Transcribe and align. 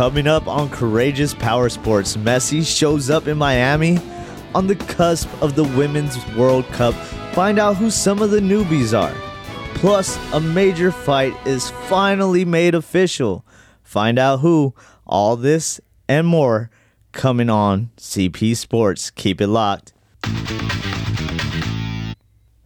Coming 0.00 0.26
up 0.26 0.48
on 0.48 0.70
Courageous 0.70 1.34
Power 1.34 1.68
Sports, 1.68 2.16
Messi 2.16 2.66
shows 2.66 3.10
up 3.10 3.28
in 3.28 3.36
Miami 3.36 3.98
on 4.54 4.66
the 4.66 4.74
cusp 4.74 5.28
of 5.42 5.56
the 5.56 5.64
Women's 5.64 6.16
World 6.36 6.64
Cup. 6.68 6.94
Find 7.34 7.58
out 7.58 7.76
who 7.76 7.90
some 7.90 8.22
of 8.22 8.30
the 8.30 8.40
newbies 8.40 8.98
are. 8.98 9.14
Plus, 9.74 10.16
a 10.32 10.40
major 10.40 10.90
fight 10.90 11.34
is 11.46 11.68
finally 11.90 12.46
made 12.46 12.74
official. 12.74 13.44
Find 13.82 14.18
out 14.18 14.40
who. 14.40 14.74
All 15.04 15.36
this 15.36 15.82
and 16.08 16.26
more 16.26 16.70
coming 17.12 17.50
on 17.50 17.90
CP 17.98 18.56
Sports. 18.56 19.10
Keep 19.10 19.42
it 19.42 19.48
locked. 19.48 19.92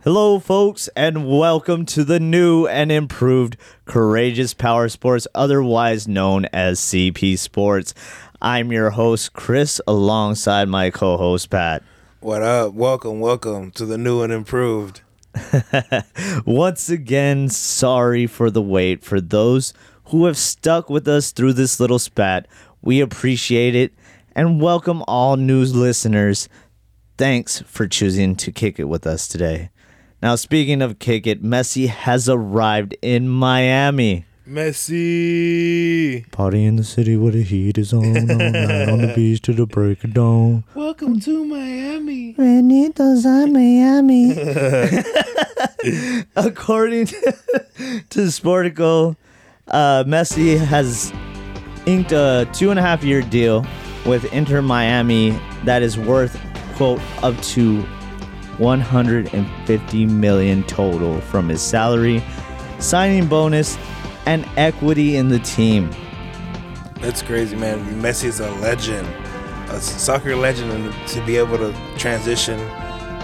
Hello, 0.05 0.39
folks, 0.39 0.91
and 0.95 1.27
welcome 1.27 1.86
to 1.86 2.04
the 2.04 2.21
new 2.21 2.66
and 2.66 2.93
improved 2.93 3.57
Courageous 3.86 4.53
Power 4.53 4.91
Sports, 4.91 5.27
otherwise 5.34 6.07
known 6.07 6.45
as 6.53 6.79
CP 6.79 7.39
Sports. 7.39 7.95
I'm 8.43 8.71
your 8.71 8.90
host, 8.90 9.32
Chris, 9.32 9.81
alongside 9.86 10.68
my 10.68 10.90
co 10.90 11.17
host, 11.17 11.48
Pat. 11.48 11.82
What 12.21 12.43
up? 12.43 12.75
Welcome, 12.75 13.18
welcome 13.18 13.71
to 13.71 13.86
the 13.86 13.96
new 13.96 14.21
and 14.21 14.31
improved. 14.31 15.00
Once 16.45 16.90
again, 16.90 17.48
sorry 17.48 18.26
for 18.26 18.50
the 18.50 18.61
wait. 18.61 19.03
For 19.03 19.23
those 19.23 19.73
who 20.09 20.26
have 20.26 20.36
stuck 20.36 20.90
with 20.90 21.09
us 21.09 21.32
through 21.32 21.54
this 21.54 21.81
little 21.81 21.98
spat, 21.98 22.46
we 22.82 23.00
appreciate 23.00 23.75
it 23.75 23.95
and 24.36 24.61
welcome 24.61 25.03
all 25.09 25.39
new 25.39 25.64
listeners. 25.64 26.50
Thanks 27.17 27.61
for 27.62 27.89
choosing 27.89 28.36
to 28.36 28.53
kick 28.53 28.79
it 28.79 28.84
with 28.84 29.07
us 29.07 29.26
today. 29.26 29.71
Now, 30.25 30.37
speaking 30.37 30.81
of 30.81 30.99
kick 30.99 31.27
it, 31.27 31.43
Messi 31.43 31.87
has 31.87 32.31
arrived 32.31 32.97
in 33.03 33.28
Miami. 33.28 34.25
Messi. 34.48 36.33
Party 36.33 36.65
in 36.65 36.77
the 36.77 36.83
city 36.83 37.15
where 37.15 37.33
the 37.33 37.42
heat 37.42 37.77
is 37.77 37.92
on, 37.92 38.06
all 38.06 38.39
night 38.39 38.89
on 38.89 39.03
the 39.03 39.12
beach 39.15 39.42
to 39.42 39.53
the 39.53 39.67
break 39.67 40.03
of 40.03 40.15
dawn. 40.15 40.65
Welcome 40.75 41.21
to 41.21 41.45
Miami. 41.45 42.33
Benitos 42.37 43.27
a 43.27 43.47
Miami. 43.47 44.31
According 46.37 47.09
to 47.09 48.20
Sportico, 48.20 49.17
uh, 49.69 50.05
Messi 50.05 50.59
has 50.59 51.13
inked 51.85 52.13
a 52.13 52.48
two 52.55 52.70
and 52.70 52.79
a 52.79 52.83
half 52.83 53.05
year 53.05 53.20
deal 53.20 53.67
with 54.07 54.25
Inter 54.33 54.63
Miami 54.63 55.39
that 55.65 55.83
is 55.83 55.98
worth, 55.98 56.41
quote, 56.77 57.03
up 57.23 57.39
to 57.43 57.87
150 58.59 60.07
million 60.07 60.63
total 60.65 61.21
from 61.23 61.49
his 61.49 61.61
salary, 61.61 62.23
signing 62.79 63.27
bonus, 63.27 63.79
and 64.27 64.47
equity 64.57 65.17
in 65.17 65.29
the 65.29 65.39
team. 65.41 65.91
That's 67.01 67.23
crazy, 67.23 67.57
man. 67.57 67.85
Messi 68.01 68.25
is 68.25 68.41
a 68.41 68.51
legend, 68.57 69.07
a 69.71 69.81
soccer 69.81 70.37
legend, 70.37 70.73
and 70.73 71.09
to 71.09 71.25
be 71.27 71.37
able 71.37 71.59
to 71.59 71.75
transition 71.99 72.59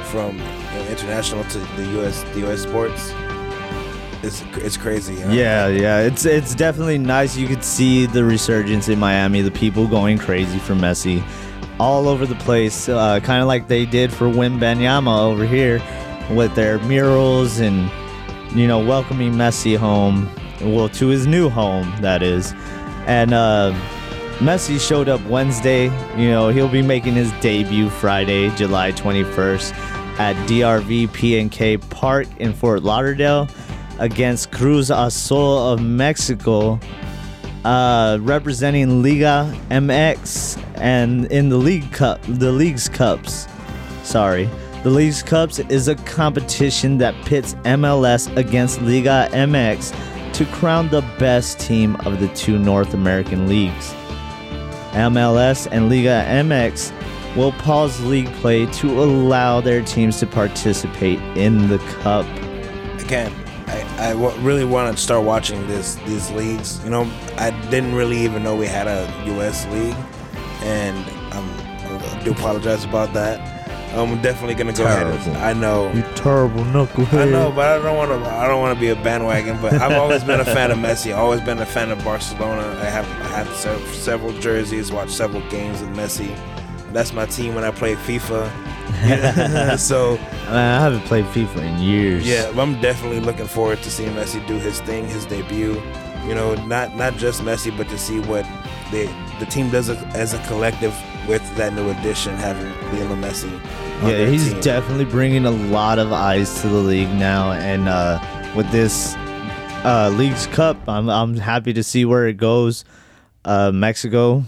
from 0.06 0.36
you 0.36 0.44
know, 0.44 0.86
international 0.90 1.44
to 1.44 1.58
the 1.58 1.84
U.S. 1.92 2.22
the 2.34 2.40
U.S. 2.40 2.62
sports, 2.62 3.12
it's 4.22 4.42
it's 4.56 4.76
crazy. 4.76 5.14
know? 5.14 5.32
Yeah, 5.32 5.68
yeah, 5.68 6.00
it's 6.00 6.26
it's 6.26 6.54
definitely 6.54 6.98
nice. 6.98 7.36
You 7.36 7.48
could 7.48 7.64
see 7.64 8.06
the 8.06 8.24
resurgence 8.24 8.88
in 8.88 8.98
Miami, 8.98 9.40
the 9.40 9.50
people 9.50 9.86
going 9.86 10.18
crazy 10.18 10.58
for 10.58 10.74
Messi, 10.74 11.22
all 11.80 12.08
over 12.08 12.26
the 12.26 12.34
place, 12.34 12.90
uh, 12.90 13.18
kind 13.20 13.40
of 13.40 13.48
like 13.48 13.66
they 13.66 13.86
did 13.86 14.12
for 14.12 14.26
Wembanyama 14.26 15.20
over 15.20 15.46
here, 15.46 15.82
with 16.30 16.54
their 16.54 16.78
murals 16.80 17.58
and 17.58 17.90
you 18.54 18.68
know 18.68 18.78
welcoming 18.78 19.32
Messi 19.32 19.78
home, 19.78 20.28
well 20.60 20.90
to 20.90 21.06
his 21.06 21.26
new 21.26 21.48
home 21.48 21.90
that 22.02 22.22
is, 22.22 22.52
and 23.06 23.32
uh, 23.32 23.72
Messi 24.40 24.78
showed 24.78 25.08
up 25.08 25.24
Wednesday. 25.24 25.84
You 26.20 26.28
know 26.28 26.50
he'll 26.50 26.68
be 26.68 26.82
making 26.82 27.14
his 27.14 27.32
debut 27.40 27.88
Friday, 27.88 28.54
July 28.56 28.92
21st, 28.92 29.72
at 30.18 30.36
DRV 30.46 31.08
PNK 31.08 31.88
Park 31.88 32.26
in 32.36 32.52
Fort 32.52 32.82
Lauderdale 32.82 33.48
against 33.98 34.52
Cruz 34.52 34.90
Azul 34.90 35.72
of 35.72 35.82
Mexico, 35.82 36.78
uh, 37.64 38.18
representing 38.20 39.02
Liga 39.02 39.54
MX 39.70 40.62
and 40.76 41.26
in 41.26 41.48
the 41.48 41.56
League 41.56 41.92
Cup, 41.92 42.20
the 42.22 42.52
League's 42.52 42.88
Cups. 42.88 43.46
Sorry. 44.02 44.48
The 44.82 44.90
League's 44.90 45.22
Cups 45.22 45.58
is 45.58 45.88
a 45.88 45.94
competition 45.94 46.98
that 46.98 47.14
pits 47.26 47.54
MLS 47.64 48.34
against 48.36 48.80
Liga 48.80 49.28
MX 49.32 49.94
to 50.32 50.46
crown 50.46 50.88
the 50.88 51.02
best 51.18 51.60
team 51.60 51.96
of 52.06 52.18
the 52.18 52.28
two 52.28 52.58
North 52.58 52.94
American 52.94 53.46
leagues. 53.46 53.92
MLS 54.92 55.68
and 55.70 55.88
Liga 55.90 56.24
MX 56.26 56.92
will 57.36 57.52
pause 57.52 58.00
league 58.04 58.32
play 58.34 58.66
to 58.66 59.02
allow 59.02 59.60
their 59.60 59.82
teams 59.82 60.18
to 60.20 60.26
participate 60.26 61.20
in 61.36 61.68
the 61.68 61.78
cup. 62.00 62.26
Again, 63.00 63.32
I, 63.70 64.10
I 64.10 64.12
w- 64.12 64.36
really 64.40 64.64
want 64.64 64.96
to 64.96 65.02
start 65.02 65.24
watching 65.24 65.66
this 65.66 65.94
these 66.06 66.30
leagues. 66.32 66.82
You 66.84 66.90
know, 66.90 67.10
I 67.36 67.50
didn't 67.70 67.94
really 67.94 68.18
even 68.18 68.42
know 68.42 68.56
we 68.56 68.66
had 68.66 68.86
a 68.86 69.10
U.S. 69.26 69.66
league, 69.66 69.96
and 70.62 70.98
um, 71.32 71.48
I 72.02 72.20
do 72.24 72.32
apologize 72.32 72.84
about 72.84 73.12
that. 73.14 73.58
I'm 73.92 74.22
definitely 74.22 74.54
gonna 74.54 74.72
go 74.72 74.84
ahead. 74.84 75.06
And, 75.06 75.36
I 75.38 75.52
know. 75.52 75.90
You 75.92 76.02
terrible 76.14 76.62
knucklehead. 76.64 77.22
I 77.22 77.24
know, 77.24 77.50
but 77.50 77.66
I 77.80 77.82
don't 77.82 77.96
want 77.96 78.10
to. 78.10 78.30
I 78.30 78.46
don't 78.46 78.60
want 78.60 78.74
to 78.76 78.80
be 78.80 78.88
a 78.90 78.94
bandwagon. 78.94 79.60
But 79.60 79.74
I've 79.74 79.98
always 79.98 80.22
been 80.22 80.38
a 80.40 80.44
fan 80.44 80.70
of 80.70 80.78
Messi. 80.78 81.16
Always 81.16 81.40
been 81.40 81.58
a 81.58 81.66
fan 81.66 81.90
of 81.90 82.02
Barcelona. 82.04 82.62
I 82.80 82.84
have 82.84 83.04
I 83.22 83.36
have 83.38 83.48
several, 83.56 83.86
several 83.88 84.32
jerseys. 84.38 84.92
Watched 84.92 85.10
several 85.12 85.42
games 85.50 85.80
with 85.80 85.90
Messi. 85.90 86.36
That's 86.92 87.12
my 87.12 87.26
team 87.26 87.54
when 87.56 87.64
I 87.64 87.70
play 87.72 87.94
FIFA. 87.96 88.48
so 89.78 90.16
Man, 90.16 90.80
I 90.80 90.80
haven't 90.80 91.00
played 91.04 91.24
FIFA 91.26 91.58
in 91.58 91.78
years. 91.82 92.26
yeah, 92.28 92.50
I'm 92.56 92.80
definitely 92.80 93.20
looking 93.20 93.46
forward 93.46 93.82
to 93.82 93.90
seeing 93.90 94.12
Messi 94.14 94.44
do 94.46 94.54
his 94.58 94.80
thing, 94.80 95.06
his 95.08 95.24
debut. 95.26 95.80
You 96.26 96.34
know, 96.34 96.54
not 96.66 96.96
not 96.96 97.16
just 97.16 97.40
Messi, 97.42 97.74
but 97.76 97.88
to 97.88 97.98
see 97.98 98.20
what 98.20 98.44
the 98.90 99.10
the 99.38 99.46
team 99.46 99.70
does 99.70 99.88
a, 99.88 99.96
as 100.14 100.34
a 100.34 100.38
collective 100.46 100.94
with 101.28 101.42
that 101.56 101.72
new 101.74 101.88
addition, 101.90 102.34
having 102.36 102.70
Lionel 102.92 103.16
Messi. 103.16 103.50
on 104.02 104.10
Yeah, 104.10 104.26
he's 104.26 104.50
team. 104.52 104.60
definitely 104.60 105.04
bringing 105.06 105.46
a 105.46 105.50
lot 105.50 105.98
of 105.98 106.12
eyes 106.12 106.60
to 106.62 106.68
the 106.68 106.78
league 106.78 107.08
now, 107.10 107.52
and 107.52 107.88
uh, 107.88 108.20
with 108.54 108.70
this 108.70 109.14
uh, 109.84 110.12
league's 110.14 110.46
cup, 110.48 110.76
I'm 110.88 111.08
I'm 111.08 111.36
happy 111.36 111.72
to 111.72 111.82
see 111.82 112.04
where 112.04 112.26
it 112.28 112.36
goes. 112.36 112.84
Uh, 113.44 113.70
Mexico, 113.72 114.44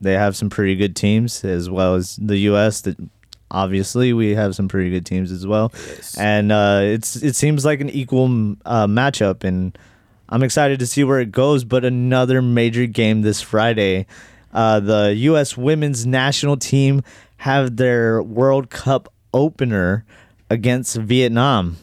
they 0.00 0.14
have 0.14 0.34
some 0.36 0.48
pretty 0.48 0.74
good 0.76 0.96
teams, 0.96 1.44
as 1.44 1.68
well 1.68 1.94
as 1.96 2.16
the 2.16 2.38
U.S. 2.50 2.80
That 2.82 2.96
obviously 3.54 4.12
we 4.12 4.34
have 4.34 4.54
some 4.54 4.68
pretty 4.68 4.90
good 4.90 5.06
teams 5.06 5.30
as 5.30 5.46
well, 5.46 5.72
Yes. 5.88 6.18
and 6.18 6.50
uh, 6.52 6.80
it's 6.82 7.16
it 7.16 7.36
seems 7.36 7.64
like 7.64 7.80
an 7.80 7.88
equal 7.88 8.26
uh, 8.66 8.86
matchup, 8.86 9.44
and 9.44 9.78
I'm 10.28 10.42
excited 10.42 10.78
to 10.80 10.86
see 10.86 11.04
where 11.04 11.20
it 11.20 11.30
goes. 11.32 11.64
But 11.64 11.84
another 11.84 12.42
major 12.42 12.86
game 12.86 13.22
this 13.22 13.40
Friday, 13.40 14.06
uh, 14.52 14.80
the 14.80 15.14
U.S. 15.16 15.56
Women's 15.56 16.04
National 16.04 16.56
Team 16.56 17.02
have 17.38 17.76
their 17.76 18.22
World 18.22 18.70
Cup 18.70 19.12
opener 19.32 20.04
against 20.50 20.96
Vietnam. 20.96 21.76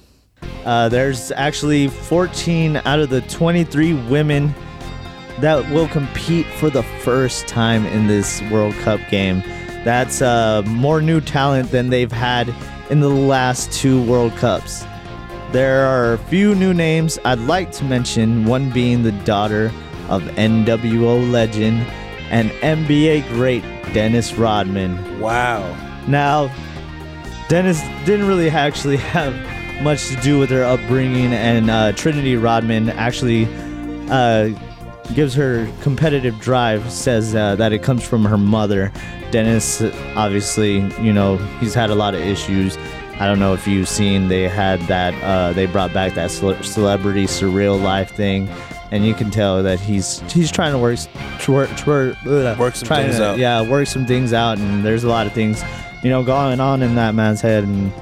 Uh, 0.66 0.90
there's 0.90 1.32
actually 1.32 1.88
14 1.88 2.78
out 2.78 3.00
of 3.00 3.10
the 3.10 3.22
23 3.22 3.94
women 4.10 4.54
that 5.40 5.68
will 5.72 5.88
compete 5.88 6.46
for 6.58 6.70
the 6.70 6.84
first 7.04 7.48
time 7.48 7.86
in 7.88 8.08
this 8.08 8.42
World 8.52 8.74
Cup 8.84 9.00
game. 9.10 9.42
That's 9.84 10.22
uh, 10.22 10.62
more 10.66 11.02
new 11.02 11.22
talent 11.22 11.72
than 11.72 11.90
they've 11.90 12.12
had 12.12 12.54
in 12.90 13.00
the 13.00 13.10
last 13.10 13.72
two 13.72 14.04
World 14.04 14.36
Cups. 14.38 14.86
There 15.52 15.86
are 15.86 16.14
a 16.14 16.18
few 16.18 16.56
new 16.56 16.74
names 16.74 17.20
I'd 17.26 17.40
like 17.40 17.72
to 17.74 17.84
mention, 17.84 18.46
one 18.46 18.70
being 18.70 19.04
the 19.04 19.12
daughter 19.12 19.72
of 20.08 20.22
NWO 20.24 21.30
legend 21.32 21.82
and 22.30 22.52
NBA 22.62 23.28
great 23.30 23.64
Dennis 23.94 24.34
Rodman. 24.34 25.20
wow. 25.20 25.62
Now, 26.08 26.54
Dennis 27.50 27.82
didn't 28.06 28.28
really 28.28 28.50
actually 28.50 28.98
have 29.18 29.34
much 29.84 30.08
to 30.08 30.16
do 30.18 30.40
with 30.40 30.50
her 30.52 30.64
upbringing, 30.64 31.34
and 31.34 31.70
uh, 31.70 31.92
Trinity 31.94 32.36
Rodman 32.36 32.90
actually 32.90 33.48
uh, 34.10 34.50
gives 35.16 35.34
her 35.36 35.68
competitive 35.82 36.40
drive, 36.40 36.92
says 36.92 37.36
uh, 37.36 37.56
that 37.56 37.74
it 37.74 37.84
comes 37.84 38.04
from 38.08 38.26
her 38.26 38.38
mother. 38.38 38.92
Dennis, 39.32 39.82
uh, 39.82 40.14
obviously, 40.16 40.80
you 41.02 41.14
know, 41.14 41.38
he's 41.60 41.74
had 41.74 41.90
a 41.90 41.96
lot 41.96 42.14
of 42.16 42.22
issues. 42.22 42.78
I 43.20 43.28
don't 43.28 43.40
know 43.40 43.54
if 43.54 43.68
you've 43.68 43.88
seen, 43.90 44.28
they 44.30 44.48
had 44.48 44.80
that, 44.82 45.14
uh, 45.24 45.54
they 45.54 45.68
brought 45.68 45.94
back 45.94 46.16
that 46.16 46.32
cele- 46.32 46.62
celebrity 46.64 47.26
surreal 47.26 47.82
life 47.82 48.12
thing. 48.16 48.50
And 48.90 49.06
you 49.06 49.14
can 49.14 49.32
tell 49.32 49.64
that 49.64 49.80
he's 49.80 50.20
he's 50.34 50.52
trying 50.52 50.74
to 50.74 50.78
work 50.78 51.00
twer, 51.40 51.68
twer, 51.78 52.14
ugh, 52.28 52.60
Work 52.60 52.76
some 52.76 52.90
things 52.90 53.18
to- 53.18 53.26
out. 53.26 53.38
Yeah, 53.38 53.62
work 53.62 53.88
some 53.88 54.06
things 54.06 54.34
out, 54.34 54.58
and 54.58 54.84
there's 54.84 55.06
a 55.06 55.08
lot 55.08 55.28
of 55.28 55.32
things, 55.32 55.64
you 56.04 56.10
know, 56.10 56.24
going 56.24 56.60
on 56.60 56.82
in 56.84 56.96
that 56.96 57.16
man's 57.16 57.40
head, 57.40 57.64
and 57.64 57.94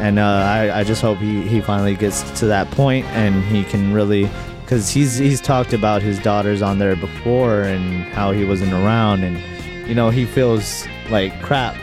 and 0.00 0.18
uh, 0.18 0.22
I, 0.22 0.80
I 0.80 0.84
just 0.84 1.00
hope 1.00 1.16
he, 1.18 1.48
he 1.48 1.62
finally 1.62 1.94
gets 1.96 2.22
to 2.40 2.46
that 2.46 2.70
point 2.72 3.04
and 3.06 3.42
he 3.44 3.64
can 3.64 3.92
really 3.92 4.28
because 4.68 4.90
he's 4.90 5.16
he's 5.16 5.40
talked 5.40 5.72
about 5.72 6.02
his 6.02 6.18
daughters 6.18 6.60
on 6.60 6.78
there 6.78 6.94
before 6.94 7.62
and 7.62 8.04
how 8.12 8.32
he 8.32 8.44
wasn't 8.44 8.70
around, 8.70 9.24
and 9.24 9.38
you 9.88 9.94
know 9.94 10.10
he 10.10 10.26
feels 10.26 10.86
like 11.08 11.32
crap 11.40 11.74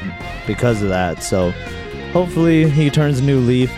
because 0.45 0.83
of 0.83 0.89
that. 0.89 1.23
So 1.23 1.49
hopefully 2.13 2.69
he 2.69 2.91
turns 2.91 3.19
a 3.19 3.23
new 3.23 3.39
leaf. 3.39 3.73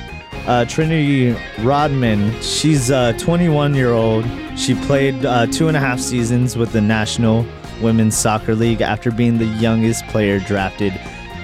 Uh, 0.46 0.66
Trinity 0.66 1.38
Rodman, 1.60 2.42
she's 2.42 2.90
a 2.90 3.14
21 3.18 3.76
year 3.76 3.94
old. 3.94 4.26
She 4.58 4.76
played 4.76 5.26
uh, 5.26 5.46
two 5.48 5.70
and 5.70 5.78
a 5.78 5.80
half 5.80 6.02
seasons 6.02 6.58
with 6.58 6.74
the 6.74 6.82
National 6.82 7.46
Women's 7.82 8.18
Soccer 8.18 8.56
League 8.56 8.82
after 8.82 9.10
being 9.10 9.38
the 9.38 9.46
youngest 9.46 10.06
player 10.08 10.40
drafted 10.40 10.94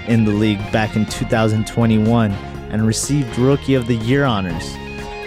in 0.10 0.26
the 0.26 0.34
league 0.34 0.60
back 0.74 0.98
in 0.98 1.06
2021 1.06 2.32
and 2.32 2.86
received 2.86 3.38
Rookie 3.38 3.76
of 3.76 3.88
the 3.88 3.96
Year 3.96 4.26
honors. 4.26 4.70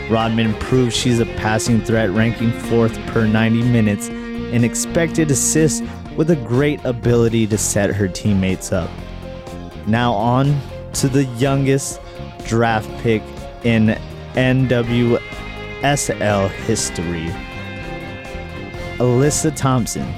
Rodman 0.09 0.55
proved 0.55 0.93
she's 0.93 1.19
a 1.19 1.27
passing 1.27 1.81
threat, 1.81 2.11
ranking 2.11 2.53
fourth 2.53 2.97
per 3.07 3.27
90 3.27 3.63
minutes 3.63 4.09
in 4.09 4.63
expected 4.63 5.31
assists 5.31 5.83
with 6.17 6.31
a 6.31 6.37
great 6.37 6.85
ability 6.85 7.47
to 7.49 7.59
set 7.59 7.91
her 7.91 8.07
teammates 8.07 8.73
up. 8.73 8.89
Now 9.87 10.13
on 10.13 10.61
to 10.95 11.09
the 11.09 11.25
youngest 11.25 12.01
draft 12.45 12.89
pick 13.03 13.23
in 13.65 13.99
NWSL 14.35 15.21
history. 16.51 17.27
Alyssa 18.99 19.55
Thompson. 19.55 20.15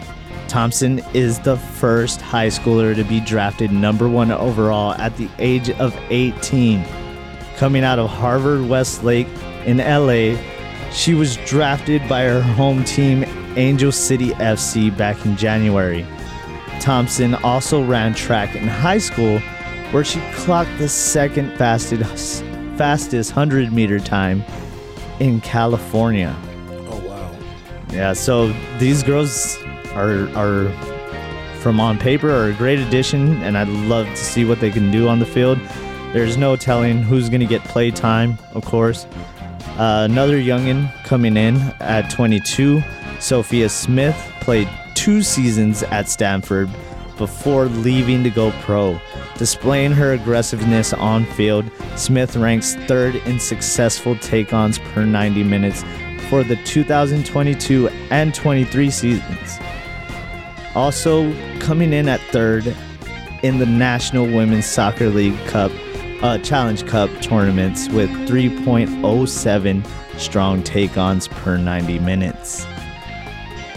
Thompson 0.48 1.00
is 1.14 1.38
the 1.40 1.56
first 1.56 2.20
high 2.20 2.48
schooler 2.48 2.94
to 2.94 3.04
be 3.04 3.20
drafted 3.20 3.72
number 3.72 4.08
one 4.08 4.30
overall 4.30 4.92
at 4.94 5.16
the 5.16 5.28
age 5.38 5.70
of 5.70 5.96
18. 6.10 6.84
Coming 7.56 7.84
out 7.84 7.98
of 7.98 8.08
Harvard 8.08 8.68
Westlake 8.68 9.26
in 9.68 9.76
LA, 9.76 10.40
she 10.92 11.12
was 11.12 11.36
drafted 11.44 12.00
by 12.08 12.22
her 12.24 12.40
home 12.40 12.82
team, 12.84 13.22
Angel 13.56 13.92
City 13.92 14.30
FC, 14.30 14.96
back 14.96 15.26
in 15.26 15.36
January. 15.36 16.06
Thompson 16.80 17.34
also 17.34 17.84
ran 17.84 18.14
track 18.14 18.56
in 18.56 18.66
high 18.66 18.96
school, 18.96 19.40
where 19.90 20.04
she 20.04 20.20
clocked 20.32 20.70
the 20.78 20.88
second 20.88 21.54
fastest, 21.58 22.42
fastest 22.78 23.36
100 23.36 23.70
meter 23.70 24.00
time 24.00 24.42
in 25.20 25.38
California. 25.42 26.34
Oh 26.88 27.06
wow. 27.06 27.36
Yeah, 27.90 28.14
so 28.14 28.50
these 28.78 29.02
girls 29.02 29.58
are 29.92 30.30
are 30.34 30.70
from 31.60 31.78
on 31.78 31.98
paper 31.98 32.30
are 32.30 32.48
a 32.48 32.54
great 32.54 32.78
addition, 32.78 33.42
and 33.42 33.58
I'd 33.58 33.68
love 33.68 34.06
to 34.06 34.16
see 34.16 34.46
what 34.46 34.60
they 34.60 34.70
can 34.70 34.90
do 34.90 35.08
on 35.08 35.18
the 35.18 35.26
field. 35.26 35.58
There's 36.14 36.38
no 36.38 36.56
telling 36.56 37.02
who's 37.02 37.28
going 37.28 37.40
to 37.40 37.46
get 37.46 37.62
play 37.64 37.90
time, 37.90 38.38
of 38.54 38.64
course. 38.64 39.06
Uh, 39.78 40.08
another 40.10 40.38
youngin 40.38 40.92
coming 41.04 41.36
in 41.36 41.56
at 41.78 42.10
22, 42.10 42.82
Sophia 43.20 43.68
Smith 43.68 44.16
played 44.40 44.68
two 44.94 45.22
seasons 45.22 45.84
at 45.84 46.08
Stanford 46.08 46.68
before 47.16 47.66
leaving 47.66 48.24
to 48.24 48.30
go 48.30 48.50
pro. 48.62 49.00
Displaying 49.36 49.92
her 49.92 50.14
aggressiveness 50.14 50.92
on 50.92 51.24
field, 51.24 51.70
Smith 51.94 52.34
ranks 52.34 52.74
third 52.86 53.14
in 53.16 53.38
successful 53.38 54.16
take 54.16 54.52
ons 54.52 54.80
per 54.80 55.04
90 55.04 55.44
minutes 55.44 55.84
for 56.28 56.42
the 56.42 56.56
2022 56.64 57.88
and 58.10 58.34
23 58.34 58.90
seasons. 58.90 59.58
Also 60.74 61.32
coming 61.60 61.92
in 61.92 62.08
at 62.08 62.20
third 62.32 62.74
in 63.44 63.58
the 63.58 63.66
National 63.66 64.26
Women's 64.26 64.66
Soccer 64.66 65.08
League 65.08 65.38
Cup 65.46 65.70
uh, 66.22 66.38
Challenge 66.38 66.84
Cup 66.86 67.10
tournaments 67.20 67.88
with 67.88 68.10
3.07 68.28 69.86
strong 70.18 70.62
take 70.62 70.96
ons 70.96 71.28
per 71.28 71.56
90 71.56 71.98
minutes. 72.00 72.66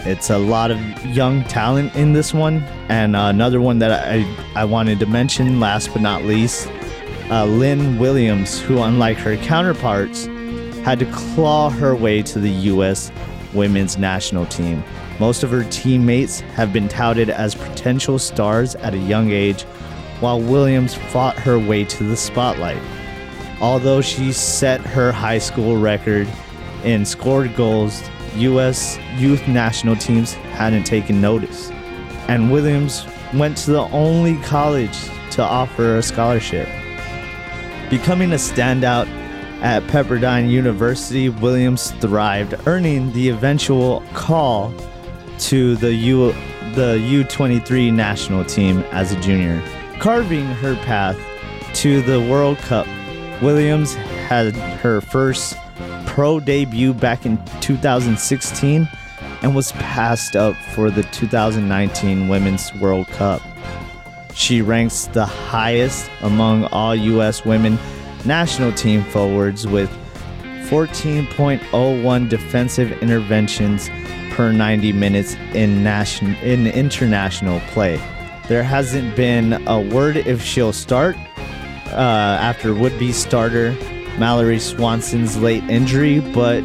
It's 0.04 0.30
a 0.30 0.38
lot 0.38 0.72
of 0.72 0.80
young 1.06 1.44
talent 1.44 1.94
in 1.94 2.12
this 2.12 2.34
one. 2.34 2.62
And 2.88 3.14
uh, 3.14 3.26
another 3.26 3.60
one 3.60 3.78
that 3.78 4.08
I, 4.08 4.24
I 4.56 4.64
wanted 4.64 4.98
to 5.00 5.06
mention, 5.06 5.60
last 5.60 5.92
but 5.92 6.02
not 6.02 6.24
least, 6.24 6.68
uh, 7.30 7.44
Lynn 7.44 7.98
Williams, 7.98 8.60
who, 8.60 8.82
unlike 8.82 9.16
her 9.18 9.36
counterparts, 9.36 10.26
had 10.84 10.98
to 10.98 11.06
claw 11.12 11.70
her 11.70 11.94
way 11.94 12.22
to 12.22 12.40
the 12.40 12.50
U.S. 12.50 13.12
women's 13.54 13.96
national 13.96 14.46
team. 14.46 14.82
Most 15.20 15.44
of 15.44 15.50
her 15.50 15.62
teammates 15.70 16.40
have 16.40 16.72
been 16.72 16.88
touted 16.88 17.30
as 17.30 17.54
potential 17.54 18.18
stars 18.18 18.74
at 18.76 18.94
a 18.94 18.98
young 18.98 19.30
age, 19.30 19.64
while 20.22 20.40
Williams 20.40 20.94
fought 20.94 21.36
her 21.36 21.58
way 21.58 21.84
to 21.84 22.04
the 22.04 22.16
spotlight. 22.16 22.80
Although 23.60 24.00
she 24.00 24.32
set 24.32 24.80
her 24.80 25.10
high 25.10 25.38
school 25.38 25.76
record 25.76 26.28
and 26.84 27.06
scored 27.06 27.54
goals, 27.56 28.02
U.S. 28.36 28.98
youth 29.16 29.46
national 29.48 29.96
teams 29.96 30.32
hadn't 30.32 30.84
taken 30.84 31.20
notice. 31.20 31.70
And 32.28 32.52
Williams 32.52 33.04
went 33.34 33.56
to 33.58 33.72
the 33.72 33.82
only 33.88 34.36
college 34.42 34.96
to 35.32 35.42
offer 35.42 35.96
a 35.96 36.02
scholarship. 36.02 36.68
Becoming 37.90 38.32
a 38.32 38.36
standout 38.36 39.08
at 39.60 39.82
Pepperdine 39.84 40.48
University, 40.48 41.28
Williams 41.28 41.90
thrived, 42.00 42.54
earning 42.66 43.12
the 43.12 43.28
eventual 43.28 44.02
call 44.14 44.72
to 45.38 45.76
the 45.76 45.92
U 45.92 46.32
the 46.74 46.96
U23 46.96 47.92
national 47.92 48.44
team 48.46 48.78
as 48.92 49.12
a 49.12 49.20
junior. 49.20 49.62
Carving 50.02 50.46
her 50.46 50.74
path 50.74 51.16
to 51.74 52.02
the 52.02 52.20
World 52.20 52.58
Cup, 52.58 52.88
Williams 53.40 53.94
had 53.94 54.52
her 54.52 55.00
first 55.00 55.56
pro 56.06 56.40
debut 56.40 56.92
back 56.92 57.24
in 57.24 57.40
2016 57.60 58.88
and 59.42 59.54
was 59.54 59.70
passed 59.70 60.34
up 60.34 60.56
for 60.74 60.90
the 60.90 61.04
2019 61.04 62.26
Women's 62.26 62.74
World 62.80 63.06
Cup. 63.10 63.40
She 64.34 64.60
ranks 64.60 65.04
the 65.06 65.24
highest 65.24 66.10
among 66.22 66.64
all 66.72 66.96
U.S. 66.96 67.44
women 67.44 67.78
national 68.24 68.72
team 68.72 69.04
forwards 69.04 69.68
with 69.68 69.88
14.01 70.68 72.28
defensive 72.28 72.90
interventions 73.00 73.88
per 74.32 74.50
90 74.50 74.94
minutes 74.94 75.36
in 75.54 75.84
national 75.84 76.34
in 76.42 76.66
international 76.66 77.60
play. 77.68 78.00
There 78.52 78.62
hasn't 78.62 79.16
been 79.16 79.66
a 79.66 79.80
word 79.80 80.18
if 80.18 80.42
she'll 80.42 80.74
start 80.74 81.16
uh, 81.86 82.36
after 82.38 82.74
would-be 82.74 83.10
starter 83.10 83.72
Mallory 84.18 84.58
Swanson's 84.58 85.38
late 85.38 85.64
injury, 85.70 86.20
but 86.20 86.60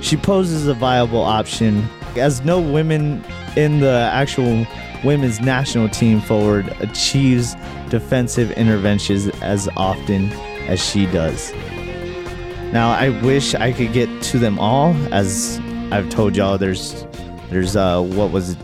she 0.00 0.16
poses 0.16 0.66
a 0.66 0.72
viable 0.72 1.20
option 1.20 1.86
as 2.16 2.42
no 2.42 2.58
women 2.58 3.22
in 3.54 3.80
the 3.80 4.08
actual 4.10 4.66
women's 5.04 5.38
national 5.38 5.90
team 5.90 6.22
forward 6.22 6.74
achieves 6.80 7.54
defensive 7.90 8.50
interventions 8.52 9.28
as 9.42 9.68
often 9.76 10.32
as 10.68 10.82
she 10.82 11.04
does. 11.04 11.52
Now, 12.72 12.92
I 12.92 13.10
wish 13.22 13.54
I 13.54 13.72
could 13.72 13.92
get 13.92 14.08
to 14.22 14.38
them 14.38 14.58
all. 14.58 14.94
As 15.12 15.60
I've 15.92 16.08
told 16.08 16.34
y'all, 16.34 16.56
there's 16.56 17.06
there's 17.50 17.76
uh 17.76 18.00
what 18.00 18.30
was 18.30 18.52
it, 18.52 18.58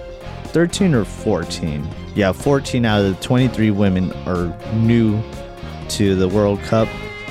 13 0.44 0.94
or 0.94 1.04
14? 1.04 1.86
Yeah, 2.14 2.32
14 2.32 2.84
out 2.84 3.00
of 3.04 3.16
the 3.16 3.22
23 3.22 3.70
women 3.70 4.12
are 4.26 4.54
new 4.74 5.22
to 5.90 6.14
the 6.14 6.28
World 6.28 6.60
Cup, 6.60 6.88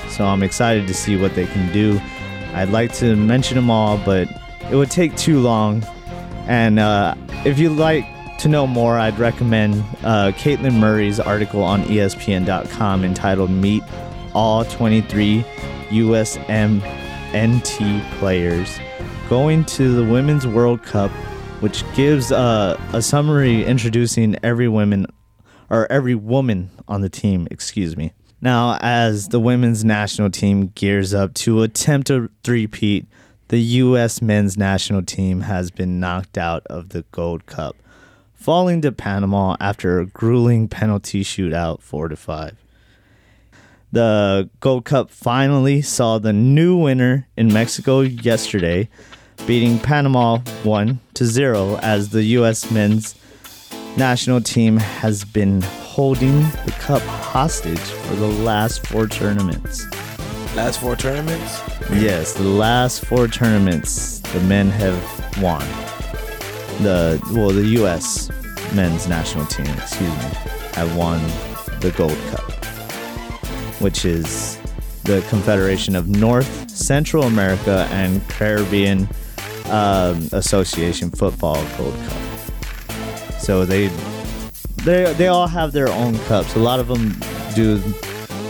so 0.10 0.26
I'm 0.26 0.44
excited 0.44 0.88
to 0.88 0.94
see 0.94 1.18
what 1.18 1.36
they 1.36 1.46
can 1.46 1.72
do. 1.72 2.02
I'd 2.54 2.70
like 2.70 2.92
to 2.96 3.16
mention 3.16 3.56
them 3.56 3.70
all, 3.70 3.98
but 4.00 4.28
it 4.72 4.76
would 4.76 4.92
take 4.92 5.16
too 5.16 5.40
long. 5.40 5.84
And 6.48 6.80
uh, 6.80 7.16
if 7.46 7.60
you'd 7.60 7.78
like 7.78 8.06
to 8.40 8.48
know 8.48 8.66
more, 8.66 8.98
I'd 8.98 9.20
recommend 9.20 9.76
uh, 10.04 10.32
Caitlin 10.32 10.80
Murray's 10.80 11.20
article 11.20 11.64
on 11.64 11.84
ESPN.com 11.84 13.04
entitled 13.04 13.52
Meet 13.52 13.84
All 14.34 14.66
23 14.66 15.46
USMNT 15.90 16.82
Players 18.18 18.80
Going 19.30 19.64
to 19.66 19.96
the 19.96 20.04
Women's 20.04 20.46
World 20.46 20.84
Cup, 20.84 21.12
which 21.62 21.84
gives 21.96 22.32
uh, 22.32 22.80
a 22.92 23.02
summary 23.02 23.64
introducing 23.64 24.36
every 24.44 24.68
woman 24.68 25.06
or 25.70 25.90
every 25.92 26.16
woman 26.16 26.70
on 26.88 27.02
the 27.02 27.10
team, 27.10 27.48
excuse 27.50 27.96
me. 27.96 28.12
Now, 28.42 28.78
as 28.82 29.30
the 29.30 29.40
women's 29.40 29.86
national 29.86 30.32
team 30.32 30.72
gears 30.74 31.14
up 31.14 31.34
to 31.36 31.62
attempt 31.62 32.10
a 32.10 32.30
three-peat, 32.44 33.06
the 33.50 33.60
U.S. 33.60 34.22
men's 34.22 34.58
national 34.58 35.04
team 35.04 35.42
has 35.42 35.72
been 35.72 36.00
knocked 36.00 36.38
out 36.38 36.66
of 36.66 36.90
the 36.90 37.04
Gold 37.12 37.46
Cup, 37.46 37.76
falling 38.34 38.82
to 38.82 38.92
Panama 38.92 39.56
after 39.60 40.00
a 40.00 40.06
grueling 40.08 40.68
penalty 40.68 41.24
shootout 41.24 41.82
4 41.82 42.10
to 42.10 42.16
5. 42.16 42.58
The 43.92 44.50
Gold 44.62 44.86
Cup 44.86 45.12
finally 45.12 45.82
saw 45.82 46.18
the 46.18 46.34
new 46.34 46.76
winner 46.78 47.28
in 47.38 47.54
Mexico 47.54 48.02
yesterday, 48.02 48.90
beating 49.46 49.80
Panama 49.80 50.40
1 50.64 51.00
to 51.16 51.26
0 51.26 51.78
as 51.82 52.10
the 52.10 52.24
U.S. 52.24 52.70
men's 52.72 53.16
national 53.98 54.42
team 54.42 54.78
has 54.78 55.24
been 55.24 55.62
holding 55.62 56.40
the 56.66 56.74
cup 56.80 57.02
hostage 57.02 57.80
for 57.80 58.16
the 58.16 58.28
last 58.28 58.86
four 58.88 59.08
tournaments. 59.08 59.86
Last 60.56 60.80
four 60.80 60.96
tournaments. 60.96 61.62
Yes, 61.92 62.34
the 62.34 62.44
last 62.44 63.06
four 63.06 63.28
tournaments. 63.28 64.20
the 64.20 64.40
men 64.42 64.70
have 64.70 65.42
won. 65.42 65.62
The 66.84 67.22
well, 67.34 67.50
the 67.50 67.66
U.S. 67.80 68.30
men's 68.74 69.08
national 69.08 69.46
team, 69.48 69.68
excuse 69.68 70.10
me, 70.10 70.30
have 70.74 70.96
won 70.96 71.20
the 71.80 71.94
Gold 71.98 72.18
Cup, 72.30 72.52
which 73.82 74.06
is 74.06 74.58
the 75.04 75.26
Confederation 75.30 75.96
of 75.96 76.08
North, 76.08 76.70
Central 76.70 77.24
America, 77.24 77.88
and 77.92 78.26
Caribbean 78.30 79.10
um, 79.72 80.28
Association 80.32 81.10
Football 81.10 81.64
Gold 81.78 81.96
Cup. 82.06 83.40
So 83.40 83.66
they 83.66 83.88
they 84.84 85.14
they 85.14 85.28
all 85.28 85.48
have 85.48 85.72
their 85.72 85.90
own 85.90 86.18
cups. 86.26 86.56
A 86.56 86.60
lot 86.60 86.80
of 86.80 86.88
them 86.88 87.16
do. 87.56 87.78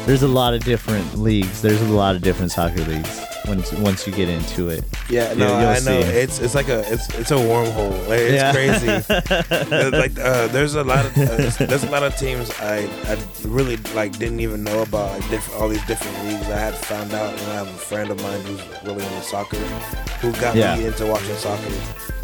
There's 0.06 0.24
a 0.24 0.28
lot 0.28 0.54
of 0.54 0.64
different 0.64 1.18
leagues. 1.18 1.62
There's 1.62 1.82
a 1.82 1.86
lot 1.86 2.16
of 2.16 2.22
different 2.22 2.52
soccer 2.52 2.82
leagues 2.82 3.31
once 3.48 3.72
once 3.74 4.06
you 4.08 4.14
get 4.14 4.30
into 4.30 4.70
it. 4.70 4.84
Yeah, 5.10 5.34
no, 5.34 5.56
I 5.56 5.74
know. 5.80 5.80
see. 5.80 5.92
It's 5.94 6.40
it's 6.40 6.54
like 6.56 6.68
a 6.70 6.80
it's 6.92 7.08
it's 7.16 7.32
a 7.32 7.36
wormhole. 7.36 7.92
Like, 8.08 8.20
it's 8.30 8.34
Yeah. 8.34 8.52
crazy. 8.54 8.88
There's 9.70 9.94
like 9.94 10.20
uh, 10.20 10.48
there's 10.48 10.76
a 10.76 10.84
lot 10.84 11.06
of 11.06 11.18
uh, 11.18 11.66
there's 11.66 11.84
a 11.84 11.90
lot 11.90 12.04
of 12.04 12.16
teams 12.18 12.50
I 12.60 12.88
I 13.06 13.18
really 13.48 13.78
like 13.96 14.18
didn't 14.18 14.40
even 14.40 14.64
know 14.64 14.82
about 14.84 15.20
like 15.20 15.30
different 15.30 15.62
all 15.62 15.70
these 15.70 15.86
different 15.86 16.16
leagues. 16.28 16.46
I 16.50 16.58
had 16.58 16.76
found 16.76 17.14
out, 17.14 17.32
and 17.34 17.42
I 17.52 17.56
have 17.56 17.68
a 17.68 17.78
friend 17.90 18.10
of 18.12 18.22
mine 18.22 18.42
who's 18.42 18.62
really 18.84 19.04
into 19.04 19.22
soccer, 19.24 19.58
who 20.22 20.32
got 20.34 20.56
Yeah. 20.56 20.76
me 20.78 20.86
into 20.86 21.06
watching 21.08 21.36
soccer. 21.36 21.74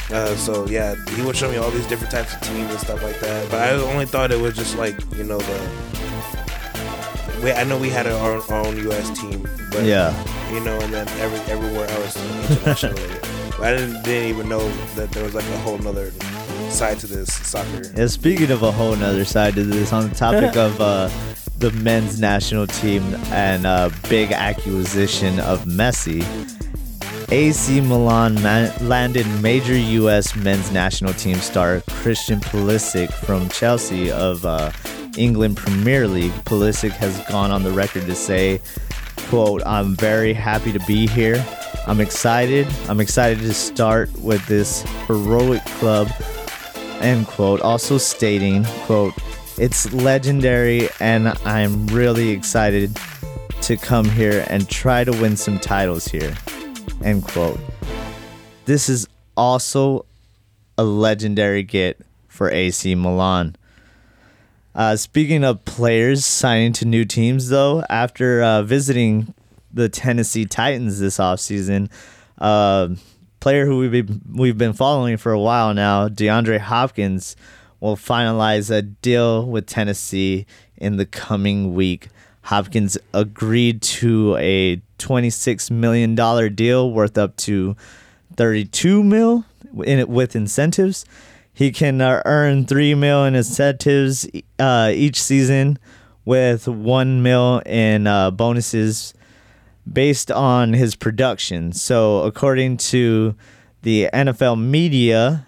Uh, 0.10 0.36
so 0.38 0.66
yeah, 0.68 0.96
he 1.16 1.22
would 1.22 1.36
show 1.36 1.50
me 1.52 1.58
all 1.58 1.70
these 1.72 1.86
different 1.88 2.12
types 2.12 2.34
of 2.34 2.40
teams 2.42 2.70
and 2.72 2.80
stuff 2.80 3.04
like 3.04 3.20
that. 3.20 3.50
But 3.52 3.60
I 3.62 3.72
only 3.72 4.06
thought 4.06 4.32
it 4.32 4.40
was 4.40 4.56
just 4.56 4.78
like 4.78 4.96
you 5.16 5.24
know 5.24 5.38
the. 5.40 5.60
We, 7.44 7.52
I 7.52 7.64
know 7.66 7.78
we 7.78 7.90
had 7.90 8.08
our, 8.08 8.42
our 8.52 8.66
own 8.66 8.78
U.S. 8.78 9.20
team, 9.20 9.48
but 9.72 9.84
Yeah. 9.84 10.12
You 10.52 10.60
know, 10.62 10.80
and 10.80 10.94
then 10.94 11.08
every 11.20 11.40
everywhere 11.52 11.90
else 11.90 12.16
internationally. 12.52 13.04
I 13.60 13.72
didn't, 13.76 14.04
didn't 14.04 14.30
even 14.30 14.50
know 14.50 14.70
that 14.96 15.12
there 15.12 15.24
was 15.24 15.34
like 15.34 15.46
a 15.46 15.58
whole 15.60 15.80
nother 15.80 16.12
side 16.70 17.00
to 17.00 17.08
this 17.08 17.34
soccer. 17.34 17.82
And 17.96 18.10
speaking 18.10 18.52
of 18.52 18.62
a 18.62 18.72
whole 18.72 18.96
nother 18.96 19.26
side 19.26 19.56
to 19.56 19.64
this, 19.64 19.92
on 19.92 20.10
the 20.10 20.16
topic 20.16 20.56
of 20.56 20.80
uh, 20.80 21.10
the 21.58 21.72
men's 21.72 22.20
national 22.20 22.68
team 22.68 23.02
and 23.32 23.66
uh, 23.66 23.90
big 24.10 24.32
acquisition 24.32 25.40
of 25.40 25.66
Messi, 25.66 26.24
AC 27.32 27.82
Milan 27.82 28.36
man- 28.44 28.72
landed 28.88 29.26
major 29.42 29.76
U.S. 29.76 30.36
men's 30.36 30.72
national 30.72 31.14
team 31.16 31.38
star 31.38 31.82
Christian 31.90 32.40
Pulisic 32.40 33.12
from 33.12 33.50
Chelsea 33.50 34.12
of 34.12 34.46
uh, 34.46 34.72
England 35.18 35.58
Premier 35.58 36.08
League. 36.08 36.32
Pulisic 36.46 36.92
has 36.92 37.20
gone 37.28 37.50
on 37.50 37.64
the 37.64 37.72
record 37.72 38.06
to 38.06 38.16
say, 38.16 38.62
quote, 39.30 39.62
I'm 39.66 39.96
very 39.96 40.34
happy 40.34 40.72
to 40.72 40.80
be 40.80 41.08
here. 41.08 41.44
I'm 41.86 42.02
excited. 42.02 42.68
I'm 42.90 43.00
excited 43.00 43.40
to 43.40 43.54
start 43.54 44.12
with 44.20 44.46
this 44.48 44.84
heroic 45.08 45.64
club 45.66 46.10
end 47.02 47.28
quote 47.28 47.62
also 47.62 47.98
stating 47.98 48.64
quote 48.86 49.14
it's 49.58 49.92
legendary 49.94 50.90
and 51.00 51.28
i'm 51.46 51.86
really 51.88 52.30
excited 52.30 52.98
to 53.62 53.78
come 53.78 54.10
here 54.10 54.46
and 54.50 54.68
try 54.70 55.04
to 55.04 55.12
win 55.12 55.38
some 55.38 55.60
titles 55.60 56.08
here 56.08 56.36
end 57.04 57.24
quote 57.24 57.60
this 58.66 58.90
is 58.90 59.08
also 59.36 60.06
a 60.78 60.84
legendary 60.84 61.62
get 61.62 62.00
for 62.28 62.50
ac 62.52 62.96
milan 62.96 63.56
uh, 64.78 64.96
speaking 64.96 65.44
of 65.44 65.66
players 65.66 66.26
signing 66.26 66.72
to 66.72 66.86
new 66.86 67.04
teams 67.04 67.50
though 67.50 67.84
after 67.90 68.42
uh, 68.42 68.62
visiting 68.64 69.34
the 69.74 69.90
tennessee 69.90 70.46
titans 70.46 71.00
this 71.00 71.18
offseason 71.18 71.90
uh, 72.40 72.88
player 73.40 73.66
who 73.66 73.78
we've 73.78 73.92
been, 73.92 74.22
we've 74.34 74.58
been 74.58 74.74
following 74.74 75.18
for 75.18 75.32
a 75.32 75.40
while 75.40 75.74
now, 75.74 76.08
DeAndre 76.08 76.60
Hopkins, 76.60 77.36
will 77.80 77.96
finalize 77.96 78.72
a 78.72 78.82
deal 78.82 79.46
with 79.46 79.68
Tennessee 79.68 80.46
in 80.78 80.98
the 80.98 81.06
coming 81.06 81.74
week. 81.74 82.10
Hopkins 82.44 82.98
agreed 83.14 83.82
to 83.82 84.36
a 84.38 84.82
$26 85.00 85.70
million 85.70 86.16
deal 86.56 86.92
worth 86.92 87.18
up 87.18 87.36
to 87.38 87.76
32 88.36 89.04
mil 89.04 89.46
in 89.84 90.00
it 90.00 90.10
with 90.10 90.36
incentives. 90.36 91.06
He 91.58 91.72
can 91.72 92.02
uh, 92.02 92.22
earn 92.24 92.68
3 92.68 92.94
mil 92.94 93.26
in 93.26 93.34
incentives 93.34 94.30
uh, 94.60 94.92
each 94.94 95.20
season 95.20 95.80
with 96.24 96.68
1 96.68 97.24
mil 97.24 97.64
in 97.66 98.06
uh, 98.06 98.30
bonuses 98.30 99.16
based 99.92 100.30
on 100.30 100.74
his 100.74 100.96
production. 100.96 101.72
So, 101.72 102.22
according 102.22 102.78
to 102.92 103.34
the 103.82 104.08
NFL 104.14 104.62
media, 104.62 105.48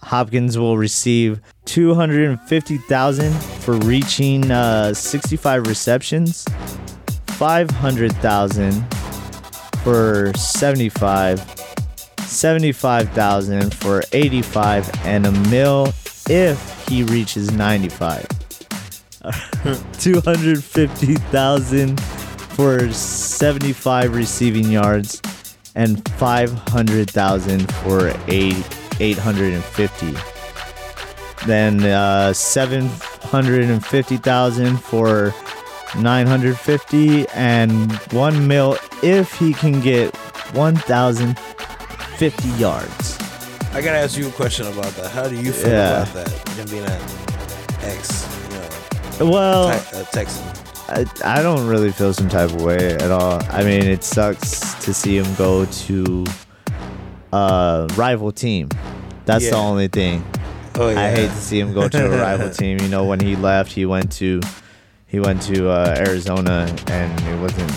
Hopkins 0.00 0.56
will 0.56 0.78
receive 0.78 1.40
250,000 1.64 3.32
for 3.34 3.74
reaching 3.78 4.52
uh, 4.52 4.94
65 4.94 5.66
receptions, 5.66 6.46
500,000 7.30 8.94
for 9.82 10.32
75, 10.36 11.67
75,000 12.28 13.74
for 13.74 14.02
85 14.12 15.06
and 15.06 15.26
a 15.26 15.32
mil 15.32 15.92
if 16.28 16.86
he 16.86 17.02
reaches 17.02 17.50
95. 17.50 18.28
250,000 19.98 22.00
for 22.00 22.92
75 22.92 24.14
receiving 24.14 24.70
yards 24.70 25.20
and 25.74 26.08
500,000 26.10 27.74
for 27.74 28.14
eight, 28.28 28.64
850. 29.00 30.14
Then 31.46 31.82
uh, 31.84 32.32
750,000 32.32 34.76
for 34.76 35.34
950 35.96 37.28
and 37.28 37.92
1 37.92 38.46
mil 38.46 38.76
if 39.02 39.32
he 39.38 39.54
can 39.54 39.80
get 39.80 40.14
1,050 42.20 42.48
yards. 42.60 43.18
I 43.72 43.80
gotta 43.80 43.98
ask 43.98 44.18
you 44.18 44.26
a 44.28 44.32
question 44.32 44.66
about 44.66 44.92
that. 44.96 45.10
How 45.12 45.28
do 45.28 45.36
you 45.36 45.52
feel 45.52 45.70
Yeah. 45.70 46.02
about 46.02 46.14
that? 46.14 46.48
Him 46.56 46.66
being 46.68 46.84
an 46.84 47.00
ex, 47.82 48.26
you 49.20 49.24
know, 49.24 49.30
Well, 49.30 49.78
Te- 49.78 49.96
uh, 49.98 50.04
Texan. 50.04 50.44
I, 50.88 51.04
I 51.24 51.42
don't 51.42 51.66
really 51.68 51.92
feel 51.92 52.12
some 52.14 52.28
type 52.28 52.50
of 52.50 52.62
way 52.62 52.94
at 52.94 53.10
all. 53.10 53.40
I 53.50 53.62
mean, 53.62 53.82
it 53.82 54.02
sucks 54.02 54.74
to 54.84 54.94
see 54.94 55.16
him 55.18 55.32
go 55.36 55.66
to 55.66 56.24
a 57.32 57.86
rival 57.96 58.32
team. 58.32 58.70
That's 59.26 59.48
the 59.50 59.56
only 59.56 59.88
thing. 59.88 60.24
Oh 60.76 60.88
yeah. 60.88 61.00
I 61.00 61.10
hate 61.10 61.28
to 61.30 61.36
see 61.36 61.60
him 61.60 61.72
go 61.74 61.88
to 61.88 62.06
a 62.06 62.18
rival 62.18 62.50
team. 62.60 62.78
You 62.80 62.88
know, 62.88 63.04
when 63.04 63.20
he 63.20 63.36
left, 63.36 63.70
he 63.72 63.84
went 63.86 64.10
to 64.12 64.40
he 65.06 65.20
went 65.20 65.42
to 65.42 65.68
uh, 65.70 65.94
Arizona, 65.98 66.74
and 66.88 67.20
it 67.28 67.38
wasn't 67.40 67.72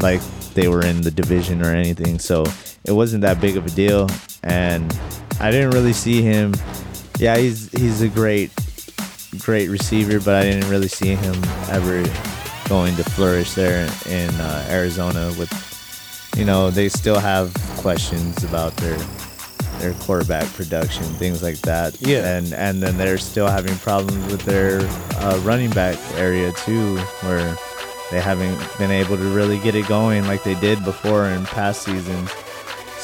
like 0.00 0.20
they 0.54 0.68
were 0.68 0.82
in 0.84 1.00
the 1.02 1.10
division 1.10 1.60
or 1.62 1.74
anything. 1.74 2.18
So 2.18 2.44
it 2.88 2.92
wasn't 2.92 3.20
that 3.20 3.40
big 3.40 3.56
of 3.56 3.66
a 3.66 3.70
deal, 3.70 4.08
and 4.42 4.98
I 5.40 5.50
didn't 5.50 5.70
really 5.70 5.92
see 5.92 6.22
him. 6.22 6.54
Yeah, 7.18 7.36
he's 7.36 7.70
he's 7.70 8.00
a 8.00 8.08
great 8.08 8.50
great 9.38 9.68
receiver, 9.68 10.18
but 10.20 10.34
I 10.34 10.42
didn't 10.42 10.70
really 10.70 10.88
see 10.88 11.14
him 11.14 11.36
ever 11.68 12.02
going 12.68 12.96
to 12.96 13.04
flourish 13.04 13.52
there 13.52 13.88
in 14.08 14.30
uh, 14.40 14.66
Arizona. 14.70 15.32
With 15.38 15.52
you 16.36 16.46
know, 16.46 16.70
they 16.70 16.88
still 16.88 17.18
have 17.18 17.52
questions 17.76 18.42
about 18.42 18.74
their 18.78 18.98
their 19.80 19.92
quarterback 20.00 20.50
production, 20.54 21.04
things 21.14 21.42
like 21.42 21.58
that. 21.60 22.00
Yeah. 22.00 22.38
and 22.38 22.52
and 22.54 22.82
then 22.82 22.96
they're 22.96 23.18
still 23.18 23.48
having 23.48 23.76
problems 23.78 24.32
with 24.32 24.42
their 24.42 24.80
uh, 25.20 25.38
running 25.44 25.70
back 25.70 25.98
area 26.14 26.52
too, 26.52 26.96
where 27.20 27.54
they 28.10 28.20
haven't 28.20 28.58
been 28.78 28.90
able 28.90 29.18
to 29.18 29.34
really 29.34 29.58
get 29.58 29.74
it 29.74 29.86
going 29.86 30.26
like 30.26 30.42
they 30.42 30.54
did 30.54 30.82
before 30.84 31.26
in 31.26 31.44
past 31.44 31.82
seasons. 31.82 32.30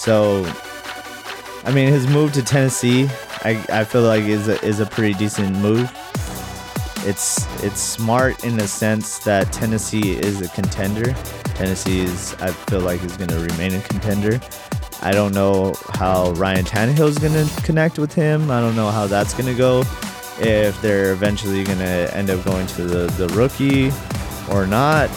So, 0.04 0.44
I 1.64 1.72
mean, 1.72 1.88
his 1.88 2.06
move 2.06 2.34
to 2.34 2.42
Tennessee, 2.42 3.08
I, 3.42 3.64
I 3.70 3.84
feel 3.84 4.02
like 4.02 4.24
is 4.24 4.48
a, 4.48 4.62
is 4.62 4.78
a 4.80 4.84
pretty 4.84 5.14
decent 5.14 5.56
move. 5.56 5.90
It's 7.06 7.46
it's 7.62 7.80
smart 7.80 8.44
in 8.44 8.58
the 8.58 8.68
sense 8.68 9.20
that 9.20 9.50
Tennessee 9.50 10.12
is 10.12 10.42
a 10.42 10.48
contender. 10.48 11.14
Tennessee 11.54 12.00
is 12.00 12.34
I 12.34 12.50
feel 12.50 12.80
like 12.80 13.02
is 13.02 13.16
going 13.16 13.30
to 13.30 13.38
remain 13.38 13.72
a 13.72 13.80
contender. 13.80 14.38
I 15.00 15.12
don't 15.12 15.32
know 15.32 15.72
how 15.94 16.32
Ryan 16.32 16.66
Tannehill 16.66 17.08
is 17.08 17.18
going 17.18 17.32
to 17.32 17.62
connect 17.62 17.98
with 17.98 18.12
him. 18.12 18.50
I 18.50 18.60
don't 18.60 18.76
know 18.76 18.90
how 18.90 19.06
that's 19.06 19.32
going 19.32 19.46
to 19.46 19.54
go. 19.54 19.84
If 20.38 20.78
they're 20.82 21.12
eventually 21.12 21.64
going 21.64 21.78
to 21.78 22.14
end 22.14 22.28
up 22.28 22.44
going 22.44 22.66
to 22.66 22.84
the, 22.84 23.06
the 23.12 23.28
rookie 23.28 23.90
or 24.50 24.66
not, 24.66 25.08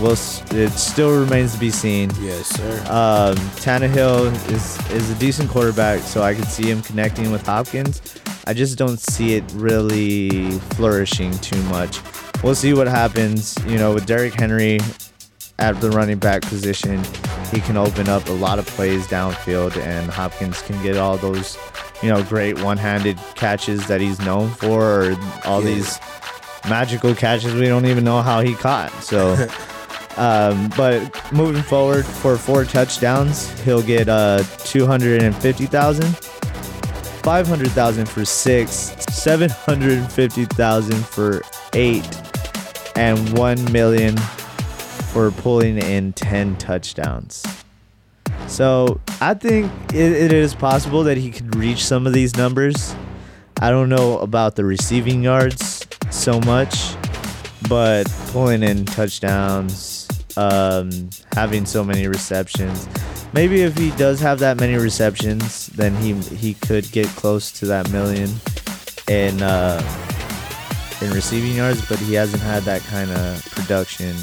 we'll, 0.00 0.12
it 0.12 0.70
still 0.72 1.18
remains 1.20 1.54
to 1.54 1.58
be 1.60 1.70
seen. 1.70 2.10
Yes, 2.20 2.46
sir. 2.48 2.78
Um, 2.88 3.36
Tannehill 3.56 4.32
is 4.52 4.90
is 4.90 5.10
a 5.10 5.14
decent 5.16 5.50
quarterback, 5.50 6.00
so 6.00 6.22
I 6.22 6.34
could 6.34 6.46
see 6.48 6.70
him 6.70 6.82
connecting 6.82 7.30
with 7.30 7.44
Hopkins. 7.46 8.00
I 8.46 8.54
just 8.54 8.78
don't 8.78 8.98
see 9.00 9.34
it 9.34 9.44
really 9.54 10.50
flourishing 10.76 11.32
too 11.38 11.60
much. 11.64 11.98
We'll 12.42 12.54
see 12.54 12.72
what 12.74 12.86
happens. 12.86 13.56
You 13.66 13.78
know, 13.78 13.94
with 13.94 14.06
Derrick 14.06 14.34
Henry, 14.34 14.78
at 15.58 15.80
the 15.80 15.90
running 15.90 16.18
back 16.18 16.42
position, 16.42 17.02
he 17.52 17.60
can 17.60 17.76
open 17.76 18.08
up 18.08 18.28
a 18.28 18.32
lot 18.32 18.58
of 18.58 18.66
plays 18.66 19.06
downfield, 19.06 19.76
and 19.78 20.10
Hopkins 20.10 20.60
can 20.62 20.80
get 20.82 20.96
all 20.96 21.16
those, 21.16 21.56
you 22.02 22.08
know, 22.10 22.22
great 22.24 22.60
one-handed 22.62 23.16
catches 23.36 23.86
that 23.88 24.00
he's 24.00 24.20
known 24.20 24.50
for, 24.50 24.82
or 25.10 25.16
all 25.44 25.62
Yeah. 25.62 25.74
these 25.74 25.98
magical 26.68 27.14
catches 27.14 27.54
we 27.54 27.66
don't 27.68 27.86
even 27.86 28.04
know 28.04 28.20
how 28.22 28.42
he 28.42 28.54
caught. 28.54 28.90
So, 29.02 29.34
um, 30.16 30.70
but 30.76 31.32
moving 31.32 31.62
forward 31.62 32.04
for 32.04 32.36
four 32.36 32.64
touchdowns, 32.64 33.48
he'll 33.60 33.82
get 33.82 34.08
uh 34.08 34.42
250,000, 34.58 36.16
500,000 36.16 38.08
for 38.08 38.24
six, 38.24 38.94
750,000 39.10 41.06
for 41.06 41.42
eight, 41.74 42.08
and 42.96 43.38
1 43.38 43.72
million 43.72 44.16
for 44.16 45.30
pulling 45.30 45.78
in 45.78 46.12
10 46.12 46.56
touchdowns. 46.56 47.44
So 48.46 49.00
I 49.20 49.34
think 49.34 49.72
it, 49.92 50.12
it 50.12 50.32
is 50.32 50.54
possible 50.54 51.02
that 51.04 51.16
he 51.16 51.30
could 51.30 51.56
reach 51.56 51.84
some 51.84 52.06
of 52.06 52.12
these 52.12 52.36
numbers. 52.36 52.94
I 53.60 53.70
don't 53.70 53.88
know 53.88 54.18
about 54.18 54.56
the 54.56 54.64
receiving 54.64 55.22
yards 55.22 55.86
so 56.10 56.38
much, 56.40 56.94
but 57.68 58.04
pulling 58.28 58.62
in 58.62 58.84
touchdowns, 58.84 59.95
um, 60.36 61.10
having 61.32 61.66
so 61.66 61.84
many 61.84 62.08
receptions. 62.08 62.88
Maybe 63.32 63.62
if 63.62 63.76
he 63.76 63.90
does 63.92 64.20
have 64.20 64.38
that 64.40 64.58
many 64.58 64.76
receptions, 64.76 65.66
then 65.68 65.94
he 65.96 66.14
he 66.14 66.54
could 66.54 66.90
get 66.92 67.06
close 67.08 67.50
to 67.52 67.66
that 67.66 67.90
million 67.90 68.30
in 69.08 69.42
uh, 69.42 69.82
in 71.00 71.10
receiving 71.10 71.56
yards. 71.56 71.86
But 71.88 71.98
he 71.98 72.14
hasn't 72.14 72.42
had 72.42 72.62
that 72.64 72.82
kind 72.82 73.10
of 73.10 73.44
production 73.46 74.14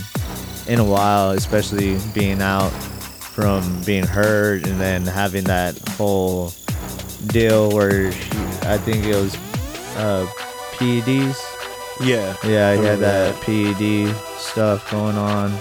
in 0.68 0.80
a 0.80 0.86
while, 0.86 1.32
especially 1.32 1.98
being 2.14 2.42
out 2.42 2.72
from 3.34 3.82
being 3.84 4.06
hurt 4.06 4.68
and 4.68 4.80
then 4.80 5.02
having 5.02 5.44
that 5.46 5.78
whole 5.90 6.54
deal 7.28 7.72
where 7.72 8.12
he, 8.12 8.38
I 8.62 8.78
think 8.78 9.06
it 9.06 9.16
was 9.16 9.36
uh, 9.98 10.26
PEDs. 10.74 11.38
Yeah. 12.02 12.36
Yeah, 12.44 12.76
he 12.76 12.84
had 12.84 13.00
that 13.00 13.36
PED 13.42 14.16
stuff 14.38 14.90
going 14.92 15.18
on 15.18 15.52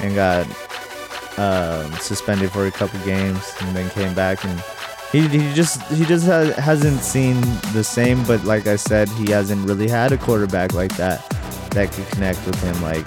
and 0.00 0.14
got 0.14 0.46
um, 1.38 1.92
suspended 1.94 2.50
for 2.50 2.66
a 2.66 2.70
couple 2.70 2.98
games 3.00 3.54
and 3.60 3.74
then 3.74 3.90
came 3.90 4.14
back 4.14 4.44
and 4.44 4.62
he, 5.12 5.28
he 5.28 5.52
just 5.54 5.80
he 5.92 6.04
just 6.04 6.26
ha- 6.26 6.60
hasn't 6.60 7.00
seen 7.00 7.40
the 7.72 7.84
same. 7.84 8.22
But 8.24 8.44
like 8.44 8.66
I 8.66 8.76
said, 8.76 9.08
he 9.10 9.30
hasn't 9.30 9.64
really 9.66 9.88
had 9.88 10.12
a 10.12 10.18
quarterback 10.18 10.74
like 10.74 10.96
that 10.96 11.28
that 11.70 11.92
could 11.92 12.06
connect 12.08 12.44
with 12.46 12.60
him 12.62 12.80
like 12.82 13.06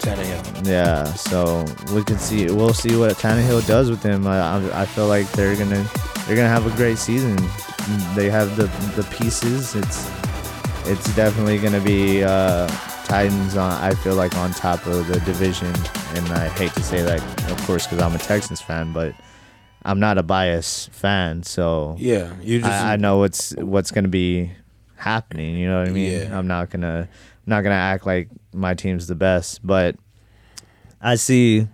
Tannehill. 0.00 0.66
yeah, 0.66 1.04
so 1.04 1.64
we 1.94 2.04
can 2.04 2.18
see. 2.18 2.46
We'll 2.50 2.74
see 2.74 2.96
what 2.96 3.16
Tannehill 3.16 3.66
does 3.66 3.90
with 3.90 4.02
him. 4.02 4.26
I, 4.26 4.38
I, 4.38 4.82
I 4.82 4.86
feel 4.86 5.06
like 5.06 5.30
they're 5.32 5.56
gonna 5.56 5.86
they're 6.26 6.36
gonna 6.36 6.48
have 6.48 6.66
a 6.66 6.76
great 6.76 6.98
season. 6.98 7.36
They 8.14 8.28
have 8.28 8.56
the 8.56 8.66
the 9.00 9.06
pieces. 9.16 9.74
It's 9.74 10.10
it's 10.86 11.14
definitely 11.16 11.58
gonna 11.58 11.80
be 11.80 12.22
uh, 12.22 12.68
Titans 13.10 13.56
on. 13.56 13.72
I 13.72 13.92
feel 13.92 14.14
like 14.14 14.36
on 14.36 14.52
top 14.52 14.86
of 14.86 15.08
the 15.08 15.18
division, 15.20 15.74
and 16.14 16.28
I 16.28 16.48
hate 16.48 16.72
to 16.74 16.82
say 16.82 17.02
that, 17.02 17.20
of 17.50 17.60
course, 17.66 17.84
because 17.84 18.00
I'm 18.00 18.14
a 18.14 18.18
Texans 18.18 18.60
fan, 18.60 18.92
but 18.92 19.16
I'm 19.84 19.98
not 19.98 20.16
a 20.16 20.22
biased 20.22 20.92
fan, 20.92 21.42
so 21.42 21.96
Yeah. 21.98 22.32
You 22.40 22.60
just. 22.60 22.70
I, 22.70 22.92
I 22.92 22.96
know 22.96 23.18
what's 23.18 23.52
what's 23.56 23.90
gonna 23.90 24.06
be 24.06 24.52
happening. 24.94 25.56
You 25.56 25.66
know 25.68 25.80
what 25.80 25.88
I 25.88 25.90
mean? 25.90 26.12
Yeah. 26.12 26.38
I'm 26.38 26.46
not 26.46 26.70
gonna 26.70 27.08
I'm 27.10 27.50
not 27.50 27.62
gonna 27.62 27.74
act 27.74 28.06
like 28.06 28.28
my 28.52 28.74
team's 28.74 29.08
the 29.08 29.16
best, 29.16 29.66
but 29.66 29.96
I 31.00 31.16
see 31.16 31.66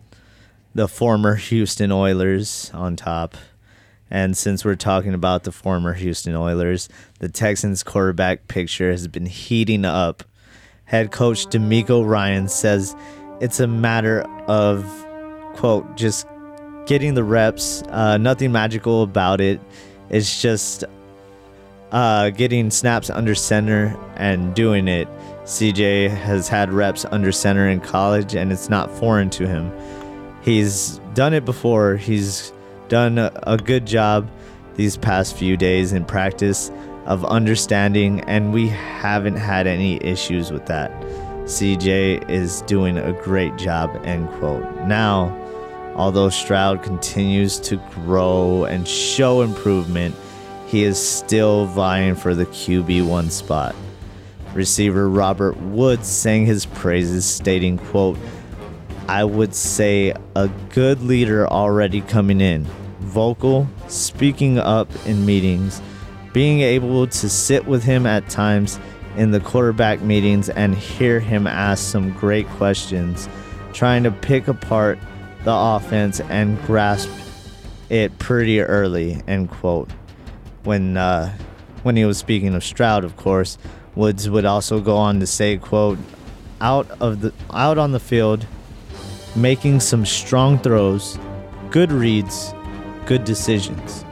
the 0.74 0.88
former 0.88 1.34
Houston 1.34 1.92
Oilers 1.92 2.70
on 2.72 2.96
top. 2.96 3.36
And 4.10 4.34
since 4.34 4.64
we're 4.64 4.74
talking 4.74 5.12
about 5.12 5.44
the 5.44 5.52
former 5.52 5.92
Houston 5.92 6.34
Oilers, 6.34 6.88
the 7.18 7.28
Texans 7.28 7.82
quarterback 7.82 8.48
picture 8.48 8.90
has 8.90 9.06
been 9.06 9.26
heating 9.26 9.84
up. 9.84 10.24
Head 10.86 11.10
coach 11.10 11.46
DeMeco 11.46 12.08
Ryan 12.08 12.48
says 12.48 12.96
it's 13.40 13.60
a 13.60 13.66
matter 13.66 14.22
of 14.48 14.84
quote 15.54 15.96
just 15.96 16.26
getting 16.86 17.14
the 17.14 17.24
reps. 17.24 17.82
Uh, 17.88 18.16
nothing 18.16 18.52
magical 18.52 19.02
about 19.02 19.40
it. 19.40 19.60
It's 20.10 20.40
just 20.40 20.84
uh, 21.90 22.30
getting 22.30 22.70
snaps 22.70 23.10
under 23.10 23.34
center 23.34 23.96
and 24.16 24.54
doing 24.54 24.86
it. 24.88 25.08
CJ 25.44 26.10
has 26.10 26.48
had 26.48 26.72
reps 26.72 27.04
under 27.10 27.32
center 27.32 27.68
in 27.68 27.80
college, 27.80 28.34
and 28.34 28.52
it's 28.52 28.68
not 28.68 28.90
foreign 28.90 29.30
to 29.30 29.46
him. 29.46 29.72
He's 30.42 31.00
done 31.14 31.34
it 31.34 31.44
before. 31.44 31.96
He's 31.96 32.52
done 32.88 33.18
a, 33.18 33.32
a 33.44 33.56
good 33.56 33.86
job 33.86 34.30
these 34.76 34.96
past 34.96 35.36
few 35.36 35.56
days 35.56 35.92
in 35.92 36.04
practice 36.04 36.70
of 37.06 37.24
understanding, 37.24 38.20
and 38.22 38.52
we 38.52 38.68
haven't 38.68 39.36
had 39.36 39.66
any 39.66 40.02
issues 40.04 40.50
with 40.50 40.66
that. 40.66 40.90
CJ 41.44 42.28
is 42.28 42.62
doing 42.62 42.98
a 42.98 43.12
great 43.12 43.56
job, 43.56 44.00
end 44.04 44.28
quote. 44.38 44.64
Now, 44.86 45.34
although 45.94 46.28
Stroud 46.28 46.82
continues 46.82 47.60
to 47.60 47.76
grow 47.94 48.64
and 48.64 48.86
show 48.86 49.42
improvement, 49.42 50.14
he 50.66 50.82
is 50.82 50.98
still 50.98 51.66
vying 51.66 52.16
for 52.16 52.34
the 52.34 52.46
QB1 52.46 53.30
spot. 53.30 53.76
Receiver 54.52 55.08
Robert 55.08 55.56
Woods 55.58 56.08
sang 56.08 56.44
his 56.44 56.66
praises, 56.66 57.24
stating, 57.24 57.78
quote, 57.78 58.18
I 59.08 59.22
would 59.22 59.54
say 59.54 60.12
a 60.34 60.48
good 60.70 61.00
leader 61.02 61.46
already 61.46 62.00
coming 62.00 62.40
in, 62.40 62.66
vocal, 62.98 63.68
speaking 63.86 64.58
up 64.58 64.88
in 65.06 65.24
meetings, 65.24 65.80
being 66.36 66.60
able 66.60 67.06
to 67.06 67.30
sit 67.30 67.64
with 67.64 67.82
him 67.82 68.04
at 68.04 68.28
times 68.28 68.78
in 69.16 69.30
the 69.30 69.40
quarterback 69.40 70.02
meetings 70.02 70.50
and 70.50 70.74
hear 70.74 71.18
him 71.18 71.46
ask 71.46 71.82
some 71.82 72.12
great 72.12 72.46
questions, 72.48 73.26
trying 73.72 74.02
to 74.02 74.10
pick 74.10 74.46
apart 74.46 74.98
the 75.44 75.50
offense 75.50 76.20
and 76.20 76.62
grasp 76.66 77.08
it 77.88 78.18
pretty 78.18 78.60
early, 78.60 79.22
end 79.26 79.48
quote. 79.48 79.90
When 80.64 80.98
uh, 80.98 81.34
when 81.84 81.96
he 81.96 82.04
was 82.04 82.18
speaking 82.18 82.54
of 82.54 82.62
Stroud, 82.62 83.02
of 83.02 83.16
course, 83.16 83.56
Woods 83.94 84.28
would 84.28 84.44
also 84.44 84.82
go 84.82 84.94
on 84.98 85.20
to 85.20 85.26
say, 85.26 85.56
quote, 85.56 85.96
out 86.60 86.86
of 87.00 87.22
the 87.22 87.32
out 87.50 87.78
on 87.78 87.92
the 87.92 88.00
field, 88.00 88.46
making 89.34 89.80
some 89.80 90.04
strong 90.04 90.58
throws, 90.58 91.18
good 91.70 91.90
reads, 91.90 92.52
good 93.06 93.24
decisions. 93.24 94.04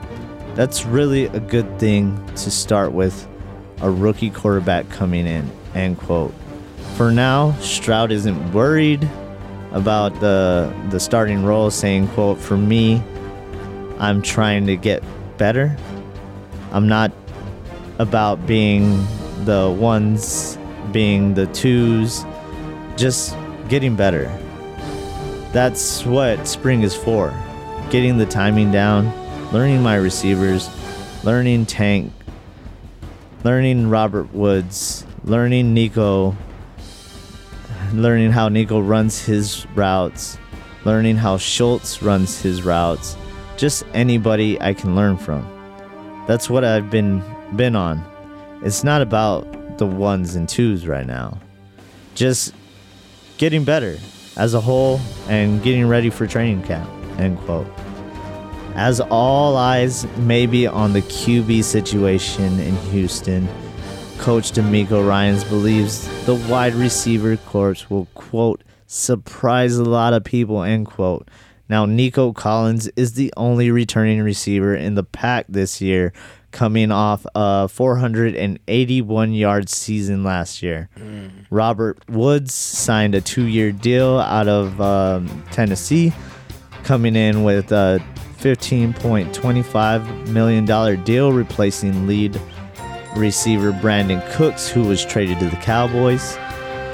That's 0.54 0.84
really 0.84 1.24
a 1.26 1.40
good 1.40 1.78
thing 1.80 2.24
to 2.36 2.50
start 2.50 2.92
with 2.92 3.28
a 3.80 3.90
rookie 3.90 4.30
quarterback 4.30 4.88
coming 4.88 5.26
in, 5.26 5.50
end 5.74 5.98
quote. 5.98 6.32
For 6.96 7.10
now, 7.10 7.52
Stroud 7.58 8.12
isn't 8.12 8.52
worried 8.52 9.08
about 9.72 10.20
the 10.20 10.72
the 10.90 11.00
starting 11.00 11.44
role, 11.44 11.70
saying, 11.70 12.06
quote, 12.08 12.38
for 12.38 12.56
me, 12.56 13.02
I'm 13.98 14.22
trying 14.22 14.66
to 14.66 14.76
get 14.76 15.02
better. 15.38 15.76
I'm 16.70 16.86
not 16.86 17.10
about 17.98 18.46
being 18.46 19.04
the 19.44 19.76
ones, 19.76 20.56
being 20.92 21.34
the 21.34 21.46
twos, 21.48 22.24
just 22.96 23.36
getting 23.68 23.96
better. 23.96 24.30
That's 25.52 26.04
what 26.06 26.46
spring 26.46 26.82
is 26.82 26.94
for. 26.94 27.34
Getting 27.90 28.18
the 28.18 28.26
timing 28.26 28.70
down, 28.70 29.12
learning 29.54 29.80
my 29.80 29.94
receivers, 29.94 30.68
learning 31.22 31.64
Tank, 31.64 32.12
learning 33.44 33.88
Robert 33.88 34.34
Woods, 34.34 35.06
learning 35.22 35.72
Nico, 35.72 36.36
learning 37.92 38.32
how 38.32 38.48
Nico 38.48 38.80
runs 38.80 39.24
his 39.24 39.64
routes, 39.76 40.38
learning 40.84 41.14
how 41.14 41.38
Schultz 41.38 42.02
runs 42.02 42.42
his 42.42 42.64
routes. 42.64 43.16
Just 43.56 43.84
anybody 43.94 44.60
I 44.60 44.74
can 44.74 44.96
learn 44.96 45.16
from. 45.16 45.46
That's 46.26 46.50
what 46.50 46.64
I've 46.64 46.90
been 46.90 47.22
been 47.54 47.76
on. 47.76 48.04
It's 48.64 48.82
not 48.82 49.02
about 49.02 49.78
the 49.78 49.86
ones 49.86 50.34
and 50.34 50.48
twos 50.48 50.84
right 50.84 51.06
now. 51.06 51.38
Just 52.16 52.52
getting 53.38 53.62
better 53.62 53.98
as 54.36 54.54
a 54.54 54.60
whole 54.60 55.00
and 55.28 55.62
getting 55.62 55.86
ready 55.86 56.10
for 56.10 56.26
training 56.26 56.64
camp. 56.64 56.90
End 57.20 57.38
quote. 57.38 57.68
As 58.74 59.00
all 59.00 59.56
eyes 59.56 60.04
may 60.18 60.46
be 60.46 60.66
on 60.66 60.92
the 60.92 61.02
QB 61.02 61.62
situation 61.62 62.58
in 62.58 62.76
Houston, 62.90 63.48
Coach 64.18 64.50
DeMeco 64.50 65.06
Ryans 65.06 65.44
believes 65.44 66.08
the 66.26 66.34
wide 66.34 66.74
receiver 66.74 67.36
corps 67.36 67.88
will 67.88 68.08
quote 68.14 68.64
surprise 68.86 69.76
a 69.76 69.84
lot 69.84 70.12
of 70.12 70.24
people 70.24 70.62
end 70.62 70.86
quote. 70.86 71.28
Now 71.68 71.86
Nico 71.86 72.32
Collins 72.32 72.88
is 72.96 73.14
the 73.14 73.32
only 73.36 73.70
returning 73.70 74.20
receiver 74.22 74.74
in 74.74 74.96
the 74.96 75.04
pack 75.04 75.46
this 75.48 75.80
year, 75.80 76.12
coming 76.50 76.90
off 76.90 77.24
a 77.34 77.68
481 77.68 79.32
yard 79.32 79.68
season 79.68 80.24
last 80.24 80.62
year. 80.62 80.88
Robert 81.50 81.98
Woods 82.08 82.52
signed 82.52 83.14
a 83.14 83.20
two 83.20 83.46
year 83.46 83.70
deal 83.70 84.18
out 84.18 84.48
of 84.48 84.80
um, 84.80 85.44
Tennessee, 85.52 86.12
coming 86.82 87.14
in 87.14 87.44
with 87.44 87.70
a 87.72 88.04
$15.25 88.44 90.28
million 90.28 91.04
deal, 91.04 91.32
replacing 91.32 92.06
lead 92.06 92.38
receiver 93.16 93.72
Brandin 93.72 94.22
Cooks, 94.32 94.68
who 94.68 94.82
was 94.82 95.02
traded 95.02 95.38
to 95.38 95.48
the 95.48 95.56
Cowboys. 95.56 96.34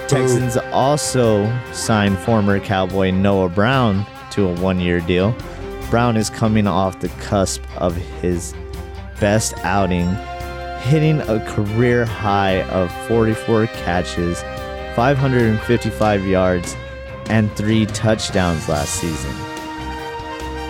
Texans 0.06 0.56
also 0.72 1.52
signed 1.72 2.16
former 2.18 2.60
Cowboy 2.60 3.10
Noah 3.10 3.48
Brown 3.48 4.06
to 4.30 4.46
a 4.46 4.60
one 4.60 4.78
year 4.78 5.00
deal. 5.00 5.34
Brown 5.90 6.16
is 6.16 6.30
coming 6.30 6.68
off 6.68 7.00
the 7.00 7.08
cusp 7.20 7.62
of 7.80 7.96
his 7.96 8.54
best 9.18 9.54
outing, 9.64 10.06
hitting 10.82 11.20
a 11.22 11.44
career 11.48 12.04
high 12.04 12.62
of 12.70 12.92
44 13.08 13.66
catches, 13.66 14.40
555 14.94 16.26
yards, 16.26 16.76
and 17.26 17.50
three 17.56 17.86
touchdowns 17.86 18.68
last 18.68 18.94
season. 18.94 19.49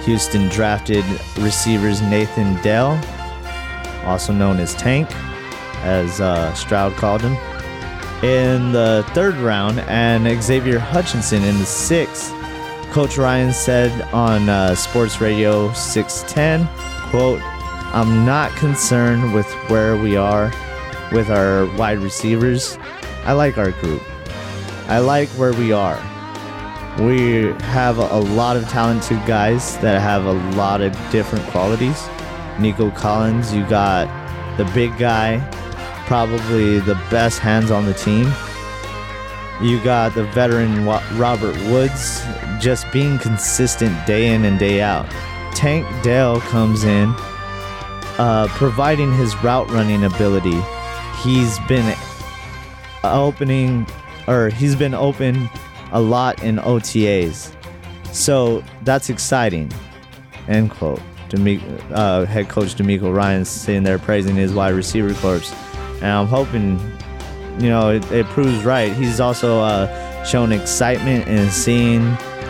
Houston 0.04 0.48
drafted 0.48 1.04
receivers 1.38 2.00
Nathan 2.02 2.60
Dell, 2.62 3.00
also 4.04 4.32
known 4.32 4.58
as 4.58 4.74
Tank, 4.74 5.08
as 5.82 6.20
uh, 6.20 6.52
Stroud 6.54 6.94
called 6.96 7.22
him, 7.22 7.36
in 8.22 8.72
the 8.72 9.04
third 9.14 9.36
round, 9.36 9.80
and 9.80 10.42
Xavier 10.42 10.78
Hutchinson 10.78 11.42
in 11.42 11.58
the 11.58 11.66
sixth. 11.66 12.32
Coach 12.92 13.18
Ryan 13.18 13.52
said 13.52 14.02
on 14.12 14.48
uh, 14.48 14.74
Sports 14.74 15.20
Radio 15.20 15.72
610, 15.72 16.66
quote, 17.10 17.40
I'm 17.92 18.24
not 18.24 18.50
concerned 18.56 19.34
with 19.34 19.46
where 19.68 19.96
we 19.96 20.16
are 20.16 20.52
with 21.12 21.30
our 21.30 21.66
wide 21.76 21.98
receivers. 21.98 22.78
I 23.24 23.32
like 23.32 23.58
our 23.58 23.72
group. 23.72 24.02
I 24.88 24.98
like 24.98 25.28
where 25.30 25.52
we 25.52 25.72
are. 25.72 25.98
We 26.98 27.52
have 27.62 27.98
a 27.98 28.18
lot 28.18 28.56
of 28.56 28.68
talented 28.68 29.24
guys 29.26 29.78
that 29.78 30.00
have 30.00 30.26
a 30.26 30.32
lot 30.56 30.80
of 30.82 30.92
different 31.10 31.46
qualities. 31.46 32.08
Nico 32.58 32.90
Collins, 32.90 33.54
you 33.54 33.66
got 33.66 34.06
the 34.58 34.64
big 34.74 34.98
guy, 34.98 35.38
probably 36.06 36.78
the 36.80 36.96
best 37.10 37.38
hands 37.38 37.70
on 37.70 37.86
the 37.86 37.94
team. 37.94 38.30
You 39.62 39.82
got 39.82 40.14
the 40.14 40.24
veteran 40.24 40.84
Robert 40.84 41.56
Woods 41.70 42.22
just 42.60 42.90
being 42.92 43.18
consistent 43.18 44.06
day 44.06 44.34
in 44.34 44.44
and 44.44 44.58
day 44.58 44.82
out. 44.82 45.08
Tank 45.54 45.86
Dell 46.02 46.40
comes 46.40 46.84
in, 46.84 47.14
uh, 48.18 48.48
providing 48.50 49.12
his 49.14 49.36
route 49.42 49.70
running 49.70 50.04
ability. 50.04 50.60
He's 51.22 51.58
been 51.60 51.96
opening, 53.04 53.86
or 54.26 54.48
he's 54.48 54.76
been 54.76 54.94
open 54.94 55.48
a 55.92 56.00
lot 56.00 56.42
in 56.42 56.56
OTAs. 56.56 57.54
So 58.12 58.64
that's 58.82 59.10
exciting. 59.10 59.70
End 60.48 60.70
quote. 60.70 61.00
Uh, 61.32 62.24
head 62.24 62.48
coach 62.48 62.74
DeMeco 62.74 63.14
Ryan 63.14 63.44
sitting 63.44 63.84
there 63.84 64.00
praising 64.00 64.34
his 64.34 64.52
wide 64.52 64.74
receiver 64.74 65.14
corps. 65.14 65.52
And 65.96 66.06
I'm 66.06 66.26
hoping, 66.26 66.80
you 67.60 67.68
know, 67.68 67.90
it, 67.90 68.10
it 68.10 68.26
proves 68.26 68.64
right. 68.64 68.92
He's 68.92 69.20
also 69.20 69.60
uh, 69.60 70.24
shown 70.24 70.50
excitement 70.50 71.28
in 71.28 71.48
seeing 71.50 72.02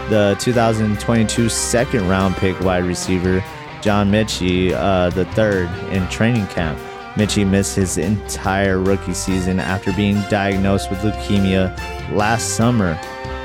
the 0.09 0.35
2022 0.41 1.49
second 1.49 2.09
round 2.09 2.37
pick 2.37 2.59
wide 2.61 2.85
receiver, 2.85 3.45
John 3.83 4.11
Metchie, 4.11 4.73
uh, 4.73 5.11
the 5.11 5.25
third 5.27 5.69
in 5.93 6.09
training 6.09 6.47
camp. 6.49 6.79
Mitchie 7.15 7.47
missed 7.47 7.77
his 7.77 7.99
entire 7.99 8.79
rookie 8.79 9.15
season 9.15 9.61
after 9.61 9.93
being 9.93 10.21
diagnosed 10.31 10.91
with 10.91 11.01
leukemia 11.01 11.77
last 12.17 12.57
summer. 12.57 12.99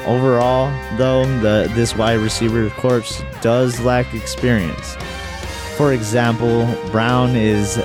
Overall, 0.06 0.72
though, 0.98 1.26
the 1.40 1.72
this 1.74 1.96
wide 1.96 2.20
receiver 2.20 2.70
corps 2.72 3.24
does 3.42 3.80
lack 3.80 4.14
experience. 4.14 4.96
For 5.78 5.94
example, 5.94 6.68
Brown 6.92 7.36
is 7.36 7.82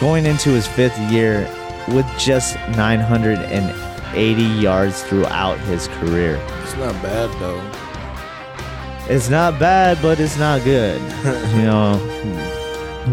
going 0.00 0.26
into 0.26 0.50
his 0.50 0.66
fifth 0.66 0.98
year 1.10 1.50
with 1.88 2.06
just 2.18 2.56
980 2.76 4.42
yards 4.42 5.02
throughout 5.02 5.58
his 5.60 5.88
career. 5.88 6.36
It's 6.62 6.76
not 6.76 6.92
bad 7.02 7.30
though. 7.40 7.62
It's 9.08 9.30
not 9.30 9.58
bad, 9.58 9.98
but 10.02 10.20
it's 10.20 10.36
not 10.36 10.62
good. 10.64 11.00
you 11.54 11.62
know, 11.62 11.94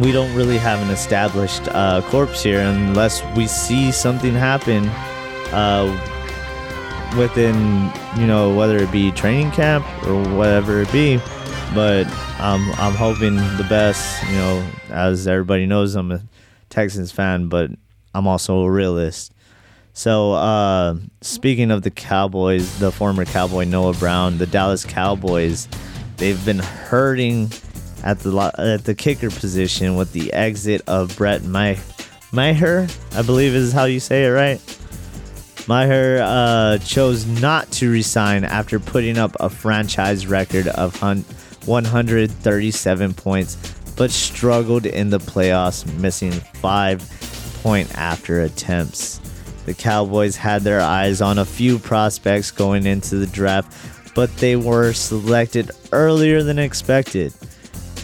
we 0.01 0.11
don't 0.11 0.33
really 0.35 0.57
have 0.57 0.81
an 0.81 0.89
established 0.89 1.67
uh, 1.69 2.01
corpse 2.05 2.43
here 2.43 2.61
unless 2.61 3.23
we 3.35 3.47
see 3.47 3.91
something 3.91 4.33
happen 4.33 4.89
uh, 5.53 5.85
within, 7.17 7.91
you 8.17 8.27
know, 8.27 8.55
whether 8.55 8.77
it 8.77 8.91
be 8.91 9.11
training 9.11 9.51
camp 9.51 9.85
or 10.05 10.21
whatever 10.35 10.81
it 10.81 10.91
be. 10.91 11.17
But 11.73 12.05
I'm 12.39 12.71
I'm 12.73 12.93
hoping 12.93 13.35
the 13.35 13.65
best. 13.69 14.23
You 14.29 14.35
know, 14.35 14.67
as 14.89 15.27
everybody 15.27 15.65
knows, 15.65 15.95
I'm 15.95 16.11
a 16.11 16.21
Texans 16.69 17.11
fan, 17.11 17.47
but 17.49 17.71
I'm 18.13 18.27
also 18.27 18.61
a 18.61 18.69
realist. 18.71 19.33
So, 19.93 20.33
uh, 20.33 20.95
speaking 21.21 21.69
of 21.71 21.83
the 21.83 21.91
Cowboys, 21.91 22.79
the 22.79 22.91
former 22.91 23.25
Cowboy 23.25 23.65
Noah 23.65 23.93
Brown, 23.93 24.37
the 24.39 24.47
Dallas 24.47 24.85
Cowboys, 24.85 25.67
they've 26.17 26.43
been 26.45 26.59
hurting 26.59 27.51
at 28.03 28.19
the 28.19 28.31
lo- 28.31 28.51
at 28.57 28.85
the 28.85 28.95
kicker 28.95 29.29
position 29.29 29.95
with 29.95 30.11
the 30.13 30.33
exit 30.33 30.81
of 30.87 31.15
Brett 31.15 31.43
May- 31.43 31.79
Maher, 32.31 32.87
I 33.15 33.21
believe 33.21 33.53
is 33.53 33.71
how 33.71 33.85
you 33.85 33.99
say 33.99 34.25
it, 34.25 34.29
right? 34.29 34.59
Maher 35.67 36.19
uh, 36.21 36.77
chose 36.79 37.25
not 37.25 37.71
to 37.71 37.89
resign 37.89 38.43
after 38.43 38.79
putting 38.79 39.17
up 39.17 39.35
a 39.39 39.49
franchise 39.49 40.27
record 40.27 40.67
of 40.67 41.01
137 41.01 43.13
points, 43.13 43.73
but 43.95 44.11
struggled 44.11 44.85
in 44.85 45.09
the 45.09 45.19
playoffs, 45.19 45.91
missing 45.99 46.31
five 46.31 47.01
point 47.63 47.89
after 47.97 48.41
attempts. 48.41 49.21
The 49.65 49.73
Cowboys 49.73 50.35
had 50.35 50.63
their 50.63 50.81
eyes 50.81 51.21
on 51.21 51.39
a 51.39 51.45
few 51.45 51.79
prospects 51.79 52.51
going 52.51 52.85
into 52.85 53.15
the 53.15 53.27
draft, 53.27 54.13
but 54.13 54.35
they 54.37 54.57
were 54.57 54.91
selected 54.91 55.71
earlier 55.93 56.43
than 56.43 56.59
expected. 56.59 57.33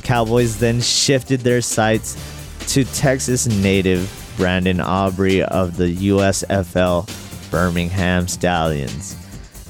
Cowboys 0.01 0.59
then 0.59 0.79
shifted 0.79 1.41
their 1.41 1.59
sights 1.59 2.15
to 2.73 2.85
Texas 2.85 3.47
native 3.47 4.09
Brandon 4.37 4.79
Aubrey 4.79 5.43
of 5.43 5.75
the 5.75 5.93
USFL 6.09 7.28
Birmingham 7.51 8.27
Stallions. 8.27 9.15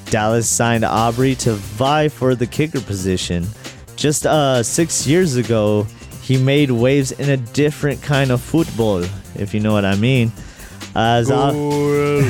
Dallas 0.09 0.49
signed 0.49 0.83
Aubrey 0.83 1.35
to 1.35 1.53
vie 1.53 2.09
for 2.09 2.33
the 2.35 2.47
kicker 2.47 2.81
position. 2.81 3.47
Just 3.95 4.25
uh, 4.25 4.63
six 4.63 5.05
years 5.05 5.35
ago, 5.35 5.83
he 6.21 6.37
made 6.37 6.71
waves 6.71 7.11
in 7.11 7.29
a 7.29 7.37
different 7.37 8.01
kind 8.01 8.31
of 8.31 8.41
football, 8.41 9.03
if 9.35 9.53
you 9.53 9.59
know 9.59 9.73
what 9.73 9.85
I 9.85 9.95
mean. 9.95 10.31
As 10.95 11.29
Au- 11.29 12.23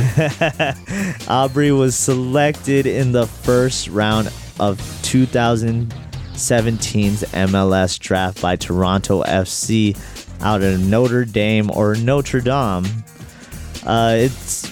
Aubrey 1.27 1.71
was 1.71 1.95
selected 1.95 2.85
in 2.85 3.13
the 3.13 3.25
first 3.27 3.87
round 3.87 4.27
of 4.59 4.77
2017's 5.03 7.23
MLS 7.23 7.97
draft 7.99 8.41
by 8.41 8.55
Toronto 8.57 9.23
FC 9.23 9.97
out 10.41 10.61
of 10.61 10.79
Notre 10.79 11.25
Dame 11.25 11.71
or 11.71 11.95
Notre 11.95 12.41
Dame. 12.41 12.85
Uh, 13.85 14.15
it's 14.17 14.69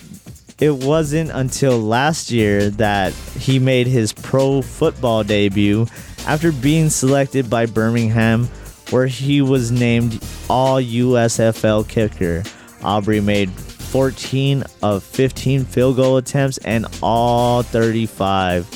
it 0.60 0.74
wasn't 0.74 1.30
until 1.32 1.80
last 1.80 2.32
year 2.32 2.70
that 2.72 3.14
he 3.14 3.60
made 3.60 3.88
his 3.88 4.12
pro 4.14 4.62
football 4.62 5.24
debut 5.24 5.86
after 6.26 6.52
being 6.52 6.90
selected 6.90 7.50
by 7.50 7.66
Birmingham, 7.66 8.46
where 8.90 9.08
he 9.08 9.42
was 9.42 9.72
named 9.72 10.24
All 10.50 10.82
USFL 10.82 11.88
kicker. 11.88 12.44
Aubrey 12.84 13.22
made 13.22 13.52
14 13.52 14.64
of 14.82 15.04
15 15.04 15.66
field 15.66 15.96
goal 15.96 16.18
attempts 16.18 16.58
and 16.60 16.86
all 17.02 17.64
35 17.64 18.68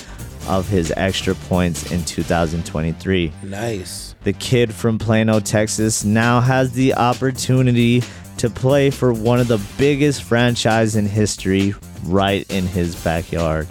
of 0.47 0.67
his 0.67 0.93
extra 0.97 1.35
points 1.35 1.91
in 1.91 2.03
2023. 2.05 3.31
Nice. 3.43 4.15
The 4.23 4.33
kid 4.33 4.73
from 4.73 4.97
Plano, 4.97 5.39
Texas 5.39 6.03
now 6.03 6.41
has 6.41 6.71
the 6.71 6.93
opportunity 6.95 8.03
to 8.41 8.49
play 8.49 8.89
for 8.89 9.13
one 9.13 9.39
of 9.39 9.47
the 9.47 9.61
biggest 9.77 10.23
franchise 10.23 10.95
in 10.95 11.05
history 11.05 11.75
right 12.05 12.49
in 12.49 12.65
his 12.65 12.95
backyard. 13.03 13.67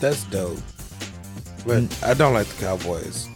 That's 0.00 0.24
dope. 0.24 0.58
But 1.66 2.02
I 2.02 2.14
don't 2.14 2.32
like 2.32 2.46
the 2.46 2.60
Cowboys. 2.64 3.26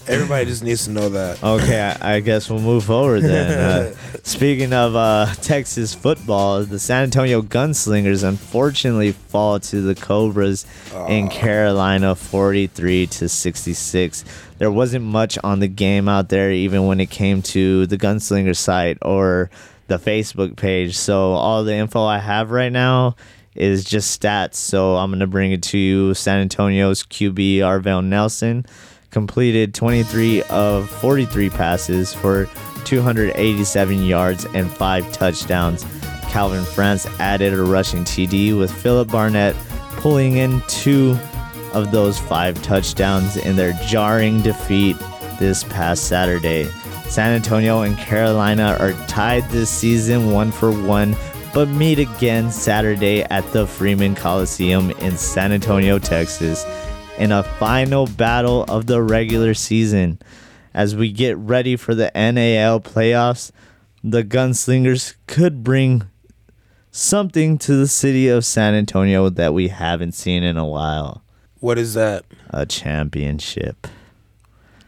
Everybody 0.08 0.46
just 0.46 0.62
needs 0.64 0.84
to 0.84 0.90
know 0.90 1.10
that. 1.10 1.42
Okay, 1.42 1.80
I, 2.00 2.16
I 2.16 2.20
guess 2.20 2.48
we'll 2.48 2.60
move 2.60 2.84
forward 2.84 3.22
then. 3.22 3.58
Uh, 3.58 3.94
speaking 4.22 4.72
of 4.72 4.96
uh, 4.96 5.26
Texas 5.42 5.94
football, 5.94 6.64
the 6.64 6.78
San 6.78 7.04
Antonio 7.04 7.42
Gunslingers 7.42 8.26
unfortunately 8.26 9.12
fall 9.12 9.60
to 9.60 9.80
the 9.82 9.94
Cobras 9.94 10.66
in 11.08 11.28
Carolina 11.28 12.14
43 12.14 13.06
to 13.06 13.28
66. 13.28 14.24
There 14.58 14.70
wasn't 14.70 15.04
much 15.04 15.38
on 15.44 15.60
the 15.60 15.68
game 15.68 16.08
out 16.08 16.28
there, 16.28 16.50
even 16.50 16.86
when 16.86 17.00
it 17.00 17.10
came 17.10 17.42
to 17.42 17.86
the 17.86 17.98
Gunslinger 17.98 18.56
site 18.56 18.98
or 19.02 19.50
the 19.88 19.98
Facebook 19.98 20.56
page. 20.56 20.96
So 20.96 21.32
all 21.32 21.64
the 21.64 21.74
info 21.74 22.04
I 22.04 22.18
have 22.18 22.50
right 22.50 22.72
now 22.72 23.16
is 23.54 23.84
just 23.84 24.20
stats. 24.20 24.54
So 24.54 24.96
I'm 24.96 25.10
gonna 25.10 25.26
bring 25.26 25.52
it 25.52 25.62
to 25.64 25.78
you. 25.78 26.14
San 26.14 26.40
Antonio's 26.40 27.02
QB 27.02 27.58
Arvell 27.58 28.04
Nelson 28.04 28.66
completed 29.10 29.74
23 29.74 30.42
of 30.44 30.90
43 30.90 31.48
passes 31.50 32.12
for 32.12 32.48
287 32.84 34.04
yards 34.04 34.44
and 34.46 34.70
five 34.70 35.10
touchdowns. 35.12 35.84
Calvin 36.28 36.64
France 36.64 37.06
added 37.18 37.54
a 37.54 37.62
rushing 37.62 38.04
TD 38.04 38.58
with 38.58 38.70
Philip 38.70 39.08
Barnett 39.08 39.56
pulling 39.96 40.36
in 40.36 40.60
two 40.68 41.18
of 41.76 41.90
those 41.90 42.18
five 42.18 42.60
touchdowns 42.62 43.36
in 43.36 43.54
their 43.54 43.74
jarring 43.86 44.40
defeat 44.40 44.96
this 45.38 45.62
past 45.64 46.08
Saturday. 46.08 46.64
San 47.06 47.34
Antonio 47.34 47.82
and 47.82 47.98
Carolina 47.98 48.78
are 48.80 48.94
tied 49.06 49.44
this 49.50 49.68
season 49.68 50.30
one 50.30 50.50
for 50.50 50.72
one, 50.72 51.14
but 51.52 51.68
meet 51.68 51.98
again 51.98 52.50
Saturday 52.50 53.24
at 53.24 53.44
the 53.52 53.66
Freeman 53.66 54.14
Coliseum 54.14 54.90
in 54.92 55.18
San 55.18 55.52
Antonio, 55.52 55.98
Texas, 55.98 56.64
in 57.18 57.30
a 57.30 57.42
final 57.42 58.06
battle 58.06 58.64
of 58.68 58.86
the 58.86 59.02
regular 59.02 59.52
season. 59.52 60.18
As 60.72 60.96
we 60.96 61.12
get 61.12 61.36
ready 61.36 61.76
for 61.76 61.94
the 61.94 62.10
NAL 62.14 62.80
playoffs, 62.80 63.52
the 64.02 64.24
Gunslingers 64.24 65.14
could 65.26 65.62
bring 65.62 66.04
something 66.90 67.58
to 67.58 67.76
the 67.76 67.86
city 67.86 68.28
of 68.28 68.46
San 68.46 68.72
Antonio 68.72 69.28
that 69.28 69.52
we 69.52 69.68
haven't 69.68 70.12
seen 70.12 70.42
in 70.42 70.56
a 70.56 70.64
while 70.64 71.22
What 71.66 71.78
is 71.78 71.94
that? 71.94 72.24
a 72.50 72.64
championship. 72.64 73.88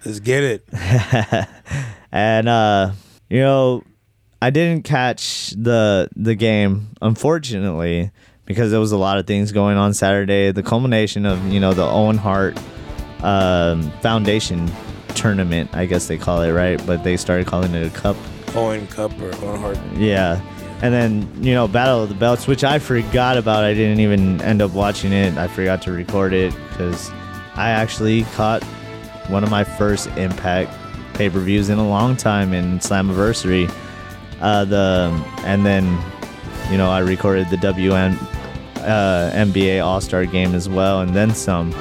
Let's 0.04 0.20
get 0.20 0.44
it. 0.44 0.68
and 2.12 2.48
uh 2.48 2.92
you 3.28 3.40
know 3.40 3.82
i 4.40 4.50
didn't 4.50 4.84
catch 4.84 5.50
the 5.56 6.08
the 6.14 6.36
game 6.36 6.90
unfortunately 7.02 8.12
because 8.44 8.70
there 8.70 8.78
was 8.78 8.92
a 8.92 8.96
lot 8.96 9.18
of 9.18 9.26
things 9.26 9.50
going 9.50 9.76
on 9.76 9.92
saturday 9.92 10.52
the 10.52 10.62
culmination 10.62 11.26
of 11.26 11.44
you 11.52 11.58
know 11.58 11.74
the 11.74 11.84
owen 11.84 12.16
hart 12.16 12.56
um, 13.22 13.90
foundation 14.00 14.70
tournament 15.16 15.68
i 15.74 15.84
guess 15.84 16.06
they 16.06 16.16
call 16.16 16.42
it 16.42 16.52
right 16.52 16.80
but 16.86 17.02
they 17.02 17.16
started 17.16 17.46
calling 17.46 17.74
it 17.74 17.84
a 17.86 17.90
cup 17.90 18.16
Owen 18.54 18.86
Cup 18.86 19.12
or 19.20 19.34
Owen 19.44 19.60
Hart. 19.60 19.78
yeah 19.96 20.40
and 20.80 20.94
then 20.94 21.28
you 21.42 21.54
know 21.54 21.66
battle 21.66 22.02
of 22.02 22.08
the 22.08 22.14
belts 22.14 22.46
which 22.46 22.62
i 22.64 22.78
forgot 22.78 23.36
about. 23.36 23.64
I 23.64 23.74
didn't 23.74 24.00
even 24.00 24.40
end 24.42 24.62
up 24.62 24.72
watching 24.72 25.12
it. 25.12 25.36
I 25.36 25.48
forgot 25.48 25.82
to 25.82 25.92
record 25.92 26.32
it 26.32 26.54
because 26.70 27.10
i 27.54 27.70
actually 27.70 28.22
caught 28.34 28.62
one 29.28 29.42
of 29.42 29.50
my 29.50 29.64
first 29.64 30.06
impact 30.16 30.72
pay-per-views 31.14 31.68
in 31.68 31.78
a 31.78 31.88
long 31.88 32.16
time 32.16 32.52
in 32.52 32.78
slammiversary. 32.78 33.72
Uh 34.40 34.64
the 34.64 35.24
and 35.44 35.66
then 35.66 35.84
you 36.70 36.76
know 36.76 36.90
i 36.90 37.00
recorded 37.00 37.48
the 37.50 37.56
wn 37.56 38.16
uh, 38.78 39.30
nba 39.34 39.84
all-star 39.84 40.24
game 40.24 40.54
as 40.54 40.68
well 40.68 41.00
and 41.00 41.14
then 41.14 41.34
some 41.34 41.72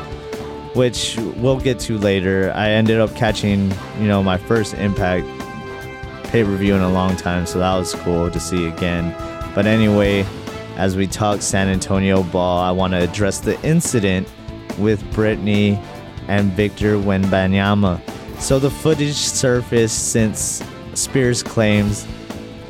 which 0.74 1.18
we'll 1.38 1.60
get 1.60 1.80
to 1.80 1.98
later. 1.98 2.52
I 2.54 2.70
ended 2.70 3.00
up 3.00 3.16
catching 3.16 3.72
you 4.00 4.08
know 4.08 4.24
my 4.24 4.38
first 4.38 4.74
impact 4.76 5.26
pay 6.28 6.44
per 6.44 6.56
view 6.56 6.76
in 6.76 6.82
a 6.82 6.92
long 6.92 7.16
time, 7.16 7.46
so 7.46 7.60
that 7.60 7.76
was 7.76 7.94
cool 7.96 8.30
to 8.30 8.40
see 8.40 8.68
again. 8.68 9.16
But 9.56 9.66
anyway, 9.66 10.26
as 10.76 10.96
we 10.96 11.08
talk 11.08 11.42
San 11.42 11.68
Antonio 11.68 12.24
ball, 12.24 12.60
I 12.60 12.72
want 12.72 12.94
to 12.94 13.00
address 13.00 13.40
the 13.40 13.60
incident 13.68 14.28
with 14.78 15.02
Britney 15.12 15.84
and 16.28 16.52
Victor 16.54 16.96
Wembanyama. 16.98 18.00
So 18.40 18.60
the 18.60 18.70
footage 18.70 19.16
surfaced 19.16 20.12
since 20.12 20.63
Spears 20.94 21.42
claims 21.42 22.06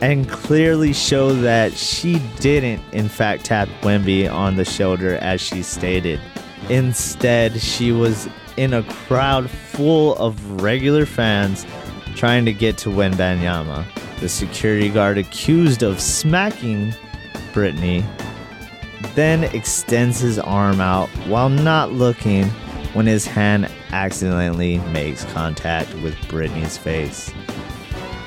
and 0.01 0.29
clearly 0.29 0.93
show 0.93 1.33
that 1.33 1.73
she 1.73 2.19
didn't 2.39 2.81
in 2.91 3.09
fact 3.09 3.45
tap 3.45 3.67
Wemby 3.81 4.31
on 4.31 4.55
the 4.55 4.65
shoulder 4.65 5.15
as 5.17 5.41
she 5.41 5.63
stated. 5.63 6.19
Instead, 6.69 7.59
she 7.59 7.91
was 7.91 8.29
in 8.57 8.73
a 8.73 8.83
crowd 8.83 9.49
full 9.49 10.15
of 10.15 10.61
regular 10.61 11.05
fans 11.05 11.65
trying 12.17 12.45
to 12.45 12.53
get 12.53 12.77
to 12.79 12.89
Wembanyama. 12.89 13.85
The 14.19 14.27
security 14.27 14.89
guard 14.89 15.17
accused 15.17 15.83
of 15.83 16.01
smacking 16.01 16.93
Britney 17.53 18.03
then 19.13 19.43
extends 19.43 20.19
his 20.19 20.39
arm 20.39 20.81
out 20.81 21.07
while 21.27 21.49
not 21.49 21.93
looking 21.93 22.45
when 22.93 23.05
his 23.05 23.25
hand 23.25 23.69
accidentally 23.91 24.79
makes 24.91 25.23
contact 25.25 25.93
with 25.95 26.15
Britney's 26.27 26.77
face. 26.77 27.31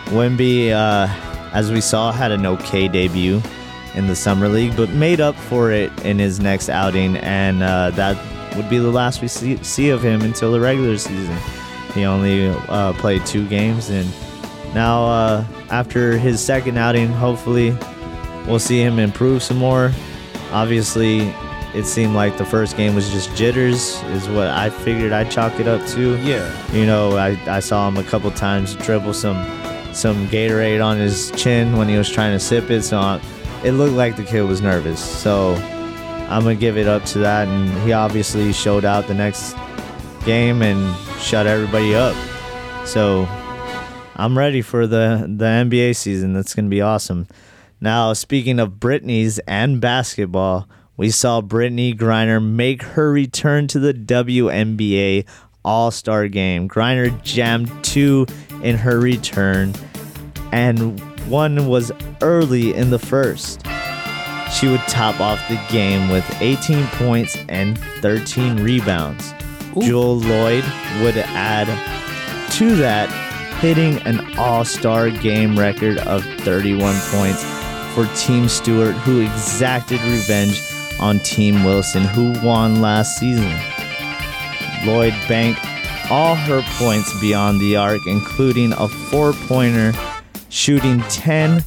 Wemby, 0.07 0.71
uh, 0.71 1.09
as 1.53 1.73
we 1.73 1.81
saw, 1.81 2.13
had 2.13 2.31
an 2.31 2.47
okay 2.47 2.87
debut 2.87 3.43
in 3.95 4.07
the 4.07 4.15
Summer 4.15 4.49
League, 4.49 4.77
but 4.77 4.91
made 4.91 5.21
up 5.21 5.35
for 5.35 5.73
it 5.73 5.91
in 6.05 6.19
his 6.19 6.39
next 6.39 6.69
outing, 6.69 7.17
and 7.19 7.63
uh, 7.63 7.91
that 7.91 8.17
would 8.57 8.69
be 8.69 8.79
the 8.79 8.91
last 8.91 9.21
we 9.21 9.29
see, 9.29 9.57
see 9.65 9.91
of 9.91 10.03
him 10.03 10.23
until 10.23 10.53
the 10.53 10.61
regular 10.61 10.97
season. 10.99 11.37
He 11.95 12.05
only 12.05 12.49
uh, 12.49 12.93
played 12.95 13.27
two 13.27 13.47
games, 13.49 13.91
and 13.91 14.09
now 14.75 15.05
uh, 15.05 15.45
after 15.71 16.17
his 16.19 16.41
second 16.41 16.79
outing, 16.79 17.09
hopefully 17.09 17.77
we'll 18.47 18.59
see 18.59 18.81
him 18.81 18.99
improve 18.99 19.43
some 19.43 19.57
more. 19.59 19.93
Obviously, 20.53 21.33
it 21.75 21.85
seemed 21.85 22.15
like 22.15 22.37
the 22.39 22.45
first 22.45 22.77
game 22.77 22.95
was 22.95 23.11
just 23.11 23.35
jitters, 23.37 24.03
is 24.05 24.29
what 24.29 24.49
I 24.49 24.71
figured 24.71 25.13
I'd 25.13 25.31
chalk 25.31 25.61
it 25.61 25.69
up 25.69 25.87
to. 25.91 26.17
Yeah. 26.19 26.73
You 26.73 26.87
know, 26.87 27.17
I, 27.17 27.39
I 27.47 27.61
saw 27.61 27.89
him 27.89 27.97
a 27.97 28.05
couple 28.05 28.31
times 28.31 28.75
dribble 28.77 29.15
some 29.15 29.45
some 29.93 30.29
Gatorade 30.29 30.85
on 30.85 30.99
his 30.99 31.33
chin 31.33 31.77
when 31.77 31.89
he 31.89 31.97
was 31.97 32.09
trying 32.09 32.33
to 32.33 32.41
sip 32.41 32.71
it, 32.71 32.83
so 32.83 32.99
I, 32.99 33.21
it 33.65 33.73
looked 33.73 33.95
like 33.95 34.17
the 34.17 34.25
kid 34.25 34.43
was 34.43 34.61
nervous. 34.61 35.01
So 35.01 35.55
I'm 36.29 36.43
gonna 36.43 36.55
give 36.55 36.77
it 36.77 36.87
up 36.87 37.05
to 37.07 37.19
that, 37.19 37.49
and 37.49 37.69
he 37.83 37.93
obviously 37.93 38.53
showed 38.53 38.85
out 38.85 39.09
the 39.09 39.15
next 39.15 39.57
game 40.25 40.63
and 40.63 40.97
shut 41.21 41.47
everybody 41.47 41.95
up. 41.95 42.17
So 42.87 43.27
I'm 44.17 44.37
ready 44.37 44.63
for 44.63 44.87
the 44.87 45.25
the 45.27 45.45
NBA 45.45 45.97
season. 45.97 46.33
That's 46.33 46.55
gonna 46.55 46.69
be 46.69 46.81
awesome. 46.81 47.27
Now, 47.81 48.13
speaking 48.13 48.59
of 48.59 48.75
Britney's 48.75 49.39
and 49.41 49.81
basketball, 49.81 50.69
we 50.99 51.11
saw 51.11 51.41
Brittney 51.41 51.97
Griner 51.97 52.45
make 52.45 52.83
her 52.83 53.11
return 53.11 53.69
to 53.69 53.79
the 53.79 53.95
WNBA 53.95 55.27
All 55.65 55.91
Star 55.91 56.29
game. 56.29 56.69
Griner 56.69 57.23
jammed 57.23 57.73
two 57.83 58.27
in 58.63 58.77
her 58.77 59.01
return, 59.01 59.73
and 60.53 61.01
one 61.27 61.69
was 61.69 61.91
early 62.21 62.75
in 62.75 62.91
the 62.91 62.99
first. 62.99 63.65
She 64.53 64.69
would 64.69 64.81
top 64.81 65.21
off 65.21 65.41
the 65.49 65.59
game 65.71 66.11
with 66.11 66.25
18 66.43 66.87
points 66.89 67.39
and 67.49 67.79
13 68.03 68.63
rebounds. 68.63 69.33
Jewell 69.79 70.21
Loyd 70.21 70.65
would 71.03 71.17
add 71.17 71.67
to 72.53 72.77
that, 72.77 73.09
hitting 73.61 73.99
an 74.03 74.37
all 74.39 74.65
star 74.65 75.11
game 75.11 75.59
record 75.59 75.99
of 75.99 76.25
31 76.41 76.97
points 77.11 77.45
for 77.95 78.07
Team 78.17 78.49
Stewart, 78.49 78.95
who 78.95 79.21
exacted 79.21 80.01
revenge 80.03 80.61
on 80.99 81.19
Team 81.21 81.65
Wilson, 81.65 82.05
who 82.05 82.33
won 82.47 82.81
last 82.81 83.19
season. 83.19 83.53
Lloyd 84.85 85.15
banked 85.29 85.61
all 86.11 86.35
her 86.35 86.63
points 86.79 87.19
beyond 87.21 87.61
the 87.61 87.77
arc, 87.77 88.07
including 88.07 88.73
a 88.73 88.89
four 88.89 89.33
pointer, 89.33 89.93
shooting 90.49 91.01
10 91.03 91.63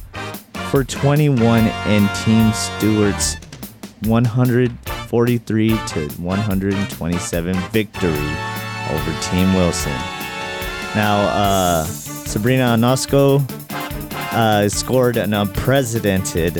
for 0.70 0.84
21 0.84 1.66
in 1.88 2.08
Team 2.24 2.52
Stewart's 2.52 3.36
143 5.14 5.68
to 5.86 6.08
127 6.20 7.54
victory 7.70 8.10
over 8.10 9.20
Team 9.20 9.54
Wilson. 9.54 9.92
Now, 10.96 11.28
uh, 11.28 11.84
Sabrina 11.84 12.64
Ionescu 12.76 13.48
uh, 14.32 14.68
scored 14.68 15.16
an 15.16 15.32
unprecedented 15.32 16.54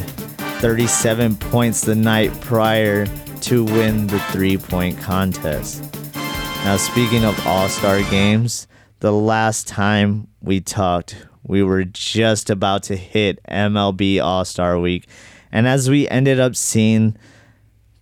37 0.60 1.34
points 1.34 1.80
the 1.80 1.96
night 1.96 2.30
prior 2.42 3.06
to 3.40 3.64
win 3.64 4.06
the 4.06 4.20
three 4.30 4.56
point 4.56 5.00
contest. 5.00 5.82
Now, 6.64 6.76
speaking 6.76 7.24
of 7.24 7.44
All 7.48 7.68
Star 7.68 8.02
games, 8.02 8.68
the 9.00 9.12
last 9.12 9.66
time 9.66 10.28
we 10.40 10.60
talked, 10.60 11.26
we 11.42 11.64
were 11.64 11.82
just 11.82 12.50
about 12.50 12.84
to 12.84 12.94
hit 12.94 13.40
MLB 13.50 14.22
All 14.22 14.44
Star 14.44 14.78
Week. 14.78 15.08
And 15.50 15.66
as 15.66 15.90
we 15.90 16.08
ended 16.08 16.38
up 16.38 16.54
seeing 16.54 17.16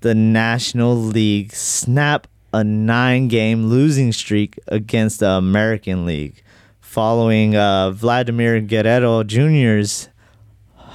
the 0.03 0.15
National 0.15 0.95
League 0.97 1.53
snap 1.53 2.27
a 2.53 2.63
nine 2.63 3.29
game 3.29 3.67
losing 3.67 4.13
streak 4.13 4.59
against 4.69 5.21
the 5.21 5.31
American 5.31 6.05
League 6.05 6.43
following 6.81 7.57
uh, 7.57 7.91
Vladimir 7.93 8.61
Guerrero 8.61 9.23
Jr.'s 9.23 10.09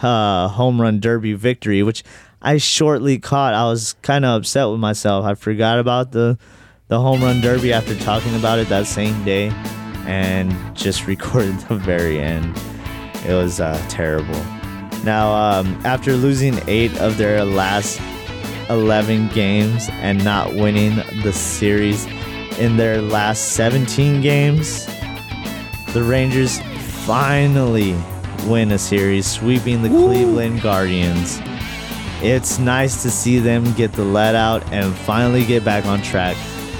uh, 0.03 0.49
home 0.49 0.79
run 0.79 0.99
derby 0.99 1.33
victory, 1.33 1.81
which 1.81 2.03
I 2.41 2.57
shortly 2.57 3.17
caught. 3.17 3.53
I 3.53 3.63
was 3.65 3.93
kind 4.03 4.25
of 4.25 4.41
upset 4.41 4.69
with 4.69 4.79
myself. 4.79 5.25
I 5.25 5.33
forgot 5.33 5.79
about 5.79 6.11
the 6.11 6.37
the 6.89 7.01
home 7.01 7.21
run 7.21 7.41
derby 7.41 7.73
after 7.73 7.95
talking 7.99 8.35
about 8.35 8.59
it 8.59 8.69
that 8.69 8.85
same 8.87 9.25
day 9.25 9.49
and 10.05 10.55
just 10.75 11.07
recorded 11.07 11.57
the 11.61 11.75
very 11.75 12.19
end. 12.19 12.55
It 13.25 13.33
was 13.33 13.59
uh, 13.59 13.83
terrible. 13.89 14.41
Now, 15.03 15.33
um, 15.33 15.79
after 15.85 16.13
losing 16.13 16.59
eight 16.67 16.95
of 16.99 17.17
their 17.17 17.43
last 17.45 17.99
11 18.69 19.29
games 19.29 19.89
and 19.89 20.23
not 20.23 20.53
winning 20.53 20.95
the 21.23 21.33
series 21.33 22.05
in 22.59 22.77
their 22.77 23.01
last 23.01 23.53
17 23.53 24.21
games, 24.21 24.85
the 25.93 26.03
Rangers 26.03 26.59
finally 27.05 27.95
win 28.45 28.71
a 28.71 28.77
series, 28.77 29.25
sweeping 29.25 29.81
the 29.81 29.89
Woo. 29.89 30.07
Cleveland 30.07 30.61
Guardians. 30.61 31.39
It's 32.21 32.57
nice 32.57 33.03
to 33.03 33.11
see 33.11 33.39
them 33.39 33.71
get 33.73 33.93
the 33.93 34.03
let 34.03 34.35
out 34.35 34.63
and 34.73 34.93
finally 34.95 35.45
get 35.45 35.63
back 35.63 35.85
on 35.85 36.01
track. 36.01 36.35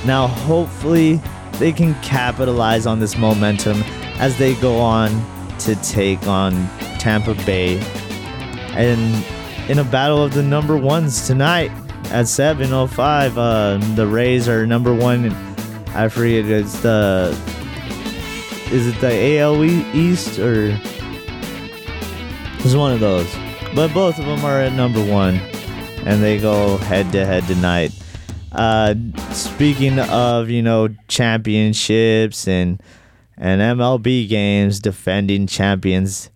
Now, 0.06 0.28
hopefully, 0.28 1.22
they 1.54 1.72
can 1.72 1.94
capitalize 2.02 2.86
on 2.86 3.00
this 3.00 3.18
momentum 3.18 3.84
as 4.20 4.38
they 4.38 4.56
go 4.56 4.78
on 4.78 5.10
to 5.60 5.76
take 5.78 6.26
on 6.28 6.54
Tampa 7.00 7.34
Bay 7.46 7.80
and 8.72 9.24
in 9.70 9.80
a 9.80 9.84
battle 9.84 10.24
of 10.24 10.34
the 10.34 10.44
number 10.44 10.78
ones 10.78 11.28
tonight 11.28 11.72
at 12.12 12.26
7:05. 12.26 13.38
Uh, 13.38 13.78
the 13.96 14.08
Rays 14.08 14.48
are 14.48 14.66
number 14.66 14.94
one. 14.94 15.32
I 15.94 16.08
forget 16.10 16.46
it's 16.46 16.80
the 16.82 17.38
is 18.72 18.88
it 18.88 19.00
the 19.00 19.40
AL 19.40 19.64
East 19.64 20.40
or 20.40 20.78
it's 22.60 22.76
one 22.76 22.92
of 22.92 23.00
those. 23.00 23.34
But 23.76 23.94
both 23.94 24.18
of 24.20 24.26
them 24.26 24.44
are 24.44 24.62
at 24.62 24.74
number 24.74 25.04
one, 25.04 25.36
and 26.06 26.24
they 26.24 26.40
go 26.40 26.78
head 26.78 27.12
to 27.12 27.26
head 27.26 27.46
tonight. 27.46 27.92
Uh, 28.52 28.96
speaking 29.32 30.00
of 30.00 30.50
you 30.50 30.62
know 30.62 30.90
championships 31.08 32.48
and 32.48 32.82
and 33.38 33.62
MLB 33.62 34.28
games, 34.28 34.80
defending 34.80 35.48
champions. 35.48 36.30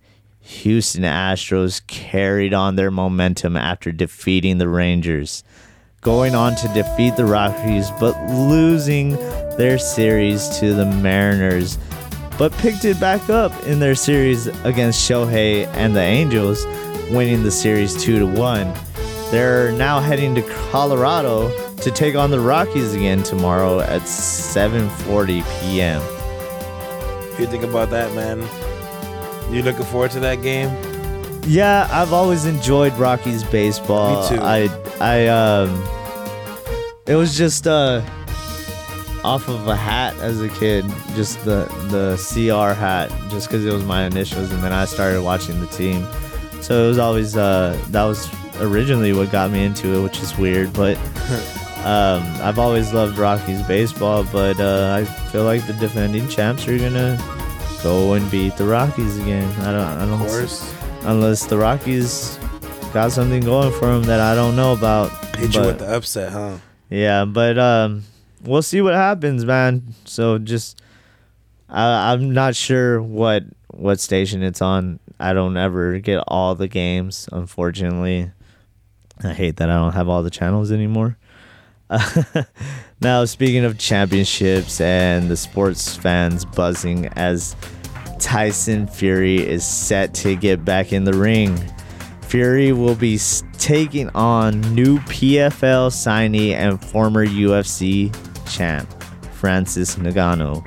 Houston 0.51 1.03
Astros 1.03 1.85
carried 1.87 2.53
on 2.53 2.75
their 2.75 2.91
momentum 2.91 3.55
after 3.55 3.91
defeating 3.91 4.57
the 4.57 4.67
Rangers, 4.67 5.43
going 6.01 6.35
on 6.35 6.55
to 6.55 6.67
defeat 6.69 7.15
the 7.15 7.25
Rockies, 7.25 7.89
but 7.99 8.21
losing 8.29 9.11
their 9.57 9.79
series 9.79 10.49
to 10.59 10.73
the 10.73 10.85
Mariners, 10.85 11.77
but 12.37 12.51
picked 12.53 12.85
it 12.85 12.99
back 12.99 13.29
up 13.29 13.51
in 13.63 13.79
their 13.79 13.95
series 13.95 14.47
against 14.65 15.09
Shohei 15.09 15.65
and 15.67 15.95
the 15.95 16.01
Angels, 16.01 16.65
winning 17.11 17.43
the 17.43 17.51
series 17.51 17.95
2 18.03 18.19
to 18.19 18.25
1. 18.25 18.73
They're 19.31 19.71
now 19.71 19.99
heading 19.99 20.35
to 20.35 20.41
Colorado 20.69 21.49
to 21.77 21.91
take 21.91 22.15
on 22.15 22.29
the 22.29 22.39
Rockies 22.39 22.93
again 22.93 23.23
tomorrow 23.23 23.79
at 23.79 24.01
7:40 24.01 25.61
p.m. 25.61 26.01
You 27.39 27.47
think 27.47 27.63
about 27.63 27.89
that, 27.91 28.13
man? 28.13 28.47
You 29.51 29.61
looking 29.63 29.85
forward 29.85 30.11
to 30.11 30.19
that 30.21 30.41
game? 30.41 30.69
Yeah, 31.45 31.89
I've 31.91 32.13
always 32.13 32.45
enjoyed 32.45 32.93
Rockies 32.93 33.43
baseball. 33.43 34.21
Me 34.23 34.37
too. 34.37 34.41
I 34.41 34.69
I 35.01 35.27
um 35.27 35.83
it 37.05 37.15
was 37.15 37.37
just 37.37 37.67
uh 37.67 38.01
off 39.23 39.47
of 39.49 39.67
a 39.67 39.75
hat 39.75 40.15
as 40.19 40.41
a 40.41 40.49
kid, 40.49 40.85
just 41.15 41.43
the 41.43 41.65
the 41.89 42.15
CR 42.15 42.73
hat, 42.73 43.11
just 43.29 43.47
because 43.47 43.65
it 43.65 43.73
was 43.73 43.83
my 43.83 44.05
initials, 44.05 44.51
and 44.51 44.63
then 44.63 44.71
I 44.71 44.85
started 44.85 45.21
watching 45.21 45.59
the 45.59 45.67
team. 45.67 46.07
So 46.61 46.85
it 46.85 46.87
was 46.87 46.97
always 46.99 47.35
uh 47.35 47.77
that 47.89 48.03
was 48.05 48.29
originally 48.61 49.11
what 49.13 49.31
got 49.31 49.51
me 49.51 49.65
into 49.65 49.95
it, 49.95 50.01
which 50.03 50.21
is 50.21 50.37
weird, 50.37 50.71
but 50.73 50.95
um 51.83 52.23
I've 52.41 52.59
always 52.59 52.93
loved 52.93 53.17
Rockies 53.17 53.61
baseball, 53.63 54.23
but 54.31 54.59
uh 54.59 54.95
I 54.97 55.03
feel 55.31 55.43
like 55.43 55.65
the 55.67 55.73
defending 55.73 56.29
champs 56.29 56.67
are 56.67 56.77
gonna 56.77 57.17
go 57.83 58.13
and 58.13 58.29
beat 58.29 58.55
the 58.57 58.65
Rockies 58.65 59.17
again. 59.17 59.47
I 59.61 59.71
don't. 59.71 59.81
I 59.81 60.05
don't. 60.05 60.21
Of 60.21 60.27
course. 60.27 60.75
Unless 61.03 61.45
the 61.47 61.57
Rockies 61.57 62.37
got 62.93 63.11
something 63.11 63.43
going 63.43 63.71
for 63.73 63.87
them 63.87 64.03
that 64.03 64.19
I 64.19 64.35
don't 64.35 64.55
know 64.55 64.73
about. 64.73 65.09
Hit 65.35 65.53
but, 65.53 65.55
you 65.55 65.61
with 65.61 65.79
the 65.79 65.95
upset, 65.95 66.31
huh? 66.31 66.57
Yeah, 66.89 67.25
but 67.25 67.57
um, 67.57 68.03
we'll 68.43 68.61
see 68.61 68.81
what 68.81 68.93
happens, 68.93 69.45
man. 69.45 69.93
So 70.05 70.37
just, 70.37 70.81
I, 71.69 72.11
I'm 72.11 72.33
not 72.33 72.55
sure 72.55 73.01
what 73.01 73.43
what 73.67 73.99
station 73.99 74.43
it's 74.43 74.61
on. 74.61 74.99
I 75.19 75.33
don't 75.33 75.57
ever 75.57 75.99
get 75.99 76.23
all 76.27 76.55
the 76.55 76.67
games, 76.67 77.29
unfortunately. 77.31 78.31
I 79.23 79.33
hate 79.33 79.57
that 79.57 79.69
I 79.69 79.75
don't 79.75 79.93
have 79.93 80.09
all 80.09 80.23
the 80.23 80.31
channels 80.31 80.71
anymore. 80.71 81.17
now, 83.01 83.25
speaking 83.25 83.65
of 83.65 83.79
championships 83.79 84.79
and 84.79 85.29
the 85.29 85.35
sports 85.35 85.95
fans 85.95 86.45
buzzing 86.45 87.07
as 87.13 87.55
Tyson 88.19 88.85
Fury 88.85 89.37
is 89.37 89.65
set 89.65 90.13
to 90.13 90.35
get 90.35 90.63
back 90.63 90.93
in 90.93 91.03
the 91.03 91.13
ring. 91.13 91.57
Fury 92.21 92.71
will 92.71 92.95
be 92.95 93.19
taking 93.57 94.07
on 94.09 94.61
new 94.75 94.99
PFL 94.99 95.89
signee 95.89 96.53
and 96.53 96.79
former 96.79 97.25
UFC 97.25 98.13
champ, 98.47 98.87
Francis 99.33 99.95
Ngannou. 99.95 100.63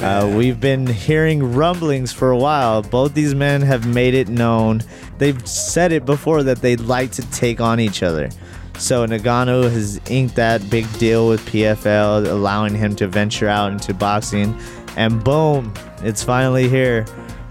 Uh, 0.00 0.34
we've 0.36 0.60
been 0.60 0.86
hearing 0.86 1.52
rumblings 1.52 2.12
for 2.12 2.30
a 2.30 2.36
while. 2.36 2.82
Both 2.82 3.14
these 3.14 3.34
men 3.34 3.60
have 3.62 3.86
made 3.86 4.14
it 4.14 4.28
known. 4.28 4.82
They've 5.18 5.46
said 5.46 5.92
it 5.92 6.04
before 6.04 6.42
that 6.42 6.62
they'd 6.62 6.80
like 6.80 7.12
to 7.12 7.30
take 7.30 7.60
on 7.60 7.78
each 7.78 8.02
other. 8.02 8.30
So 8.78 9.06
Ngannou 9.06 9.70
has 9.70 10.00
inked 10.10 10.36
that 10.36 10.68
big 10.68 10.90
deal 10.98 11.28
with 11.28 11.44
PFL, 11.46 12.28
allowing 12.30 12.74
him 12.74 12.94
to 12.96 13.08
venture 13.08 13.48
out 13.48 13.72
into 13.72 13.94
boxing. 13.94 14.58
And 14.96 15.22
boom, 15.22 15.72
it's 16.02 16.22
finally 16.22 16.68
here. 16.68 17.06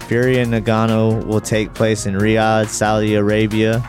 Fury 0.06 0.38
and 0.38 0.52
Ngannou 0.52 1.26
will 1.26 1.40
take 1.40 1.74
place 1.74 2.06
in 2.06 2.14
Riyadh, 2.14 2.68
Saudi 2.68 3.16
Arabia 3.16 3.84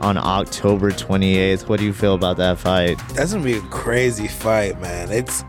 on 0.00 0.16
October 0.16 0.90
28th. 0.90 1.68
What 1.68 1.78
do 1.78 1.86
you 1.86 1.92
feel 1.92 2.14
about 2.14 2.36
that 2.38 2.58
fight? 2.58 2.98
That's 3.14 3.32
gonna 3.32 3.44
be 3.44 3.54
a 3.54 3.60
crazy 3.62 4.26
fight, 4.26 4.80
man. 4.80 5.12
It's 5.12 5.44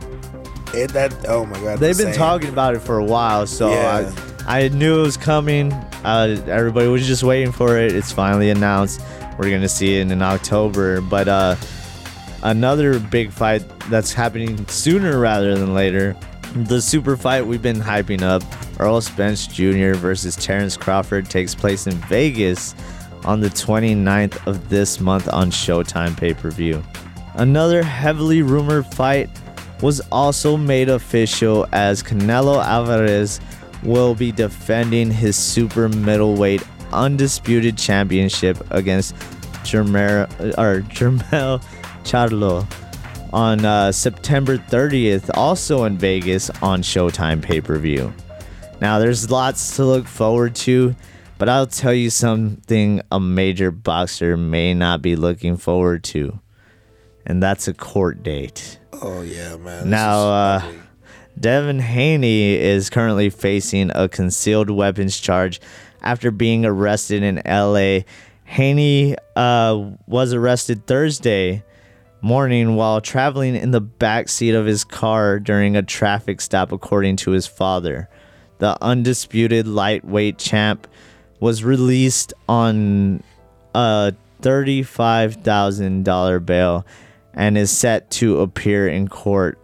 it 0.73 0.91
that 0.93 1.13
oh 1.27 1.45
my 1.45 1.59
god. 1.59 1.79
They've 1.79 1.97
been 1.97 2.13
talking 2.13 2.49
about 2.49 2.75
it 2.75 2.79
for 2.79 2.97
a 2.97 3.03
while, 3.03 3.47
so 3.47 3.71
yeah. 3.71 4.13
I 4.45 4.65
I 4.65 4.67
knew 4.69 4.99
it 4.99 5.03
was 5.03 5.17
coming. 5.17 5.73
Uh, 6.03 6.43
everybody 6.47 6.87
was 6.87 7.05
just 7.07 7.23
waiting 7.23 7.51
for 7.51 7.77
it. 7.77 7.93
It's 7.93 8.11
finally 8.11 8.49
announced. 8.49 9.01
We're 9.41 9.49
gonna 9.49 9.67
see 9.67 9.99
it 9.99 10.11
in 10.11 10.21
October. 10.21 11.01
But 11.01 11.27
uh, 11.27 11.55
another 12.43 12.99
big 12.99 13.31
fight 13.31 13.63
that's 13.89 14.13
happening 14.13 14.67
sooner 14.67 15.17
rather 15.19 15.57
than 15.57 15.73
later. 15.73 16.15
The 16.53 16.79
super 16.79 17.17
fight 17.17 17.47
we've 17.47 17.61
been 17.61 17.79
hyping 17.79 18.21
up, 18.21 18.43
Errol 18.79 19.01
Spence 19.01 19.47
Jr. 19.47 19.93
versus 19.93 20.35
Terrence 20.35 20.77
Crawford, 20.77 21.27
takes 21.27 21.55
place 21.55 21.87
in 21.87 21.93
Vegas 21.93 22.75
on 23.25 23.39
the 23.39 23.49
29th 23.49 24.45
of 24.45 24.69
this 24.69 24.99
month 24.99 25.27
on 25.33 25.49
Showtime 25.49 26.15
pay 26.15 26.35
per 26.35 26.51
view. 26.51 26.83
Another 27.33 27.81
heavily 27.81 28.43
rumored 28.43 28.85
fight 28.93 29.27
was 29.81 30.01
also 30.11 30.55
made 30.55 30.87
official 30.87 31.65
as 31.71 32.03
Canelo 32.03 32.63
Alvarez 32.63 33.39
will 33.81 34.13
be 34.13 34.31
defending 34.31 35.09
his 35.09 35.35
super 35.35 35.89
middleweight 35.89 36.61
undisputed 36.93 37.77
championship 37.77 38.57
against 38.71 39.15
Jermell, 39.63 40.29
or 40.57 40.81
Jermell 40.81 41.63
Charlo 42.03 42.67
on 43.33 43.63
uh, 43.63 43.91
September 43.91 44.57
30th, 44.57 45.29
also 45.35 45.85
in 45.85 45.97
Vegas 45.97 46.49
on 46.61 46.81
Showtime 46.81 47.41
pay 47.41 47.61
per 47.61 47.77
view. 47.77 48.13
Now, 48.81 48.99
there's 48.99 49.29
lots 49.29 49.75
to 49.75 49.85
look 49.85 50.07
forward 50.07 50.55
to, 50.55 50.95
but 51.37 51.47
I'll 51.47 51.67
tell 51.67 51.93
you 51.93 52.09
something 52.09 53.01
a 53.11 53.19
major 53.19 53.71
boxer 53.71 54.35
may 54.35 54.73
not 54.73 55.01
be 55.01 55.15
looking 55.15 55.57
forward 55.57 56.03
to, 56.05 56.39
and 57.25 57.41
that's 57.41 57.67
a 57.67 57.73
court 57.73 58.23
date. 58.23 58.79
Oh, 58.93 59.21
yeah, 59.21 59.55
man. 59.57 59.89
now, 59.89 60.19
uh, 60.19 60.71
Devin 61.39 61.79
Haney 61.79 62.53
is 62.55 62.89
currently 62.89 63.29
facing 63.29 63.91
a 63.95 64.09
concealed 64.09 64.69
weapons 64.69 65.19
charge 65.19 65.61
after 66.01 66.31
being 66.31 66.65
arrested 66.65 67.23
in 67.23 67.41
LA. 67.45 67.99
Haney 68.45 69.15
uh, 69.35 69.91
was 70.07 70.33
arrested 70.33 70.85
Thursday 70.85 71.63
morning 72.21 72.75
while 72.75 73.01
traveling 73.01 73.55
in 73.55 73.71
the 73.71 73.81
back 73.81 74.29
seat 74.29 74.53
of 74.53 74.65
his 74.65 74.83
car 74.83 75.39
during 75.39 75.75
a 75.75 75.81
traffic 75.81 76.39
stop, 76.41 76.71
according 76.71 77.15
to 77.17 77.31
his 77.31 77.47
father. 77.47 78.07
The 78.59 78.77
undisputed 78.81 79.67
lightweight 79.67 80.37
champ 80.37 80.87
was 81.39 81.63
released 81.63 82.33
on 82.47 83.23
a 83.73 84.13
$35,000 84.41 86.45
bail 86.45 86.85
and 87.33 87.57
is 87.57 87.71
set 87.71 88.11
to 88.11 88.41
appear 88.41 88.87
in 88.87 89.07
court 89.07 89.57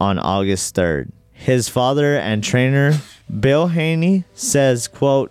on 0.00 0.18
August 0.18 0.74
3rd. 0.74 1.10
His 1.32 1.68
father 1.68 2.16
and 2.16 2.42
trainer, 2.42 2.98
Bill 3.40 3.68
Haney, 3.68 4.24
says, 4.34 4.88
quote, 4.88 5.30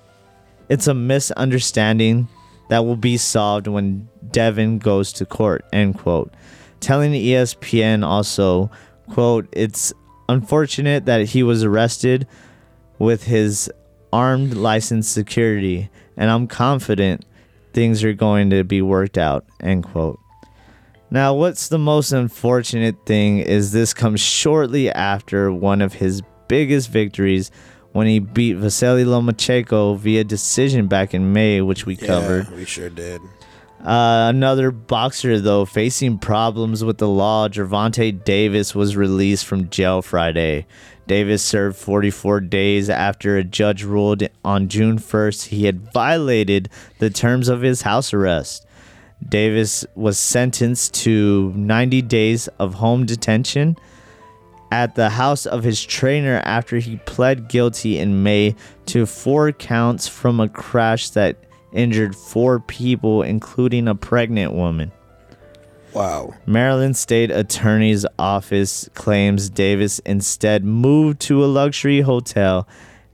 it's 0.70 0.88
a 0.88 0.94
misunderstanding 0.94 2.28
that 2.70 2.86
will 2.86 2.96
be 2.96 3.18
solved 3.18 3.68
when 3.68 4.08
Devin 4.32 4.80
goes 4.80 5.12
to 5.14 5.26
court, 5.26 5.66
end 5.74 5.98
quote. 5.98 6.34
Telling 6.80 7.12
ESPN 7.12 8.06
also, 8.06 8.72
quote, 9.10 9.48
It's 9.52 9.92
unfortunate 10.30 11.06
that 11.06 11.30
he 11.30 11.44
was 11.44 11.64
arrested 11.64 12.28
with 13.00 13.24
his 13.24 13.72
armed 14.14 14.56
licensed 14.56 15.12
security, 15.12 15.90
and 16.16 16.30
I'm 16.30 16.48
confident 16.48 17.26
things 17.74 18.04
are 18.04 18.14
going 18.14 18.52
to 18.52 18.64
be 18.64 18.82
worked 18.82 19.18
out, 19.18 19.46
end 19.62 19.84
quote. 19.86 20.20
Now, 21.12 21.34
what's 21.34 21.70
the 21.70 21.80
most 21.80 22.12
unfortunate 22.12 23.08
thing 23.08 23.40
is 23.40 23.72
this 23.72 23.96
comes 23.96 24.22
shortly 24.22 24.92
after 24.92 25.52
one 25.52 25.82
of 25.82 25.94
his 25.94 26.22
biggest 26.48 26.90
victories 26.90 27.50
when 27.92 28.08
he 28.08 28.20
beat 28.20 28.54
Vasily 28.54 29.04
Lomachenko 29.04 29.98
via 29.98 30.24
decision 30.24 30.88
back 30.88 31.14
in 31.14 31.34
May, 31.34 31.62
which 31.62 31.86
we 31.86 31.96
covered. 31.96 32.48
Yeah, 32.50 32.56
we 32.56 32.66
sure 32.66 32.90
did. 32.90 33.22
Uh, 33.84 34.28
another 34.30 34.72
boxer, 34.72 35.40
though, 35.40 35.66
facing 35.66 36.18
problems 36.20 36.84
with 36.84 36.98
the 36.98 37.08
law, 37.08 37.48
Gervonta 37.48 38.12
Davis 38.24 38.76
was 38.76 38.98
released 38.98 39.46
from 39.46 39.70
jail 39.70 40.02
Friday. 40.02 40.66
Davis 41.08 41.42
served 41.42 41.78
44 41.78 42.42
days 42.42 42.90
after 42.90 43.36
a 43.36 43.44
judge 43.44 43.84
ruled 43.84 44.22
on 44.46 44.68
June 44.68 45.00
1st 45.00 45.48
he 45.48 45.66
had 45.66 45.92
violated 45.92 46.70
the 47.00 47.10
terms 47.10 47.48
of 47.48 47.62
his 47.62 47.82
house 47.82 48.14
arrest. 48.14 48.68
Davis 49.28 49.86
was 49.96 50.20
sentenced 50.20 50.94
to 50.94 51.52
90 51.56 52.04
days 52.04 52.48
of 52.60 52.76
home 52.76 53.08
detention 53.08 53.76
at 54.72 54.96
the 54.96 55.10
house 55.10 55.46
of 55.46 55.64
his 55.64 55.84
trainer 55.84 56.42
after 56.46 56.78
he 56.78 56.98
pled 57.06 57.50
guilty 57.50 57.98
in 57.98 58.24
May 58.24 58.56
to 58.88 59.06
four 59.06 59.52
counts 59.52 60.08
from 60.08 60.40
a 60.40 60.50
crash 60.50 61.10
that 61.12 61.38
injured 61.72 62.16
four 62.16 62.60
people, 62.60 63.22
including 63.22 63.88
a 63.88 63.96
pregnant 63.96 64.54
woman. 64.54 64.92
Wow. 65.94 66.36
Maryland 66.46 66.96
State 66.98 67.32
Attorney's 67.32 68.06
Office 68.20 68.90
claims 68.94 69.50
Davis 69.50 70.00
instead 70.00 70.64
moved 70.64 71.20
to 71.22 71.44
a 71.44 71.48
luxury 71.48 72.02
hotel 72.02 72.68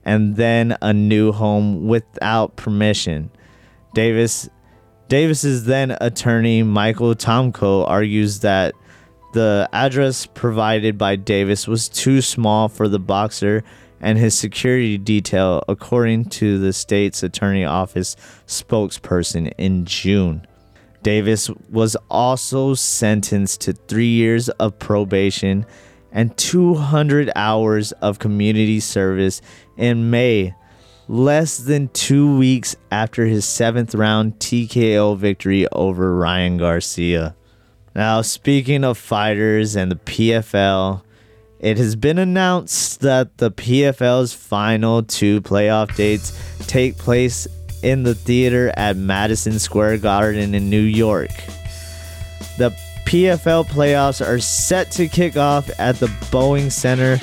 and 0.04 0.36
then 0.36 0.76
a 0.82 0.92
new 0.92 1.32
home 1.32 1.86
without 1.88 2.56
permission. 2.56 3.30
Davis 3.94 4.48
Davis's 5.08 5.64
then 5.64 5.96
attorney 6.00 6.62
Michael 6.62 7.14
Tomko 7.14 7.88
argues 7.88 8.40
that 8.40 8.74
the 9.36 9.68
address 9.70 10.24
provided 10.24 10.96
by 10.96 11.14
Davis 11.14 11.68
was 11.68 11.90
too 11.90 12.22
small 12.22 12.70
for 12.70 12.88
the 12.88 12.98
boxer 12.98 13.62
and 14.00 14.16
his 14.16 14.34
security 14.34 14.96
detail, 14.96 15.62
according 15.68 16.24
to 16.24 16.58
the 16.58 16.72
state's 16.72 17.22
attorney 17.22 17.62
office 17.62 18.16
spokesperson 18.46 19.52
in 19.58 19.84
June. 19.84 20.46
Davis 21.02 21.50
was 21.70 21.98
also 22.10 22.72
sentenced 22.72 23.60
to 23.60 23.74
three 23.74 24.08
years 24.08 24.48
of 24.48 24.78
probation 24.78 25.66
and 26.10 26.34
200 26.38 27.30
hours 27.36 27.92
of 27.92 28.18
community 28.18 28.80
service 28.80 29.42
in 29.76 30.08
May, 30.08 30.54
less 31.08 31.58
than 31.58 31.88
two 31.88 32.38
weeks 32.38 32.74
after 32.90 33.26
his 33.26 33.44
seventh 33.44 33.94
round 33.94 34.38
TKO 34.38 35.14
victory 35.18 35.68
over 35.72 36.16
Ryan 36.16 36.56
Garcia. 36.56 37.36
Now, 37.96 38.20
speaking 38.20 38.84
of 38.84 38.98
fighters 38.98 39.74
and 39.74 39.90
the 39.90 39.96
PFL, 39.96 41.00
it 41.58 41.78
has 41.78 41.96
been 41.96 42.18
announced 42.18 43.00
that 43.00 43.38
the 43.38 43.50
PFL's 43.50 44.34
final 44.34 45.02
two 45.02 45.40
playoff 45.40 45.96
dates 45.96 46.38
take 46.66 46.98
place 46.98 47.48
in 47.82 48.02
the 48.02 48.14
theater 48.14 48.70
at 48.76 48.98
Madison 48.98 49.58
Square 49.58 49.96
Garden 49.98 50.54
in 50.54 50.68
New 50.68 50.82
York. 50.82 51.30
The 52.58 52.76
PFL 53.06 53.64
playoffs 53.64 54.24
are 54.24 54.40
set 54.40 54.90
to 54.90 55.08
kick 55.08 55.38
off 55.38 55.70
at 55.80 55.96
the 55.96 56.08
Boeing 56.30 56.70
Center 56.70 57.18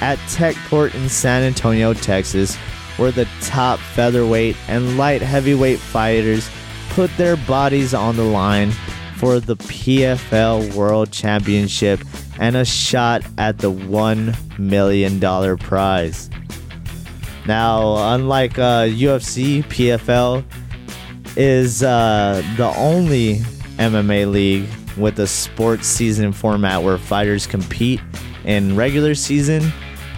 at 0.00 0.16
Techport 0.30 0.94
in 0.94 1.10
San 1.10 1.42
Antonio, 1.42 1.92
Texas, 1.92 2.56
where 2.96 3.12
the 3.12 3.28
top 3.42 3.78
featherweight 3.78 4.56
and 4.68 4.96
light 4.96 5.20
heavyweight 5.20 5.80
fighters 5.80 6.48
put 6.88 7.14
their 7.18 7.36
bodies 7.36 7.92
on 7.92 8.16
the 8.16 8.24
line 8.24 8.72
for 9.24 9.40
the 9.40 9.56
PFL 9.56 10.74
World 10.74 11.10
Championship 11.10 11.98
and 12.38 12.56
a 12.56 12.64
shot 12.66 13.22
at 13.38 13.56
the 13.56 13.72
$1 13.72 14.58
million 14.58 15.56
prize. 15.56 16.28
Now, 17.46 18.12
unlike 18.14 18.58
uh, 18.58 18.84
UFC, 18.84 19.64
PFL 19.64 20.44
is 21.38 21.82
uh, 21.82 22.42
the 22.58 22.66
only 22.76 23.36
MMA 23.78 24.30
league 24.30 24.68
with 24.98 25.18
a 25.18 25.26
sports 25.26 25.86
season 25.86 26.30
format 26.30 26.82
where 26.82 26.98
fighters 26.98 27.46
compete 27.46 28.02
in 28.44 28.76
regular 28.76 29.14
season, 29.14 29.62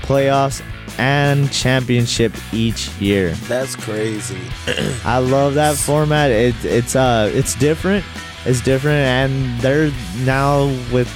playoffs, 0.02 0.64
and 0.98 1.52
championship 1.52 2.32
each 2.52 2.88
year. 2.98 3.30
That's 3.46 3.76
crazy. 3.76 4.40
I 5.04 5.18
love 5.18 5.54
that 5.54 5.76
format. 5.76 6.32
It, 6.32 6.56
it's 6.64 6.96
uh, 6.96 7.30
it's 7.32 7.54
different. 7.54 8.04
It's 8.46 8.60
different, 8.60 8.98
and 8.98 9.60
they're 9.60 9.90
now 10.24 10.66
with 10.92 11.12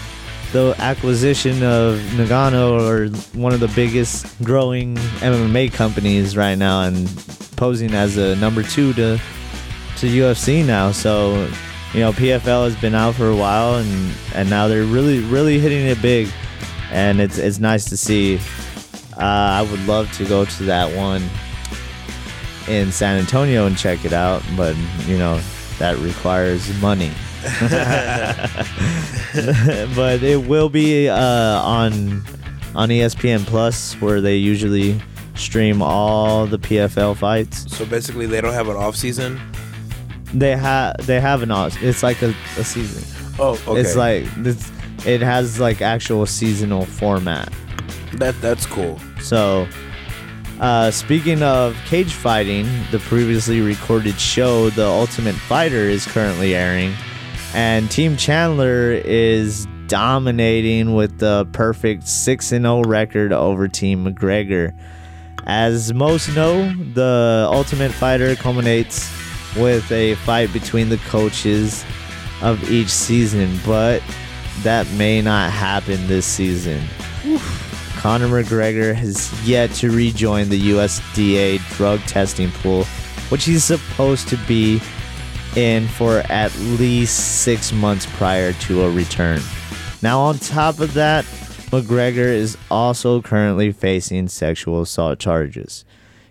the 0.53 0.74
acquisition 0.81 1.62
of 1.62 2.01
Ngannou 2.16 2.81
or 2.81 3.39
one 3.39 3.53
of 3.53 3.61
the 3.61 3.68
biggest 3.68 4.26
growing 4.43 4.97
MMA 5.20 5.72
companies 5.72 6.37
right 6.37 6.57
now 6.57 6.83
and 6.83 7.09
posing 7.57 7.95
as 7.95 8.16
a 8.16 8.35
number 8.37 8.64
two 8.64 8.93
to 8.95 9.20
to 9.99 10.07
UFC 10.09 10.66
now. 10.66 10.91
So, 10.91 11.49
you 11.95 12.01
know, 12.01 12.12
PFL 12.12 12.64
has 12.64 12.74
been 12.81 12.97
out 12.97 13.14
for 13.14 13.28
a 13.28 13.37
while 13.37 13.76
and 13.76 14.12
and 14.35 14.51
now 14.51 14.66
they're 14.66 14.83
really 14.83 15.20
really 15.20 15.61
hitting 15.61 15.87
it 15.87 16.03
big, 16.03 16.28
and 16.91 17.20
it's 17.20 17.39
it's 17.39 17.61
nice 17.61 17.85
to 17.87 17.97
see. 17.97 18.41
Uh, 19.16 19.61
I 19.61 19.62
would 19.70 19.87
love 19.87 20.11
to 20.16 20.24
go 20.24 20.45
to 20.47 20.62
that 20.64 20.97
one 20.97 21.22
in 22.66 22.91
San 22.91 23.18
Antonio 23.18 23.66
and 23.66 23.78
check 23.78 24.05
it 24.05 24.12
out, 24.12 24.43
but 24.57 24.74
you 25.07 25.16
know 25.16 25.41
that 25.81 25.99
requires 25.99 26.72
money. 26.81 27.11
but 29.97 30.22
it 30.22 30.47
will 30.47 30.68
be 30.68 31.09
uh, 31.09 31.16
on 31.16 32.22
on 32.74 32.91
ESPN 32.91 33.45
Plus, 33.47 33.95
where 33.95 34.20
they 34.20 34.37
usually 34.37 35.01
stream 35.35 35.83
all 35.83 36.47
the 36.47 36.59
PFL 36.59 37.16
fights. 37.16 37.76
So 37.76 37.85
basically, 37.87 38.26
they 38.26 38.41
don't 38.41 38.53
have 38.53 38.68
an 38.68 38.76
off 38.76 38.95
season. 38.95 39.41
They 40.35 40.55
have 40.55 41.05
they 41.07 41.18
have 41.18 41.43
an 41.43 41.51
off. 41.51 41.83
It's 41.83 42.03
like 42.03 42.22
a, 42.22 42.35
a 42.59 42.62
season. 42.62 43.03
Oh, 43.39 43.59
okay. 43.66 43.81
It's 43.81 43.97
like 43.97 44.24
it's, 44.37 44.70
it 45.07 45.22
has 45.22 45.59
like 45.59 45.81
actual 45.81 46.26
seasonal 46.26 46.85
format. 46.85 47.51
that. 48.14 48.39
That's 48.43 48.66
cool. 48.66 49.01
So, 49.20 49.66
uh, 50.61 50.90
speaking 50.90 51.42
of 51.42 51.74
cage 51.86 52.12
fighting, 52.12 52.68
the 52.90 52.98
previously 52.98 53.62
recorded 53.62 54.20
show, 54.20 54.68
The 54.70 54.86
Ultimate 54.86 55.34
Fighter, 55.34 55.84
is 55.84 56.06
currently 56.06 56.54
airing, 56.54 56.94
and 57.54 57.90
Team 57.90 58.16
Chandler 58.18 58.92
is 58.92 59.66
dominating 59.86 60.94
with 60.94 61.18
the 61.18 61.48
perfect 61.52 62.06
6 62.06 62.46
0 62.46 62.82
record 62.82 63.32
over 63.32 63.68
Team 63.68 64.04
McGregor. 64.04 64.74
As 65.46 65.94
most 65.94 66.28
know, 66.34 66.70
the 66.92 67.48
Ultimate 67.50 67.90
Fighter 67.90 68.36
culminates 68.36 69.11
with 69.56 69.90
a 69.90 70.14
fight 70.16 70.52
between 70.52 70.90
the 70.90 70.98
coaches 70.98 71.84
of 72.42 72.70
each 72.70 72.90
season, 72.90 73.58
but 73.64 74.02
that 74.62 74.86
may 74.92 75.22
not 75.22 75.50
happen 75.50 76.06
this 76.06 76.26
season. 76.26 76.82
Conor 78.01 78.28
McGregor 78.28 78.94
has 78.94 79.30
yet 79.46 79.70
to 79.72 79.90
rejoin 79.90 80.48
the 80.48 80.70
USADA 80.70 81.59
drug 81.76 82.01
testing 82.07 82.51
pool, 82.51 82.84
which 83.28 83.44
he's 83.44 83.62
supposed 83.62 84.26
to 84.28 84.38
be 84.48 84.80
in 85.55 85.86
for 85.86 86.20
at 86.30 86.57
least 86.61 87.42
six 87.42 87.74
months 87.74 88.07
prior 88.16 88.55
to 88.55 88.84
a 88.84 88.90
return. 88.90 89.38
Now, 90.01 90.18
on 90.20 90.38
top 90.38 90.80
of 90.80 90.94
that, 90.94 91.26
McGregor 91.72 92.24
is 92.24 92.57
also 92.70 93.20
currently 93.20 93.70
facing 93.70 94.28
sexual 94.28 94.80
assault 94.80 95.18
charges. 95.18 95.84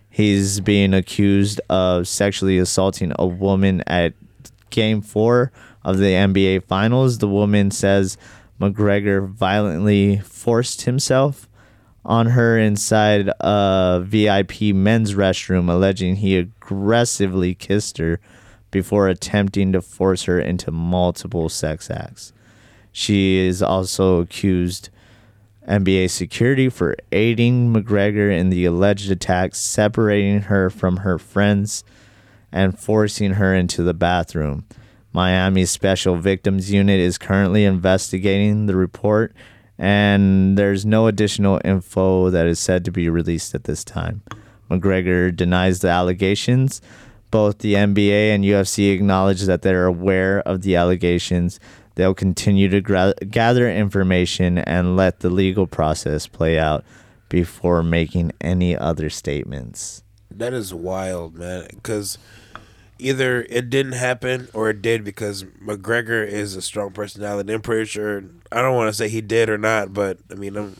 He's 0.09 0.59
being 0.61 0.95
accused 0.95 1.61
of 1.70 2.07
sexually 2.07 2.57
assaulting 2.57 3.13
a 3.20 3.28
woman 3.28 3.84
at 3.86 4.15
game 4.72 5.01
four 5.01 5.51
of 5.84 5.99
the 5.99 6.13
NBA 6.13 6.63
Finals. 6.63 7.20
The 7.20 7.28
woman 7.28 7.70
says 7.70 8.17
McGregor 8.59 9.30
violently 9.30 10.17
forced 10.17 10.82
himself 10.82 11.45
on 12.06 12.28
her 12.28 12.58
inside 12.58 13.30
a 13.39 14.02
VIP 14.06 14.74
men's 14.74 15.16
restroom, 15.16 15.70
alleging 15.70 16.18
he 16.18 16.38
aggressively 16.38 17.54
kissed 17.54 17.97
her 17.97 18.20
before 18.72 19.08
attempting 19.08 19.72
to 19.74 19.82
force 19.82 20.24
her 20.24 20.39
into 20.39 20.72
multiple 20.72 21.50
sex 21.50 21.89
acts. 21.89 22.34
She 22.91 23.38
is 23.38 23.62
also 23.62 24.20
accused 24.20 24.89
NBA 25.68 26.10
security 26.10 26.70
for 26.70 26.95
aiding 27.12 27.74
McGregor 27.74 28.36
in 28.36 28.50
the 28.50 28.66
alleged 28.66 29.12
attack, 29.12 29.54
separating 29.54 30.43
her 30.43 30.70
from 30.70 30.97
her 30.97 31.20
friends 31.20 31.84
and 32.52 32.80
forcing 32.80 33.34
her 33.34 33.54
into 33.54 33.84
the 33.84 33.93
bathroom. 33.93 34.66
Miami's 35.14 35.72
Special 35.72 36.16
Victims 36.16 36.72
Unit 36.72 37.00
is 37.00 37.18
currently 37.18 37.66
investigating 37.66 38.66
the 38.66 38.76
report 38.76 39.34
and 39.80 40.57
there's 40.57 40.86
no 40.86 41.07
additional 41.07 41.61
info 41.63 42.30
that 42.30 42.45
is 42.45 42.59
said 42.59 42.84
to 42.86 42.91
be 42.91 43.09
released 43.09 43.55
at 43.55 43.63
this 43.63 43.86
time. 43.86 44.21
McGregor 44.69 45.34
denies 45.34 45.80
the 45.80 45.88
allegations. 45.88 46.82
Both 47.32 47.59
the 47.59 47.75
NBA 47.75 48.36
and 48.36 48.43
UFC 48.43 48.93
acknowledge 48.93 49.43
that 49.43 49.61
they're 49.61 49.86
aware 49.86 50.41
of 50.41 50.63
the 50.63 50.75
allegations. 50.75 51.59
They'll 51.95 52.13
continue 52.13 52.67
to 52.69 52.82
gra- 52.82 53.13
gather 53.30 53.71
information 53.71 54.57
and 54.57 54.97
let 54.97 55.21
the 55.21 55.30
legal 55.30 55.65
process 55.65 56.27
play 56.27 56.59
out 56.59 56.84
before 57.30 57.82
making 57.82 58.34
any 58.41 58.75
other 58.75 59.09
statements. 59.09 60.03
That 60.30 60.53
is 60.53 60.73
wild, 60.73 61.36
man. 61.38 61.67
Because 61.69 62.17
either 63.00 63.45
it 63.50 63.70
didn't 63.70 63.93
happen 63.93 64.47
or 64.54 64.70
it 64.70 64.82
did 64.82 65.04
because 65.04 65.43
McGregor 65.43 66.26
is 66.26 66.56
a 66.56 66.62
strong 66.62 66.91
personality. 66.91 67.54
I'm 67.54 67.62
pretty 67.62 67.86
sure. 67.86 68.24
I 68.52 68.62
don't 68.62 68.76
want 68.76 68.89
to 68.89 68.93
say 68.93 69.10
he 69.10 69.22
did 69.22 69.50
or 69.50 69.58
not, 69.58 69.93
but 69.93 70.18
I 70.32 70.36
mean, 70.36 70.56
I'm, 70.58 70.78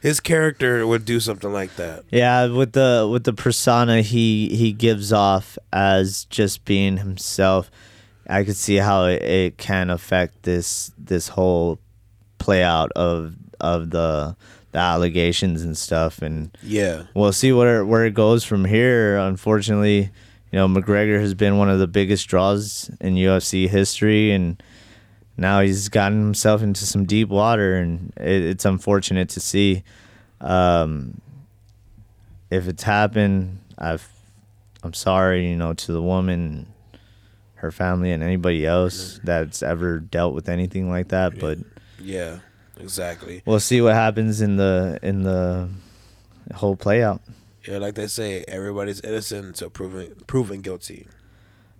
his 0.00 0.20
character 0.20 0.86
would 0.86 1.04
do 1.04 1.20
something 1.20 1.52
like 1.52 1.76
that. 1.76 2.04
Yeah, 2.10 2.46
with 2.46 2.72
the 2.72 3.08
with 3.10 3.24
the 3.24 3.32
persona 3.32 4.02
he 4.02 4.48
he 4.56 4.72
gives 4.72 5.12
off 5.12 5.56
as 5.72 6.24
just 6.26 6.64
being 6.64 6.98
himself, 6.98 7.70
I 8.28 8.44
could 8.44 8.56
see 8.56 8.76
how 8.76 9.04
it, 9.06 9.22
it 9.22 9.58
can 9.58 9.90
affect 9.90 10.42
this 10.42 10.92
this 10.98 11.28
whole 11.28 11.78
play 12.38 12.62
out 12.62 12.92
of 12.96 13.34
of 13.60 13.90
the 13.90 14.36
the 14.72 14.78
allegations 14.80 15.62
and 15.62 15.78
stuff 15.78 16.20
and 16.20 16.50
Yeah. 16.60 17.04
we'll 17.14 17.32
see 17.32 17.52
where 17.52 17.84
where 17.86 18.04
it 18.04 18.12
goes 18.14 18.42
from 18.44 18.64
here. 18.64 19.16
Unfortunately, 19.16 20.10
you 20.54 20.60
know, 20.60 20.68
McGregor 20.68 21.18
has 21.18 21.34
been 21.34 21.58
one 21.58 21.68
of 21.68 21.80
the 21.80 21.88
biggest 21.88 22.28
draws 22.28 22.88
in 23.00 23.16
UFC 23.16 23.68
history, 23.68 24.30
and 24.30 24.62
now 25.36 25.60
he's 25.60 25.88
gotten 25.88 26.20
himself 26.20 26.62
into 26.62 26.86
some 26.86 27.06
deep 27.06 27.28
water, 27.28 27.74
and 27.74 28.12
it, 28.16 28.44
it's 28.44 28.64
unfortunate 28.64 29.28
to 29.30 29.40
see. 29.40 29.82
Um, 30.40 31.20
if 32.52 32.68
it's 32.68 32.84
happened, 32.84 33.58
I've 33.76 34.08
I'm 34.84 34.94
sorry, 34.94 35.48
you 35.48 35.56
know, 35.56 35.74
to 35.74 35.92
the 35.92 36.00
woman, 36.00 36.72
her 37.56 37.72
family, 37.72 38.12
and 38.12 38.22
anybody 38.22 38.64
else 38.64 39.18
that's 39.24 39.60
ever 39.60 39.98
dealt 39.98 40.34
with 40.34 40.48
anything 40.48 40.88
like 40.88 41.08
that. 41.08 41.36
But 41.40 41.58
Yeah. 41.98 42.38
Exactly. 42.78 43.42
we'll 43.44 43.58
see 43.58 43.80
what 43.80 43.94
happens 43.94 44.40
in 44.40 44.54
the 44.54 45.00
in 45.02 45.24
the 45.24 45.68
whole 46.54 46.76
play 46.76 47.02
out. 47.02 47.22
Yeah, 47.66 47.78
like 47.78 47.94
they 47.94 48.06
say, 48.08 48.44
everybody's 48.46 49.00
innocent 49.00 49.46
until 49.46 49.70
proven 49.70 50.14
proven 50.26 50.60
guilty. 50.60 51.06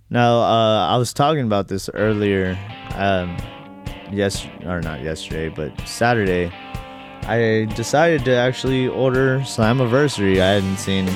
Now, 0.09 0.39
uh, 0.39 0.87
I 0.89 0.97
was 0.97 1.13
talking 1.13 1.45
about 1.45 1.69
this 1.69 1.91
earlier. 1.93 2.59
Um, 2.95 3.37
yes, 4.11 4.47
or 4.65 4.81
not 4.81 5.03
yesterday, 5.03 5.49
but 5.49 5.79
Saturday. 5.87 6.53
I 7.27 7.67
decided 7.75 8.25
to 8.27 8.35
actually 8.35 8.87
order 8.87 9.41
Slammiversary. 9.41 10.41
I 10.41 10.55
hadn't 10.55 10.77
seen, 10.77 11.07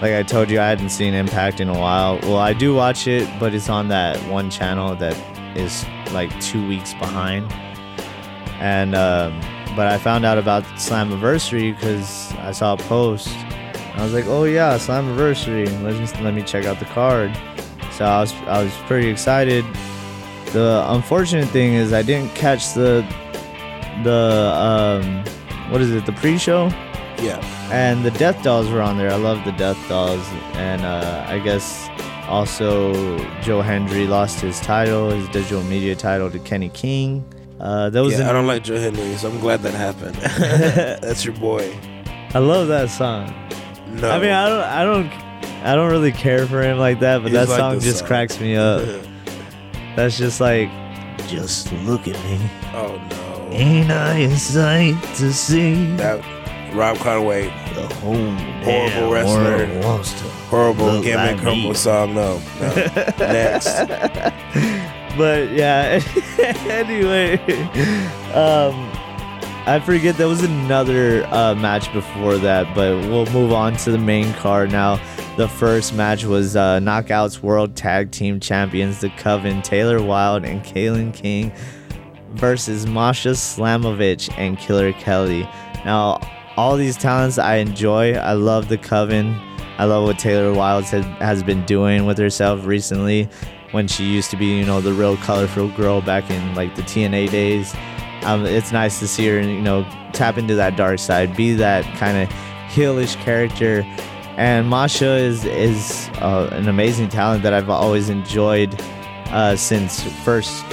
like 0.00 0.12
I 0.12 0.22
told 0.22 0.50
you, 0.50 0.60
I 0.60 0.68
hadn't 0.68 0.88
seen 0.90 1.12
Impact 1.14 1.60
in 1.60 1.68
a 1.68 1.78
while. 1.78 2.18
Well, 2.22 2.38
I 2.38 2.54
do 2.54 2.74
watch 2.74 3.06
it, 3.06 3.28
but 3.38 3.54
it's 3.54 3.68
on 3.68 3.88
that 3.88 4.16
one 4.30 4.50
channel 4.50 4.96
that 4.96 5.16
is 5.56 5.86
like 6.12 6.30
two 6.40 6.66
weeks 6.66 6.94
behind. 6.94 7.52
And 8.60 8.94
um, 8.94 9.38
but 9.76 9.86
I 9.88 9.98
found 9.98 10.24
out 10.24 10.38
about 10.38 10.64
Slammiversary 10.76 11.74
because 11.74 12.32
I 12.38 12.52
saw 12.52 12.74
a 12.74 12.76
post. 12.78 13.28
I 14.02 14.04
was 14.04 14.14
like, 14.14 14.26
oh 14.26 14.42
yeah, 14.44 14.76
Slammiversary. 14.78 15.66
Let 15.84 15.94
me 15.94 16.24
let 16.24 16.34
me 16.34 16.42
check 16.42 16.64
out 16.64 16.78
the 16.80 16.86
card. 16.86 17.30
So 17.92 18.04
I 18.04 18.20
was 18.20 18.32
I 18.48 18.62
was 18.64 18.72
pretty 18.88 19.08
excited. 19.08 19.64
The 20.52 20.84
unfortunate 20.88 21.48
thing 21.50 21.74
is 21.74 21.92
I 21.92 22.02
didn't 22.02 22.34
catch 22.34 22.74
the 22.74 23.06
the 24.02 24.52
um 24.56 25.24
what 25.70 25.80
is 25.80 25.92
it 25.92 26.04
the 26.04 26.12
pre-show 26.12 26.66
Yeah. 27.18 27.38
and 27.70 28.04
the 28.04 28.10
Death 28.12 28.42
Dolls 28.42 28.68
were 28.70 28.82
on 28.82 28.98
there. 28.98 29.10
I 29.10 29.14
love 29.16 29.44
the 29.44 29.52
Death 29.52 29.78
Dolls 29.88 30.26
and 30.54 30.82
uh, 30.82 31.24
I 31.28 31.38
guess 31.38 31.88
also 32.28 32.92
Joe 33.42 33.62
Hendry 33.62 34.06
lost 34.06 34.40
his 34.40 34.58
title, 34.60 35.10
his 35.10 35.28
digital 35.28 35.62
media 35.62 35.94
title 35.94 36.28
to 36.30 36.38
Kenny 36.40 36.70
King. 36.70 37.24
Uh, 37.60 37.88
that 37.90 38.00
was 38.02 38.14
yeah, 38.14 38.22
an- 38.22 38.26
I 38.30 38.32
don't 38.32 38.46
like 38.48 38.64
Joe 38.64 38.78
Hendry, 38.78 39.14
so 39.16 39.30
I'm 39.30 39.38
glad 39.38 39.60
that 39.62 39.74
happened. 39.74 40.16
That's 41.02 41.24
your 41.24 41.34
boy. 41.36 41.72
I 42.34 42.38
love 42.40 42.66
that 42.68 42.90
song. 42.90 43.32
No. 44.00 44.10
I 44.10 44.18
mean 44.20 44.30
I 44.30 44.48
don't 44.48 44.60
I 44.64 44.84
don't 44.84 45.12
I 45.64 45.74
don't 45.76 45.90
really 45.90 46.12
care 46.12 46.46
for 46.46 46.62
him 46.62 46.78
like 46.78 47.00
that, 47.00 47.22
but 47.22 47.30
He's 47.30 47.38
that 47.40 47.48
like 47.48 47.58
song 47.58 47.80
just 47.80 47.98
song. 48.00 48.08
cracks 48.08 48.40
me 48.40 48.56
up. 48.56 48.82
That's 49.96 50.16
just 50.18 50.40
like 50.40 50.70
just 51.28 51.72
look 51.84 52.08
at 52.08 52.14
me. 52.24 52.40
oh 52.74 53.00
no. 53.10 53.48
Ain't 53.52 53.90
I 53.90 54.18
a 54.18 54.36
sight 54.36 55.00
to 55.16 55.32
see? 55.32 55.94
That 55.96 56.24
Rob 56.74 56.96
Conway, 56.98 57.44
The 57.74 57.86
whole 57.96 58.14
Horrible 58.64 58.64
damn 58.64 59.10
wrestler. 59.10 59.66
world 59.68 59.84
wants 59.84 60.12
to. 60.14 60.24
horrible 60.48 60.86
Look 60.86 61.04
gimmick, 61.04 61.36
like 61.36 61.40
humble 61.44 61.68
me. 61.70 61.74
song. 61.74 62.14
No, 62.14 62.40
no. 62.60 62.74
Next. 63.18 63.68
But 65.14 65.50
yeah, 65.50 66.00
anyway, 66.70 67.36
um, 68.32 68.90
I 69.64 69.78
forget 69.78 70.16
there 70.16 70.26
was 70.26 70.42
another 70.42 71.24
uh, 71.26 71.54
match 71.54 71.92
before 71.92 72.36
that, 72.38 72.74
but 72.74 72.98
we'll 73.08 73.26
move 73.26 73.52
on 73.52 73.76
to 73.76 73.92
the 73.92 73.98
main 73.98 74.32
card 74.34 74.72
now. 74.72 75.00
The 75.36 75.46
first 75.46 75.94
match 75.94 76.24
was 76.24 76.56
uh, 76.56 76.80
Knockouts 76.80 77.42
World 77.42 77.76
Tag 77.76 78.10
Team 78.10 78.40
Champions, 78.40 79.00
the 79.00 79.10
Coven, 79.10 79.62
Taylor 79.62 80.02
Wilde 80.02 80.44
and 80.44 80.64
KiLynn 80.64 81.14
King 81.14 81.52
versus 82.32 82.88
Masha 82.88 83.30
Slamovich 83.30 84.36
and 84.36 84.58
Killer 84.58 84.92
Kelly. 84.94 85.42
Now, 85.84 86.18
all 86.56 86.76
these 86.76 86.96
talents 86.96 87.38
I 87.38 87.56
enjoy. 87.58 88.14
I 88.14 88.32
love 88.32 88.68
the 88.68 88.78
Coven. 88.78 89.40
I 89.78 89.84
love 89.84 90.04
what 90.04 90.18
Taylor 90.18 90.52
Wilds 90.52 90.90
has, 90.90 91.04
has 91.20 91.44
been 91.44 91.64
doing 91.66 92.04
with 92.04 92.18
herself 92.18 92.66
recently 92.66 93.28
when 93.70 93.86
she 93.86 94.04
used 94.06 94.30
to 94.32 94.36
be, 94.36 94.46
you 94.46 94.66
know, 94.66 94.80
the 94.80 94.92
real 94.92 95.16
colorful 95.18 95.68
girl 95.70 96.02
back 96.02 96.28
in 96.30 96.56
like 96.56 96.74
the 96.74 96.82
TNA 96.82 97.30
days. 97.30 97.72
Um, 98.24 98.46
it's 98.46 98.72
nice 98.72 98.98
to 99.00 99.08
see 99.08 99.26
her, 99.28 99.40
you 99.40 99.60
know, 99.60 99.84
tap 100.12 100.38
into 100.38 100.54
that 100.54 100.76
dark 100.76 100.98
side, 100.98 101.36
be 101.36 101.54
that 101.54 101.84
kind 101.98 102.16
of 102.16 102.28
heelish 102.68 103.16
character. 103.16 103.84
And 104.36 104.68
Masha 104.68 105.16
is 105.16 105.44
is 105.44 106.08
uh, 106.20 106.48
an 106.52 106.68
amazing 106.68 107.08
talent 107.08 107.42
that 107.42 107.52
I've 107.52 107.68
always 107.68 108.08
enjoyed 108.08 108.80
uh, 109.26 109.56
since 109.56 110.02
first 110.24 110.64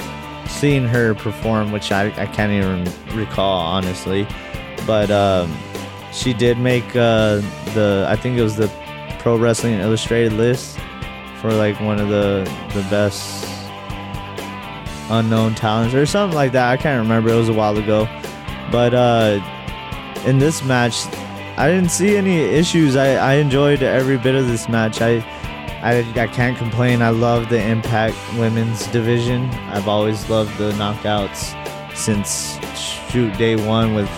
seeing 0.46 0.84
her 0.84 1.14
perform, 1.14 1.72
which 1.72 1.92
I, 1.92 2.06
I 2.20 2.26
can't 2.26 2.52
even 2.52 2.90
recall 3.16 3.60
honestly. 3.60 4.26
But 4.86 5.10
um, 5.10 5.54
she 6.12 6.32
did 6.32 6.58
make 6.58 6.88
uh, 6.96 7.36
the 7.74 8.06
I 8.08 8.16
think 8.16 8.38
it 8.38 8.42
was 8.42 8.56
the 8.56 8.70
Pro 9.18 9.36
Wrestling 9.36 9.74
Illustrated 9.74 10.32
list 10.32 10.78
for 11.40 11.52
like 11.52 11.78
one 11.80 12.00
of 12.00 12.08
the 12.08 12.44
the 12.74 12.82
best 12.90 13.49
unknown 15.10 15.54
talents 15.54 15.94
or 15.94 16.06
something 16.06 16.34
like 16.36 16.52
that. 16.52 16.70
I 16.70 16.76
can't 16.76 17.02
remember. 17.02 17.30
It 17.30 17.36
was 17.36 17.48
a 17.48 17.52
while 17.52 17.76
ago. 17.76 18.06
But 18.70 18.94
uh, 18.94 19.40
in 20.26 20.38
this 20.38 20.62
match, 20.64 21.06
I 21.58 21.68
didn't 21.70 21.90
see 21.90 22.16
any 22.16 22.38
issues. 22.38 22.96
I, 22.96 23.14
I 23.14 23.34
enjoyed 23.34 23.82
every 23.82 24.16
bit 24.16 24.34
of 24.34 24.46
this 24.46 24.68
match. 24.68 25.00
I, 25.02 25.16
I 25.82 25.98
I 26.16 26.26
can't 26.28 26.56
complain. 26.56 27.02
I 27.02 27.10
love 27.10 27.48
the 27.48 27.60
Impact 27.60 28.16
Women's 28.38 28.86
Division. 28.88 29.50
I've 29.72 29.88
always 29.88 30.28
loved 30.30 30.56
the 30.58 30.72
knockouts 30.72 31.56
since 31.96 32.58
shoot 33.10 33.36
day 33.36 33.56
one 33.56 33.94
with 33.94 34.08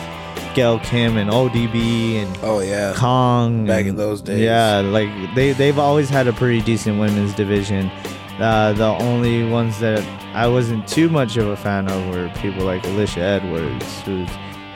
Gail 0.55 0.79
Kim 0.81 1.17
and 1.17 1.31
ODB 1.31 2.17
and 2.23 2.39
Oh 2.43 2.61
yeah. 2.61 2.93
Kong. 2.95 3.65
Back 3.67 3.87
in 3.87 3.97
those 3.97 4.21
days. 4.21 4.41
Yeah, 4.41 4.81
like 4.81 5.09
they 5.35 5.53
they've 5.53 5.79
always 5.79 6.11
had 6.11 6.27
a 6.29 6.33
pretty 6.33 6.61
decent 6.61 7.01
women's 7.01 7.33
division. 7.35 7.91
Uh, 8.39 8.73
the 8.75 8.85
only 8.85 9.45
ones 9.49 9.79
that 9.81 10.05
I 10.35 10.49
wasn't 10.49 10.89
too 10.89 11.09
much 11.09 11.37
of 11.37 11.47
a 11.47 11.57
fan 11.57 11.89
of 11.89 12.15
were 12.15 12.31
people 12.37 12.65
like 12.65 12.83
Alisha 12.85 13.19
Edwards, 13.19 14.01
who's 14.03 14.29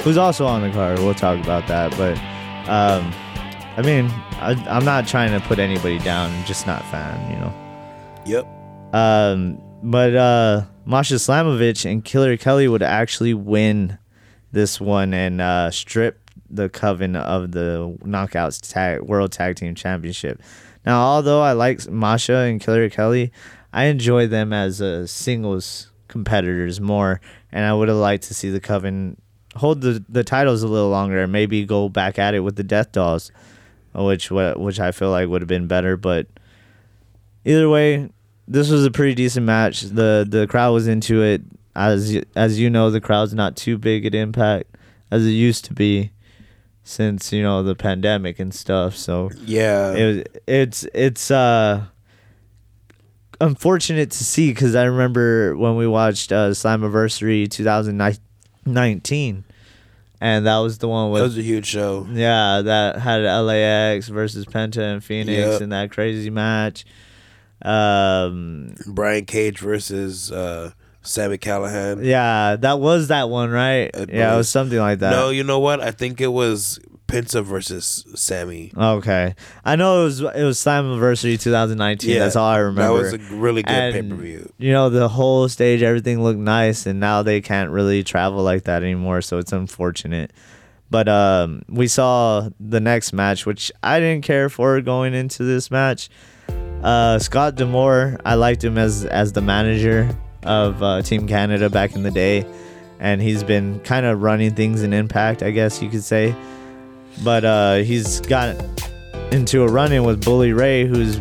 who's 0.03 0.17
also 0.19 0.47
on 0.47 0.63
the 0.63 0.71
card. 0.71 0.99
We'll 0.99 1.15
talk 1.15 1.43
about 1.43 1.67
that, 1.69 1.91
but 1.97 2.17
um, 2.69 3.13
I 3.77 3.83
mean, 3.83 4.07
I, 4.41 4.53
I'm 4.69 4.85
not 4.85 5.07
trying 5.07 5.39
to 5.39 5.47
put 5.47 5.59
anybody 5.59 5.99
down. 5.99 6.31
I'm 6.31 6.45
just 6.45 6.67
not 6.67 6.83
fan, 6.91 7.31
you 7.31 7.39
know. 7.39 7.55
Yep. 8.27 8.95
Um, 8.95 9.63
but 9.83 10.15
uh, 10.15 10.63
Masha 10.85 11.15
Slamovich 11.15 11.91
and 11.91 12.05
Killer 12.05 12.37
Kelly 12.37 12.69
would 12.69 12.83
actually 12.83 13.35
win 13.35 13.99
this 14.53 14.81
one 14.81 15.13
and 15.15 15.41
uh, 15.41 15.71
strip 15.71 16.31
the 16.49 16.69
coven 16.69 17.17
of 17.17 17.53
the 17.53 17.97
Knockouts 18.03 18.73
tag, 18.73 19.03
World 19.03 19.33
Tag 19.33 19.57
Team 19.57 19.75
Championship. 19.75 20.41
Now, 20.85 21.03
although 21.03 21.43
I 21.43 21.53
like 21.53 21.89
Masha 21.89 22.37
and 22.37 22.61
Killer 22.61 22.89
Kelly, 22.89 23.33
I 23.73 23.85
enjoy 23.87 24.27
them 24.27 24.53
as 24.53 24.81
uh, 24.81 25.07
singles 25.07 25.91
competitors 26.09 26.81
more, 26.81 27.21
and 27.53 27.65
I 27.65 27.73
would 27.75 27.89
have 27.89 27.97
liked 27.99 28.25
to 28.25 28.35
see 28.35 28.51
the 28.51 28.61
coven 28.61 29.21
hold 29.57 29.81
the, 29.81 30.05
the 30.09 30.23
titles 30.23 30.63
a 30.63 30.69
little 30.69 30.91
longer 30.91 31.23
and 31.23 31.33
maybe 31.33 31.65
go 31.65 31.89
back 31.89 32.19
at 32.19 32.35
it 32.35 32.41
with 32.41 32.57
the 32.57 32.63
Death 32.65 32.93
Dolls, 32.93 33.33
which 33.95 34.31
which 34.31 34.81
I 34.81 34.93
feel 34.93 35.11
like 35.11 35.29
would 35.29 35.41
have 35.43 35.49
been 35.49 35.67
better. 35.67 35.97
But 35.97 36.27
either 37.45 37.69
way, 37.69 38.11
this 38.49 38.71
was 38.71 38.85
a 38.85 38.91
pretty 38.91 39.15
decent 39.15 39.47
match. 39.47 39.83
the 39.83 40.27
The 40.29 40.47
crowd 40.47 40.73
was 40.73 40.87
into 40.87 41.23
it. 41.23 41.43
As 41.75 42.23
as 42.35 42.59
you 42.59 42.71
know, 42.71 42.91
the 42.91 43.01
crowd's 43.01 43.35
not 43.35 43.57
too 43.57 43.77
big 43.79 44.07
at 44.07 44.15
Impact. 44.15 44.77
as 45.11 45.27
it 45.27 45.31
used 45.31 45.65
to 45.67 45.75
be 45.75 46.11
since 46.85 47.33
you 47.33 47.43
know 47.43 47.63
the 47.63 47.75
pandemic 47.75 48.39
and 48.39 48.55
stuff. 48.55 48.97
So 48.97 49.31
Yeah. 49.45 49.93
it 49.93 50.43
it's 50.47 50.85
it's 50.95 51.31
uh 51.31 51.87
unfortunate 53.41 54.11
to 54.13 54.25
see 54.25 54.51
because 54.51 54.75
I 54.75 54.85
remember 54.85 55.57
when 55.57 55.77
we 55.77 55.87
watched 55.87 56.33
uh, 56.33 56.51
Slammiversary 56.51 57.51
2019, 57.51 59.45
and 60.21 60.47
that 60.47 60.59
was 60.59 60.79
the 60.79 60.89
one 60.89 61.09
that 61.09 61.13
with 61.13 61.23
was 61.23 61.39
a 61.39 61.43
huge 61.43 61.67
show. 61.67 62.07
yeah 62.11 62.63
that 62.63 62.99
had 62.99 63.23
LAX 63.23 64.09
versus 64.09 64.45
Penta 64.47 64.79
and 64.95 65.05
Phoenix 65.05 65.39
Yep. 65.39 65.61
in 65.63 65.69
that 65.71 65.91
crazy 65.91 66.31
match. 66.31 66.85
Um, 67.63 68.75
Brian 68.87 69.25
Cage 69.25 69.59
versus 69.59 70.31
uh, 70.31 70.73
Sami 71.03 71.39
Callihan. 71.39 72.05
yeah, 72.05 72.57
that 72.57 72.79
was 72.81 73.09
that 73.09 73.31
one, 73.31 73.51
right? 73.51 73.91
I 73.95 74.07
Yeah, 74.09 74.35
it 74.35 74.37
was 74.37 74.49
something 74.49 74.79
like 74.79 74.99
that. 75.01 75.11
No, 75.11 75.31
you 75.31 75.43
know 75.45 75.59
what? 75.59 75.81
I 75.81 75.91
think 75.91 76.21
it 76.21 76.27
was 76.29 76.79
Penta 77.07 77.45
versus 77.45 78.05
Sammy. 78.15 78.73
Okay, 78.77 79.35
I 79.65 79.77
know 79.77 80.01
it 80.03 80.05
was 80.05 80.21
it 80.21 80.43
was 80.43 80.59
Slammiversary 80.59 81.41
2019. 81.41 82.19
That's 82.19 82.37
all 82.37 82.49
I 82.49 82.59
remember. 82.59 83.03
That 83.03 83.19
was 83.19 83.33
a 83.33 83.35
really 83.37 83.63
good 83.63 83.93
pay 83.93 84.03
per 84.03 84.15
view. 84.15 84.53
You 84.59 84.73
know, 84.73 84.91
the 84.91 85.09
whole 85.09 85.49
stage, 85.49 85.83
everything 85.83 86.23
looked 86.23 86.39
nice, 86.39 86.87
and 86.87 86.99
now 87.01 87.23
they 87.23 87.41
can't 87.41 87.71
really 87.71 88.03
travel 88.03 88.43
like 88.43 88.65
that 88.65 88.83
anymore, 88.83 89.21
so 89.23 89.39
it's 89.39 89.53
unfortunate. 89.53 90.33
But 90.91 91.09
um, 91.09 91.63
we 91.69 91.89
saw 91.89 92.49
the 92.61 92.81
next 92.81 93.13
match, 93.13 93.47
which 93.47 93.73
I 93.83 93.99
didn't 93.99 94.25
care 94.25 94.49
for 94.49 94.81
going 94.81 95.15
into 95.15 95.43
this 95.45 95.71
match. 95.71 96.09
Uh, 96.83 97.19
Scott 97.19 97.57
D'Amore, 97.57 98.19
I 98.25 98.35
liked 98.35 98.63
him 98.63 98.79
as 98.79 99.05
as 99.05 99.33
the 99.33 99.41
manager 99.41 100.17
of 100.45 100.83
uh, 100.83 101.03
Team 101.03 101.27
Canada 101.27 101.69
back 101.71 101.95
in 101.95 102.03
the 102.03 102.11
day, 102.11 102.47
and 103.01 103.21
he's 103.21 103.43
been 103.43 103.81
kind 103.81 104.07
of 104.07 104.23
running 104.23 104.55
things 104.55 104.83
in 104.83 104.93
Impact, 104.93 105.43
I 105.43 105.51
guess 105.51 105.83
you 105.83 105.89
could 105.89 106.05
say. 106.05 106.35
But 107.25 107.45
uh, 107.45 107.75
he's 107.77 108.21
got 108.21 108.57
into 109.33 109.63
a 109.63 109.69
run-in 109.69 110.05
with 110.05 110.25
Bully 110.25 110.53
Ray, 110.53 110.87
who's 110.87 111.19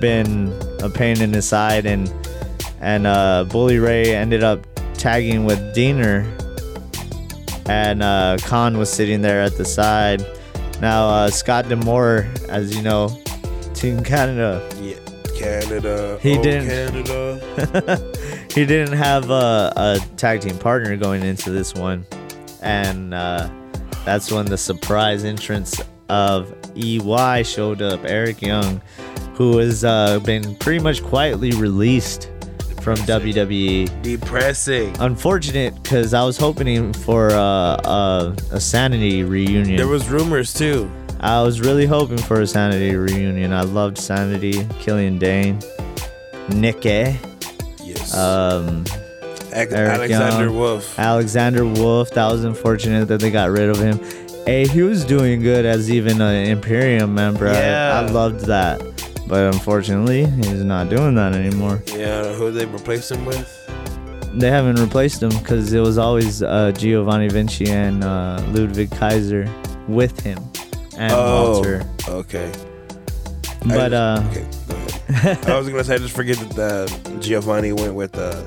been 0.00 0.52
a 0.82 0.88
pain 0.88 1.20
in 1.20 1.32
his 1.32 1.46
side, 1.46 1.86
and 1.86 2.12
and 2.80 3.06
uh, 3.06 3.44
Bully 3.48 3.78
Ray 3.78 4.14
ended 4.14 4.42
up 4.42 4.66
tagging 4.94 5.44
with 5.44 5.74
Dreamer, 5.74 6.26
and 7.66 8.02
uh, 8.02 8.38
Khan 8.42 8.78
was 8.78 8.90
sitting 8.90 9.20
there 9.22 9.42
at 9.42 9.56
the 9.56 9.64
side. 9.64 10.24
Now 10.80 11.08
uh, 11.08 11.30
Scott 11.30 11.68
D'Amore, 11.68 12.26
as 12.48 12.74
you 12.74 12.82
know, 12.82 13.08
Team 13.74 14.02
Canada, 14.02 14.66
Yeah. 14.80 14.96
Canada. 15.38 16.18
He 16.20 16.36
oh, 16.38 16.42
didn't- 16.42 16.68
Canada. 16.68 18.46
he 18.54 18.64
didn't 18.66 18.96
have 18.96 19.30
a, 19.30 19.72
a 19.76 19.98
tag 20.16 20.40
team 20.40 20.58
partner 20.58 20.96
going 20.96 21.22
into 21.22 21.50
this 21.50 21.74
one, 21.74 22.06
and 22.62 23.12
uh, 23.14 23.48
that's 24.04 24.30
when 24.32 24.46
the 24.46 24.58
surprise 24.58 25.24
entrance 25.24 25.80
of 26.08 26.52
EY 26.76 27.42
showed 27.44 27.82
up. 27.82 28.00
Eric 28.04 28.42
Young, 28.42 28.80
who 29.34 29.58
has 29.58 29.84
uh, 29.84 30.18
been 30.20 30.56
pretty 30.56 30.82
much 30.82 31.02
quietly 31.02 31.52
released 31.52 32.30
from 32.82 32.96
WWE. 33.00 34.02
Depressing. 34.02 34.96
Unfortunate, 35.00 35.80
because 35.82 36.14
I 36.14 36.24
was 36.24 36.36
hoping 36.36 36.92
for 36.94 37.30
uh, 37.30 37.76
a, 37.84 38.36
a 38.52 38.60
Sanity 38.60 39.22
reunion. 39.22 39.76
There 39.76 39.86
was 39.88 40.08
rumors 40.08 40.52
too. 40.54 40.90
I 41.20 41.42
was 41.42 41.60
really 41.60 41.84
hoping 41.84 42.16
for 42.16 42.40
a 42.40 42.46
Sanity 42.46 42.96
reunion. 42.96 43.52
I 43.52 43.60
loved 43.62 43.98
Sanity, 43.98 44.66
Killian 44.78 45.18
Dain, 45.18 45.60
Nicky, 46.48 47.18
Yes. 47.84 48.14
um, 48.16 48.84
Alexander 49.52 50.44
Young. 50.46 50.56
Wolf. 50.56 50.98
Alexander 50.98 51.64
Wolfe. 51.66 52.10
That 52.10 52.30
was 52.30 52.44
unfortunate 52.44 53.08
that 53.08 53.20
they 53.20 53.30
got 53.30 53.50
rid 53.50 53.68
of 53.68 53.78
him. 53.78 53.98
Hey, 54.46 54.66
he 54.66 54.82
was 54.82 55.04
doing 55.04 55.42
good 55.42 55.64
as 55.64 55.90
even 55.90 56.20
an 56.20 56.46
Imperium 56.46 57.14
member. 57.14 57.48
I- 57.48 57.52
Yeah. 57.52 58.06
I, 58.06 58.10
loved 58.10 58.46
that. 58.46 58.80
But 59.28 59.52
unfortunately, 59.54 60.24
he's 60.24 60.64
not 60.64 60.88
doing 60.88 61.14
that 61.14 61.34
anymore. 61.34 61.82
Yeah, 61.86 62.32
who 62.34 62.50
they 62.50 62.66
replaced 62.66 63.12
him 63.12 63.24
with? 63.24 63.46
They 64.34 64.48
haven't 64.50 64.76
replaced 64.76 65.22
him 65.22 65.30
because 65.30 65.72
it 65.72 65.80
was 65.80 65.98
always 65.98 66.42
uh, 66.42 66.72
Giovanni 66.72 67.28
Vinci 67.28 67.68
and 67.70 68.02
uh, 68.02 68.42
Ludwig 68.48 68.90
Kaiser 68.92 69.48
with 69.88 70.18
him 70.20 70.38
and 70.96 71.12
oh, 71.12 71.52
Walter. 71.52 71.84
okay. 72.08 72.50
But 73.66 73.90
just- 73.90 73.94
uh, 73.94 74.24
okay, 74.30 74.46
go 74.68 74.74
ahead. 75.14 75.46
I 75.50 75.58
was 75.58 75.68
gonna 75.68 75.84
say 75.84 75.94
I 75.94 75.98
just 75.98 76.14
forget 76.16 76.38
that 76.56 76.90
uh, 77.06 77.18
Giovanni 77.20 77.72
went 77.72 77.94
with 77.94 78.16
uh 78.18 78.42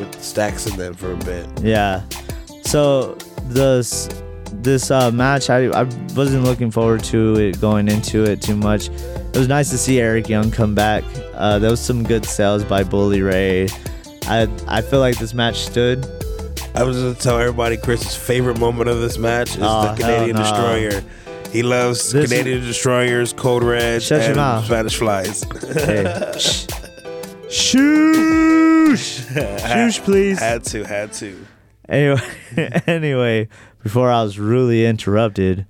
with, 0.00 0.22
Stacks 0.22 0.66
in 0.66 0.76
them 0.76 0.94
for 0.94 1.12
a 1.12 1.16
bit. 1.16 1.46
Yeah. 1.62 2.02
So 2.64 3.14
this 3.44 4.08
this 4.52 4.90
uh, 4.90 5.10
match, 5.12 5.48
I, 5.48 5.66
I 5.68 5.84
wasn't 6.16 6.42
looking 6.44 6.70
forward 6.72 7.04
to 7.04 7.36
it 7.38 7.60
going 7.60 7.88
into 7.88 8.24
it 8.24 8.42
too 8.42 8.56
much. 8.56 8.88
It 8.88 9.36
was 9.36 9.46
nice 9.48 9.70
to 9.70 9.78
see 9.78 10.00
Eric 10.00 10.28
Young 10.28 10.50
come 10.50 10.74
back. 10.74 11.04
Uh, 11.34 11.58
there 11.60 11.70
was 11.70 11.80
some 11.80 12.02
good 12.02 12.24
sales 12.24 12.64
by 12.64 12.82
Bully 12.82 13.22
Ray. 13.22 13.68
I 14.24 14.48
I 14.66 14.82
feel 14.82 14.98
like 15.00 15.18
this 15.18 15.34
match 15.34 15.60
stood. 15.60 16.04
I 16.74 16.82
was 16.84 16.96
gonna 16.98 17.14
tell 17.14 17.38
everybody 17.38 17.76
Chris's 17.76 18.14
favorite 18.16 18.58
moment 18.58 18.88
of 18.90 19.00
this 19.00 19.18
match 19.18 19.50
is 19.50 19.62
Oh, 19.62 19.82
the 19.94 20.02
Canadian 20.02 20.36
no. 20.36 20.42
Destroyer. 20.42 21.02
He 21.52 21.62
loves 21.64 22.12
This- 22.12 22.30
Canadian 22.30 22.60
Destroyers, 22.62 23.32
Code 23.32 23.64
Red, 23.64 24.02
Shut 24.02 24.20
your 24.20 24.26
and 24.28 24.36
mouth. 24.36 24.64
Spanish 24.66 24.96
Flies. 24.96 25.42
Hey, 25.74 26.04
shh. 26.38 26.66
Shoosh, 28.90 29.20
shoosh, 29.60 30.04
please. 30.04 30.38
had 30.38 30.64
to, 30.64 30.84
had 30.84 31.12
to. 31.14 31.46
Anyway, 31.88 32.20
anyway, 32.86 33.48
before 33.82 34.10
I 34.10 34.22
was 34.22 34.38
really 34.38 34.84
interrupted, 34.84 35.66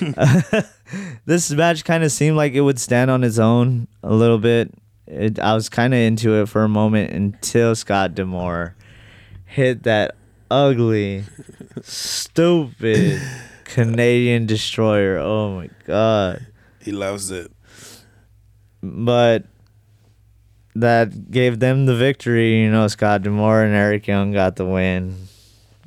this 1.26 1.50
match 1.52 1.84
kind 1.84 2.02
of 2.02 2.10
seemed 2.10 2.36
like 2.36 2.54
it 2.54 2.62
would 2.62 2.80
stand 2.80 3.10
on 3.10 3.22
its 3.22 3.38
own 3.38 3.86
a 4.02 4.12
little 4.12 4.38
bit. 4.38 4.72
It, 5.06 5.38
I 5.38 5.54
was 5.54 5.68
kind 5.68 5.94
of 5.94 6.00
into 6.00 6.40
it 6.40 6.48
for 6.48 6.64
a 6.64 6.68
moment 6.68 7.12
until 7.12 7.76
Scott 7.76 8.16
D'Amore 8.16 8.74
hit 9.44 9.84
that 9.84 10.16
ugly, 10.50 11.22
stupid 11.82 13.22
Canadian 13.64 14.46
destroyer. 14.46 15.18
Oh 15.18 15.54
my 15.54 15.70
god! 15.86 16.46
He 16.80 16.90
loves 16.90 17.30
it. 17.30 17.52
But 18.82 19.44
that 20.80 21.30
gave 21.30 21.58
them 21.58 21.86
the 21.86 21.94
victory. 21.94 22.62
You 22.62 22.70
know, 22.70 22.88
Scott 22.88 23.22
D'Amore 23.22 23.62
and 23.62 23.74
Eric 23.74 24.06
Young 24.06 24.32
got 24.32 24.56
the 24.56 24.66
win. 24.66 25.28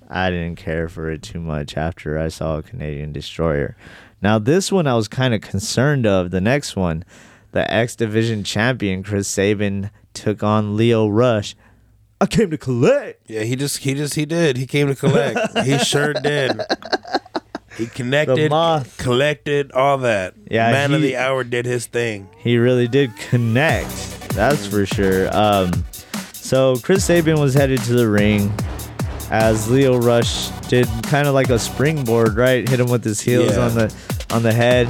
I 0.09 0.29
didn't 0.31 0.55
care 0.55 0.89
for 0.89 1.09
it 1.11 1.21
too 1.21 1.39
much 1.39 1.77
after 1.77 2.17
I 2.17 2.29
saw 2.29 2.57
a 2.57 2.63
Canadian 2.63 3.13
Destroyer. 3.13 3.75
Now, 4.21 4.39
this 4.39 4.71
one 4.71 4.87
I 4.87 4.95
was 4.95 5.07
kind 5.07 5.33
of 5.33 5.41
concerned 5.41 6.05
of. 6.05 6.31
The 6.31 6.41
next 6.41 6.75
one, 6.75 7.05
the 7.51 7.71
X 7.71 7.95
Division 7.95 8.43
champion 8.43 9.03
Chris 9.03 9.27
Sabin 9.27 9.91
took 10.13 10.41
on 10.41 10.75
Lio 10.75 11.07
Rush. 11.07 11.55
I 12.19 12.25
came 12.25 12.49
to 12.49 12.57
collect. 12.57 13.29
Yeah, 13.29 13.43
he 13.43 13.55
just, 13.55 13.77
he 13.77 13.93
just, 13.93 14.15
he 14.15 14.25
did. 14.25 14.57
He 14.57 14.65
came 14.65 14.87
to 14.87 14.95
collect. 14.95 15.57
he 15.65 15.77
sure 15.77 16.13
did. 16.13 16.59
He 17.77 17.85
connected, 17.85 18.49
moth. 18.49 18.97
collected, 18.97 19.71
all 19.71 19.99
that. 19.99 20.33
Yeah, 20.49 20.71
Man 20.71 20.93
of 20.93 21.01
the 21.01 21.15
hour 21.15 21.45
did 21.45 21.65
his 21.65 21.85
thing. 21.85 22.27
He 22.39 22.57
really 22.57 22.89
did 22.89 23.15
connect. 23.15 24.18
That's 24.33 24.65
for 24.67 24.85
sure. 24.85 25.35
Um, 25.35 25.71
so 26.33 26.77
Chris 26.77 27.03
Sabin 27.05 27.39
was 27.39 27.53
headed 27.53 27.81
to 27.83 27.93
the 27.93 28.07
ring 28.09 28.51
as 29.31 29.69
Lio 29.69 29.97
Rush 29.97 30.49
did 30.69 30.87
kind 31.03 31.27
of 31.27 31.33
like 31.33 31.49
a 31.49 31.59
springboard, 31.59 32.35
right? 32.37 32.67
Hit 32.67 32.79
him 32.79 32.87
with 32.89 33.03
his 33.03 33.19
heels 33.21 33.55
Yeah. 33.55 33.65
on 33.65 33.75
the 33.75 33.93
on 34.31 34.43
the 34.43 34.53
head. 34.53 34.87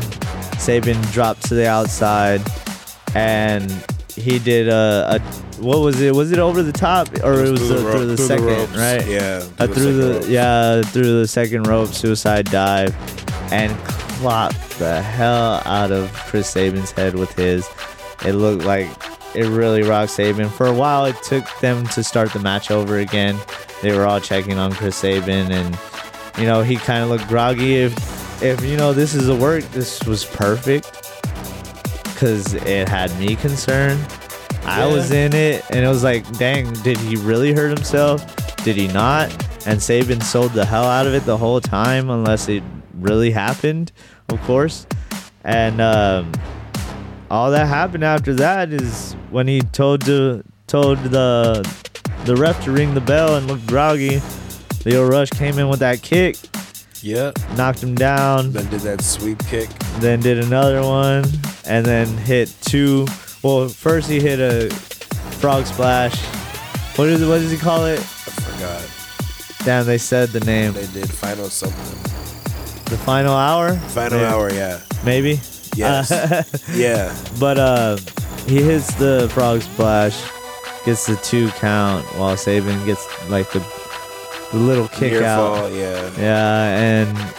Sabin 0.60 1.00
dropped 1.12 1.46
to 1.46 1.56
the 1.56 1.68
outside, 1.68 2.42
and 3.16 3.72
he 4.16 4.40
did 4.40 4.68
a, 4.68 5.16
a 5.16 5.20
what 5.64 5.80
was 5.80 6.00
it? 6.02 6.14
Was 6.14 6.32
it 6.32 6.40
over 6.40 6.62
the 6.64 6.72
top 6.72 7.08
or 7.24 7.44
it 7.44 7.50
was, 7.52 7.60
through 7.68 7.80
uh, 7.80 7.84
ro- 7.84 7.92
through 7.94 8.06
the 8.06 8.18
through 8.18 8.26
second, 8.28 8.46
ropes. 8.46 8.78
right? 8.78 9.08
Yeah, 9.08 9.44
Uh, 9.58 9.68
through 9.68 9.94
the 9.94 10.20
the 10.20 10.32
yeah 10.32 10.82
through 10.84 11.20
the 11.22 11.28
second 11.28 11.68
rope 11.68 11.90
suicide 11.90 12.46
dive 12.52 12.96
and 13.52 13.72
clopped 14.20 14.78
the 14.78 15.02
hell 15.02 15.62
out 15.66 15.92
of 15.92 16.12
Chris 16.14 16.48
Sabin's 16.50 16.92
head 16.92 17.16
with 17.16 17.32
his. 17.34 17.68
It 18.26 18.34
looked 18.34 18.64
like 18.66 18.88
it 19.36 19.48
really 19.48 19.84
rocked 19.84 20.12
Sabin. 20.12 20.50
For 20.50 20.68
a 20.68 20.74
while, 20.74 21.06
it 21.06 21.16
took 21.24 21.46
them 21.60 21.86
to 21.88 22.04
start 22.04 22.34
the 22.34 22.40
match 22.40 22.72
over 22.72 22.98
again. 22.98 23.38
They 23.82 23.96
were 23.96 24.06
all 24.06 24.20
checking 24.20 24.58
on 24.58 24.72
Chris 24.74 24.98
Sabin, 24.98 25.52
and 25.52 25.78
you 26.38 26.46
know 26.46 26.62
he 26.62 26.76
kind 26.78 27.04
of 27.04 27.10
looked 27.10 27.28
groggy. 27.28 27.76
If 27.76 28.42
if 28.42 28.64
you 28.64 28.78
know 28.78 28.94
this 28.94 29.14
is 29.14 29.30
a 29.30 29.36
work, 29.36 29.64
this 29.72 30.04
was 30.06 30.26
perfect 30.26 30.92
because 32.04 32.54
it 32.54 32.90
had 32.90 33.18
me 33.20 33.36
concerned. 33.36 34.00
I 34.66 34.86
was 34.86 35.12
in 35.12 35.34
it, 35.34 35.64
and 35.70 35.84
it 35.84 35.88
was 35.88 36.04
like, 36.04 36.30
dang, 36.38 36.72
did 36.84 36.98
he 36.98 37.16
really 37.16 37.54
hurt 37.54 37.70
himself? 37.70 38.56
Did 38.58 38.76
he 38.76 38.88
not? 38.90 39.32
And 39.66 39.82
Sabin 39.82 40.22
sold 40.22 40.52
the 40.52 40.66
hell 40.66 40.84
out 40.84 41.08
of 41.08 41.14
it 41.14 41.26
the 41.26 41.38
whole 41.38 41.62
time, 41.62 42.10
unless 42.10 42.50
it 42.50 42.62
really 42.94 43.32
happened, 43.32 43.92
of 44.28 44.40
course. 44.42 44.86
And 45.44 45.82
um, 45.82 46.32
all 47.30 47.52
that 47.52 47.68
happened 47.68 48.04
after 48.04 48.34
that 48.36 48.72
is 48.74 49.14
when 49.30 49.48
he 49.48 49.62
told 49.62 50.02
to 50.06 50.44
told 50.68 50.98
the 51.04 51.62
the 52.26 52.36
ref 52.36 52.64
to 52.66 52.72
ring 52.72 52.94
the 52.94 53.02
bell 53.02 53.36
and 53.38 53.48
looked 53.48 53.66
groggy. 53.68 54.22
Lio 54.86 55.06
Rush 55.08 55.30
came 55.32 55.60
in 55.60 55.68
with 55.68 55.80
that 55.80 56.02
kick, 56.02 56.38
Yep. 57.02 57.38
knocked 57.58 57.84
him 57.84 57.96
down, 57.96 58.52
Then 58.54 58.70
did 58.70 58.80
that 58.82 59.02
sweep 59.02 59.40
kick. 59.48 59.70
then 60.00 60.22
did 60.22 60.38
another 60.40 60.82
one, 60.82 61.26
and 61.66 61.86
then 61.86 62.08
hit 62.18 62.54
two. 62.62 63.06
Well, 63.44 63.68
first 63.68 64.10
he 64.10 64.20
hit 64.22 64.40
a 64.40 64.74
frog 65.40 65.66
splash. 65.66 66.18
What 66.96 67.10
is 67.10 67.22
it? 67.22 67.28
What 67.28 67.40
does 67.40 67.52
he 67.52 67.58
call 67.58 67.86
it? 67.86 68.00
I 68.00 68.04
forgot. 68.04 69.66
Damn, 69.66 69.86
they 69.86 69.98
said 69.98 70.30
the 70.30 70.40
name. 70.42 70.74
They 70.74 70.88
did 70.88 71.10
final 71.10 71.50
something. 71.50 72.00
The 72.86 72.98
final 73.04 73.34
hour. 73.36 73.76
Final 73.76 74.20
Yeah. 74.20 74.34
hour, 74.34 74.52
yeah. 74.54 74.80
Maybe. 75.06 75.40
Yes. 75.80 76.12
Uh, 76.12 76.44
Yeah. 76.74 77.16
but 77.40 77.58
uh, 77.58 77.98
he 78.48 78.62
hits 78.62 78.94
the 78.96 79.30
frog 79.34 79.62
splash, 79.62 80.20
gets 80.86 81.06
the 81.06 81.16
two 81.18 81.50
count, 81.60 82.06
while 82.18 82.36
Sabin 82.38 82.86
gets 82.86 83.06
like 83.30 83.52
the 83.52 83.60
the 84.52 84.58
little 84.58 84.88
kick 84.88 85.14
Near 85.14 85.24
out. 85.26 85.58
fall, 85.60 85.70
yeah. 85.72 86.10
Yeah, 86.18 86.78
and 86.80 87.34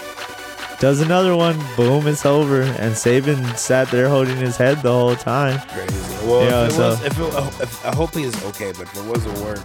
does 0.78 1.01
another 1.01 1.34
one. 1.34 1.59
Boom, 1.76 2.07
it's 2.07 2.24
over. 2.24 2.62
And 2.62 2.97
Sabin 2.97 3.45
sat 3.57 3.91
there 3.91 4.09
holding 4.09 4.36
his 4.36 4.57
head 4.57 4.80
the 4.82 4.93
whole 4.93 5.16
time. 5.16 5.59
Crazy. 5.70 6.26
Well, 6.26 6.45
Yeah, 6.45 6.64
if 6.66 6.70
it 6.70 6.74
so- 6.74 6.88
was, 6.91 7.05
if 7.05 7.18
it, 7.18 7.62
if, 7.64 7.84
I 7.86 7.95
hope 7.97 8.14
he 8.14 8.22
is 8.22 8.45
okay, 8.45 8.70
but 8.72 8.82
if 8.82 8.97
it 8.97 9.05
wasn't 9.07 9.36
work, 9.41 9.59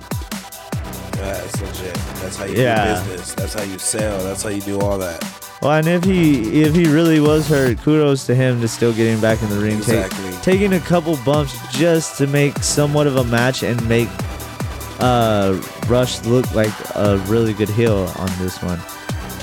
yeah, 1.18 1.44
it's 1.44 1.62
legit. 1.62 1.94
That's 2.22 2.36
how 2.36 2.46
you 2.46 2.56
Yeah. 2.62 2.96
do 3.04 3.10
business. 3.12 3.34
That's 3.36 3.54
how 3.54 3.62
you 3.64 3.78
sell. 3.78 4.24
That's 4.24 4.42
how 4.44 4.50
you 4.50 4.62
do 4.62 4.80
all 4.82 4.98
that. 4.98 5.22
Well, 5.62 5.72
and 5.72 5.88
if 5.88 6.03
he 6.03 6.62
if 6.62 6.76
he 6.76 6.86
really 6.86 7.20
was 7.20 7.47
hurt, 7.47 7.80
kudos 7.80 8.26
to 8.28 8.36
him 8.36 8.62
to 8.62 8.68
still 8.68 8.93
getting 8.93 9.20
back 9.20 9.41
in 9.41 9.49
the 9.49 9.58
ring, 9.58 9.82
take- 9.82 10.12
taking 10.43 10.74
a 10.74 10.80
couple 10.80 11.18
bumps 11.26 11.58
just 11.72 12.18
to 12.18 12.28
make 12.28 12.58
somewhat 12.58 13.08
of 13.08 13.16
a 13.16 13.24
match 13.24 13.64
and 13.64 13.88
make 13.88 14.10
uh, 14.99 15.60
Rush 15.88 16.24
look 16.26 16.53
like 16.53 16.74
a 16.95 17.18
really 17.28 17.53
good 17.53 17.70
heel 17.70 18.12
on 18.18 18.30
this 18.39 18.62
one. 18.62 18.80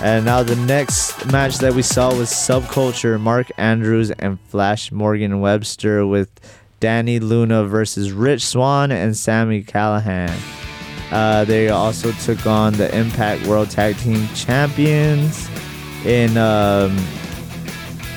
And 0.01 0.25
now 0.25 0.43
the 0.43 0.57
next 0.57 1.27
match 1.33 1.59
that 1.59 1.75
we 1.75 1.83
saw 1.83 2.15
was 2.15 2.29
Subculture, 2.29 3.21
Mark 3.21 3.51
Andrews 3.57 4.11
and 4.11 4.41
Flash 4.49 4.91
Morgan 4.91 5.41
Webster 5.41 6.07
with 6.07 6.29
Dani 6.81 7.21
Luna 7.21 7.65
versus 7.65 8.11
Rich 8.11 8.45
Swann 8.47 8.91
and 8.91 9.17
Sami 9.17 9.63
Callihan. 9.63 10.37
Uh, 11.13 11.45
they 11.45 11.69
also 11.69 12.11
took 12.13 12.47
on 12.47 12.73
the 12.73 12.93
Impact 12.97 13.47
World 13.47 13.71
Tag 13.71 13.97
Team 13.99 14.27
Champions 14.35 15.49
in 16.05 16.37
um, 16.37 16.97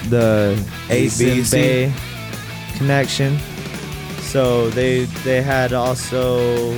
the 0.10 0.62
Ace 0.90 1.22
ABC. 1.22 1.52
Bay 1.52 1.94
connection. 2.78 3.38
So 4.22 4.70
they 4.72 5.06
they 5.24 5.42
had 5.42 5.72
also 5.74 6.74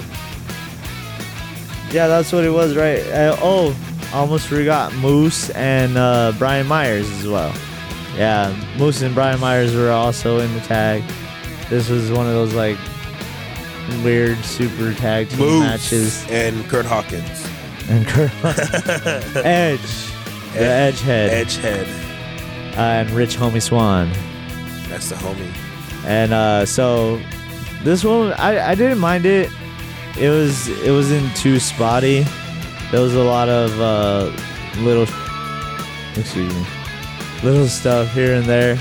yeah 1.91 2.07
that's 2.07 2.31
what 2.31 2.43
it 2.43 2.51
was 2.51 2.75
right. 2.75 2.99
Uh, 3.07 3.35
oh, 3.41 3.75
almost 4.13 4.47
forgot 4.47 4.93
Moose 4.95 5.49
and 5.51 5.97
uh, 5.97 6.33
Brian 6.37 6.67
Myers 6.67 7.09
as 7.11 7.27
well. 7.27 7.53
Yeah, 8.15 8.55
Moose 8.77 9.01
and 9.01 9.13
Brian 9.15 9.39
Myers 9.39 9.75
were 9.75 9.91
also 9.91 10.39
in 10.39 10.53
the 10.53 10.59
tag. 10.61 11.03
This 11.69 11.89
was 11.89 12.11
one 12.11 12.25
of 12.27 12.33
those 12.33 12.53
like 12.53 12.77
weird 14.03 14.37
super 14.43 14.93
tag 14.93 15.29
team 15.29 15.39
Moose 15.39 15.59
matches. 15.61 16.25
and 16.29 16.63
Curt 16.69 16.85
Hawkins. 16.85 17.47
And 17.89 18.05
Kurt 18.07 18.31
Edge, 19.45 19.79
the 20.53 20.59
Edge 20.61 21.01
head, 21.01 21.47
Edgehead. 21.47 21.87
uh, 22.77 22.81
and 22.81 23.11
Rich 23.11 23.37
Homie 23.37 23.61
Swan. 23.61 24.11
That's 24.89 25.09
the 25.09 25.15
homie. 25.15 25.51
And 26.05 26.33
uh, 26.33 26.65
so 26.65 27.19
this 27.83 28.03
one, 28.03 28.31
I, 28.33 28.69
I 28.71 28.75
didn't 28.75 28.99
mind 28.99 29.25
it. 29.25 29.49
It 30.17 30.29
was 30.29 30.67
it 30.83 30.91
wasn't 30.91 31.35
too 31.35 31.59
spotty. 31.59 32.25
There 32.91 33.01
was 33.01 33.13
a 33.15 33.23
lot 33.23 33.49
of 33.49 33.79
uh, 33.81 34.31
little, 34.81 35.03
excuse 36.15 36.53
me, 36.53 36.65
little 37.43 37.67
stuff 37.67 38.11
here 38.13 38.33
and 38.35 38.45
there, 38.45 38.79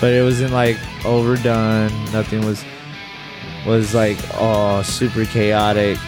but 0.00 0.12
it 0.12 0.22
wasn't 0.22 0.52
like 0.52 0.78
overdone. 1.04 1.88
Nothing 2.12 2.44
was 2.46 2.64
was 3.66 3.94
like 3.94 4.16
oh 4.34 4.80
super 4.82 5.24
chaotic, 5.26 5.98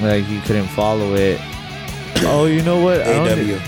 like 0.00 0.26
you 0.28 0.40
couldn't 0.40 0.68
follow 0.68 1.14
it. 1.14 1.38
Oh, 2.24 2.46
you 2.46 2.62
know 2.62 2.82
what? 2.82 3.02
I 3.02 3.12
don't 3.24 3.36
thi- 3.38 3.54
AW. 3.54 3.60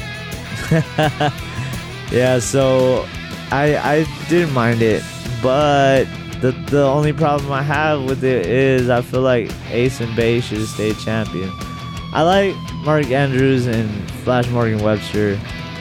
yeah, 2.13 2.39
so 2.39 3.07
I 3.51 3.77
I 3.77 4.07
didn't 4.29 4.53
mind 4.53 4.83
it, 4.83 5.03
but 5.43 6.05
the 6.41 6.53
the 6.71 6.83
only 6.83 7.13
problem 7.13 7.51
I 7.53 7.63
have 7.63 8.05
with 8.05 8.23
it 8.23 8.47
is 8.47 8.91
I 8.91 9.01
feel 9.03 9.23
like 9.23 9.51
Ace 9.71 10.01
and 10.01 10.15
Bey 10.15 10.41
should 10.41 10.67
stayed 10.67 10.99
champion. 10.99 11.51
I 12.13 12.23
like 12.23 12.55
Mark 12.85 13.07
Andrews 13.07 13.67
and 13.67 14.11
Flash 14.25 14.49
Morgan 14.49 14.83
Webster. 14.83 15.39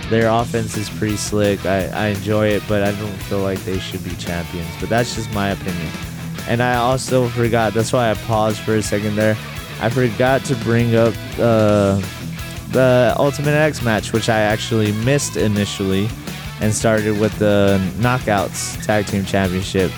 Their 0.09 0.29
offense 0.29 0.77
is 0.77 0.89
pretty 0.89 1.17
slick. 1.17 1.65
I, 1.65 1.87
I 1.87 2.07
enjoy 2.07 2.47
it, 2.47 2.63
but 2.67 2.83
I 2.83 2.91
don't 2.93 3.17
feel 3.23 3.39
like 3.39 3.59
they 3.59 3.79
should 3.79 4.03
be 4.03 4.15
champions. 4.15 4.69
But 4.79 4.87
that's 4.89 5.15
just 5.15 5.31
my 5.33 5.49
opinion. 5.49 5.91
And 6.47 6.63
I 6.63 6.75
also 6.75 7.27
forgot. 7.27 7.73
That's 7.73 7.91
why 7.91 8.09
I 8.09 8.13
paused 8.13 8.59
for 8.59 8.75
a 8.75 8.81
second 8.81 9.15
there. 9.15 9.37
I 9.81 9.89
forgot 9.89 10.45
to 10.45 10.55
bring 10.55 10.95
up 10.95 11.13
uh, 11.37 12.01
the 12.71 13.13
Ultimate 13.17 13.51
X 13.51 13.81
match, 13.81 14.13
which 14.13 14.29
I 14.29 14.39
actually 14.39 14.91
missed 14.91 15.37
initially, 15.37 16.09
and 16.61 16.73
started 16.73 17.19
with 17.19 17.37
the 17.39 17.79
Knockouts 17.97 18.83
Tag 18.85 19.05
Team 19.05 19.25
Championship 19.25 19.91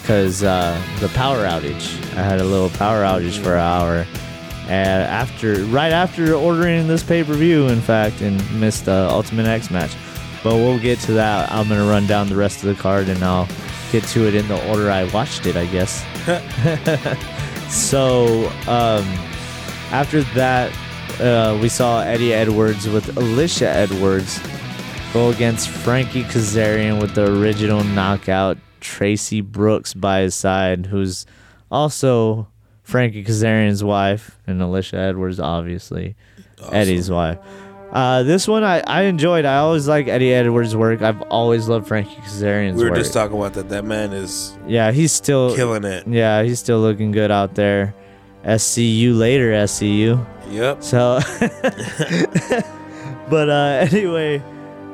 because 0.00 0.42
uh, 0.42 0.80
the 1.00 1.08
power 1.10 1.44
outage. 1.44 2.00
I 2.16 2.22
had 2.22 2.40
a 2.40 2.44
little 2.44 2.70
power 2.70 3.02
outage 3.02 3.38
for 3.42 3.54
an 3.54 3.60
hour, 3.60 4.06
and 4.62 5.02
after, 5.02 5.56
right 5.66 5.92
after 5.92 6.34
ordering 6.34 6.88
this 6.88 7.02
pay 7.02 7.22
per 7.22 7.34
view, 7.34 7.68
in 7.68 7.80
fact, 7.80 8.22
and 8.22 8.38
missed 8.58 8.86
the 8.86 9.08
Ultimate 9.10 9.46
X 9.46 9.70
match. 9.70 9.94
But 10.42 10.54
we'll 10.54 10.78
get 10.78 10.98
to 11.00 11.12
that. 11.12 11.52
I'm 11.52 11.68
gonna 11.68 11.84
run 11.84 12.06
down 12.06 12.28
the 12.28 12.36
rest 12.36 12.64
of 12.64 12.74
the 12.74 12.80
card, 12.80 13.08
and 13.08 13.22
I'll 13.22 13.48
get 13.92 14.02
to 14.04 14.26
it 14.26 14.34
in 14.34 14.48
the 14.48 14.66
order 14.70 14.90
I 14.90 15.04
watched 15.12 15.44
it, 15.46 15.56
I 15.56 15.66
guess. 15.66 16.04
so 17.70 18.48
um, 18.66 19.04
after 19.90 20.22
that, 20.34 20.72
uh, 21.20 21.58
we 21.60 21.68
saw 21.68 22.00
Eddie 22.02 22.32
Edwards 22.32 22.88
with 22.88 23.06
Alisha 23.16 23.66
Edwards 23.66 24.40
go 25.12 25.30
against 25.30 25.68
Frankie 25.68 26.24
Kazarian 26.24 27.00
with 27.00 27.14
the 27.14 27.32
original 27.40 27.82
knockout 27.84 28.58
Traci 28.80 29.42
Brooks 29.42 29.94
by 29.94 30.20
his 30.20 30.34
side, 30.34 30.86
who's 30.86 31.26
also 31.70 32.48
Frankie 32.82 33.24
Kazarian's 33.24 33.82
wife, 33.82 34.38
and 34.46 34.60
Alisha 34.60 34.94
Edwards, 34.94 35.40
obviously, 35.40 36.14
Eddie's 36.72 37.10
wife. 37.10 37.38
Uh, 37.90 38.22
this 38.22 38.46
one 38.46 38.62
I, 38.64 38.80
I 38.80 39.02
enjoyed. 39.04 39.46
I 39.46 39.56
always 39.58 39.88
like 39.88 40.08
Eddie 40.08 40.34
Edwards' 40.34 40.76
work. 40.76 41.00
I've 41.00 41.22
always 41.22 41.68
loved 41.68 41.88
Frankie 41.88 42.14
Kazarian's 42.16 42.76
We 42.76 42.84
were 42.84 42.90
work. 42.90 42.98
just 42.98 43.14
talking 43.14 43.36
about 43.38 43.54
that. 43.54 43.70
That 43.70 43.86
man 43.86 44.12
is 44.12 44.56
yeah, 44.66 44.92
he's 44.92 45.10
still 45.10 45.56
killing 45.56 45.84
it. 45.84 46.06
yeah, 46.06 46.42
he's 46.42 46.58
still 46.58 46.80
looking 46.80 47.12
good 47.12 47.30
out 47.30 47.54
there. 47.54 47.94
SCU 48.44 49.16
later, 49.16 49.52
SCU. 49.52 50.24
Yep. 50.50 50.82
So, 50.82 51.20
but 53.30 53.50
uh, 53.50 53.86
anyway, 53.92 54.42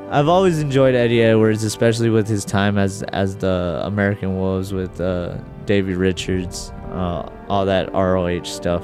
I've 0.09 0.27
always 0.27 0.59
enjoyed 0.59 0.95
Eddie 0.95 1.21
Edwards, 1.21 1.63
especially 1.63 2.09
with 2.09 2.27
his 2.27 2.43
time 2.45 2.77
as 2.77 3.03
as 3.03 3.37
the 3.37 3.81
American 3.83 4.37
Wolves 4.37 4.73
with 4.73 4.99
uh, 4.99 5.37
Davey 5.65 5.93
Richards, 5.93 6.71
uh, 6.91 7.29
all 7.47 7.65
that 7.65 7.91
ROH 7.93 8.43
stuff. 8.43 8.83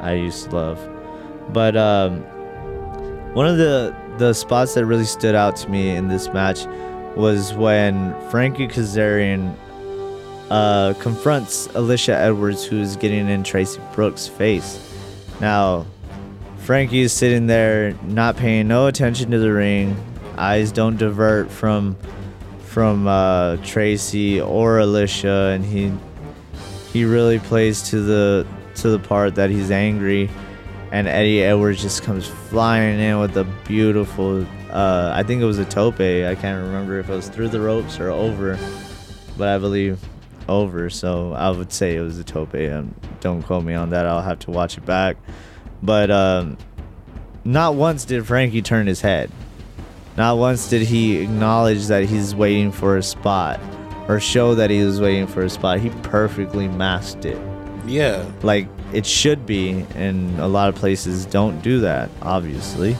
I 0.00 0.12
used 0.12 0.50
to 0.50 0.56
love, 0.56 1.52
but 1.52 1.76
um, 1.76 2.22
one 3.34 3.46
of 3.46 3.56
the 3.56 3.94
the 4.18 4.32
spots 4.32 4.74
that 4.74 4.84
really 4.86 5.04
stood 5.04 5.34
out 5.34 5.56
to 5.56 5.68
me 5.68 5.90
in 5.90 6.08
this 6.08 6.28
match 6.28 6.66
was 7.16 7.54
when 7.54 8.14
Frankie 8.30 8.68
Kazarian 8.68 9.54
uh, 10.50 10.94
confronts 11.00 11.68
Alisha 11.68 12.14
Edwards, 12.14 12.64
who's 12.64 12.96
getting 12.96 13.28
in 13.28 13.42
Traci 13.42 13.80
Brooks' 13.94 14.26
face. 14.26 14.82
Now, 15.40 15.86
Frankie 16.58 17.00
is 17.00 17.12
sitting 17.12 17.46
there, 17.46 17.92
not 18.04 18.36
paying 18.36 18.68
no 18.68 18.86
attention 18.86 19.30
to 19.30 19.38
the 19.38 19.52
ring. 19.52 19.96
Eyes 20.36 20.72
don't 20.72 20.96
divert 20.96 21.50
from 21.50 21.96
from 22.60 23.06
uh, 23.06 23.56
Traci 23.58 24.46
or 24.46 24.78
Alisha, 24.78 25.54
and 25.54 25.64
he 25.64 25.92
he 26.92 27.04
really 27.04 27.38
plays 27.38 27.82
to 27.90 28.00
the 28.00 28.46
to 28.76 28.90
the 28.90 28.98
part 28.98 29.34
that 29.36 29.50
he's 29.50 29.70
angry. 29.70 30.30
And 30.92 31.08
Eddie 31.08 31.42
Edwards 31.42 31.82
just 31.82 32.02
comes 32.02 32.26
flying 32.26 33.00
in 33.00 33.18
with 33.18 33.36
a 33.36 33.44
beautiful, 33.66 34.46
uh, 34.70 35.10
I 35.14 35.24
think 35.24 35.42
it 35.42 35.44
was 35.44 35.58
a 35.58 35.64
tope. 35.64 36.00
I 36.00 36.34
can't 36.36 36.64
remember 36.64 37.00
if 37.00 37.08
it 37.08 37.12
was 37.12 37.28
through 37.28 37.48
the 37.48 37.60
ropes 37.60 37.98
or 37.98 38.10
over, 38.10 38.56
but 39.36 39.48
I 39.48 39.58
believe 39.58 39.98
over. 40.48 40.90
So 40.90 41.32
I 41.32 41.50
would 41.50 41.72
say 41.72 41.96
it 41.96 42.00
was 42.00 42.18
a 42.18 42.24
tope. 42.24 42.54
Um, 42.54 42.94
don't 43.20 43.42
quote 43.42 43.64
me 43.64 43.74
on 43.74 43.90
that. 43.90 44.06
I'll 44.06 44.22
have 44.22 44.38
to 44.40 44.50
watch 44.50 44.78
it 44.78 44.84
back. 44.84 45.16
But 45.82 46.10
um, 46.10 46.56
not 47.44 47.74
once 47.74 48.04
did 48.04 48.26
Frankie 48.26 48.62
turn 48.62 48.86
his 48.86 49.00
head. 49.00 49.30
Not 50.16 50.38
once 50.38 50.68
did 50.68 50.82
he 50.82 51.18
acknowledge 51.18 51.86
that 51.86 52.04
he's 52.04 52.34
waiting 52.34 52.72
for 52.72 52.96
a 52.96 53.02
spot 53.02 53.60
or 54.08 54.18
show 54.20 54.54
that 54.54 54.70
he 54.70 54.82
was 54.82 55.00
waiting 55.00 55.26
for 55.26 55.42
a 55.42 55.50
spot. 55.50 55.80
He 55.80 55.90
perfectly 56.02 56.68
masked 56.68 57.24
it. 57.24 57.38
Yeah. 57.86 58.24
like 58.42 58.68
it 58.92 59.04
should 59.06 59.46
be, 59.46 59.84
and 59.94 60.38
a 60.40 60.46
lot 60.46 60.68
of 60.68 60.74
places 60.74 61.26
don't 61.26 61.60
do 61.60 61.80
that, 61.80 62.08
obviously. 62.22 62.96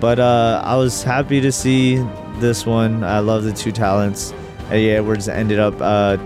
But 0.00 0.18
uh, 0.18 0.62
I 0.64 0.76
was 0.76 1.02
happy 1.02 1.40
to 1.40 1.52
see 1.52 1.96
this 2.36 2.66
one. 2.66 3.04
I 3.04 3.20
love 3.20 3.44
the 3.44 3.52
two 3.52 3.72
talents. 3.72 4.32
Eddie 4.72 4.92
Edwards 4.92 5.28
ended 5.28 5.58
up 5.58 5.74
uh, 5.82 6.16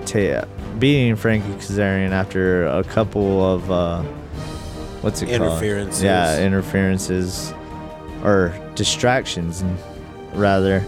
beating 0.79 1.17
Frankie 1.17 1.49
Kazarian 1.55 2.11
after 2.11 2.67
a 2.67 2.85
couple 2.85 3.45
of 3.45 3.69
uh, 3.73 4.03
what's 5.01 5.21
it 5.21 5.31
Interferences. 5.31 6.03
called? 6.03 6.05
Yeah, 6.05 6.41
interferences 6.41 7.53
or 8.23 8.55
distractions, 8.77 9.65
rather. 10.33 10.85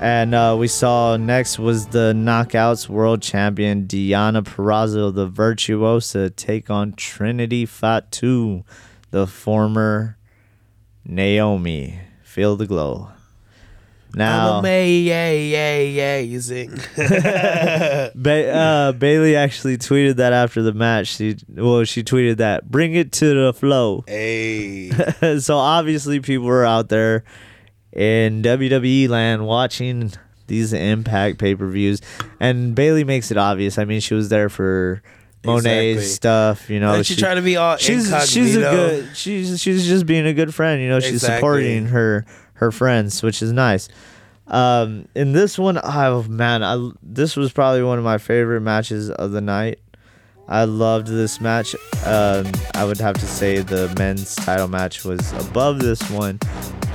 And 0.00 0.36
uh, 0.36 0.56
we 0.56 0.68
saw 0.68 1.16
next 1.16 1.58
was 1.58 1.88
the 1.88 2.12
Knockouts 2.14 2.88
World 2.88 3.22
Champion 3.22 3.88
Deonna 3.88 4.44
Purrazzo, 4.44 5.12
the 5.12 5.26
virtuosa, 5.26 6.30
take 6.30 6.70
on 6.70 6.92
Trinity 6.92 7.66
Fatu, 7.66 8.62
the 9.10 9.26
former 9.26 10.16
Naomi. 11.04 11.98
Feel 12.22 12.54
the 12.54 12.66
glow. 12.66 13.08
Now, 14.16 14.54
I'm 14.54 14.58
amazing. 14.60 16.70
ba- 16.96 18.52
uh, 18.54 18.92
Bayley 18.92 19.36
actually 19.36 19.78
tweeted 19.78 20.16
that 20.16 20.32
after 20.32 20.62
the 20.62 20.72
match. 20.72 21.08
She 21.16 21.36
well, 21.48 21.84
she 21.84 22.02
tweeted 22.02 22.38
that 22.38 22.70
bring 22.70 22.94
it 22.94 23.12
to 23.12 23.46
the 23.46 23.52
flow. 23.52 24.04
hey. 24.06 24.90
so 25.40 25.56
obviously 25.56 26.20
people 26.20 26.46
were 26.46 26.64
out 26.64 26.88
there 26.88 27.24
in 27.92 28.42
WWE 28.42 29.08
land 29.08 29.46
watching 29.46 30.12
these 30.46 30.72
Impact 30.72 31.38
pay 31.38 31.54
per 31.54 31.66
views, 31.66 32.00
and 32.40 32.74
Bayley 32.74 33.04
makes 33.04 33.30
it 33.30 33.36
obvious. 33.36 33.78
I 33.78 33.84
mean, 33.84 34.00
she 34.00 34.14
was 34.14 34.28
there 34.28 34.48
for 34.48 35.02
Moné's 35.42 35.64
Exactly. 35.66 36.04
stuff. 36.04 36.70
You 36.70 36.80
know, 36.80 36.94
And 36.94 37.06
she, 37.06 37.16
trying 37.16 37.36
to 37.36 37.42
be 37.42 37.56
all 37.56 37.76
she's 37.76 38.06
she's 38.28 38.56
a 38.56 38.60
good 38.60 39.16
she's 39.16 39.60
she's 39.60 39.86
just 39.86 40.06
being 40.06 40.26
a 40.26 40.34
good 40.34 40.54
friend. 40.54 40.82
You 40.82 40.88
know, 40.88 41.00
she's 41.00 41.14
Exactly. 41.14 41.36
supporting 41.36 41.86
her 41.86 42.26
her 42.54 42.70
friends, 42.70 43.22
which 43.22 43.42
is 43.42 43.52
nice. 43.52 43.88
Um, 44.46 45.08
in 45.14 45.32
this 45.32 45.58
one, 45.58 45.80
oh 45.82 46.22
man, 46.24 46.62
I 46.62 46.90
this 47.02 47.36
was 47.36 47.52
probably 47.52 47.82
one 47.82 47.98
of 47.98 48.04
my 48.04 48.18
favorite 48.18 48.60
matches 48.60 49.10
of 49.10 49.32
the 49.32 49.40
night. 49.40 49.78
I 50.46 50.64
loved 50.64 51.06
this 51.06 51.40
match. 51.40 51.74
Um, 52.04 52.46
I 52.74 52.84
would 52.84 53.00
have 53.00 53.14
to 53.16 53.26
say 53.26 53.58
the 53.58 53.92
men's 53.98 54.34
title 54.36 54.68
match 54.68 55.04
was 55.04 55.32
above 55.32 55.78
this 55.78 56.10
one, 56.10 56.38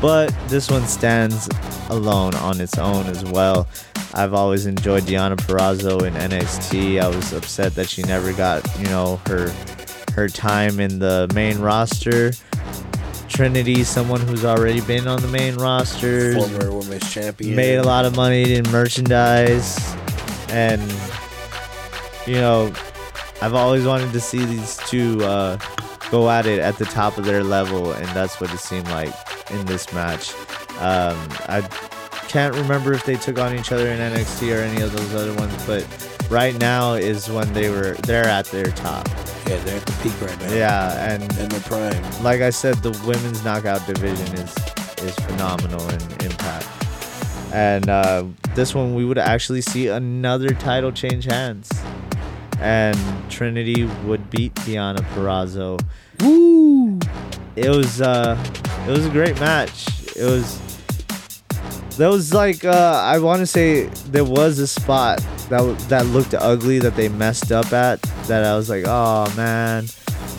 but 0.01 0.33
this 0.47 0.69
one 0.69 0.85
stands 0.85 1.49
alone 1.89 2.35
on 2.35 2.61
its 2.61 2.77
own 2.77 3.07
as 3.07 3.23
well. 3.25 3.67
I've 4.13 4.33
always 4.33 4.67
enjoyed 4.67 5.03
Deonna 5.03 5.35
Purrazzo 5.35 6.03
in 6.03 6.13
NXT. 6.13 7.01
I 7.01 7.07
was 7.07 7.33
upset 7.33 7.73
that 7.75 7.89
she 7.89 8.03
never 8.03 8.33
got, 8.33 8.63
you 8.79 8.85
know, 8.85 9.19
her 9.27 9.51
her 10.13 10.27
time 10.27 10.79
in 10.79 10.99
the 10.99 11.29
main 11.33 11.59
roster. 11.59 12.31
Trinity, 13.29 13.83
someone 13.83 14.21
who's 14.21 14.43
already 14.43 14.81
been 14.81 15.07
on 15.07 15.21
the 15.21 15.27
main 15.27 15.55
roster, 15.55 16.33
former 16.35 16.71
women's 16.71 17.09
champion. 17.11 17.55
made 17.55 17.75
a 17.77 17.83
lot 17.83 18.05
of 18.05 18.15
money 18.15 18.55
in 18.55 18.69
merchandise 18.71 19.77
and 20.49 20.81
you 22.25 22.33
know 22.35 22.73
i've 23.41 23.53
always 23.53 23.85
wanted 23.85 24.11
to 24.11 24.19
see 24.19 24.43
these 24.45 24.77
two 24.87 25.23
uh, 25.23 25.57
go 26.09 26.29
at 26.29 26.45
it 26.47 26.59
at 26.59 26.77
the 26.77 26.85
top 26.85 27.17
of 27.17 27.25
their 27.25 27.43
level 27.43 27.91
and 27.93 28.07
that's 28.09 28.41
what 28.41 28.51
it 28.53 28.57
seemed 28.57 28.87
like 28.89 29.13
in 29.51 29.63
this 29.67 29.93
match 29.93 30.33
um, 30.79 31.15
i 31.47 31.61
can't 32.27 32.55
remember 32.55 32.93
if 32.93 33.05
they 33.05 33.15
took 33.15 33.37
on 33.39 33.55
each 33.57 33.71
other 33.71 33.87
in 33.89 33.99
nxt 33.99 34.55
or 34.55 34.61
any 34.61 34.81
of 34.81 34.91
those 34.91 35.13
other 35.13 35.33
ones 35.35 35.53
but 35.65 35.83
right 36.29 36.57
now 36.59 36.93
is 36.93 37.29
when 37.29 37.51
they 37.53 37.69
were 37.69 37.93
they're 38.03 38.25
at 38.25 38.45
their 38.47 38.65
top 38.71 39.07
Yeah, 39.47 39.57
they're 39.63 39.77
at 39.77 39.85
the 39.85 39.93
peak 40.03 40.19
right 40.21 40.39
now. 40.41 40.53
yeah 40.53 41.11
and 41.13 41.23
In 41.39 41.49
the 41.49 41.59
prime. 41.67 42.23
like 42.23 42.41
I 42.41 42.49
said, 42.51 42.75
the 42.77 42.91
women's 43.07 43.43
knockout 43.43 43.85
division 43.87 44.27
is 44.37 44.55
is 45.01 45.15
phenomenal 45.15 45.81
in 45.89 46.01
impact. 46.25 46.67
And 47.53 47.89
uh, 47.89 48.25
this 48.53 48.75
one, 48.75 48.93
we 48.93 49.05
would 49.05 49.17
actually 49.17 49.61
see 49.61 49.87
another 49.87 50.49
title 50.49 50.91
change 50.91 51.23
hands, 51.25 51.71
and 52.59 52.95
Trinity 53.31 53.85
would 54.05 54.29
beat 54.29 54.53
Deonna 54.55 54.99
Purrazzo. 55.15 55.79
Woo! 56.21 56.99
It 57.55 57.69
was 57.69 58.01
uh, 58.01 58.37
it 58.87 58.91
was 58.91 59.05
a 59.05 59.09
great 59.09 59.39
match. 59.39 59.87
It 60.15 60.25
was. 60.25 60.59
That 61.97 62.09
was 62.09 62.33
like 62.33 62.63
uh, 62.63 63.01
I 63.03 63.17
want 63.19 63.39
to 63.39 63.47
say 63.47 63.85
there 64.11 64.23
was 64.25 64.59
a 64.59 64.67
spot 64.67 65.19
that 65.49 65.57
w- 65.59 65.75
that 65.87 66.05
looked 66.07 66.33
ugly 66.33 66.79
that 66.79 66.95
they 66.95 67.09
messed 67.09 67.51
up 67.51 67.71
at 67.73 68.01
that 68.27 68.43
I 68.45 68.55
was 68.55 68.69
like 68.69 68.85
oh 68.87 69.31
man, 69.35 69.87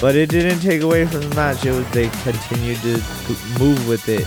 but 0.01 0.15
it 0.17 0.29
didn't 0.31 0.61
take 0.61 0.83
away 0.83 1.07
from 1.07 1.21
the 1.29 1.35
match. 1.35 1.65
It 1.67 1.73
was 1.73 1.89
they 1.91 2.09
continued 2.23 2.79
to 2.83 2.99
move 3.59 3.87
with 3.89 4.09
it. 4.09 4.27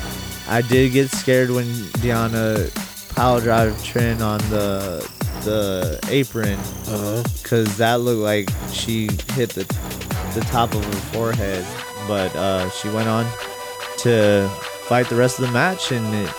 I 0.49 0.61
did 0.61 0.91
get 0.91 1.09
scared 1.09 1.49
when 1.51 1.65
Deonna 2.03 2.69
power 3.15 3.39
drive 3.39 3.81
Trin 3.83 4.21
on 4.21 4.39
the 4.49 5.09
the 5.43 5.99
apron 6.09 6.57
Uh-huh. 6.87 7.23
because 7.41 7.77
that 7.77 8.01
looked 8.01 8.21
like 8.21 8.49
she 8.71 9.09
hit 9.33 9.49
the 9.51 9.63
the 10.33 10.41
top 10.49 10.73
of 10.73 10.83
her 10.83 10.91
forehead. 11.13 11.65
But 12.07 12.35
uh, 12.35 12.69
she 12.71 12.89
went 12.89 13.07
on 13.07 13.25
to 13.99 14.49
fight 14.89 15.07
the 15.07 15.15
rest 15.15 15.39
of 15.39 15.45
the 15.45 15.51
match, 15.53 15.91
and 15.93 16.05
it 16.13 16.29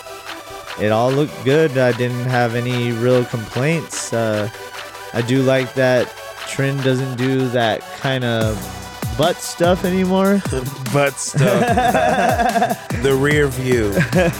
it 0.81 0.91
all 0.93 1.11
looked 1.11 1.45
good. 1.45 1.77
I 1.79 1.93
didn't 1.93 2.25
have 2.25 2.55
any 2.55 2.93
real 2.93 3.25
complaints. 3.25 4.13
Uh, 4.13 4.49
I 5.13 5.23
do 5.23 5.43
like 5.43 5.75
that 5.75 6.13
Trin 6.49 6.77
doesn't 6.79 7.17
do 7.17 7.49
that 7.49 7.81
kind 8.01 8.25
of 8.25 8.57
butt 9.19 9.37
stuff 9.37 9.85
anymore. 9.85 10.43
Butt 10.93 11.15
stuff. 11.15 12.89
the 13.03 13.15
rear 13.19 13.49
view. 13.49 13.95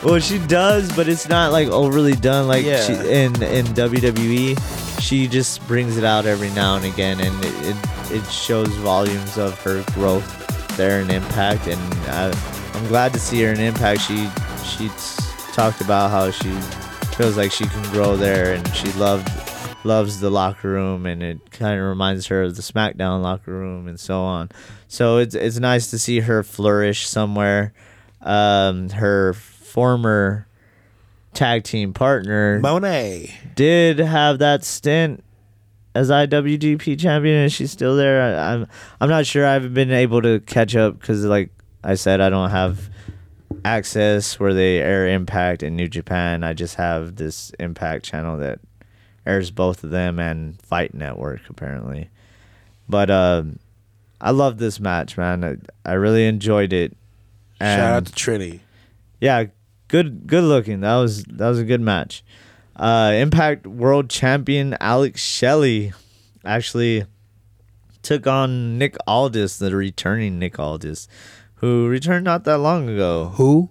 Well, 0.00 0.20
she 0.20 0.38
does, 0.46 0.94
but 0.94 1.08
it's 1.08 1.28
not 1.28 1.50
like 1.50 1.66
overly 1.66 2.12
done. 2.14 2.46
Like 2.46 2.64
Yeah. 2.64 2.80
she, 2.82 2.92
in 2.92 3.34
in 3.42 3.66
WWE, 3.74 5.00
she 5.00 5.26
just 5.26 5.66
brings 5.66 5.96
it 5.96 6.04
out 6.04 6.24
every 6.24 6.50
now 6.50 6.76
and 6.76 6.84
again, 6.84 7.18
and 7.18 7.34
it 7.44 7.52
it, 7.66 7.76
it 8.12 8.24
shows 8.30 8.68
volumes 8.76 9.36
of 9.38 9.60
her 9.64 9.82
growth 9.94 10.76
there 10.76 11.00
in 11.00 11.10
Impact. 11.10 11.66
And 11.66 11.80
I, 12.10 12.30
I'm 12.74 12.86
glad 12.86 13.12
to 13.14 13.18
see 13.18 13.42
her 13.42 13.50
in 13.52 13.58
Impact. 13.58 14.00
She 14.02 14.28
she 14.64 14.86
s- 14.86 15.27
talked 15.58 15.80
about 15.80 16.08
how 16.08 16.30
she 16.30 16.52
feels 17.16 17.36
like 17.36 17.50
she 17.50 17.66
can 17.66 17.82
grow 17.90 18.16
there, 18.16 18.54
and 18.54 18.64
she 18.76 18.92
loved 18.92 19.28
loves 19.82 20.20
the 20.20 20.30
locker 20.30 20.68
room, 20.68 21.04
and 21.04 21.20
it 21.20 21.50
kind 21.50 21.80
of 21.80 21.84
reminds 21.84 22.28
her 22.28 22.44
of 22.44 22.54
the 22.54 22.62
SmackDown 22.62 23.22
locker 23.22 23.50
room, 23.50 23.88
and 23.88 23.98
so 23.98 24.20
on. 24.20 24.50
So 24.86 25.16
it's 25.18 25.34
it's 25.34 25.58
nice 25.58 25.90
to 25.90 25.98
see 25.98 26.20
her 26.20 26.44
flourish 26.44 27.08
somewhere. 27.08 27.72
Um, 28.20 28.90
her 28.90 29.32
former 29.32 30.46
tag 31.34 31.64
team 31.64 31.92
partner 31.92 32.60
Moné. 32.60 33.32
did 33.56 33.98
have 33.98 34.38
that 34.38 34.62
stint 34.62 35.24
as 35.92 36.08
IWGP 36.08 37.00
champion, 37.00 37.34
and 37.34 37.52
she's 37.52 37.72
still 37.72 37.96
there. 37.96 38.22
I, 38.22 38.52
I'm 38.54 38.68
I'm 39.00 39.08
not 39.08 39.26
sure. 39.26 39.44
I 39.44 39.54
haven't 39.54 39.74
been 39.74 39.90
able 39.90 40.22
to 40.22 40.38
catch 40.38 40.76
up 40.76 41.00
because, 41.00 41.24
like 41.24 41.50
I 41.82 41.96
said, 41.96 42.20
I 42.20 42.30
don't 42.30 42.50
have 42.50 42.88
access 43.76 44.40
where 44.40 44.54
they 44.54 44.78
air 44.78 45.06
Impact 45.08 45.62
and 45.62 45.76
New 45.76 45.88
Japan. 45.88 46.42
I 46.44 46.54
just 46.54 46.76
have 46.76 47.16
this 47.16 47.50
Impact 47.58 48.04
channel 48.04 48.36
that 48.38 48.60
airs 49.26 49.50
both 49.50 49.84
of 49.84 49.90
them 49.90 50.18
and 50.18 50.60
Fight 50.62 50.94
Network 50.94 51.40
apparently. 51.50 52.08
But 52.88 53.10
um, 53.10 53.58
I 54.20 54.30
love 54.30 54.58
this 54.58 54.80
match, 54.80 55.16
man. 55.18 55.44
I, 55.44 55.90
I 55.90 55.94
really 55.94 56.26
enjoyed 56.26 56.72
it. 56.72 56.96
Shout 57.60 57.80
out 57.80 57.96
And- 57.98 58.06
to 58.06 58.12
Trinity. 58.14 58.60
yeah, 59.20 59.44
good 59.88 60.26
good 60.26 60.44
looking. 60.44 60.80
That 60.80 60.96
was 60.96 61.24
that 61.24 61.48
was 61.48 61.58
a 61.58 61.64
good 61.64 61.80
match. 61.82 62.24
Uh, 62.76 63.12
Impact 63.16 63.66
World 63.66 64.08
Champion 64.08 64.76
Alex 64.80 65.20
Shelley 65.20 65.92
actually 66.44 67.04
took 68.02 68.26
on 68.28 68.78
Nick 68.78 68.96
Aldis, 69.06 69.58
the 69.58 69.74
returning 69.74 70.38
Nick 70.38 70.58
Aldis, 70.60 71.08
who 71.58 71.88
returned 71.88 72.24
not 72.24 72.44
that 72.44 72.58
long 72.58 72.88
ago. 72.88 73.32
Who? 73.36 73.70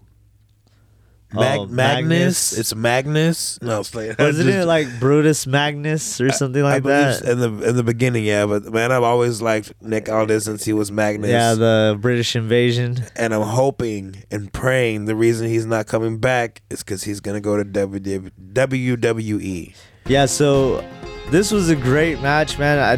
Oh, 1.36 1.42
Mag- 1.42 1.70
Magnus. 1.70 1.74
Magnus. 1.74 2.58
It's 2.58 2.74
Magnus. 2.74 3.60
No, 3.62 3.82
it's 3.82 3.94
like, 3.94 4.18
Wasn't 4.18 4.46
just- 4.48 4.60
it 4.60 4.66
like 4.66 4.88
Brutus 4.98 5.46
Magnus 5.46 6.22
or 6.22 6.32
something 6.32 6.64
I 6.64 6.76
like 6.76 6.84
believe 6.84 7.20
that? 7.20 7.30
in 7.30 7.40
the 7.40 7.70
in 7.70 7.76
the 7.76 7.84
beginning, 7.84 8.24
yeah. 8.24 8.46
But 8.46 8.72
man, 8.72 8.94
I've 8.94 9.04
always 9.04 9.42
liked 9.42 9.74
Nick 9.82 10.08
Aldis 10.08 10.46
since 10.46 10.64
he 10.64 10.72
was 10.72 10.90
Magnus. 10.90 11.30
Yeah, 11.30 11.54
the 11.56 11.98
British 12.00 12.34
invasion. 12.38 13.04
and 13.18 13.34
I'm 13.34 13.42
hoping 13.42 14.24
and 14.32 14.54
praying 14.54 15.04
the 15.04 15.16
reason 15.16 15.50
he's 15.50 15.66
not 15.66 15.86
coming 15.86 16.18
back 16.18 16.62
is 16.70 16.80
because 16.80 17.04
he's 17.04 17.20
gonna 17.20 17.42
go 17.42 17.58
to 17.62 17.66
WWE. 17.66 19.76
Yeah, 20.08 20.28
so 20.28 20.82
this 21.30 21.52
was 21.52 21.70
a 21.70 21.76
great 21.76 22.22
match, 22.22 22.58
man. 22.58 22.80
I 22.80 22.96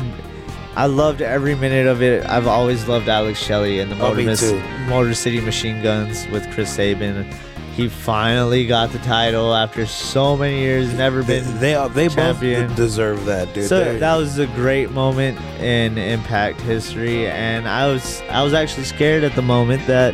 I 0.76 0.86
loved 0.86 1.22
every 1.22 1.56
minute 1.56 1.88
of 1.88 2.02
it. 2.02 2.26
I've 2.26 2.48
always 2.48 2.88
loved 2.88 3.10
Alex 3.10 3.40
Shelley 3.40 3.80
and 3.80 3.92
the 3.92 3.96
Oh, 3.96 4.10
Motor, 4.14 4.24
Mis- 4.24 4.54
Motor 4.88 5.14
City 5.14 5.42
Machine 5.42 5.82
Guns 5.84 6.26
with 6.28 6.50
Chris 6.54 6.74
Sabin. 6.74 7.26
He 7.76 7.88
finally 7.88 8.68
got 8.68 8.92
the 8.92 9.00
title 9.00 9.56
after 9.56 9.86
so 9.86 10.36
many 10.36 10.60
years, 10.60 10.94
never 10.94 11.24
been. 11.24 11.44
they, 11.60 11.74
they 11.94 12.10
champion. 12.10 12.68
both 12.68 12.76
deserve 12.76 13.26
that, 13.26 13.54
dude. 13.54 13.68
so 13.68 13.80
They're- 13.84 14.00
that 14.00 14.16
was 14.16 14.38
a 14.38 14.48
great 14.48 14.92
moment 14.92 15.40
in 15.62 15.98
Impact 15.98 16.60
history, 16.62 17.28
and 17.28 17.68
I 17.68 17.88
was 17.88 18.22
I 18.30 18.44
was 18.44 18.54
actually 18.54 18.84
scared 18.84 19.24
at 19.24 19.34
the 19.36 19.42
moment 19.42 19.86
that 19.88 20.14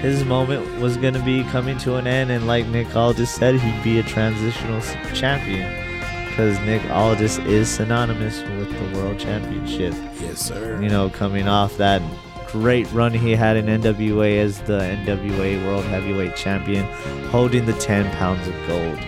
his 0.00 0.24
moment 0.24 0.80
was 0.80 0.96
gonna 0.96 1.24
be 1.24 1.44
coming 1.44 1.78
to 1.78 1.96
an 1.96 2.06
end, 2.06 2.30
and 2.30 2.46
like 2.46 2.66
Nick 2.66 2.88
just 2.92 3.36
said, 3.36 3.54
he'd 3.56 3.82
be 3.84 3.98
a 4.00 4.02
transitional 4.02 4.80
champion 5.14 5.72
because 6.38 6.60
Nick 6.60 6.88
Aldis 6.92 7.38
is 7.38 7.68
synonymous 7.68 8.42
with 8.42 8.70
the 8.70 8.96
World 8.96 9.18
Championship 9.18 9.92
yes, 10.20 10.38
sir. 10.38 10.80
you 10.80 10.88
know, 10.88 11.10
coming 11.10 11.48
off 11.48 11.76
that 11.78 12.00
great 12.46 12.88
run 12.92 13.12
he 13.12 13.32
had 13.34 13.56
in 13.56 13.66
NWA 13.66 14.38
as 14.38 14.60
the 14.60 14.78
NWA 14.78 15.66
World 15.66 15.84
Heavyweight 15.86 16.36
Champion, 16.36 16.84
holding 17.30 17.66
the 17.66 17.72
10 17.72 18.08
pounds 18.12 18.46
of 18.46 18.54
gold. 18.68 19.00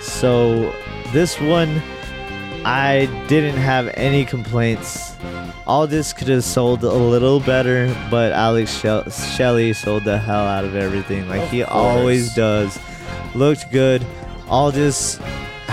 So, 0.00 0.72
this 1.12 1.40
one, 1.40 1.82
I 2.64 3.06
didn't 3.26 3.56
have 3.56 3.88
any 3.94 4.24
complaints. 4.24 5.16
All 5.66 5.88
this 5.88 6.12
could 6.12 6.28
have 6.28 6.44
sold 6.44 6.84
a 6.84 6.92
little 6.92 7.40
better, 7.40 7.92
but 8.08 8.30
Alex 8.30 8.72
Shell- 8.78 9.10
Shelley 9.10 9.72
sold 9.72 10.04
the 10.04 10.16
hell 10.16 10.46
out 10.46 10.64
of 10.64 10.76
everything, 10.76 11.28
like 11.28 11.40
Of 11.42 11.50
he 11.50 11.58
course. 11.64 11.72
always 11.74 12.34
does. 12.36 12.78
Looked 13.34 13.72
good. 13.72 14.06
All 14.48 14.70
this 14.70 15.18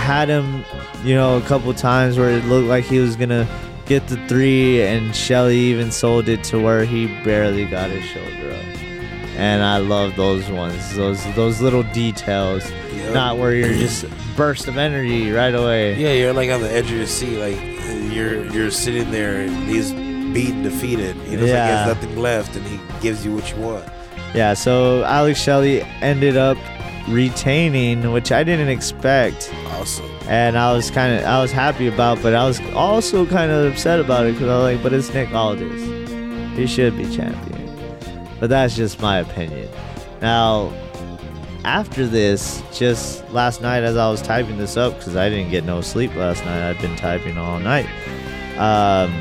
had 0.06 0.28
him, 0.28 0.64
you 1.04 1.14
know, 1.14 1.36
a 1.36 1.40
couple 1.42 1.72
times 1.74 2.16
where 2.18 2.30
it 2.30 2.44
looked 2.46 2.68
like 2.68 2.84
he 2.84 2.98
was 2.98 3.16
gonna 3.16 3.46
get 3.86 4.06
the 4.08 4.16
three, 4.28 4.82
and 4.82 5.14
Shelley 5.14 5.58
even 5.58 5.90
sold 5.90 6.28
it 6.28 6.42
to 6.44 6.58
where 6.58 6.84
he 6.84 7.06
barely 7.24 7.66
got 7.66 7.90
his 7.90 8.04
shoulder 8.04 8.52
up. 8.52 8.64
And 9.36 9.62
I 9.62 9.78
love 9.78 10.16
those 10.16 10.48
ones, 10.50 10.94
those 10.96 11.22
those 11.34 11.60
little 11.60 11.82
details, 11.92 12.70
Yep. 12.94 13.12
not 13.14 13.38
where 13.38 13.54
you're 13.54 13.74
just 13.86 14.06
burst 14.36 14.66
of 14.68 14.76
energy 14.78 15.30
right 15.30 15.54
away. 15.54 15.94
Yeah, 15.96 16.12
you're 16.12 16.32
like 16.32 16.50
on 16.50 16.62
the 16.62 16.70
edge 16.72 16.86
of 16.90 16.96
your 16.96 17.06
seat, 17.06 17.38
like 17.38 17.58
you're 18.12 18.44
you're 18.52 18.70
sitting 18.70 19.10
there 19.10 19.42
and 19.42 19.54
he's 19.68 19.92
beaten, 19.92 20.62
defeated. 20.62 21.16
You 21.28 21.36
know, 21.38 21.42
it's 21.42 21.42
like 21.42 21.42
he 21.42 21.46
Yeah. 21.48 21.84
has 21.84 21.94
nothing 21.94 22.16
left, 22.18 22.56
and 22.56 22.64
he 22.66 22.78
gives 23.00 23.24
you 23.24 23.34
what 23.34 23.50
you 23.50 23.56
want. 23.60 23.84
Yeah, 24.34 24.54
so 24.54 25.04
Alex 25.04 25.40
Shelley 25.40 25.82
ended 26.02 26.36
up 26.36 26.56
retaining, 27.08 28.10
which 28.12 28.32
I 28.32 28.42
didn't 28.44 28.68
expect, 28.68 29.52
Awesome. 29.68 30.10
and 30.28 30.58
I 30.58 30.72
was 30.72 30.90
kind 30.90 31.14
of 31.18 31.24
I 31.24 31.40
was 31.40 31.52
happy 31.52 31.86
about, 31.86 32.20
but 32.22 32.34
I 32.34 32.46
was 32.46 32.60
also 32.74 33.24
kind 33.26 33.50
of 33.50 33.72
upset 33.72 34.00
about 34.00 34.26
it 34.26 34.32
because 34.32 34.48
I 34.48 34.56
was 34.58 34.74
like, 34.74 34.82
but 34.82 34.92
it's 34.92 35.12
Nick 35.14 35.32
Aldis, 35.32 35.82
he 36.56 36.66
should 36.66 36.96
be 36.96 37.04
champion. 37.14 37.54
But 38.40 38.50
that's 38.50 38.76
just 38.76 39.00
my 39.00 39.18
opinion. 39.18 39.68
Now, 40.20 40.72
after 41.64 42.06
this, 42.06 42.62
just 42.72 43.28
last 43.30 43.62
night 43.62 43.82
as 43.82 43.96
I 43.96 44.10
was 44.10 44.20
typing 44.22 44.58
this 44.58 44.76
up 44.76 44.96
because 44.98 45.16
I 45.16 45.28
didn't 45.28 45.50
get 45.50 45.64
no 45.64 45.80
sleep 45.80 46.14
last 46.16 46.44
night, 46.44 46.68
I've 46.68 46.80
been 46.80 46.96
typing 46.96 47.38
all 47.38 47.58
night. 47.58 47.86
Um, 48.58 49.12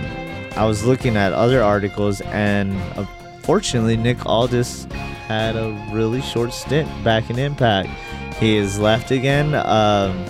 I 0.57 0.65
was 0.65 0.85
looking 0.85 1.17
at 1.17 1.33
other 1.33 1.61
articles, 1.61 2.21
and 2.21 2.73
unfortunately, 2.97 3.97
Nick 3.97 4.25
Aldis 4.25 4.87
had 5.27 5.55
a 5.55 5.71
really 5.91 6.21
short 6.21 6.53
stint 6.53 6.87
back 7.03 7.29
in 7.29 7.39
Impact. 7.39 7.89
He 8.35 8.57
is 8.57 8.79
left 8.79 9.11
again. 9.11 9.55
Um, 9.55 10.25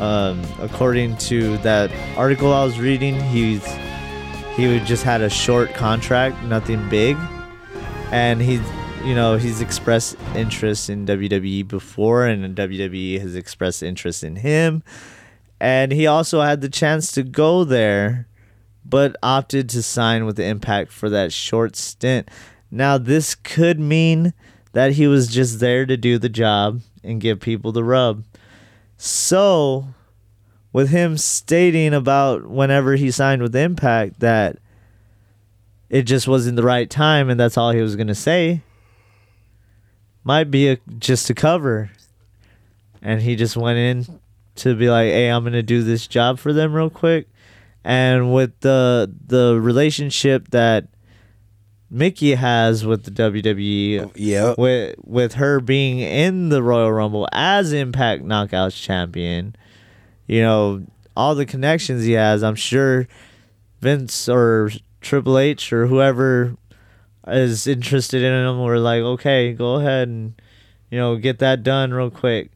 um, 0.00 0.42
according 0.60 1.16
to 1.18 1.56
that 1.58 1.90
article 2.16 2.52
I 2.52 2.64
was 2.64 2.78
reading, 2.78 3.18
he's 3.20 3.64
he 4.56 4.78
just 4.80 5.02
had 5.02 5.20
a 5.20 5.30
short 5.30 5.74
contract, 5.74 6.42
nothing 6.44 6.88
big, 6.88 7.16
and 8.12 8.40
he, 8.40 8.60
you 9.04 9.14
know 9.14 9.36
he's 9.36 9.60
expressed 9.60 10.16
interest 10.34 10.90
in 10.90 11.06
WWE 11.06 11.66
before, 11.66 12.26
and 12.26 12.54
WWE 12.54 13.20
has 13.20 13.34
expressed 13.34 13.82
interest 13.82 14.22
in 14.22 14.36
him, 14.36 14.82
and 15.58 15.90
he 15.90 16.06
also 16.06 16.40
had 16.40 16.60
the 16.60 16.68
chance 16.68 17.12
to 17.12 17.22
go 17.22 17.64
there, 17.64 18.28
but 18.84 19.16
opted 19.22 19.68
to 19.70 19.82
sign 19.82 20.26
with 20.26 20.36
the 20.36 20.44
Impact 20.44 20.92
for 20.92 21.08
that 21.08 21.32
short 21.32 21.76
stint. 21.76 22.28
Now 22.74 22.98
this 22.98 23.36
could 23.36 23.78
mean 23.78 24.34
that 24.72 24.92
he 24.92 25.06
was 25.06 25.28
just 25.28 25.60
there 25.60 25.86
to 25.86 25.96
do 25.96 26.18
the 26.18 26.28
job 26.28 26.80
and 27.04 27.20
give 27.20 27.38
people 27.38 27.70
the 27.70 27.84
rub. 27.84 28.24
So, 28.96 29.86
with 30.72 30.88
him 30.88 31.16
stating 31.16 31.94
about 31.94 32.48
whenever 32.48 32.96
he 32.96 33.12
signed 33.12 33.42
with 33.42 33.54
Impact 33.54 34.18
that 34.18 34.58
it 35.88 36.02
just 36.02 36.26
wasn't 36.26 36.56
the 36.56 36.64
right 36.64 36.90
time 36.90 37.30
and 37.30 37.38
that's 37.38 37.56
all 37.56 37.70
he 37.70 37.80
was 37.80 37.94
going 37.94 38.08
to 38.08 38.14
say, 38.14 38.62
might 40.24 40.50
be 40.50 40.70
a, 40.70 40.78
just 40.98 41.30
a 41.30 41.34
cover. 41.34 41.92
And 43.00 43.22
he 43.22 43.36
just 43.36 43.56
went 43.56 43.78
in 43.78 44.20
to 44.56 44.74
be 44.74 44.90
like, 44.90 45.10
"Hey, 45.10 45.28
I'm 45.28 45.44
going 45.44 45.52
to 45.52 45.62
do 45.62 45.82
this 45.82 46.06
job 46.06 46.38
for 46.38 46.52
them 46.52 46.72
real 46.72 46.90
quick." 46.90 47.28
And 47.84 48.32
with 48.32 48.58
the 48.60 49.12
the 49.26 49.60
relationship 49.60 50.48
that 50.50 50.88
Mickie 51.94 52.34
has 52.34 52.84
with 52.84 53.04
the 53.04 53.10
WWE, 53.12 54.10
Yeah. 54.16 54.54
with 54.58 54.96
with 55.04 55.34
her 55.34 55.60
being 55.60 56.00
in 56.00 56.48
the 56.48 56.60
Royal 56.60 56.92
Rumble 56.92 57.28
as 57.32 57.72
Impact 57.72 58.24
Knockouts 58.24 58.82
champion, 58.82 59.54
you 60.26 60.42
know, 60.42 60.82
all 61.16 61.36
the 61.36 61.46
connections 61.46 62.04
he 62.04 62.12
has, 62.12 62.42
I'm 62.42 62.56
sure 62.56 63.06
Vince 63.80 64.28
or 64.28 64.70
Triple 65.00 65.38
H 65.38 65.72
or 65.72 65.86
whoever 65.86 66.56
is 67.28 67.66
interested 67.68 68.22
in 68.22 68.32
him 68.46 68.60
were 68.60 68.78
like, 68.80 69.02
okay, 69.02 69.52
go 69.52 69.76
ahead 69.76 70.08
and 70.08 70.34
you 70.90 70.98
know 70.98 71.14
get 71.16 71.38
that 71.38 71.62
done 71.62 71.94
real 71.94 72.10
quick. 72.10 72.50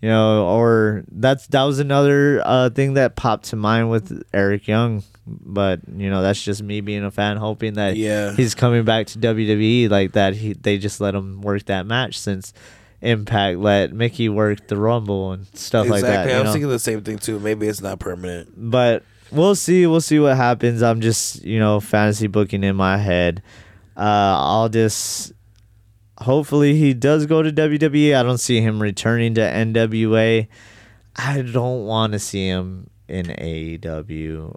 You 0.00 0.08
know, 0.10 0.46
or 0.46 1.02
that's 1.10 1.48
that 1.48 1.64
was 1.64 1.80
another 1.80 2.40
uh, 2.44 2.70
thing 2.70 2.94
that 2.94 3.16
popped 3.16 3.46
to 3.46 3.56
mind 3.56 3.90
with 3.90 4.22
Eric 4.32 4.68
Young, 4.68 5.02
but 5.26 5.80
you 5.92 6.08
know 6.08 6.22
that's 6.22 6.40
just 6.42 6.62
me 6.62 6.80
being 6.80 7.02
a 7.04 7.10
fan, 7.10 7.36
hoping 7.36 7.74
that 7.74 7.96
Yeah. 7.96 8.32
he's 8.36 8.54
coming 8.54 8.84
back 8.84 9.08
to 9.08 9.18
WWE 9.18 9.90
like 9.90 10.12
that. 10.12 10.34
He 10.34 10.52
they 10.52 10.78
just 10.78 11.00
let 11.00 11.16
him 11.16 11.40
work 11.40 11.64
that 11.64 11.84
match 11.86 12.16
since 12.18 12.52
Impact 13.00 13.58
let 13.58 13.92
Mickie 13.92 14.28
work 14.28 14.68
the 14.68 14.76
Rumble 14.76 15.32
and 15.32 15.46
stuff 15.54 15.88
like 15.88 16.02
that. 16.02 16.26
exactly. 16.26 16.32
I 16.32 16.36
you 16.36 16.42
was 16.42 16.46
know? 16.48 16.52
thinking 16.52 16.68
the 16.70 16.78
same 16.78 17.02
thing 17.02 17.18
too. 17.18 17.40
Maybe 17.40 17.66
it's 17.66 17.80
not 17.80 17.98
permanent. 17.98 18.50
but 18.56 19.02
we'll 19.32 19.54
see. 19.56 19.84
We'll 19.88 20.00
see 20.00 20.20
what 20.20 20.36
happens. 20.36 20.80
I'm 20.80 21.00
just 21.00 21.42
you 21.44 21.58
know 21.58 21.80
fantasy 21.80 22.28
booking 22.28 22.62
in 22.62 22.76
my 22.76 22.98
head. 22.98 23.42
Uh, 23.96 24.00
I'll 24.38 24.68
just 24.68 25.32
hopefully 26.20 26.74
he 26.74 26.94
does 26.94 27.26
go 27.26 27.42
to 27.42 27.50
WWE. 27.50 28.16
I 28.16 28.22
don't 28.22 28.38
see 28.38 28.60
him 28.60 28.80
returning 28.80 29.34
to 29.34 29.40
NWA. 29.40 30.48
I 31.16 31.42
don't 31.42 31.86
want 31.86 32.12
to 32.12 32.18
see 32.18 32.46
him 32.46 32.90
in 33.08 33.26
AEW. 33.26 34.54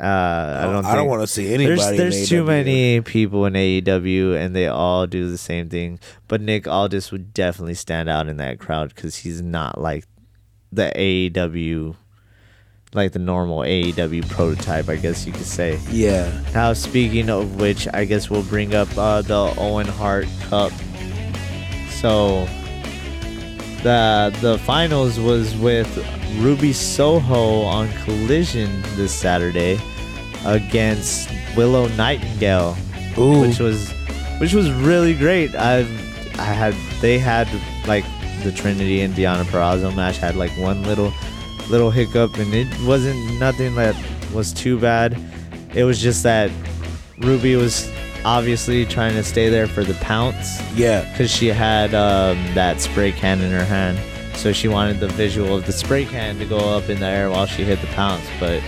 Uh, 0.00 0.02
I 0.02 0.62
don't. 0.72 0.84
I 0.86 0.94
don't 0.94 1.08
want 1.08 1.20
to 1.20 1.26
see 1.26 1.52
anybody. 1.52 1.76
there's 1.76 2.14
there's 2.14 2.28
too 2.28 2.42
many 2.42 3.02
people 3.02 3.44
in 3.44 3.52
AEW 3.52 4.34
and 4.34 4.56
they 4.56 4.66
all 4.66 5.06
do 5.06 5.30
the 5.30 5.36
same 5.36 5.68
thing. 5.68 6.00
But 6.26 6.40
Nick 6.40 6.66
Aldis 6.66 7.12
would 7.12 7.34
definitely 7.34 7.74
stand 7.74 8.08
out 8.08 8.26
in 8.26 8.38
that 8.38 8.58
crowd 8.58 8.94
because 8.94 9.16
he's 9.16 9.42
not 9.42 9.78
like 9.78 10.06
the 10.72 10.90
AEW, 10.96 11.96
like 12.94 13.12
the 13.12 13.18
normal 13.18 13.60
AEW 13.60 14.28
prototype, 14.28 14.88
I 14.88 14.96
guess 14.96 15.26
you 15.26 15.32
could 15.32 15.46
say. 15.46 15.78
Yeah. 15.90 16.30
Now, 16.52 16.72
speaking 16.72 17.30
of 17.30 17.60
which, 17.60 17.86
I 17.94 18.04
guess 18.04 18.28
we'll 18.28 18.42
bring 18.42 18.74
up 18.74 18.88
uh, 18.98 19.22
the 19.22 19.54
Owen 19.56 19.86
Hart 19.86 20.26
Cup. 20.48 20.72
So 21.90 22.46
the 23.82 24.36
the 24.40 24.58
finals 24.64 25.18
was 25.20 25.56
with 25.56 25.88
Ruby 26.38 26.72
Soho 26.72 27.62
on 27.62 27.88
Collision 28.04 28.82
this 28.96 29.12
Saturday 29.14 29.78
against 30.44 31.30
Willow 31.56 31.88
Nightingale, 31.88 32.76
Ooh. 33.18 33.42
which 33.42 33.58
was 33.58 33.90
which 34.38 34.52
was 34.54 34.70
really 34.72 35.14
great. 35.14 35.54
I 35.54 35.80
I 36.38 36.44
had 36.44 36.74
they 37.00 37.18
had 37.18 37.48
like 37.86 38.04
the 38.42 38.50
Trinity 38.50 39.02
and 39.02 39.14
Deonna 39.14 39.44
Purrazzo 39.44 39.94
match 39.94 40.16
had 40.16 40.34
like 40.34 40.50
one 40.52 40.82
little 40.84 41.12
little 41.70 41.90
hiccup 41.90 42.36
and 42.36 42.52
it 42.52 42.68
wasn't 42.86 43.38
nothing 43.38 43.74
that 43.76 43.96
was 44.32 44.52
too 44.52 44.78
bad. 44.78 45.16
It 45.74 45.84
was 45.84 46.00
just 46.00 46.22
that 46.24 46.50
Ruby 47.18 47.56
was 47.56 47.90
obviously 48.24 48.84
trying 48.84 49.14
to 49.14 49.22
stay 49.22 49.48
there 49.48 49.66
for 49.66 49.84
the 49.84 49.94
pounce 49.94 50.60
yeah. 50.74 51.10
because 51.10 51.30
she 51.30 51.46
had 51.46 51.94
um, 51.94 52.36
that 52.54 52.80
spray 52.80 53.12
can 53.12 53.40
in 53.40 53.50
her 53.50 53.64
hand. 53.64 53.98
So 54.36 54.52
she 54.52 54.68
wanted 54.68 55.00
the 55.00 55.08
visual 55.08 55.54
of 55.54 55.66
the 55.66 55.72
spray 55.72 56.04
can 56.04 56.38
to 56.38 56.46
go 56.46 56.58
up 56.58 56.88
in 56.88 57.00
the 57.00 57.06
air 57.06 57.30
while 57.30 57.46
she 57.46 57.62
hit 57.62 57.80
the 57.80 57.86
pounce. 57.88 58.24
But 58.38 58.62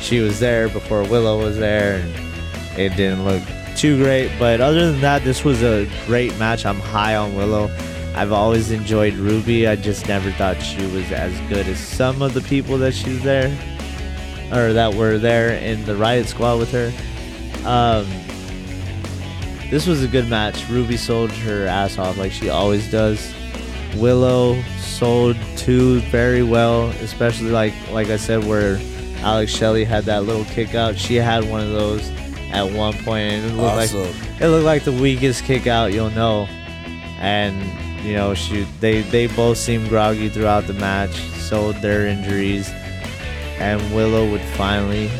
she 0.00 0.20
was 0.20 0.40
there 0.40 0.68
before 0.68 1.02
Willow 1.04 1.42
was 1.42 1.58
there, 1.58 1.96
and 1.96 2.78
it 2.78 2.96
didn't 2.96 3.24
look 3.24 3.42
too 3.76 4.02
great. 4.02 4.30
But 4.38 4.60
other 4.60 4.92
than 4.92 5.00
that, 5.00 5.24
this 5.24 5.44
was 5.44 5.62
a 5.62 5.88
great 6.06 6.36
match. 6.38 6.64
I'm 6.64 6.78
high 6.78 7.16
on 7.16 7.34
Willow. 7.34 7.68
I've 8.14 8.32
always 8.32 8.70
enjoyed 8.70 9.14
Ruby. 9.14 9.66
I 9.66 9.76
just 9.76 10.08
never 10.08 10.30
thought 10.32 10.60
she 10.60 10.84
was 10.86 11.10
as 11.12 11.38
good 11.48 11.66
as 11.68 11.78
some 11.78 12.22
of 12.22 12.34
the 12.34 12.40
people 12.42 12.76
that 12.78 12.92
she's 12.92 13.22
there, 13.22 13.46
or 14.52 14.72
that 14.72 14.94
were 14.94 15.16
there 15.18 15.52
in 15.54 15.84
the 15.84 15.96
Riot 15.96 16.26
Squad 16.26 16.58
with 16.58 16.72
her. 16.72 16.92
Um, 17.68 18.06
this 19.70 19.86
was 19.86 20.02
a 20.02 20.08
good 20.08 20.28
match. 20.28 20.68
Ruby 20.68 20.96
sold 20.96 21.30
her 21.30 21.66
ass 21.66 21.98
off 21.98 22.16
like 22.18 22.32
she 22.32 22.48
always 22.48 22.90
does. 22.90 23.32
Willow 23.96 24.60
sold 24.78 25.36
too 25.56 26.00
very 26.10 26.42
well, 26.42 26.88
especially 27.02 27.50
like 27.50 27.72
like 27.92 28.08
I 28.08 28.16
said, 28.16 28.44
where 28.44 28.78
Alex 29.18 29.52
Shelley 29.52 29.84
had 29.84 30.04
that 30.04 30.24
little 30.24 30.44
kick 30.46 30.74
out. 30.74 30.96
She 30.98 31.14
had 31.16 31.48
one 31.48 31.60
of 31.60 31.70
those 31.70 32.08
at 32.52 32.64
one 32.72 32.94
point, 33.04 33.32
and 33.32 33.46
it 33.52 33.54
looked 33.54 33.76
Awesome. 33.94 34.00
like 34.02 34.40
it 34.40 34.48
looked 34.48 34.64
like 34.64 34.82
the 34.84 34.92
weakest 34.92 35.44
kick 35.44 35.66
out 35.68 35.92
you'll 35.92 36.10
know. 36.10 36.46
And 37.20 37.54
you 38.02 38.14
know, 38.14 38.34
she 38.34 38.62
they 38.80 39.02
they 39.02 39.26
both 39.26 39.58
seemed 39.58 39.88
groggy 39.88 40.28
throughout 40.28 40.66
the 40.66 40.72
match, 40.74 41.14
sold 41.38 41.76
their 41.76 42.06
injuries, 42.06 42.70
and 43.58 43.80
Willow 43.94 44.30
would 44.30 44.40
finally 44.56 45.10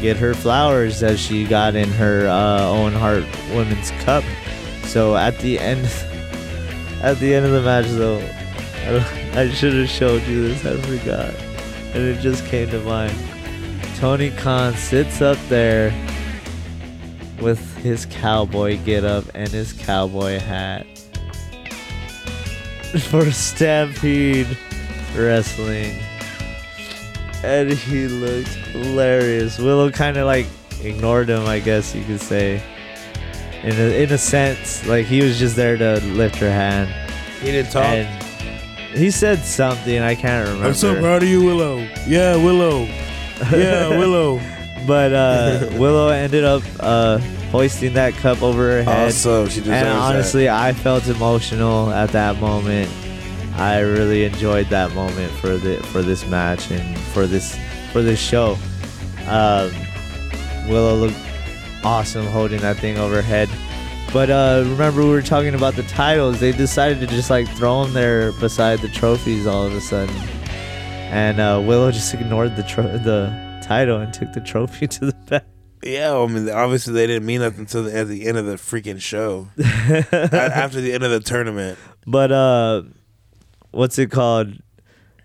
get 0.00 0.16
her 0.16 0.34
flowers 0.34 1.02
as 1.02 1.20
she 1.20 1.44
got 1.44 1.74
in 1.74 1.88
her 1.90 2.26
uh, 2.26 2.68
Owen 2.68 2.92
Hart 2.92 3.24
Women's 3.50 3.90
Cup. 4.02 4.24
So 4.84 5.16
at 5.16 5.38
the 5.38 5.58
end, 5.58 5.86
at 7.02 7.18
the 7.18 7.34
end 7.34 7.46
of 7.46 7.52
the 7.52 7.62
match, 7.62 7.86
though, 7.86 8.18
I, 8.86 9.32
I 9.40 9.50
should 9.50 9.74
have 9.74 9.88
showed 9.88 10.22
you 10.24 10.48
this. 10.48 10.64
I 10.64 10.76
forgot, 10.80 11.34
and 11.94 12.02
it 12.02 12.20
just 12.20 12.44
came 12.46 12.68
to 12.70 12.80
mind. 12.80 13.16
Tony 13.96 14.30
Khan 14.32 14.74
sits 14.74 15.22
up 15.22 15.38
there 15.48 15.92
with 17.40 17.76
his 17.76 18.06
cowboy 18.06 18.78
getup 18.84 19.24
and 19.34 19.48
his 19.48 19.72
cowboy 19.72 20.38
hat 20.38 20.86
for 23.10 23.30
Stampede 23.30 24.56
Wrestling 25.16 26.00
and 27.44 27.70
he 27.70 28.08
looked 28.08 28.48
hilarious. 28.48 29.58
Willow 29.58 29.90
kind 29.90 30.16
of 30.16 30.26
like 30.26 30.46
ignored 30.82 31.28
him, 31.28 31.46
I 31.46 31.60
guess 31.60 31.94
you 31.94 32.02
could 32.04 32.20
say. 32.20 32.62
In 33.62 33.72
a, 33.72 34.02
in 34.02 34.12
a 34.12 34.18
sense, 34.18 34.86
like 34.86 35.06
he 35.06 35.22
was 35.22 35.38
just 35.38 35.54
there 35.54 35.76
to 35.76 36.00
lift 36.06 36.36
her 36.36 36.50
hand. 36.50 36.88
He 37.40 37.52
didn't 37.52 37.70
talk. 37.70 37.84
And 37.84 38.98
he 38.98 39.10
said 39.10 39.40
something 39.40 40.00
I 40.00 40.14
can't 40.14 40.46
remember. 40.46 40.68
I'm 40.68 40.74
so 40.74 40.98
proud 40.98 41.22
of 41.22 41.28
you, 41.28 41.44
Willow. 41.44 41.78
Yeah, 42.06 42.36
Willow. 42.36 42.84
Yeah, 43.52 43.88
Willow. 43.98 44.40
But 44.86 45.12
uh, 45.12 45.68
Willow 45.72 46.08
ended 46.08 46.44
up 46.44 46.62
uh, 46.80 47.18
hoisting 47.54 47.92
that 47.92 48.12
cup 48.14 48.42
over 48.42 48.62
her 48.62 48.82
head. 48.82 49.08
Awesome. 49.10 49.48
She 49.48 49.60
deserves 49.60 49.68
and 49.68 49.86
that. 49.86 49.96
honestly, 49.96 50.48
I 50.48 50.72
felt 50.72 51.06
emotional 51.06 51.88
at 51.90 52.10
that 52.10 52.40
moment. 52.40 52.90
I 53.54 53.78
really 53.78 54.24
enjoyed 54.24 54.66
that 54.70 54.92
moment 54.92 55.32
for 55.34 55.56
the 55.56 55.80
for 55.84 56.02
this 56.02 56.26
match 56.26 56.72
and 56.72 56.98
for 56.98 57.28
this 57.28 57.56
for 57.92 58.02
this 58.02 58.18
show. 58.18 58.58
Um, 59.28 59.70
Willow 60.68 60.96
looked 60.96 61.16
awesome 61.84 62.26
holding 62.26 62.60
that 62.62 62.78
thing 62.78 62.98
over 62.98 63.14
her 63.14 63.22
head. 63.22 63.48
But 64.12 64.30
uh, 64.30 64.64
remember, 64.66 65.02
we 65.02 65.10
were 65.10 65.22
talking 65.22 65.54
about 65.54 65.76
the 65.76 65.84
titles. 65.84 66.40
They 66.40 66.50
decided 66.50 66.98
to 67.00 67.06
just 67.06 67.30
like 67.30 67.46
throw 67.50 67.84
them 67.84 67.92
there 67.94 68.32
beside 68.32 68.80
the 68.80 68.88
trophies 68.88 69.46
all 69.46 69.62
of 69.64 69.72
a 69.74 69.80
sudden, 69.80 70.16
and 71.12 71.40
uh, 71.40 71.62
Willow 71.64 71.92
just 71.92 72.12
ignored 72.20 72.56
the 72.56 72.64
tro- 72.64 72.98
the 72.98 73.32
title 73.62 74.00
and 74.00 74.12
took 74.12 74.32
the 74.32 74.40
trophy 74.40 74.86
to 74.98 75.06
the 75.06 75.12
back. 75.30 75.44
Yeah, 75.84 76.16
I 76.16 76.26
mean, 76.26 76.48
obviously 76.48 76.94
they 76.94 77.06
didn't 77.06 77.26
mean 77.26 77.40
nothing 77.40 77.60
until 77.60 77.84
the, 77.84 77.94
at 77.96 78.08
the 78.08 78.26
end 78.26 78.38
of 78.38 78.46
the 78.46 78.54
freaking 78.54 79.00
show. 79.00 79.48
After 79.58 80.80
the 80.80 80.92
end 80.94 81.04
of 81.04 81.10
the 81.10 81.20
tournament. 81.20 81.78
But 82.06 82.32
uh 82.32 82.82
what's 83.70 83.98
it 83.98 84.10
called? 84.10 84.54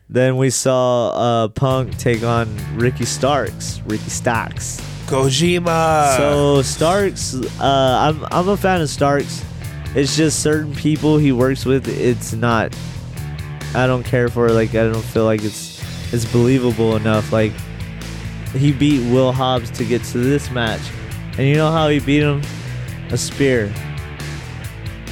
Then 0.09 0.37
we 0.37 0.49
saw 0.49 1.09
uh 1.11 1.47
Punk 1.49 1.97
take 1.97 2.23
on 2.23 2.55
Ricky 2.75 3.05
Starks, 3.05 3.81
Ricky 3.85 4.09
Starks. 4.09 4.81
Kojima. 5.05 6.17
so 6.17 6.61
Starks, 6.61 7.35
uh 7.59 8.13
I'm 8.13 8.25
I'm 8.31 8.49
a 8.49 8.57
fan 8.57 8.81
of 8.81 8.89
Starks. 8.89 9.45
It's 9.95 10.15
just 10.15 10.41
certain 10.41 10.75
people 10.75 11.17
he 11.17 11.31
works 11.31 11.65
with, 11.65 11.87
it's 11.87 12.33
not 12.33 12.75
I 13.73 13.87
don't 13.87 14.03
care 14.03 14.27
for 14.29 14.49
like 14.49 14.69
I 14.71 14.89
don't 14.89 15.01
feel 15.03 15.25
like 15.25 15.43
it's 15.43 15.79
it's 16.11 16.25
believable 16.25 16.95
enough. 16.95 17.31
Like 17.31 17.53
he 18.53 18.71
beat 18.71 19.01
Will 19.11 19.31
Hobbs 19.31 19.69
to 19.71 19.85
get 19.85 20.03
to 20.05 20.17
this 20.17 20.49
match. 20.51 20.81
And 21.37 21.47
you 21.47 21.55
know 21.55 21.71
how 21.71 21.87
he 21.89 21.99
beat 21.99 22.21
him? 22.21 22.41
A 23.11 23.17
spear. 23.17 23.69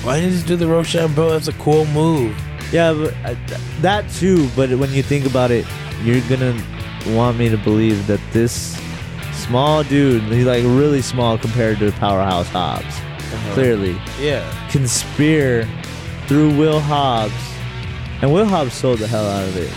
why 0.04 0.20
didn't 0.20 0.38
you 0.40 0.44
do 0.46 0.56
the 0.56 0.66
Roshambo? 0.66 1.32
That's 1.32 1.48
a 1.48 1.54
cool 1.54 1.86
move. 1.88 2.36
Yeah, 2.72 2.94
but 2.94 3.14
uh, 3.24 3.36
that 3.82 4.10
too. 4.12 4.48
But 4.56 4.72
when 4.78 4.92
you 4.94 5.02
think 5.04 5.26
about 5.26 5.52
it, 5.52 5.66
you're 6.04 6.22
gonna 6.30 6.56
want 7.16 7.38
me 7.38 7.50
to 7.50 7.58
believe 7.58 8.06
that 8.08 8.20
this 8.34 8.78
small 9.34 9.84
dude, 9.84 10.24
he's 10.24 10.46
like 10.46 10.64
really 10.64 11.02
small 11.02 11.38
compared 11.38 11.80
to 11.80 11.92
Powerhouse 11.94 12.48
Hobbs, 12.50 12.96
clearly 13.54 13.96
Yeah. 14.20 14.44
can 14.70 14.88
spear 14.88 15.68
through 16.28 16.58
Will 16.58 16.80
Hobbs, 16.82 17.34
and 18.22 18.34
Will 18.34 18.46
Hobbs 18.46 18.74
sold 18.74 19.00
the 19.00 19.08
hell 19.08 19.26
out 19.26 19.48
of 19.48 19.56
it. 19.56 19.72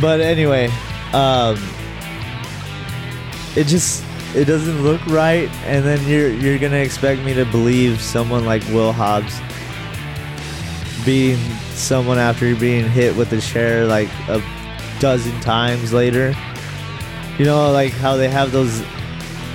But 0.00 0.20
anyway, 0.20 0.70
um, 1.14 1.56
it 3.56 3.68
just 3.68 4.04
it 4.34 4.46
doesn't 4.46 4.82
look 4.82 5.04
right, 5.06 5.48
and 5.64 5.84
then 5.84 6.04
you're 6.08 6.30
you're 6.30 6.58
gonna 6.58 6.76
expect 6.76 7.22
me 7.22 7.32
to 7.34 7.44
believe 7.44 8.00
someone 8.00 8.44
like 8.44 8.62
Will 8.68 8.92
Hobbs 8.92 9.40
being 11.04 11.38
someone 11.74 12.18
after 12.18 12.56
being 12.56 12.88
hit 12.88 13.14
with 13.14 13.32
a 13.32 13.40
chair 13.40 13.86
like 13.86 14.08
a 14.28 14.42
dozen 14.98 15.38
times 15.40 15.92
later. 15.92 16.34
You 17.38 17.44
know, 17.44 17.70
like 17.70 17.92
how 17.92 18.16
they 18.16 18.28
have 18.28 18.50
those 18.50 18.80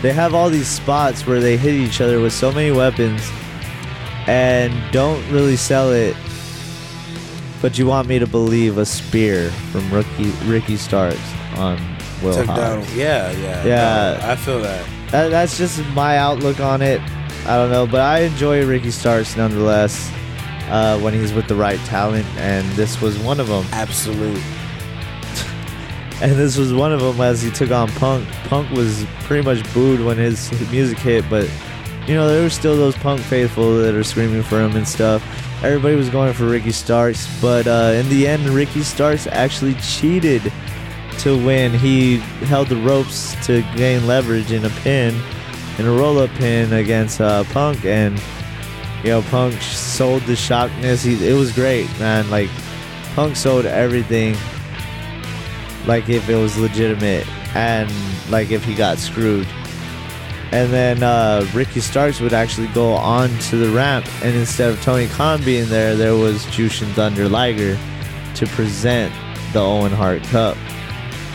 they 0.02 0.14
have 0.14 0.34
all 0.34 0.50
these 0.50 0.68
spots 0.68 1.28
where 1.28 1.42
they 1.42 1.58
hit 1.58 1.74
each 1.74 2.00
other 2.00 2.22
with 2.22 2.32
so 2.32 2.54
many 2.54 2.72
weapons 2.72 3.22
and 4.28 4.74
don't 4.94 5.30
really 5.30 5.58
sell 5.58 5.92
it 5.92 6.16
but 7.62 7.78
you 7.78 7.86
want 7.86 8.08
me 8.08 8.18
to 8.20 8.28
believe 8.28 8.78
a 8.78 8.86
spear 8.86 9.50
from 9.72 9.92
Ricky 9.92 10.32
Ricky 10.46 10.78
Starks 10.78 11.20
on 11.60 11.78
Will 12.24 12.34
Took 12.34 12.48
Hobbs. 12.48 12.60
down. 12.60 12.98
Yeah, 12.98 13.32
yeah. 13.32 13.64
Yeah. 13.66 14.20
no, 14.22 14.32
I 14.32 14.36
feel 14.36 14.60
that. 14.62 14.86
That, 15.12 15.30
that's 15.30 15.58
just 15.58 15.84
my 15.90 16.18
outlook 16.18 16.60
on 16.60 16.82
it. 16.82 17.02
I 17.46 17.56
don't 17.58 17.72
know, 17.72 17.88
but 17.88 18.02
I 18.02 18.20
enjoy 18.20 18.66
Ricky 18.66 18.92
Starks 18.92 19.36
nonetheless 19.36 20.12
uh, 20.70 21.00
when 21.00 21.14
he's 21.14 21.34
with 21.34 21.48
the 21.48 21.56
right 21.56 21.80
talent, 21.82 22.26
and 22.38 22.70
this 22.72 23.02
was 23.02 23.18
one 23.20 23.40
of 23.40 23.48
them. 23.48 23.66
Absolute. 23.72 24.42
And 26.22 26.34
this 26.34 26.58
was 26.58 26.74
one 26.74 26.92
of 26.92 27.00
them 27.00 27.22
as 27.22 27.42
he 27.42 27.50
took 27.50 27.72
on 27.72 27.88
Punk. 27.92 28.28
Punk 28.50 28.70
was 28.72 29.06
pretty 29.22 29.42
much 29.42 29.74
booed 29.74 30.02
when 30.02 30.18
his, 30.18 30.52
music 30.70 30.98
hit, 30.98 31.24
but 31.30 31.50
you 32.08 32.14
know 32.14 32.28
there 32.28 32.44
were 32.44 32.50
still 32.50 32.76
those 32.76 32.98
Punk 32.98 33.22
faithful 33.22 33.78
that 33.78 33.96
are 33.96 34.04
screaming 34.04 34.44
for 34.44 34.60
him 34.60 34.76
and 34.76 34.86
stuff. 34.86 35.24
Everybody 35.64 35.96
was 35.96 36.10
going 36.10 36.34
for 36.34 36.44
Ricky 36.44 36.74
Starks, 36.74 37.26
but 37.40 37.68
uh, 37.68 37.94
in 37.96 38.10
the 38.10 38.28
end, 38.28 38.50
Ricky 38.50 38.82
Starks 38.82 39.28
actually 39.28 39.76
cheated 39.76 40.52
to 41.20 41.38
win. 41.46 41.74
He 41.74 42.18
held 42.48 42.68
the 42.68 42.78
ropes 42.78 43.36
to 43.46 43.62
gain 43.76 44.08
leverage 44.08 44.52
in 44.52 44.66
a 44.66 44.70
pin, 44.70 45.16
in 45.78 45.86
a 45.86 45.92
roll-up 45.92 46.30
pin 46.32 46.74
against 46.74 47.22
uh, 47.22 47.44
Punk, 47.46 47.86
and 47.86 48.22
you 49.04 49.10
know 49.10 49.22
Punk 49.24 49.62
sold 49.62 50.22
the 50.24 50.34
shockness. 50.34 51.04
He, 51.04 51.28
it 51.28 51.34
was 51.34 51.52
great, 51.52 51.88
man. 52.00 52.30
Like 52.30 52.50
Punk 53.16 53.36
sold 53.36 53.66
everything 53.66 54.36
like 55.86 56.10
if 56.10 56.30
it 56.30 56.36
was 56.36 56.58
legitimate 56.58 57.28
and 57.56 57.92
like 58.30 58.52
if 58.52 58.64
he 58.64 58.76
got 58.76 58.98
screwed. 58.98 59.48
And 60.52 60.74
then 60.74 61.04
uh, 61.04 61.48
Ricky 61.54 61.80
Starks 61.80 62.20
would 62.20 62.34
actually 62.34 62.68
go 62.68 62.94
on 62.94 63.30
to 63.50 63.58
the 63.58 63.70
ramp, 63.70 64.08
and 64.24 64.36
instead 64.36 64.72
of 64.72 64.82
Tony 64.82 65.08
Khan 65.08 65.44
being 65.44 65.70
there, 65.70 65.96
there 65.96 66.16
was 66.16 66.44
Jushin 66.48 66.92
Thunder 66.94 67.30
Liger 67.30 67.78
to 68.36 68.48
present 68.48 69.14
the 69.54 69.60
Owen 69.60 69.92
Hart 69.92 70.24
Cup. 70.24 70.58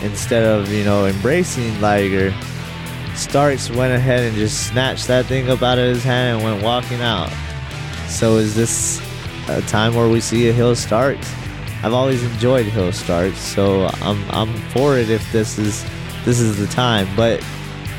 Instead 0.02 0.44
of 0.44 0.70
you 0.72 0.84
know 0.84 1.06
embracing 1.06 1.80
Liger, 1.80 2.32
uh, 2.34 3.14
Starks 3.14 3.70
went 3.70 3.94
ahead 3.94 4.24
and 4.24 4.36
just 4.36 4.68
snatched 4.68 5.06
that 5.06 5.26
thing 5.26 5.48
up 5.48 5.62
out 5.62 5.78
of 5.78 5.86
his 5.86 6.02
hand 6.02 6.36
and 6.36 6.44
went 6.44 6.64
walking 6.64 7.00
out. 7.00 7.30
So 8.08 8.36
is 8.36 8.54
this 8.54 9.00
a 9.48 9.62
time 9.62 9.94
where 9.94 10.08
we 10.08 10.20
see 10.20 10.48
a 10.48 10.52
Heel 10.52 10.74
Starks? 10.74 11.32
I've 11.82 11.92
always 11.92 12.22
enjoyed 12.24 12.66
Heel 12.66 12.92
Starks, 12.92 13.38
so 13.38 13.86
I'm 14.00 14.22
I'm 14.30 14.54
for 14.70 14.98
it 14.98 15.10
if 15.10 15.30
this 15.32 15.58
is 15.58 15.84
this 16.24 16.40
is 16.40 16.58
the 16.58 16.66
time. 16.66 17.06
But 17.14 17.44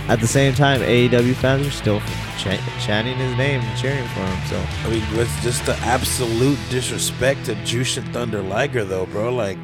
at 0.08 0.20
the 0.20 0.28
same 0.28 0.54
time, 0.54 0.82
AEW 0.82 1.34
fans 1.36 1.66
are 1.66 1.72
still 1.72 2.00
ch- 2.38 2.60
chanting 2.80 3.18
his 3.18 3.36
name 3.38 3.62
and 3.62 3.80
cheering 3.80 4.08
for 4.10 4.20
him. 4.20 4.48
So 4.48 4.66
I 4.84 4.90
mean, 4.92 5.04
it's 5.20 5.44
just 5.44 5.66
the 5.66 5.76
absolute 5.78 6.60
disrespect 6.70 7.46
to 7.46 7.56
Jushin 7.56 8.12
Thunder 8.14 8.42
Liger, 8.42 8.84
though, 8.84 9.06
bro. 9.08 9.34
Like, 9.34 9.58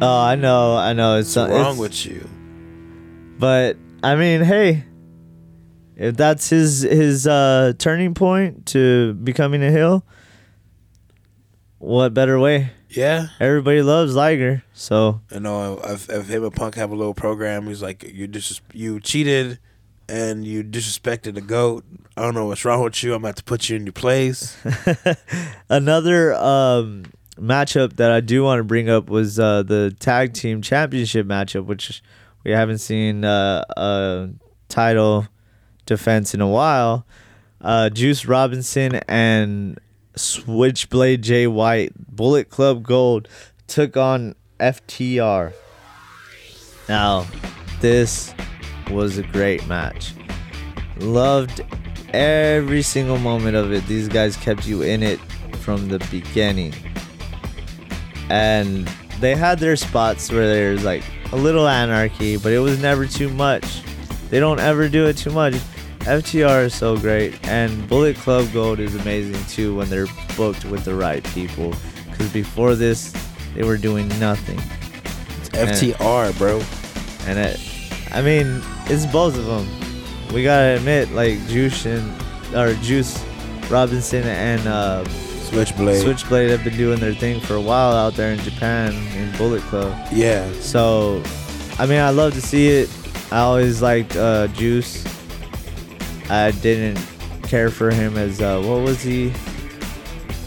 oh, 0.00 0.20
I 0.20 0.34
know, 0.36 0.76
I 0.76 0.92
know, 0.92 1.18
it's, 1.18 1.34
what's 1.36 1.50
wrong 1.50 1.60
it's- 1.60 1.78
with 1.78 2.06
you? 2.06 2.28
But 3.38 3.76
I 4.02 4.14
mean, 4.16 4.42
hey, 4.42 4.84
if 5.96 6.16
that's 6.16 6.48
his 6.50 6.82
his 6.82 7.26
uh, 7.26 7.72
turning 7.78 8.14
point 8.14 8.66
to 8.66 9.14
becoming 9.14 9.62
a 9.62 9.70
heel, 9.70 10.04
what 11.78 12.14
better 12.14 12.38
way? 12.38 12.70
Yeah. 12.88 13.28
Everybody 13.40 13.82
loves 13.82 14.14
Liger, 14.14 14.62
so 14.72 15.20
You 15.32 15.40
know, 15.40 15.80
if, 15.84 16.08
if 16.08 16.28
him 16.28 16.44
and 16.44 16.54
Punk 16.54 16.76
have 16.76 16.92
a 16.92 16.94
little 16.94 17.12
program, 17.14 17.66
he's 17.66 17.82
like, 17.82 18.04
you 18.04 18.28
just 18.28 18.62
you 18.72 19.00
cheated, 19.00 19.58
and 20.08 20.44
you 20.46 20.62
disrespected 20.62 21.34
the 21.34 21.40
goat. 21.40 21.84
I 22.16 22.22
don't 22.22 22.34
know 22.34 22.46
what's 22.46 22.64
wrong 22.64 22.84
with 22.84 23.02
you. 23.02 23.14
I'm 23.14 23.24
about 23.24 23.36
to 23.36 23.44
put 23.44 23.68
you 23.68 23.74
in 23.76 23.84
your 23.84 23.92
place. 23.92 24.56
Another 25.68 26.34
um, 26.34 27.04
matchup 27.38 27.96
that 27.96 28.10
I 28.10 28.20
do 28.20 28.42
want 28.42 28.60
to 28.60 28.64
bring 28.64 28.88
up 28.88 29.08
was 29.08 29.38
uh, 29.38 29.62
the 29.62 29.94
tag 29.98 30.34
team 30.34 30.62
championship 30.62 31.26
matchup, 31.26 31.66
which 31.66 32.02
we 32.44 32.52
haven't 32.52 32.78
seen 32.78 33.24
uh, 33.24 33.64
a 33.76 34.28
title 34.68 35.26
defense 35.86 36.34
in 36.34 36.40
a 36.40 36.48
while. 36.48 37.06
Uh, 37.60 37.88
Juice 37.88 38.26
Robinson 38.26 38.96
and 39.08 39.78
Switchblade 40.16 41.22
Jay 41.22 41.46
White, 41.46 41.92
Bullet 42.14 42.50
Club 42.50 42.82
Gold, 42.82 43.28
took 43.66 43.96
on 43.96 44.34
FTR. 44.60 45.52
Now, 46.88 47.26
this 47.80 48.34
was 48.90 49.18
a 49.18 49.22
great 49.22 49.66
match. 49.66 50.12
Loved 50.98 51.62
every 52.12 52.82
single 52.82 53.18
moment 53.18 53.56
of 53.56 53.72
it. 53.72 53.84
These 53.86 54.08
guys 54.08 54.36
kept 54.36 54.66
you 54.66 54.82
in 54.82 55.02
it 55.02 55.18
from 55.60 55.88
the 55.88 55.98
beginning. 56.10 56.74
And 58.30 58.86
they 59.20 59.34
had 59.34 59.58
their 59.58 59.76
spots 59.76 60.30
where 60.30 60.46
there's 60.46 60.84
like 60.84 61.04
a 61.32 61.36
little 61.36 61.68
anarchy, 61.68 62.36
but 62.36 62.52
it 62.52 62.58
was 62.58 62.80
never 62.80 63.06
too 63.06 63.30
much. 63.30 63.82
They 64.30 64.40
don't 64.40 64.60
ever 64.60 64.88
do 64.88 65.06
it 65.06 65.16
too 65.16 65.30
much. 65.30 65.54
FTR 66.00 66.66
is 66.66 66.74
so 66.74 66.98
great, 66.98 67.46
and 67.48 67.88
Bullet 67.88 68.16
Club 68.16 68.52
Gold 68.52 68.78
is 68.78 68.94
amazing 68.94 69.42
too 69.46 69.74
when 69.74 69.88
they're 69.88 70.06
booked 70.36 70.64
with 70.66 70.84
the 70.84 70.94
right 70.94 71.24
people. 71.32 71.74
Because 72.10 72.30
before 72.32 72.74
this, 72.74 73.14
they 73.54 73.62
were 73.62 73.78
doing 73.78 74.08
nothing. 74.20 74.58
It's 75.40 75.48
FTR, 75.48 76.36
bro. 76.36 76.62
And 77.26 77.38
it, 77.38 77.60
I 78.10 78.20
mean, 78.20 78.60
it's 78.86 79.06
both 79.06 79.36
of 79.38 79.46
them. 79.46 79.66
We 80.34 80.42
gotta 80.42 80.76
admit, 80.76 81.10
like 81.12 81.38
Juice 81.46 81.86
and 81.86 82.12
or 82.54 82.74
Juice 82.82 83.24
Robinson 83.70 84.24
and 84.24 84.66
uh, 84.66 85.04
Switchblade. 85.54 86.02
Switchblade 86.02 86.50
have 86.50 86.64
been 86.64 86.76
doing 86.76 87.00
their 87.00 87.14
thing 87.14 87.40
for 87.40 87.54
a 87.54 87.60
while 87.60 87.92
out 87.92 88.14
there 88.14 88.32
in 88.32 88.38
Japan 88.40 88.92
in 89.16 89.36
Bullet 89.36 89.62
Club. 89.62 89.96
Yeah. 90.12 90.50
So, 90.60 91.22
I 91.78 91.86
mean, 91.86 92.00
I 92.00 92.10
love 92.10 92.34
to 92.34 92.42
see 92.42 92.68
it. 92.68 92.90
I 93.30 93.38
always 93.38 93.80
liked 93.80 94.16
uh, 94.16 94.48
Juice. 94.48 95.04
I 96.30 96.50
didn't 96.50 96.98
care 97.44 97.70
for 97.70 97.90
him 97.90 98.16
as 98.16 98.40
uh, 98.40 98.60
what 98.62 98.82
was 98.82 99.02
he? 99.02 99.30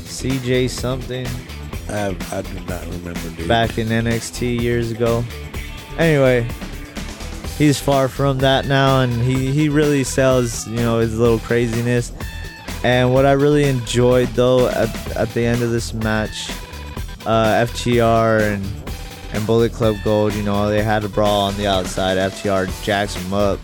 CJ 0.04 0.70
something 0.70 1.28
I, 1.90 2.16
I 2.32 2.42
do 2.42 2.60
not 2.62 2.86
remember, 2.88 3.30
dude. 3.36 3.48
back 3.48 3.78
in 3.78 3.88
NXT 3.88 4.60
years 4.60 4.92
ago. 4.92 5.24
Anyway, 5.98 6.48
he's 7.58 7.80
far 7.80 8.08
from 8.08 8.40
that 8.40 8.66
now, 8.66 9.02
and 9.02 9.14
he 9.14 9.52
he 9.52 9.70
really 9.70 10.04
sells 10.04 10.68
you 10.68 10.78
know 10.78 11.00
his 11.00 11.18
little 11.18 11.40
craziness. 11.40 12.12
And 12.88 13.14
what 13.14 13.26
I 13.26 13.34
really 13.34 13.66
enjoyed 13.66 14.30
though 14.30 14.70
at 14.70 15.18
at 15.18 15.34
the 15.34 15.42
end 15.42 15.62
of 15.62 15.72
this 15.72 15.94
match, 15.94 16.50
uh, 17.26 17.66
FTR 17.66 18.54
and 18.54 18.66
and 19.34 19.46
Bullet 19.46 19.74
Club 19.74 19.98
Gold, 20.06 20.34
you 20.34 20.42
know, 20.42 20.70
they 20.70 20.82
had 20.82 21.04
a 21.04 21.10
brawl 21.10 21.42
on 21.42 21.58
the 21.58 21.68
outside. 21.68 22.16
FTR 22.16 22.68
jacks 22.86 23.14
them 23.14 23.34
up. 23.34 23.60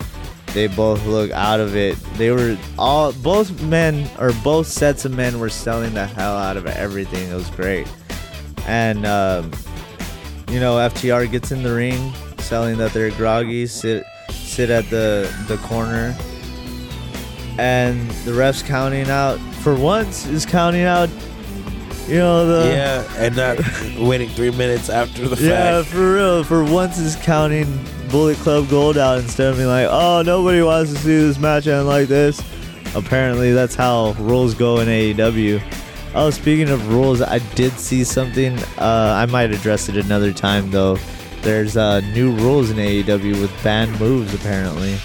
They 0.52 0.66
both 0.66 1.06
look 1.06 1.30
out 1.30 1.58
of 1.58 1.74
it. 1.74 1.96
They 2.18 2.32
were 2.32 2.58
all 2.78 3.14
both 3.14 3.62
men 3.62 4.10
or 4.18 4.34
both 4.44 4.66
sets 4.66 5.06
of 5.06 5.12
men 5.14 5.40
were 5.40 5.48
selling 5.48 5.94
the 5.94 6.04
hell 6.04 6.36
out 6.36 6.58
of 6.58 6.66
everything. 6.66 7.30
It 7.30 7.34
was 7.34 7.48
great. 7.48 7.88
And 8.66 9.06
um, 9.06 9.50
you 10.50 10.60
know, 10.60 10.74
FTR 10.76 11.30
gets 11.30 11.50
in 11.50 11.62
the 11.62 11.74
ring, 11.74 12.12
selling 12.40 12.76
that 12.76 12.92
they're 12.92 13.10
groggy, 13.12 13.68
sit 13.68 14.04
sit 14.28 14.68
at 14.68 14.84
the 14.90 15.34
the 15.48 15.56
corner, 15.66 16.14
and 17.58 18.10
the 18.24 18.34
ref's 18.34 18.62
counting 18.62 19.08
out. 19.08 19.38
For 19.62 19.74
once, 19.74 20.26
is 20.26 20.44
counting 20.44 20.84
out. 20.84 21.08
You 22.06 22.16
know 22.16 22.46
the 22.46 22.68
yeah, 22.68 23.04
and 23.16 23.34
not 23.34 23.58
waiting 23.98 24.28
three 24.28 24.50
minutes 24.50 24.90
after 24.90 25.26
the 25.26 25.42
yeah, 25.42 25.82
for 25.82 26.14
real. 26.14 26.44
For 26.44 26.62
once, 26.62 26.98
is 26.98 27.16
counting 27.16 27.66
Bullet 28.10 28.36
Club 28.38 28.68
Gold 28.68 28.98
out 28.98 29.18
instead 29.18 29.48
of 29.50 29.56
being 29.56 29.68
like, 29.68 29.88
oh, 29.90 30.22
nobody 30.22 30.60
wants 30.60 30.92
to 30.92 30.98
see 30.98 31.16
this 31.16 31.38
match 31.38 31.66
end 31.66 31.86
like 31.86 32.08
this. 32.08 32.42
Apparently, 32.94 33.52
that's 33.52 33.74
how 33.74 34.12
rules 34.18 34.54
go 34.54 34.80
in 34.80 34.88
AEW. 34.88 35.62
Oh, 36.14 36.30
speaking 36.30 36.68
of 36.68 36.88
rules, 36.92 37.20
I 37.22 37.38
did 37.56 37.72
see 37.72 38.04
something. 38.04 38.56
Uh, 38.78 39.14
I 39.16 39.26
might 39.26 39.50
address 39.50 39.88
it 39.88 39.96
another 39.96 40.32
time 40.32 40.70
though. 40.70 40.96
There's 41.40 41.76
uh, 41.76 42.00
new 42.12 42.32
rules 42.36 42.70
in 42.70 42.76
AEW 42.76 43.40
with 43.40 43.50
banned 43.64 43.98
moves 43.98 44.32
apparently. 44.32 44.96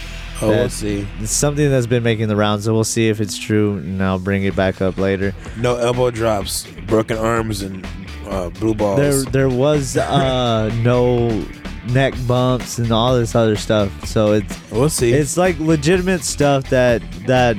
Oh, 0.42 0.50
we'll 0.50 0.70
see. 0.70 1.08
It's 1.20 1.32
something 1.32 1.70
that's 1.70 1.88
been 1.88 2.04
making 2.04 2.28
the 2.28 2.36
rounds, 2.36 2.66
so 2.66 2.74
we'll 2.74 2.84
see 2.84 3.10
if 3.10 3.20
it's 3.20 3.38
true, 3.38 3.78
and 3.78 4.02
I'll 4.02 4.20
bring 4.20 4.44
it 4.44 4.56
back 4.56 4.82
up 4.82 4.98
later. 4.98 5.34
No 5.58 5.76
elbow 5.76 6.12
drops, 6.12 6.66
broken 6.88 7.18
arms, 7.18 7.62
and 7.62 7.86
uh, 8.26 8.50
blue 8.50 8.74
balls. 8.74 9.00
There, 9.00 9.24
there 9.32 9.50
was 9.50 9.98
uh, 9.98 10.70
no 10.84 11.46
neck 11.92 12.14
bumps 12.28 12.78
and 12.78 12.92
all 12.92 13.16
this 13.16 13.36
other 13.36 13.56
stuff. 13.56 14.06
So 14.06 14.34
it's 14.34 14.72
we'll 14.72 14.90
see. 14.90 15.12
it's 15.12 15.38
like 15.38 15.60
legitimate 15.60 16.24
stuff 16.24 16.70
that 16.70 17.02
that 17.26 17.58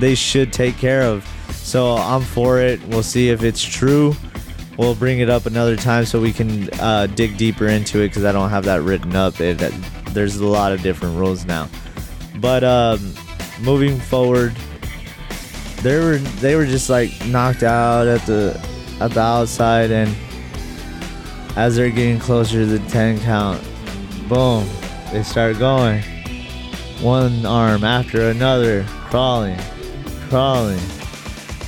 they 0.00 0.14
should 0.14 0.52
take 0.52 0.76
care 0.76 1.02
of. 1.02 1.26
So 1.50 1.96
I'm 1.96 2.22
for 2.22 2.60
it. 2.60 2.82
We'll 2.88 3.02
see 3.02 3.30
if 3.30 3.42
it's 3.42 3.62
true. 3.62 4.14
We'll 4.76 4.94
bring 4.94 5.20
it 5.20 5.30
up 5.30 5.46
another 5.46 5.76
time 5.76 6.04
so 6.04 6.20
we 6.20 6.32
can 6.32 6.68
uh, 6.80 7.06
dig 7.06 7.36
deeper 7.36 7.68
into 7.68 8.00
it 8.00 8.08
because 8.08 8.24
I 8.24 8.32
don't 8.32 8.50
have 8.50 8.64
that 8.64 8.82
written 8.82 9.14
up. 9.14 9.40
It 9.40 9.58
there's 10.12 10.36
a 10.36 10.46
lot 10.46 10.72
of 10.72 10.82
different 10.82 11.16
rules 11.16 11.44
now. 11.44 11.68
But 12.44 12.62
um, 12.62 13.14
moving 13.62 13.98
forward, 13.98 14.54
they 15.80 15.98
were 15.98 16.18
they 16.18 16.56
were 16.56 16.66
just 16.66 16.90
like 16.90 17.10
knocked 17.24 17.62
out 17.62 18.06
at 18.06 18.20
the 18.26 18.60
at 19.00 19.12
the 19.12 19.20
outside, 19.22 19.90
and 19.90 20.14
as 21.56 21.74
they're 21.74 21.88
getting 21.88 22.18
closer 22.18 22.58
to 22.58 22.66
the 22.66 22.80
ten 22.90 23.18
count, 23.20 23.62
boom, 24.28 24.68
they 25.10 25.22
start 25.22 25.58
going. 25.58 26.02
One 27.00 27.46
arm 27.46 27.82
after 27.82 28.28
another, 28.28 28.84
crawling, 29.08 29.58
crawling, 30.28 30.82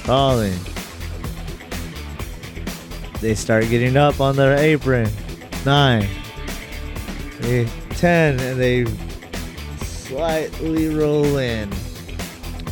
crawling. 0.05 0.59
They 3.23 3.35
start 3.35 3.71
getting 3.71 3.97
up 3.97 4.21
on 4.21 4.37
their 4.37 4.59
apron. 4.59 5.09
Nine, 5.65 6.07
they, 7.41 7.67
ten, 7.95 8.39
and 8.41 8.61
they 8.61 8.85
slightly 10.09 10.89
roll 10.89 11.39
in 11.39 11.71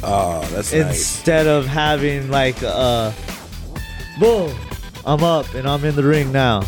oh, 0.05 0.40
that's 0.51 0.73
nice. 0.73 0.89
instead 0.89 1.47
of 1.47 1.66
having 1.66 2.31
like 2.31 2.61
a 2.62 3.15
boom, 4.20 4.56
I'm 5.06 5.23
up 5.23 5.52
and 5.55 5.69
I'm 5.69 5.85
in 5.85 5.94
the 5.97 6.05
ring 6.05 6.32
now. 6.32 6.62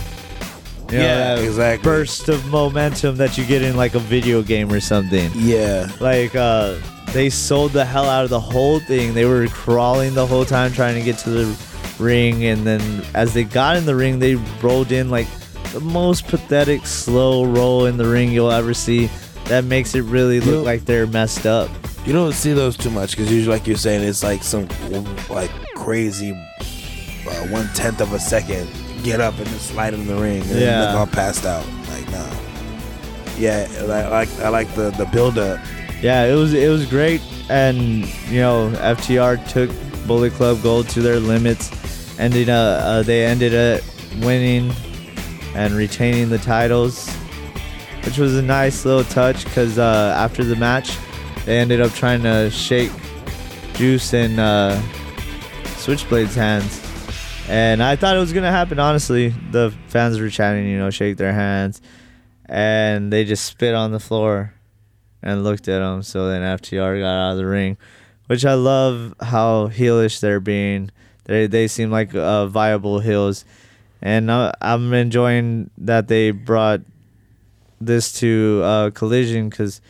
You 0.91 0.99
know, 0.99 1.03
Yeah, 1.03 1.35
that 1.35 1.45
exactly. 1.45 1.85
Burst 1.85 2.29
of 2.29 2.47
momentum 2.47 3.17
that 3.17 3.37
you 3.37 3.45
get 3.45 3.63
in 3.63 3.77
like 3.77 3.95
a 3.95 3.99
video 3.99 4.43
game 4.43 4.73
or 4.73 4.81
something. 4.81 5.31
Yeah. 5.35 5.91
Like 6.01 6.35
uh, 6.35 6.79
they 7.13 7.29
sold 7.31 7.73
the 7.73 7.85
hell 7.85 8.09
out 8.09 8.25
of 8.25 8.31
the 8.31 8.41
whole 8.41 8.81
thing. 8.81 9.15
They 9.15 9.25
were 9.25 9.47
crawling 9.49 10.15
the 10.15 10.27
whole 10.27 10.45
time 10.45 10.73
trying 10.73 10.95
to 10.95 11.03
get 11.03 11.19
to 11.19 11.31
the 11.31 11.67
ring, 11.99 12.45
and 12.45 12.67
then 12.67 13.05
as 13.15 13.35
they 13.35 13.45
got 13.45 13.77
in 13.77 13.87
the 13.87 13.97
ring, 13.97 14.19
they 14.19 14.37
rolled 14.63 14.93
in 14.93 15.11
like 15.11 15.27
the 15.73 15.81
most 15.81 16.27
pathetic 16.27 16.87
slow 16.87 17.45
roll 17.45 17.87
in 17.87 17.97
the 17.97 18.07
ring 18.07 18.31
you'll 18.31 18.53
ever 18.53 18.73
see. 18.75 19.11
That 19.49 19.65
makes 19.65 19.95
it 19.95 20.03
really 20.03 20.41
look 20.41 20.49
You- 20.49 20.63
like 20.63 20.85
they're 20.85 21.07
messed 21.07 21.47
up. 21.47 21.71
You 22.05 22.13
don't 22.13 22.33
see 22.33 22.53
those 22.53 22.77
too 22.77 22.91
much 22.91 23.13
because 23.17 23.33
usually, 23.33 23.57
like 23.57 23.67
you're 23.67 23.77
saying, 23.77 24.03
it's 24.07 24.23
like 24.23 24.43
some 24.45 24.69
like 25.29 25.51
crazy 25.75 26.33
uh, 27.29 27.33
one 27.49 27.69
tenth 27.75 28.01
of 28.01 28.13
a 28.13 28.19
second 28.21 28.69
get 29.03 29.21
up 29.21 29.37
and 29.39 29.47
just 29.49 29.69
slide 29.71 29.93
in 29.95 30.07
the 30.07 30.15
ring 30.15 30.41
and 30.43 30.51
Yeah. 30.51 30.57
then 30.81 30.91
look 30.93 31.01
all 31.01 31.07
passed 31.07 31.45
out. 31.45 31.65
Like 31.91 32.09
nah. 32.13 32.31
Yeah, 33.39 33.67
I 33.81 33.83
like 34.09 34.29
I 34.41 34.49
like 34.49 34.73
the 34.75 34.91
the 34.93 35.05
build 35.07 35.37
up. 35.39 35.59
yeah, 36.01 36.25
it 36.25 36.35
was 36.35 36.55
it 36.55 36.69
was 36.71 36.87
great, 36.87 37.21
and 37.51 37.77
you 38.31 38.41
know 38.41 38.71
FTR 38.77 39.37
took 39.49 39.71
Bullet 40.07 40.33
Club 40.33 40.63
Gold 40.63 40.89
to 40.91 41.03
their 41.03 41.19
limits, 41.21 41.71
ended 42.21 42.49
uh, 42.49 42.53
uh 42.83 43.03
they 43.03 43.25
ended 43.27 43.55
up 43.55 43.83
winning 44.21 44.73
and 45.55 45.75
retaining 45.75 46.29
the 46.31 46.39
titles, 46.39 47.11
which 48.07 48.19
was 48.19 48.37
a 48.37 48.43
nice 48.43 48.85
little 48.85 49.05
touch 49.05 49.45
because 49.45 49.79
uh, 49.79 50.15
after 50.17 50.45
the 50.45 50.55
match, 50.55 50.97
they 51.45 51.59
ended 51.59 51.81
up 51.81 51.93
trying 51.93 52.23
to 52.23 52.49
shake 52.51 52.93
Juice 53.75 54.15
and 54.15 54.39
uh, 54.39 54.81
Switchblade's 55.77 56.37
hands. 56.37 56.81
And 57.49 57.83
I 57.83 57.97
thought 57.97 58.17
it 58.17 58.21
was 58.21 58.33
gonna 58.33 58.51
happen. 58.51 58.79
Honestly, 58.79 59.29
the 59.51 59.75
fans 59.89 60.21
were 60.21 60.31
chanting, 60.31 60.69
you 60.69 60.79
know, 60.79 60.91
shake 60.91 61.17
their 61.17 61.33
hands, 61.33 61.83
and 62.47 63.13
they 63.13 63.25
just 63.25 63.45
spit 63.45 63.75
on 63.75 63.91
the 63.91 64.01
floor 64.01 64.55
and 65.23 65.43
looked 65.43 65.69
at 65.69 65.83
him. 65.83 66.03
So 66.03 66.29
then 66.29 66.43
FTR 66.43 67.01
got 67.01 67.09
out 67.09 67.33
of 67.33 67.39
the 67.39 67.47
ring, 67.47 67.77
which 68.27 68.45
I 68.45 68.55
love 68.55 69.15
how 69.21 69.69
heelish 69.69 70.21
they're 70.21 70.41
being. 70.41 70.91
They 71.25 71.49
they 71.49 71.67
seem 71.67 71.91
like 71.91 72.15
uh, 72.15 72.47
viable 72.47 73.01
heels, 73.01 73.45
and 74.01 74.31
uh, 74.31 74.53
I'm 74.61 74.93
enjoying 74.93 75.71
that 75.79 76.07
they 76.09 76.31
brought 76.31 76.83
this 77.81 78.13
to 78.21 78.61
uh, 78.65 78.91
Collision 78.91 79.49
because 79.49 79.81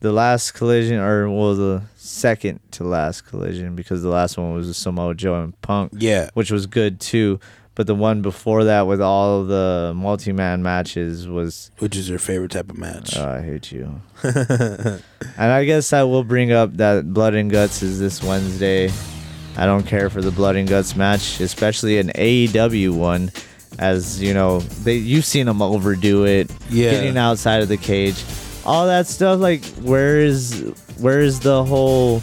the 0.00 0.12
last 0.12 0.52
collision, 0.52 0.98
or 0.98 1.28
well, 1.30 1.54
the 1.54 1.82
second 1.96 2.60
to 2.72 2.84
last 2.84 3.22
collision, 3.22 3.74
because 3.74 4.02
the 4.02 4.10
last 4.10 4.36
one 4.38 4.52
was 4.54 4.66
with 4.68 4.76
Samoa 4.76 5.14
Joe 5.14 5.42
and 5.42 5.60
Punk, 5.62 5.92
Yeah. 5.96 6.28
which 6.34 6.50
was 6.50 6.66
good 6.66 7.00
too. 7.00 7.40
But 7.74 7.86
the 7.86 7.94
one 7.94 8.22
before 8.22 8.64
that, 8.64 8.86
with 8.86 9.02
all 9.02 9.44
the 9.44 9.92
multi-man 9.94 10.62
matches, 10.62 11.28
was 11.28 11.70
Which 11.78 11.94
is 11.96 12.08
your 12.08 12.18
favorite 12.18 12.50
type 12.52 12.70
of 12.70 12.78
match? 12.78 13.16
oh, 13.16 13.26
I 13.28 13.42
hate 13.42 13.70
you. 13.72 14.00
and 14.22 15.02
I 15.38 15.64
guess 15.64 15.92
I 15.92 16.02
will 16.04 16.24
bring 16.24 16.52
up 16.52 16.76
that 16.76 17.12
Blood 17.12 17.34
and 17.34 17.50
Guts 17.50 17.82
is 17.82 17.98
this 17.98 18.22
Wednesday. 18.22 18.90
I 19.58 19.64
don't 19.66 19.86
care 19.86 20.10
for 20.10 20.20
the 20.22 20.30
Blood 20.30 20.56
and 20.56 20.68
Guts 20.68 20.96
match, 20.96 21.40
especially 21.40 21.98
an 21.98 22.08
AEW 22.14 22.94
one, 22.94 23.30
as 23.78 24.20
you 24.22 24.34
know 24.34 24.60
they 24.84 24.96
you've 24.96 25.24
seen 25.24 25.46
them 25.46 25.60
overdo 25.62 26.24
it, 26.24 26.50
Yeah. 26.70 26.90
getting 26.92 27.16
outside 27.16 27.62
of 27.62 27.68
the 27.68 27.76
cage, 27.76 28.22
all 28.64 28.86
that 28.86 29.06
stuff. 29.06 29.40
Like 29.40 29.64
where 29.82 30.20
is 30.20 30.72
where 30.98 31.20
is 31.20 31.40
the 31.40 31.64
whole? 31.64 32.22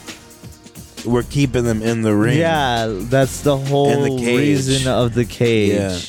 We're 1.05 1.23
keeping 1.23 1.65
them 1.65 1.81
in 1.81 2.01
the 2.01 2.15
ring. 2.15 2.37
Yeah, 2.37 2.87
that's 2.89 3.41
the 3.41 3.57
whole 3.57 4.19
cage. 4.19 4.37
reason 4.37 4.87
of 4.91 5.13
the 5.13 5.25
cage. 5.25 5.73
Yeah. 5.73 5.99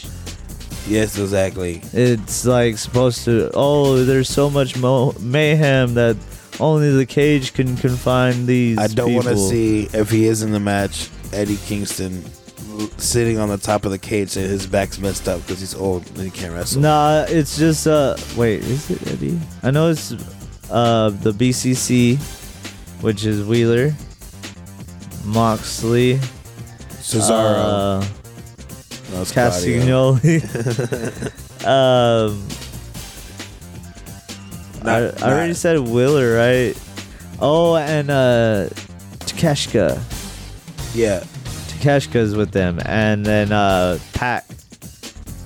Yes, 0.87 1.19
exactly. 1.19 1.81
It's 1.93 2.45
like 2.45 2.77
supposed 2.79 3.25
to. 3.25 3.51
Oh, 3.55 4.05
there's 4.05 4.29
so 4.29 4.51
much 4.51 4.77
mo- 4.77 5.15
mayhem 5.19 5.95
that 5.95 6.17
only 6.61 6.93
the 6.95 7.07
cage 7.07 7.55
can 7.55 7.77
confine 7.77 8.47
these. 8.47 8.79
I 8.79 8.87
don't 8.87 9.15
want 9.15 9.27
to 9.27 9.37
see 9.37 9.89
if 9.93 10.11
he 10.11 10.27
is 10.27 10.43
in 10.43 10.53
the 10.53 10.61
match, 10.61 11.09
Eddie 11.33 11.57
Kingston 11.67 12.23
sitting 12.99 13.39
on 13.39 13.49
the 13.49 13.57
top 13.59 13.85
of 13.85 13.91
the 13.91 13.99
cage 13.99 14.37
and 14.37 14.47
his 14.47 14.67
back's 14.67 14.99
messed 14.99 15.29
up 15.29 15.41
because 15.43 15.61
he's 15.61 15.75
old 15.75 16.07
and 16.11 16.19
he 16.19 16.31
can't 16.31 16.53
wrestle. 16.55 16.81
Nah, 16.83 17.25
it's 17.29 17.57
just 17.59 17.87
uh. 17.87 18.17
Wait, 18.37 18.63
is 18.63 18.91
it 18.91 19.07
Eddie? 19.09 19.39
I 19.63 19.71
know 19.71 19.91
it's 19.91 20.13
uh 20.71 21.11
the 21.11 21.33
BCC, 21.33 22.19
which 23.03 23.25
is 23.25 23.45
Wheeler, 23.47 23.93
Moxley, 25.25 26.17
Cesaro. 27.01 28.01
uh, 28.03 28.05
no, 29.13 29.23
it's 29.23 29.33
Claudio. 29.33 30.15
Castagnoli. 30.15 30.43
um, 31.67 32.49
I, 34.83 35.01
Not- 35.01 35.23
I 35.23 35.27
already 35.33 35.49
not- 35.49 35.57
said 35.57 35.79
Wheeler, 35.81 36.37
right? 36.37 36.75
Oh, 37.41 37.77
and 37.77 38.11
uh, 38.11 38.69
Takeshita. 39.21 40.01
Yeah. 40.95 41.25
Takeshita's 41.85 42.35
with 42.35 42.51
them, 42.53 42.81
and 42.85 43.25
then 43.25 43.53
uh, 43.53 43.99
Pac 44.15 44.47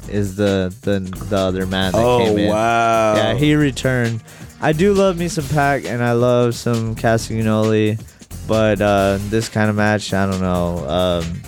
is 0.08 0.36
the 0.36 0.74
the 0.82 1.00
the 1.28 1.36
other 1.36 1.66
man 1.66 1.92
that 1.92 2.04
Oh, 2.04 2.18
came 2.18 2.38
in. 2.38 2.48
wow. 2.50 3.14
Yeah, 3.16 3.34
he 3.34 3.54
returned. 3.54 4.22
I 4.60 4.72
do 4.72 4.92
love 4.94 5.18
me 5.18 5.28
some 5.28 5.44
Pac, 5.48 5.84
and 5.84 6.02
I 6.02 6.12
love 6.12 6.54
some 6.54 6.94
Castagnoli, 6.96 8.00
but 8.46 8.80
uh, 8.80 9.18
this 9.28 9.48
kind 9.48 9.68
of 9.70 9.76
match, 9.76 10.12
I 10.12 10.26
don't 10.30 10.40
know. 10.40 10.88
Um, 10.88 11.42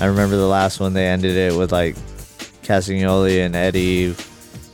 I 0.00 0.06
remember 0.06 0.36
the 0.36 0.46
last 0.46 0.80
one 0.80 0.92
they 0.94 1.06
ended 1.06 1.36
it 1.36 1.56
with 1.56 1.72
like 1.72 1.96
Castagnoli 2.62 3.44
and 3.44 3.54
Eddie 3.56 4.14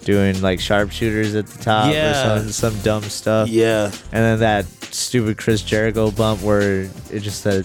doing 0.05 0.41
like 0.43 0.61
sharpshooters 0.61 1.35
at 1.35 1.47
the 1.47 1.63
top 1.63 1.93
Yeah. 1.93 2.11
or 2.11 2.39
some 2.41 2.51
some 2.53 2.79
dumb 2.83 3.03
stuff, 3.05 3.49
Yeah. 3.49 3.87
and 3.87 3.95
then 4.13 4.39
that 4.41 4.67
stupid 4.95 5.37
Chris 5.39 5.63
Jericho 5.63 6.11
bump 6.11 6.43
where 6.43 6.83
it 7.11 7.21
just 7.21 7.41
said 7.43 7.65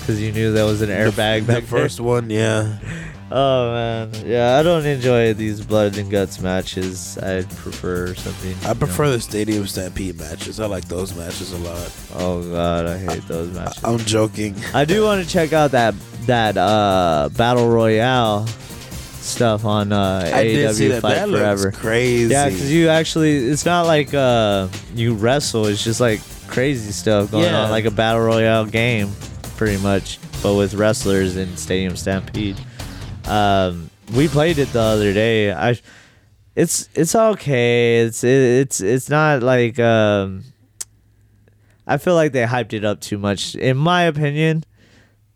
because 0.00 0.20
you 0.20 0.32
knew 0.32 0.52
that 0.52 0.64
was 0.64 0.82
an 0.82 0.88
airbag 0.90 1.46
The 1.46 1.52
back 1.54 1.64
first 1.64 2.00
one, 2.00 2.30
yeah. 2.30 2.78
Oh 3.32 3.70
man, 3.72 4.10
yeah, 4.26 4.58
I 4.58 4.64
don't 4.64 4.84
enjoy 4.84 5.34
these 5.34 5.60
blood 5.64 5.96
and 5.96 6.10
guts 6.10 6.40
matches. 6.40 7.16
I 7.16 7.42
prefer 7.42 8.12
something. 8.16 8.56
I 8.68 8.74
prefer 8.74 9.04
know. 9.04 9.12
the 9.12 9.20
Stadium 9.20 9.68
Stampede 9.68 10.18
matches. 10.18 10.58
I 10.58 10.66
like 10.66 10.86
those 10.88 11.14
matches 11.16 11.52
a 11.52 11.58
lot. 11.58 11.92
Oh 12.16 12.42
god, 12.50 12.86
I 12.86 12.98
hate 12.98 13.22
those 13.28 13.54
matches. 13.54 13.84
I'm 13.84 13.98
joking. 14.00 14.56
I 14.74 14.84
do 14.84 15.04
want 15.04 15.22
to 15.24 15.30
check 15.30 15.52
out 15.52 15.70
that 15.70 15.94
that 16.26 16.56
uh 16.56 17.28
battle 17.36 17.68
royale 17.68 18.48
stuff 18.48 19.64
on 19.64 19.92
uh 19.92 20.22
I 20.34 20.42
AEW 20.46 20.54
did 20.54 20.74
see 20.74 20.88
that. 20.88 21.02
Fight 21.02 21.14
That 21.14 21.28
Forever. 21.28 21.62
looks 21.66 21.76
crazy. 21.78 22.32
Yeah, 22.32 22.46
because 22.48 22.72
you 22.72 22.88
actually, 22.88 23.36
it's 23.36 23.64
not 23.64 23.86
like 23.86 24.12
uh 24.12 24.66
you 24.96 25.14
wrestle. 25.14 25.66
It's 25.66 25.84
just 25.84 26.00
like 26.00 26.20
crazy 26.48 26.90
stuff 26.90 27.30
going 27.30 27.44
Yeah. 27.44 27.60
on, 27.62 27.70
like 27.70 27.84
a 27.84 27.92
battle 27.92 28.22
royale 28.22 28.66
game, 28.66 29.12
pretty 29.60 29.82
much, 29.82 30.18
but 30.42 30.54
with 30.54 30.72
wrestlers 30.72 31.36
in 31.36 31.54
Stadium 31.58 31.94
Stampede. 31.94 32.56
Um, 33.26 33.90
we 34.14 34.26
played 34.26 34.56
it 34.56 34.72
the 34.72 34.80
other 34.80 35.12
day. 35.12 35.52
I, 35.52 35.78
it's 36.56 36.88
it's 36.94 37.14
okay. 37.14 37.98
It's 37.98 38.24
it, 38.24 38.30
it's 38.30 38.80
it's 38.80 39.10
not 39.10 39.42
like 39.42 39.78
um. 39.78 40.44
I 41.86 41.98
feel 41.98 42.14
like 42.14 42.32
they 42.32 42.44
hyped 42.46 42.72
it 42.72 42.86
up 42.86 43.02
too 43.02 43.18
much. 43.18 43.54
In 43.54 43.76
my 43.76 44.04
opinion, 44.04 44.64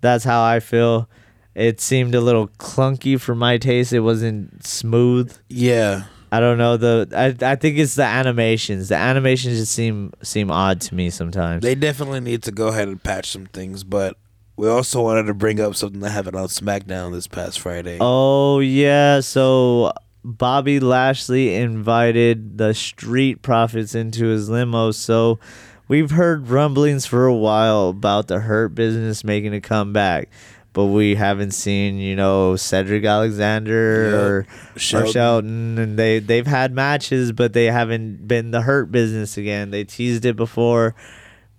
that's 0.01 0.25
how 0.25 0.43
I 0.43 0.59
feel. 0.59 1.07
It 1.55 1.83
seemed 1.83 2.15
a 2.15 2.23
little 2.23 2.49
clunky 2.49 3.21
for 3.21 3.35
my 3.35 3.59
taste. 3.59 3.93
It 3.93 4.01
wasn't 4.01 4.65
smooth. 4.65 5.37
yeah. 5.51 6.05
I 6.37 6.41
don't 6.41 6.59
know 6.59 6.77
the. 6.77 7.09
I 7.15 7.53
I 7.53 7.55
think 7.55 7.79
it's 7.79 7.95
the 7.95 8.05
animations. 8.05 8.89
The 8.89 8.97
animations 8.97 9.59
just 9.59 9.73
seem 9.73 10.13
seem 10.23 10.51
odd 10.51 10.81
to 10.83 10.95
me 10.97 11.11
sometimes. 11.11 11.63
They 11.63 11.77
definitely 11.77 12.21
need 12.21 12.43
to 12.45 12.51
go 12.51 12.69
ahead 12.69 12.89
and 12.89 13.01
patch 13.01 13.31
some 13.31 13.47
things, 13.47 13.85
but 13.85 14.17
we 14.57 14.69
also 14.69 15.01
wanted 15.01 15.27
to 15.27 15.35
bring 15.35 15.61
up 15.61 15.77
something 15.77 16.01
that 16.01 16.11
happened 16.11 16.35
on 16.37 16.49
SmackDown 16.49 17.13
this 17.13 17.29
past 17.29 17.61
Friday. 17.61 17.99
oh 18.01 18.59
yeah, 18.59 19.21
so 19.21 19.93
Bobby 20.25 20.81
Lashley 20.81 21.55
invited 21.55 22.59
the 22.59 22.75
Street 22.75 23.43
Profits 23.43 23.95
into 23.95 24.27
his 24.27 24.49
limo. 24.49 24.91
So 24.91 25.39
we've 25.87 26.11
heard 26.11 26.49
rumblings 26.49 27.07
for 27.07 27.27
a 27.27 27.35
while 27.35 27.91
about 27.91 28.27
the 28.27 28.41
Hurt 28.41 28.75
Business 28.75 29.23
making 29.23 29.55
a 29.55 29.61
comeback. 29.61 30.31
But 30.75 30.87
we 30.87 31.15
haven't 31.15 31.53
seen, 31.53 31.97
you 31.99 32.17
know, 32.17 32.57
Cedric 32.57 33.05
Alexander 33.05 34.11
Yeah. 34.11 34.17
or 34.17 34.47
Shelton. 34.77 35.09
or 35.09 35.13
Shelton, 35.13 35.79
and 35.79 35.99
they 35.99 36.19
they've 36.19 36.47
had 36.47 36.73
matches, 36.75 37.33
but 37.33 37.53
they 37.55 37.67
haven't 37.67 38.29
been 38.29 38.51
the 38.51 38.61
hurt 38.63 38.91
business 38.93 39.39
again. 39.39 39.71
They 39.71 39.85
teased 39.85 40.25
it 40.27 40.35
before, 40.37 40.95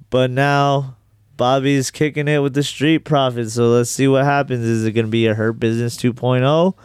but 0.10 0.30
now 0.30 0.98
Bobby's 1.38 1.92
kicking 1.92 2.28
it 2.28 2.40
with 2.40 2.54
the 2.54 2.64
Street 2.64 3.00
Profits. 3.00 3.54
So 3.54 3.68
let's 3.70 3.90
see 3.90 4.08
what 4.08 4.24
happens. 4.26 4.64
Is 4.66 4.84
it 4.86 4.92
going 4.92 5.06
to 5.08 5.12
be 5.12 5.28
a 5.28 5.34
hurt 5.34 5.60
business 5.60 5.96
2.0? 5.98 6.76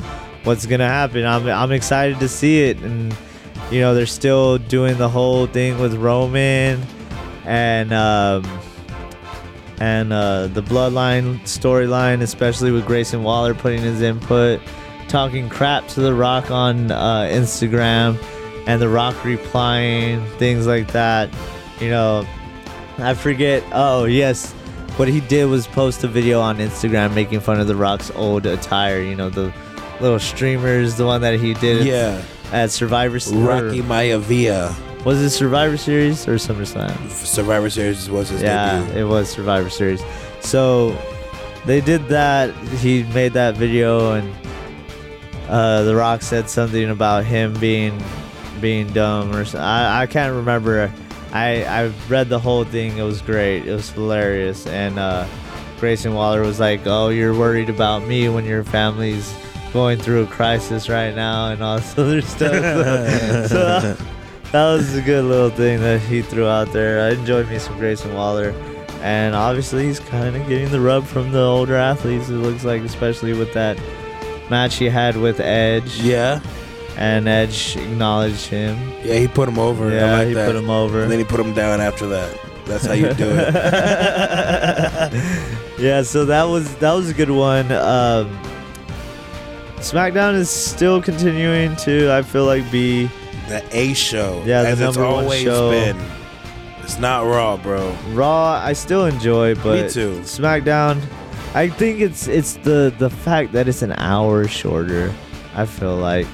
What's 0.45 0.67
going 0.67 0.81
to 0.81 0.87
happen? 0.87 1.27
I'm 1.27 1.47
I'm 1.49 1.73
excited 1.73 2.21
to 2.21 2.29
see 2.29 2.63
it, 2.63 2.79
and 2.79 3.13
you 3.73 3.81
know 3.81 3.93
they're 3.95 4.07
still 4.07 4.57
doing 4.59 4.99
the 4.99 5.09
whole 5.09 5.47
thing 5.49 5.81
with 5.81 5.95
Roman 5.95 6.81
and. 7.45 7.93
Um, 7.93 8.45
and 9.81 10.13
uh, 10.13 10.47
the 10.49 10.63
bloodline 10.63 11.41
storyline, 11.41 12.21
especially 12.21 12.71
with 12.71 12.87
Grayson 12.87 13.23
Waller 13.23 13.55
putting 13.55 13.81
his 13.81 14.03
input, 14.03 14.61
talking 15.09 15.49
crap 15.49 15.89
to 15.89 16.01
The 16.01 16.15
Rock 16.15 16.51
on 16.51 16.91
uh, 16.91 17.23
Instagram, 17.23 18.23
and 18.67 18.81
The 18.81 18.91
Rock 18.91 19.25
replying, 19.25 20.25
things 20.37 20.67
like 20.67 20.93
that. 20.93 21.31
You 21.81 21.89
know, 21.89 22.27
I 22.99 23.15
forget. 23.15 23.65
Oh, 23.73 24.05
yes. 24.05 24.53
What 24.97 25.09
he 25.09 25.21
did 25.21 25.47
was 25.47 25.67
post 25.67 26.05
a 26.05 26.09
video 26.09 26.41
on 26.41 26.59
Instagram 26.59 27.15
making 27.15 27.41
fun 27.41 27.59
of 27.59 27.67
The 27.67 27.77
Rock's 27.77 28.11
old 28.11 28.45
attire. 28.45 29.01
You 29.01 29.15
know, 29.15 29.31
the 29.31 29.53
little 30.01 30.19
streamers, 30.19 30.97
the 30.97 31.07
one 31.07 31.23
that 31.23 31.41
he 31.41 31.55
did 31.55 31.87
yeah. 31.87 32.23
at 32.53 32.71
Survivor 32.71 33.19
Series. 33.19 33.43
Rocky 33.43 33.81
Maivia. 33.81 34.90
Was 35.05 35.19
it 35.23 35.31
Survivor 35.31 35.79
Series 35.79 36.29
or 36.29 36.35
SummerSlam? 36.35 37.11
Survivor 37.11 37.71
Series 37.71 38.11
was 38.11 38.29
his 38.29 38.43
yeah, 38.43 38.81
debut. 38.81 39.01
it 39.01 39.05
was 39.05 39.31
Survivor 39.31 39.71
Series. 39.71 40.03
So 40.41 40.97
they 41.65 41.81
did 41.81 42.07
that. 42.09 42.55
He 42.79 43.05
made 43.05 43.33
that 43.33 43.57
video, 43.57 44.13
and 44.13 44.35
uh, 45.49 45.85
The 45.85 45.97
Rock 45.97 46.21
said 46.21 46.51
something 46.51 46.91
about 46.91 47.25
him 47.25 47.55
being 47.55 48.03
being 48.61 48.89
dumb 48.93 49.35
or 49.35 49.47
something. 49.47 49.61
I, 49.63 50.03
I 50.03 50.07
can't 50.07 50.35
remember. 50.35 50.93
I 51.33 51.65
I 51.65 51.93
read 52.09 52.29
the 52.29 52.39
whole 52.39 52.65
thing. 52.65 52.99
It 52.99 53.03
was 53.03 53.23
great. 53.23 53.67
It 53.67 53.73
was 53.73 53.89
hilarious. 53.91 54.67
And 54.67 54.99
uh, 54.99 55.27
Grayson 55.79 56.13
Waller 56.13 56.43
was 56.43 56.61
like, 56.61 56.81
"Oh, 56.85 57.09
you're 57.09 57.35
worried 57.35 57.71
about 57.71 58.07
me 58.07 58.29
when 58.29 58.45
your 58.45 58.65
family's 58.65 59.35
going 59.73 59.99
through 59.99 60.25
a 60.25 60.27
crisis 60.27 60.91
right 60.91 61.15
now 61.15 61.49
and 61.49 61.63
all 61.63 61.79
this 61.79 61.97
other 61.99 62.21
stuff." 62.21 62.53
so, 63.49 63.97
so 63.97 63.97
that 64.53 64.73
was 64.73 64.97
a 64.97 65.03
good 65.03 65.25
little 65.25 65.51
thing 65.51 65.81
that 65.81 66.01
he 66.01 66.23
threw 66.23 66.47
out 66.47 66.73
there. 66.73 67.09
I 67.09 67.11
enjoyed 67.11 67.49
me 67.49 67.59
some 67.59 67.77
Grayson 67.79 68.15
Waller. 68.15 68.55
And 69.03 69.35
obviously, 69.35 69.87
he's 69.87 70.01
kind 70.01 70.37
of 70.37 70.47
getting 70.47 70.71
the 70.71 70.81
rub 70.81 71.07
from 71.07 71.33
the 71.33 71.41
older 71.41 71.77
athletes, 71.77 72.29
it 72.29 72.35
looks 72.35 72.65
like, 72.65 72.83
especially 72.83 73.33
with 73.33 73.53
that 73.55 73.79
match 74.51 74.77
he 74.77 74.87
had 74.87 75.17
with 75.17 75.41
Edge. 75.41 76.01
Yeah. 76.01 76.41
And 76.97 77.27
Edge 77.27 77.77
acknowledged 77.77 78.47
him. 78.47 78.77
Yeah, 79.03 79.15
he 79.15 79.29
put 79.29 79.49
him 79.49 79.59
over. 79.59 79.91
Yeah, 79.91 80.19
like 80.19 80.29
he 80.29 80.35
that. 80.35 80.47
put 80.47 80.57
him 80.57 80.69
over. 80.69 81.03
And 81.03 81.11
then 81.11 81.19
he 81.19 81.25
put 81.25 81.41
him 81.41 81.55
down 81.55 81.81
after 81.81 82.07
that. 82.09 82.39
That's 82.67 82.85
how 82.85 82.93
you 82.93 83.15
do 83.15 83.31
it. 83.31 83.55
yeah, 85.79 86.03
so 86.03 86.27
that 86.27 86.45
was 86.45 86.75
that 86.77 86.93
was 86.93 87.09
a 87.09 87.15
good 87.15 87.31
one. 87.31 87.73
Um, 87.73 88.29
SmackDown 89.79 90.35
is 90.35 90.51
still 90.51 91.01
continuing 91.01 91.75
to, 91.77 92.13
I 92.13 92.23
feel 92.23 92.45
like, 92.45 92.71
be 92.71 93.09
The 93.51 93.65
A 93.73 93.95
show. 93.95 94.45
Yeah, 94.47 94.63
the 94.63 94.69
as 94.69 94.81
it's 94.81 94.97
always 94.97 95.43
show. 95.43 95.73
been. 95.73 96.01
It's 96.85 97.01
not 97.01 97.27
Raw, 97.27 97.57
bro. 97.57 97.97
Raw, 98.11 98.53
I 98.65 98.75
still 98.75 99.07
enjoy, 99.07 99.57
but 99.57 99.91
too. 99.91 100.21
SmackDown, 100.21 101.03
I 101.53 101.69
think 101.69 102.01
it's 102.01 102.29
it's 102.29 102.55
the 102.59 102.95
the 102.97 103.11
fact 103.11 103.51
that 103.55 103.67
it's 103.67 103.83
an 103.83 103.91
hour 103.95 104.47
shorter. 104.47 105.13
I 105.57 105.67
feel 105.67 105.97
like 105.97 106.29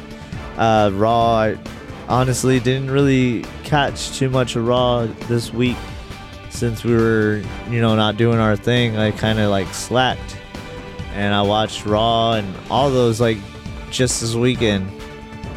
uh, 0.58 0.90
Raw. 0.92 1.36
I 1.36 1.58
honestly 2.06 2.60
didn't 2.60 2.90
really 2.90 3.46
catch 3.64 4.18
too 4.18 4.28
much 4.28 4.54
of 4.54 4.66
Raw 4.66 5.06
this 5.26 5.54
week 5.54 5.78
since 6.50 6.84
we 6.84 6.94
were 6.94 7.42
you 7.70 7.80
know 7.80 7.96
not 7.96 8.18
doing 8.18 8.38
our 8.38 8.56
thing. 8.56 8.98
I 8.98 9.10
kind 9.10 9.38
of 9.38 9.50
like 9.50 9.72
slacked, 9.72 10.36
and 11.14 11.34
I 11.34 11.40
watched 11.40 11.86
Raw 11.86 12.34
and 12.34 12.54
all 12.70 12.90
those 12.90 13.22
like 13.22 13.38
just 13.90 14.20
this 14.20 14.34
weekend. 14.34 14.90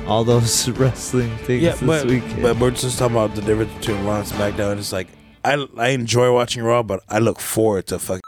All 0.09 0.23
those 0.23 0.67
wrestling 0.79 1.35
things 1.37 1.61
Yeah, 1.61 1.71
this 1.71 1.81
but 1.81 2.05
weekend. 2.07 2.41
but 2.41 2.57
we're 2.59 2.71
just 2.71 2.97
talking 2.97 3.15
about 3.15 3.35
the 3.35 3.41
difference 3.41 3.71
between 3.73 4.03
Raw 4.05 4.17
and 4.19 4.27
SmackDown. 4.27 4.77
It's 4.77 4.91
like 4.91 5.07
I 5.45 5.65
I 5.77 5.89
enjoy 5.89 6.33
watching 6.33 6.63
Raw, 6.63 6.81
but 6.83 7.01
I 7.07 7.19
look 7.19 7.39
forward 7.39 7.87
to 7.87 7.99
fucking. 7.99 8.21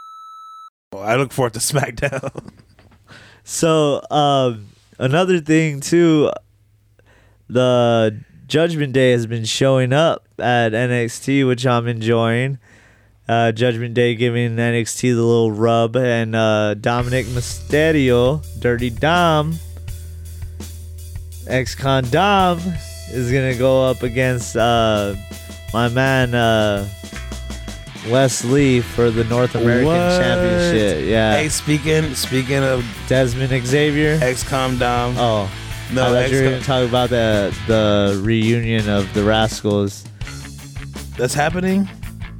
I 0.96 1.16
look 1.16 1.32
forward 1.32 1.54
to 1.54 1.58
SmackDown. 1.72 2.50
So 3.44 4.00
um, 4.10 4.68
another 4.98 5.40
thing 5.40 5.80
too, 5.80 6.30
the 7.48 8.20
Judgment 8.46 8.92
Day 8.92 9.10
has 9.12 9.26
been 9.26 9.44
showing 9.44 9.92
up 9.92 10.28
at 10.38 10.72
NXT, 10.72 11.46
which 11.48 11.66
I'm 11.66 11.88
enjoying. 11.88 12.58
Uh, 13.28 13.50
Judgment 13.52 13.94
Day 13.94 14.14
giving 14.14 14.56
NXT 14.56 15.00
the 15.14 15.22
little 15.22 15.52
rub, 15.52 15.96
and 15.96 16.34
uh, 16.36 16.74
Dominic 16.74 17.26
Mysterio, 17.26 18.44
Dirty 18.60 18.90
Dom, 18.90 19.58
ex-con 21.52 22.04
Dom, 22.04 22.58
is 23.10 23.30
gonna 23.30 23.54
go 23.54 23.84
up 23.84 24.02
against 24.02 24.56
uh, 24.56 25.14
my 25.72 25.88
man 25.88 26.34
uh, 26.34 26.88
Wes 28.08 28.44
Lee 28.44 28.80
for 28.80 29.10
the 29.10 29.24
North 29.24 29.54
American 29.54 29.86
What? 29.86 30.18
Championship. 30.20 31.06
Yeah, 31.06 31.36
Hey, 31.36 31.48
speaking 31.50 32.14
speaking 32.14 32.62
of 32.64 32.80
Dezmond 33.06 33.64
Xavier. 33.64 34.18
ex-con 34.22 34.78
Dom, 34.78 35.14
Oh, 35.18 35.50
no, 35.92 36.06
I 36.06 36.22
thought 36.22 36.30
you 36.30 36.38
were 36.42 36.42
ex-con 36.48 36.52
gonna 36.52 36.64
talk 36.64 36.88
about 36.88 37.10
the 37.10 37.54
the 37.66 38.20
reunion 38.24 38.88
of 38.88 39.12
the 39.14 39.20
Rascalz. 39.20 40.04
that's 41.16 41.34
happening. 41.34 41.88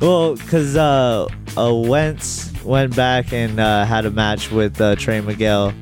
Well, 0.00 0.36
cause 0.48 0.74
uh, 0.74 1.26
uh 1.56 1.74
Wentz 1.74 2.50
went 2.64 2.96
back 2.96 3.32
and 3.32 3.60
uh, 3.60 3.84
had 3.84 4.06
a 4.06 4.10
match 4.10 4.50
with 4.50 4.80
uh, 4.80 4.96
Trey 4.96 5.20
Miguel 5.20 5.74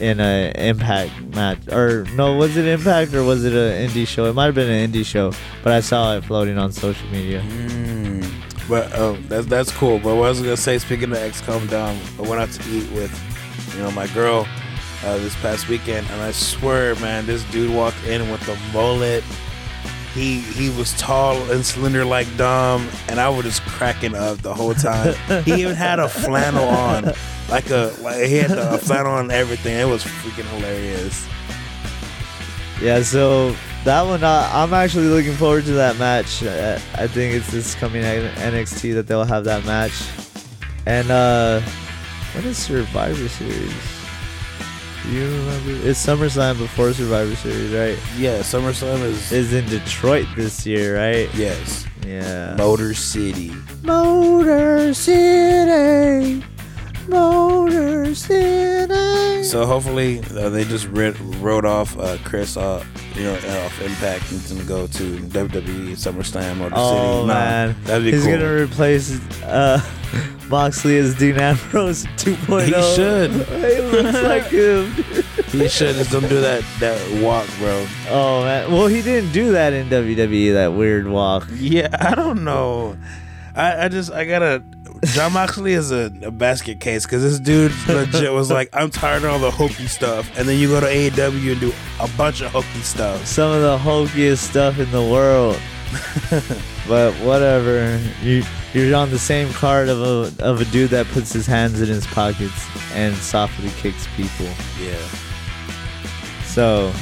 in 0.00 0.20
a 0.20 0.52
Impact 0.56 1.12
match, 1.34 1.58
or 1.68 2.04
no, 2.14 2.36
was 2.36 2.56
it 2.56 2.66
Impact 2.66 3.14
or 3.14 3.24
was 3.24 3.44
it 3.44 3.52
an 3.52 3.88
indie 3.88 4.06
show? 4.06 4.26
It 4.26 4.34
might 4.34 4.46
have 4.46 4.54
been 4.54 4.70
an 4.70 4.90
indie 4.90 5.04
show, 5.04 5.32
but 5.62 5.72
I 5.72 5.80
saw 5.80 6.16
it 6.16 6.24
floating 6.24 6.58
on 6.58 6.72
social 6.72 7.08
media. 7.08 7.42
Mm. 7.42 8.30
But 8.68 8.96
um, 8.98 9.24
that's 9.28 9.46
that's 9.46 9.72
cool. 9.72 9.98
But 9.98 10.16
what 10.16 10.26
I 10.26 10.28
was 10.28 10.40
gonna 10.40 10.56
say, 10.56 10.78
speaking 10.78 11.10
of 11.10 11.16
ex-con 11.16 11.66
Dom, 11.68 11.98
I 12.18 12.22
went 12.22 12.40
out 12.40 12.50
to 12.50 12.70
eat 12.70 12.90
with, 12.92 13.12
you 13.74 13.82
know, 13.82 13.90
my 13.92 14.06
girl 14.08 14.46
uh, 15.04 15.16
this 15.18 15.34
past 15.36 15.68
weekend, 15.68 16.06
and 16.10 16.20
I 16.20 16.32
swear, 16.32 16.94
man, 16.96 17.26
this 17.26 17.44
dude 17.44 17.74
walked 17.74 18.04
in 18.06 18.30
with 18.30 18.46
a 18.48 18.56
mullet. 18.72 19.24
He 20.14 20.40
he 20.40 20.70
was 20.70 20.98
tall 20.98 21.36
and 21.50 21.64
slender 21.64 22.04
like 22.04 22.26
Dom, 22.36 22.88
and 23.08 23.20
I 23.20 23.28
was 23.28 23.44
just 23.44 23.62
cracking 23.62 24.14
up 24.14 24.38
the 24.38 24.54
whole 24.54 24.74
time. 24.74 25.14
he 25.44 25.60
even 25.60 25.74
had 25.74 25.98
a 25.98 26.08
flannel 26.08 26.64
on, 26.66 27.12
like 27.48 27.70
a 27.70 27.94
like 28.02 28.24
he 28.24 28.36
had 28.36 28.50
a 28.52 28.78
flannel 28.78 29.12
on 29.12 29.30
everything. 29.30 29.78
It 29.78 29.84
was 29.90 30.02
freaking 30.04 30.46
hilarious. 30.56 31.26
Yeah, 32.80 33.02
so 33.02 33.54
that 33.84 34.02
one, 34.02 34.22
uh, 34.22 34.48
I'm 34.52 34.72
actually 34.72 35.06
looking 35.06 35.34
forward 35.34 35.64
to 35.64 35.72
that 35.72 35.98
match. 35.98 36.42
Uh, 36.42 36.78
I 36.94 37.06
think 37.06 37.34
it's 37.34 37.50
this 37.50 37.74
coming 37.74 38.02
NXT 38.02 38.94
that 38.94 39.06
they'll 39.06 39.24
have 39.24 39.44
that 39.44 39.64
match. 39.64 39.92
And 40.86 41.10
uh 41.10 41.60
when 42.32 42.44
is 42.44 42.56
Survivor 42.56 43.28
Series? 43.28 43.97
You 45.06 45.24
remember? 45.24 45.88
It's 45.88 46.04
SummerSlam 46.04 46.58
before 46.58 46.92
Survivor 46.92 47.34
Series, 47.36 47.72
right? 47.72 47.98
Yeah, 48.18 48.40
SummerSlam 48.40 49.02
is 49.02 49.32
Is 49.32 49.52
in 49.54 49.64
Detroit 49.66 50.26
this 50.36 50.66
year, 50.66 50.96
right? 50.98 51.28
yes, 51.34 51.86
Yeah. 52.06 52.54
Motor 52.58 52.92
City. 52.94 53.52
Motor 53.82 54.92
City, 54.92 56.44
Motor 57.08 58.14
City. 58.14 59.44
So 59.44 59.64
hopefully 59.64 60.20
uh, 60.36 60.50
they 60.50 60.64
just 60.64 60.88
wrote 60.88 61.64
off 61.64 61.96
uh, 61.98 62.18
Chris, 62.24 62.56
uh, 62.58 62.84
you 63.14 63.22
know, 63.24 63.34
off 63.64 63.80
Impact. 63.80 64.24
He's 64.24 64.52
gonna 64.52 64.64
go 64.64 64.86
to 64.88 65.02
WWE 65.18 65.92
SummerSlam 65.96 66.56
Motor 66.58 66.70
the 66.70 66.76
Oh 66.76 66.90
city. 67.20 67.26
Nah, 67.28 67.34
man, 67.34 67.76
that'd 67.84 68.04
be 68.04 68.10
he's 68.12 68.24
cool. 68.24 68.32
gonna 68.32 68.62
replace 68.62 69.18
uh, 69.44 69.80
Moxley 70.48 70.96
is 70.96 71.14
Dean 71.14 71.36
Ambrose 71.38 72.04
2.0. 72.16 72.64
He 72.64 72.94
should. 72.94 73.30
he 73.32 73.80
looks 74.02 74.22
like 74.22 74.44
him. 74.50 74.92
he 75.50 75.68
should 75.68 75.94
just 75.96 76.10
don't 76.10 76.28
do 76.28 76.40
that 76.40 76.64
that 76.80 77.22
walk, 77.22 77.46
bro. 77.58 77.86
Oh 78.08 78.42
man, 78.44 78.72
well 78.72 78.86
he 78.86 79.02
didn't 79.02 79.32
do 79.32 79.52
that 79.52 79.72
in 79.72 79.88
WWE. 79.88 80.54
That 80.54 80.72
weird 80.72 81.06
walk. 81.08 81.46
Yeah, 81.54 81.88
I 82.00 82.14
don't 82.14 82.44
know. 82.44 82.96
I, 83.54 83.84
I 83.84 83.88
just 83.88 84.10
I 84.12 84.24
gotta. 84.24 84.62
Jon 85.04 85.32
Moxley 85.32 85.74
is 85.74 85.92
a, 85.92 86.10
a 86.22 86.30
basket 86.32 86.80
case 86.80 87.04
because 87.06 87.22
this 87.22 87.38
dude 87.38 87.72
legit 87.86 88.32
was 88.32 88.50
like, 88.50 88.68
I'm 88.72 88.90
tired 88.90 89.22
of 89.22 89.30
all 89.30 89.38
the 89.38 89.50
hokey 89.50 89.86
stuff, 89.86 90.28
and 90.36 90.48
then 90.48 90.58
you 90.58 90.66
go 90.66 90.80
to 90.80 90.86
AEW 90.86 91.52
and 91.52 91.60
do 91.60 91.72
a 92.00 92.08
bunch 92.16 92.40
of 92.40 92.50
hokey 92.50 92.80
stuff. 92.80 93.24
Some 93.24 93.52
of 93.52 93.62
the 93.62 93.78
hokiest 93.78 94.38
stuff 94.38 94.80
in 94.80 94.90
the 94.90 95.02
world. 95.02 95.56
but 96.88 97.14
whatever. 97.24 98.00
You 98.22 98.42
you're 98.74 98.94
on 98.96 99.10
the 99.10 99.18
same 99.18 99.52
card 99.52 99.88
of 99.88 100.00
a 100.02 100.44
of 100.44 100.60
a 100.60 100.64
dude 100.66 100.90
that 100.90 101.06
puts 101.08 101.32
his 101.32 101.46
hands 101.46 101.80
in 101.80 101.88
his 101.88 102.06
pockets 102.06 102.66
and 102.94 103.14
softly 103.16 103.70
kicks 103.80 104.06
people. 104.16 104.46
Yeah. 104.80 104.96
So, 106.44 106.92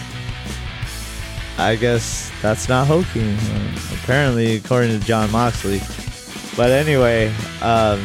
I 1.59 1.77
guess 1.77 2.31
that's 2.43 2.69
not 2.69 2.87
hokey. 2.87 3.35
uh, 3.35 3.79
apparently, 4.03 4.57
according 4.57 4.99
to 4.99 5.05
Jon 5.07 5.31
Moxley. 5.33 5.81
But 6.57 6.71
anyway, 6.71 7.33
um, 7.63 8.01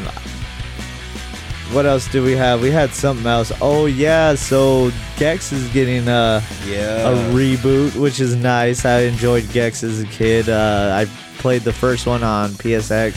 what 1.73 1.85
else 1.85 2.07
do 2.11 2.23
we 2.23 2.33
have? 2.33 2.61
We 2.61 2.71
had 2.71 2.91
something 2.93 3.25
else. 3.25 3.51
Oh 3.61 3.85
yeah, 3.85 4.35
so 4.35 4.91
Gex 5.17 5.51
is 5.51 5.67
getting 5.69 6.07
a 6.07 6.41
Yeah. 6.65 7.09
a 7.09 7.15
reboot, 7.33 7.95
which 7.95 8.19
is 8.19 8.35
nice. 8.35 8.85
I 8.85 9.01
enjoyed 9.01 9.49
Gex 9.51 9.83
as 9.83 10.01
a 10.01 10.05
kid. 10.07 10.49
Uh, 10.49 10.91
I 10.93 11.05
played 11.39 11.61
the 11.63 11.73
first 11.73 12.05
one 12.07 12.23
on 12.23 12.51
PSX. 12.51 13.15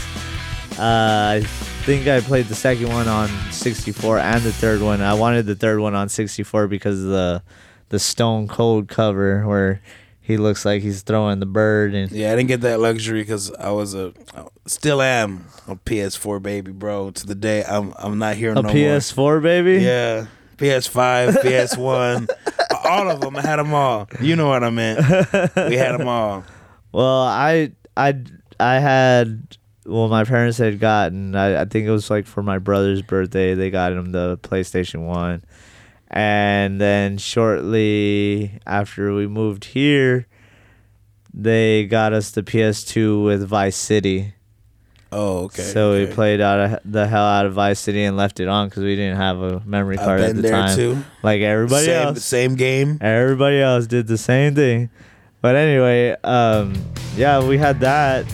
Uh, 0.78 1.40
I 1.40 1.40
think 1.84 2.06
I 2.08 2.20
played 2.20 2.46
the 2.46 2.54
second 2.54 2.88
one 2.88 3.06
on 3.08 3.28
64 3.52 4.18
and 4.18 4.42
the 4.42 4.52
third 4.52 4.80
one. 4.80 5.00
I 5.02 5.14
wanted 5.14 5.46
the 5.46 5.54
third 5.54 5.78
one 5.80 5.94
on 5.94 6.08
64 6.08 6.66
because 6.68 7.00
of 7.02 7.10
the 7.10 7.42
the 7.90 7.98
Stone 7.98 8.48
Cold 8.48 8.88
cover 8.88 9.46
where 9.46 9.80
he 10.20 10.36
looks 10.36 10.64
like 10.64 10.82
he's 10.82 11.02
throwing 11.02 11.38
the 11.38 11.46
bird 11.46 11.94
and 11.94 12.10
Yeah, 12.10 12.32
I 12.32 12.36
didn't 12.36 12.48
get 12.48 12.62
that 12.62 12.80
luxury 12.80 13.20
because 13.20 13.52
I 13.52 13.70
was 13.70 13.94
a, 13.94 14.12
still 14.66 15.00
am 15.02 15.44
a 15.68 15.76
PS4 15.76 16.42
baby, 16.42 16.72
bro. 16.72 17.10
To 17.10 17.26
the 17.26 17.34
day 17.36 17.62
I'm, 17.68 17.92
I'm 17.98 18.18
not 18.18 18.34
here 18.36 18.50
a 18.52 18.54
no 18.54 18.62
more. 18.62 18.72
PS4 18.72 19.42
baby. 19.42 19.84
Yeah, 19.84 20.26
PS5, 20.56 21.34
PS1, 21.42 22.28
all 22.84 23.10
of 23.10 23.20
them. 23.20 23.36
I 23.36 23.42
had 23.42 23.56
them 23.56 23.74
all. 23.74 24.08
You 24.20 24.34
know 24.34 24.48
what 24.48 24.64
I 24.64 24.70
meant. 24.70 24.98
We 25.68 25.76
had 25.76 25.92
them 25.98 26.08
all. 26.08 26.44
Well, 26.92 27.22
I 27.22 27.72
I 27.96 28.14
I 28.60 28.78
had 28.78 29.56
well, 29.86 30.08
my 30.08 30.24
parents 30.24 30.58
had 30.58 30.80
gotten. 30.80 31.34
I, 31.34 31.62
I 31.62 31.64
think 31.64 31.86
it 31.86 31.90
was 31.90 32.10
like 32.10 32.26
for 32.26 32.42
my 32.42 32.58
brother's 32.58 33.02
birthday. 33.02 33.54
They 33.54 33.70
got 33.70 33.92
him 33.92 34.12
the 34.12 34.38
PlayStation 34.38 35.06
One, 35.06 35.42
and 36.08 36.80
then 36.80 37.18
shortly 37.18 38.60
after 38.66 39.14
we 39.14 39.26
moved 39.26 39.66
here, 39.66 40.26
they 41.32 41.86
got 41.86 42.12
us 42.12 42.30
the 42.30 42.42
PS2 42.42 43.24
with 43.24 43.46
Vice 43.46 43.76
City. 43.76 44.34
Oh, 45.16 45.44
okay. 45.44 45.62
so 45.62 45.92
okay. 45.92 46.06
we 46.06 46.12
played 46.12 46.40
out 46.40 46.58
of 46.58 46.80
the 46.84 47.06
hell 47.06 47.22
out 47.24 47.46
of 47.46 47.52
Vice 47.52 47.78
City 47.78 48.02
and 48.02 48.16
left 48.16 48.40
it 48.40 48.48
on 48.48 48.68
because 48.68 48.82
we 48.82 48.96
didn't 48.96 49.16
have 49.16 49.40
a 49.40 49.60
memory 49.64 49.96
card 49.96 50.20
at 50.20 50.26
been 50.28 50.36
the 50.36 50.42
there 50.42 50.50
time. 50.50 50.76
too. 50.76 51.04
Like 51.22 51.40
everybody 51.40 51.86
same, 51.86 52.06
else. 52.08 52.24
same 52.24 52.56
game. 52.56 52.98
Everybody 53.00 53.60
else 53.60 53.86
did 53.86 54.08
the 54.08 54.18
same 54.18 54.56
thing. 54.56 54.90
But 55.40 55.54
anyway, 55.54 56.16
um, 56.24 56.74
yeah, 57.16 57.46
we 57.46 57.58
had 57.58 57.78
that, 57.80 58.26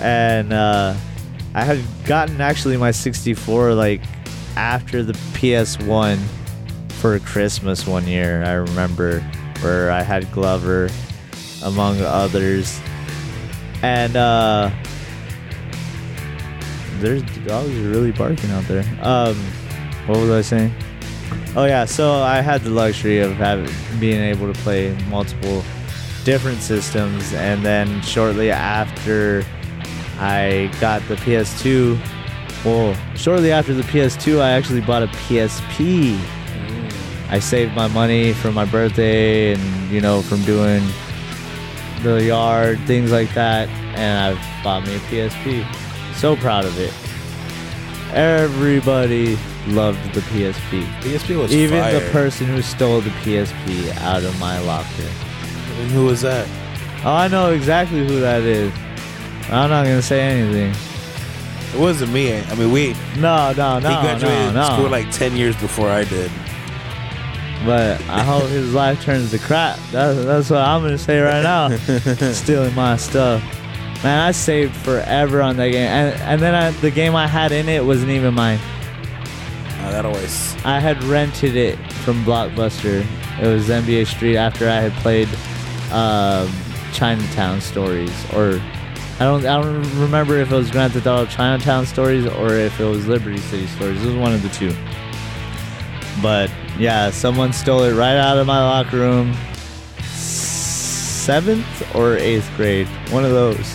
and 0.00 0.52
uh, 0.52 0.94
I 1.54 1.64
had 1.64 1.80
gotten 2.04 2.40
actually 2.40 2.76
my 2.76 2.90
64 2.90 3.74
like 3.74 4.02
after 4.56 5.02
the 5.02 5.12
PS1 5.34 6.18
for 6.88 7.18
Christmas 7.20 7.86
one 7.86 8.06
year. 8.06 8.44
I 8.44 8.52
remember 8.52 9.20
where 9.60 9.90
I 9.90 10.02
had 10.02 10.30
Glover, 10.32 10.88
among 11.62 12.00
others, 12.00 12.80
and 13.82 14.16
uh, 14.16 14.70
there's 17.00 17.22
dogs 17.46 17.70
really 17.70 18.12
barking 18.12 18.50
out 18.50 18.64
there. 18.64 18.84
Um, 19.02 19.36
what 20.06 20.18
was 20.18 20.30
I 20.30 20.42
saying? 20.42 20.74
Oh 21.54 21.64
yeah, 21.64 21.84
so 21.84 22.12
I 22.22 22.40
had 22.40 22.62
the 22.62 22.70
luxury 22.70 23.20
of 23.20 23.32
having 23.32 23.70
being 23.98 24.20
able 24.20 24.52
to 24.52 24.60
play 24.60 24.96
multiple 25.08 25.64
different 26.24 26.60
systems, 26.60 27.32
and 27.32 27.64
then 27.64 28.02
shortly 28.02 28.50
after 28.50 29.44
I 30.18 30.70
got 30.80 31.06
the 31.08 31.16
PS2. 31.16 31.98
Well, 32.64 32.96
shortly 33.16 33.52
after 33.52 33.74
the 33.74 33.82
PS2, 33.82 34.40
I 34.40 34.50
actually 34.52 34.80
bought 34.80 35.02
a 35.02 35.08
PSP. 35.08 36.16
Mm. 36.16 37.30
I 37.30 37.38
saved 37.38 37.74
my 37.74 37.88
money 37.88 38.32
for 38.32 38.50
my 38.50 38.64
birthday 38.64 39.54
and, 39.54 39.90
you 39.90 40.00
know, 40.00 40.22
from 40.22 40.42
doing 40.44 40.82
the 42.02 42.24
yard, 42.24 42.78
things 42.86 43.12
like 43.12 43.32
that, 43.34 43.68
and 43.68 44.36
I 44.36 44.62
bought 44.62 44.86
me 44.86 44.96
a 44.96 44.98
PSP. 45.00 45.64
So 46.14 46.36
proud 46.36 46.64
of 46.64 46.78
it. 46.78 46.92
Everybody 48.14 49.36
loved 49.66 50.14
the 50.14 50.20
PSP. 50.20 50.84
PSP 51.00 51.38
was 51.38 51.52
Even 51.52 51.80
fire. 51.80 52.00
the 52.00 52.10
person 52.10 52.46
who 52.46 52.62
stole 52.62 53.00
the 53.00 53.10
PSP 53.10 53.94
out 53.98 54.22
of 54.22 54.38
my 54.38 54.58
locker. 54.60 54.86
And 55.78 55.90
who 55.90 56.06
was 56.06 56.22
that? 56.22 56.48
Oh, 57.04 57.12
I 57.12 57.28
know 57.28 57.52
exactly 57.52 58.06
who 58.06 58.20
that 58.20 58.42
is. 58.42 58.72
I'm 59.48 59.70
not 59.70 59.84
gonna 59.84 60.02
say 60.02 60.20
anything. 60.20 60.74
It 61.74 61.80
wasn't 61.80 62.12
me. 62.12 62.36
I 62.36 62.54
mean, 62.54 62.72
we. 62.72 62.94
No, 63.16 63.52
no, 63.52 63.78
no, 63.78 63.88
he 63.88 63.94
graduated 64.02 64.54
no, 64.54 64.68
no. 64.68 64.74
school 64.74 64.88
like 64.88 65.10
ten 65.10 65.36
years 65.36 65.56
before 65.56 65.88
I 65.88 66.04
did. 66.04 66.30
But 67.64 68.00
I 68.08 68.22
hope 68.22 68.44
his 68.44 68.74
life 68.74 69.02
turns 69.02 69.30
to 69.30 69.38
crap. 69.38 69.78
That's, 69.90 70.24
that's 70.24 70.50
what 70.50 70.60
I'm 70.60 70.82
gonna 70.82 70.98
say 70.98 71.20
right 71.20 71.42
now. 71.42 71.76
Stealing 72.32 72.74
my 72.74 72.96
stuff. 72.96 73.42
Man, 74.04 74.20
I 74.20 74.32
saved 74.32 74.76
forever 74.76 75.40
on 75.40 75.56
that 75.56 75.70
game, 75.70 75.88
and 75.88 76.20
and 76.22 76.40
then 76.40 76.54
I, 76.54 76.70
the 76.70 76.90
game 76.90 77.14
I 77.14 77.26
had 77.26 77.52
in 77.52 77.68
it 77.68 77.84
wasn't 77.84 78.10
even 78.10 78.34
mine. 78.34 78.58
Uh, 79.80 79.90
that 79.90 80.04
always. 80.04 80.54
I 80.64 80.80
had 80.80 81.02
rented 81.04 81.56
it 81.56 81.76
from 82.04 82.24
Blockbuster. 82.24 83.06
It 83.40 83.46
was 83.46 83.68
NBA 83.68 84.06
Street 84.06 84.36
after 84.36 84.68
I 84.68 84.80
had 84.80 84.92
played 85.02 85.28
um, 85.92 86.52
Chinatown 86.92 87.60
Stories, 87.60 88.12
or 88.32 88.60
I 89.18 89.24
don't 89.24 89.46
I 89.46 89.62
don't 89.62 89.82
remember 90.00 90.36
if 90.36 90.52
it 90.52 90.54
was 90.54 90.70
Grand 90.70 90.92
Theft 90.92 91.06
Auto 91.06 91.26
Chinatown 91.30 91.86
Stories 91.86 92.26
or 92.26 92.52
if 92.52 92.78
it 92.78 92.84
was 92.84 93.06
Liberty 93.06 93.38
City 93.38 93.66
Stories. 93.66 94.02
It 94.02 94.06
was 94.08 94.14
one 94.16 94.34
of 94.34 94.42
the 94.42 94.50
two. 94.50 94.74
But 96.22 96.50
yeah, 96.78 97.10
someone 97.10 97.52
stole 97.52 97.82
it 97.84 97.94
right 97.94 98.16
out 98.16 98.36
of 98.36 98.46
my 98.46 98.58
locker 98.60 98.98
room. 98.98 99.34
Seventh 100.02 101.94
or 101.94 102.16
eighth 102.16 102.48
grade, 102.56 102.86
one 103.10 103.24
of 103.24 103.30
those 103.32 103.74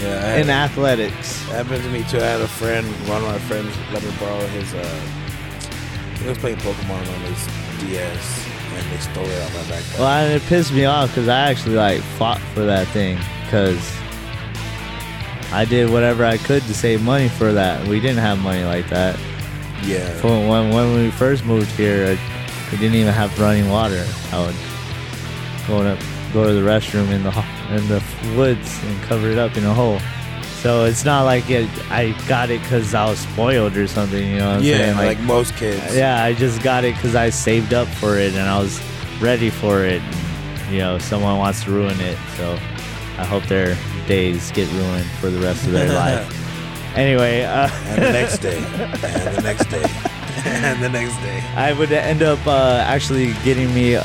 Yeah. 0.00 0.20
I 0.34 0.38
in 0.40 0.48
had, 0.48 0.70
athletics. 0.70 1.42
happened 1.48 1.82
to 1.82 1.88
me 1.90 2.02
too. 2.10 2.18
I 2.18 2.22
had 2.24 2.40
a 2.40 2.48
friend. 2.48 2.86
One 3.08 3.22
of 3.22 3.28
my 3.28 3.38
friends 3.38 3.74
let 3.92 4.02
me 4.02 4.10
borrow 4.20 4.44
his. 4.48 4.74
uh 4.74 5.00
He 6.20 6.28
was 6.28 6.36
playing 6.38 6.56
Pokemon 6.58 6.98
on 7.00 7.20
his 7.32 7.46
DS, 7.88 8.46
and 8.76 8.90
they 8.92 8.98
stole 8.98 9.24
it 9.24 9.40
out 9.42 9.48
of 9.50 9.54
my 9.70 9.76
backpack. 9.76 9.98
Well, 9.98 10.08
and 10.08 10.32
it 10.34 10.42
pissed 10.48 10.72
me 10.72 10.84
off 10.84 11.10
because 11.10 11.28
I 11.28 11.38
actually 11.50 11.76
like 11.76 12.00
fought 12.18 12.40
for 12.54 12.64
that 12.64 12.86
thing 12.88 13.18
because 13.44 13.78
I 15.54 15.64
did 15.64 15.88
whatever 15.88 16.24
I 16.24 16.36
could 16.36 16.62
to 16.64 16.74
save 16.74 17.00
money 17.00 17.28
for 17.28 17.52
that. 17.52 17.86
We 17.86 18.00
didn't 18.00 18.18
have 18.18 18.40
money 18.40 18.64
like 18.64 18.88
that. 18.90 19.18
yeah. 19.84 20.20
When 20.20 20.48
when, 20.48 20.70
when 20.74 20.94
we 20.96 21.10
first 21.12 21.44
moved 21.44 21.70
here, 21.72 22.18
we 22.72 22.78
didn't 22.78 22.96
even 22.96 23.12
have 23.12 23.38
running 23.38 23.68
water. 23.68 24.04
I 24.32 24.44
would 24.44 24.56
go 25.68 25.86
up, 25.86 26.00
go 26.32 26.46
to 26.48 26.52
the 26.52 26.60
restroom 26.60 27.08
in 27.12 27.22
the 27.22 27.32
in 27.70 27.86
the 27.86 28.02
woods 28.36 28.82
and 28.82 29.00
cover 29.02 29.30
it 29.30 29.38
up 29.38 29.56
in 29.56 29.64
a 29.64 29.72
hole. 29.72 30.00
So 30.60 30.86
it's 30.86 31.04
not 31.04 31.22
like 31.24 31.48
it, 31.50 31.68
I 31.90 32.12
got 32.26 32.50
it 32.50 32.60
because 32.62 32.92
I 32.94 33.08
was 33.08 33.18
spoiled 33.20 33.76
or 33.76 33.86
something. 33.86 34.26
You 34.26 34.38
know 34.38 34.48
what 34.48 34.56
I'm 34.56 34.62
yeah, 34.64 34.76
saying? 34.78 34.96
like, 34.96 35.20
most 35.20 35.54
kids. 35.56 35.94
Yeah, 35.94 36.24
I 36.24 36.32
just 36.32 36.62
got 36.62 36.84
it 36.84 36.94
because 36.94 37.14
I 37.14 37.28
saved 37.30 37.74
up 37.74 37.86
for 37.86 38.16
it 38.16 38.32
and 38.32 38.48
I 38.48 38.58
was 38.58 38.80
ready 39.20 39.50
for 39.50 39.84
it. 39.84 40.00
And, 40.00 40.72
you 40.72 40.78
know, 40.78 40.98
someone 40.98 41.36
wants 41.38 41.62
to 41.64 41.70
ruin 41.70 42.00
it, 42.00 42.18
so 42.38 42.58
I 43.18 43.26
hope 43.26 43.44
their 43.44 43.76
days 44.06 44.50
get 44.52 44.70
ruined 44.72 45.06
for 45.20 45.30
the 45.30 45.40
rest 45.40 45.64
of 45.66 45.72
their 45.72 45.92
life. 45.94 46.40
Anyway, 46.96 47.42
uh, 47.42 47.68
And 47.88 48.02
the 48.02 48.12
next 48.12 48.38
day, 48.38 48.56
and 48.58 49.36
the 49.36 49.42
next 49.42 49.64
day, 49.68 49.84
and 50.46 50.82
the 50.82 50.88
next 50.88 51.16
day. 51.22 51.40
I 51.56 51.72
would 51.72 51.90
end 51.90 52.22
up 52.22 52.44
uh, 52.46 52.84
actually 52.86 53.32
getting 53.44 53.74
me 53.74 53.96
uh, 53.96 54.02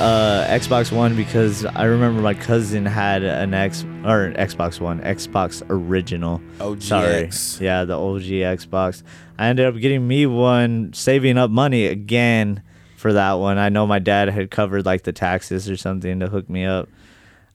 Xbox 0.47 0.91
One 0.91 1.15
because 1.15 1.65
I 1.65 1.83
remember 1.83 2.19
my 2.21 2.33
cousin 2.33 2.85
had 2.87 3.21
an 3.23 3.53
X 3.53 3.83
or 4.05 4.23
an 4.25 4.33
Xbox 4.35 4.79
One, 4.79 5.01
Xbox 5.01 5.61
original. 5.69 6.41
Sorry, 6.79 7.25
OGX. 7.27 7.61
yeah, 7.61 7.83
the 7.85 7.95
OG 7.99 8.23
Xbox. 8.23 9.03
I 9.37 9.47
ended 9.47 9.67
up 9.67 9.75
getting 9.79 10.07
me 10.07 10.25
one, 10.25 10.91
saving 10.93 11.37
up 11.37 11.51
money 11.51 11.85
again 11.85 12.63
for 12.97 13.13
that 13.13 13.33
one. 13.33 13.57
I 13.59 13.69
know 13.69 13.85
my 13.85 13.99
dad 13.99 14.29
had 14.29 14.49
covered 14.49 14.83
like 14.85 15.03
the 15.03 15.13
taxes 15.13 15.69
or 15.69 15.77
something 15.77 16.19
to 16.21 16.27
hook 16.27 16.49
me 16.49 16.65
up. 16.65 16.89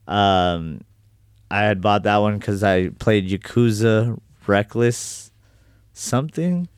Um, 0.07 0.83
I 1.55 1.63
had 1.63 1.81
bought 1.81 2.03
that 2.03 2.17
one 2.17 2.37
because 2.39 2.65
I 2.65 2.89
played 2.89 3.29
Yakuza 3.29 4.19
Reckless 4.45 5.31
something. 5.93 6.69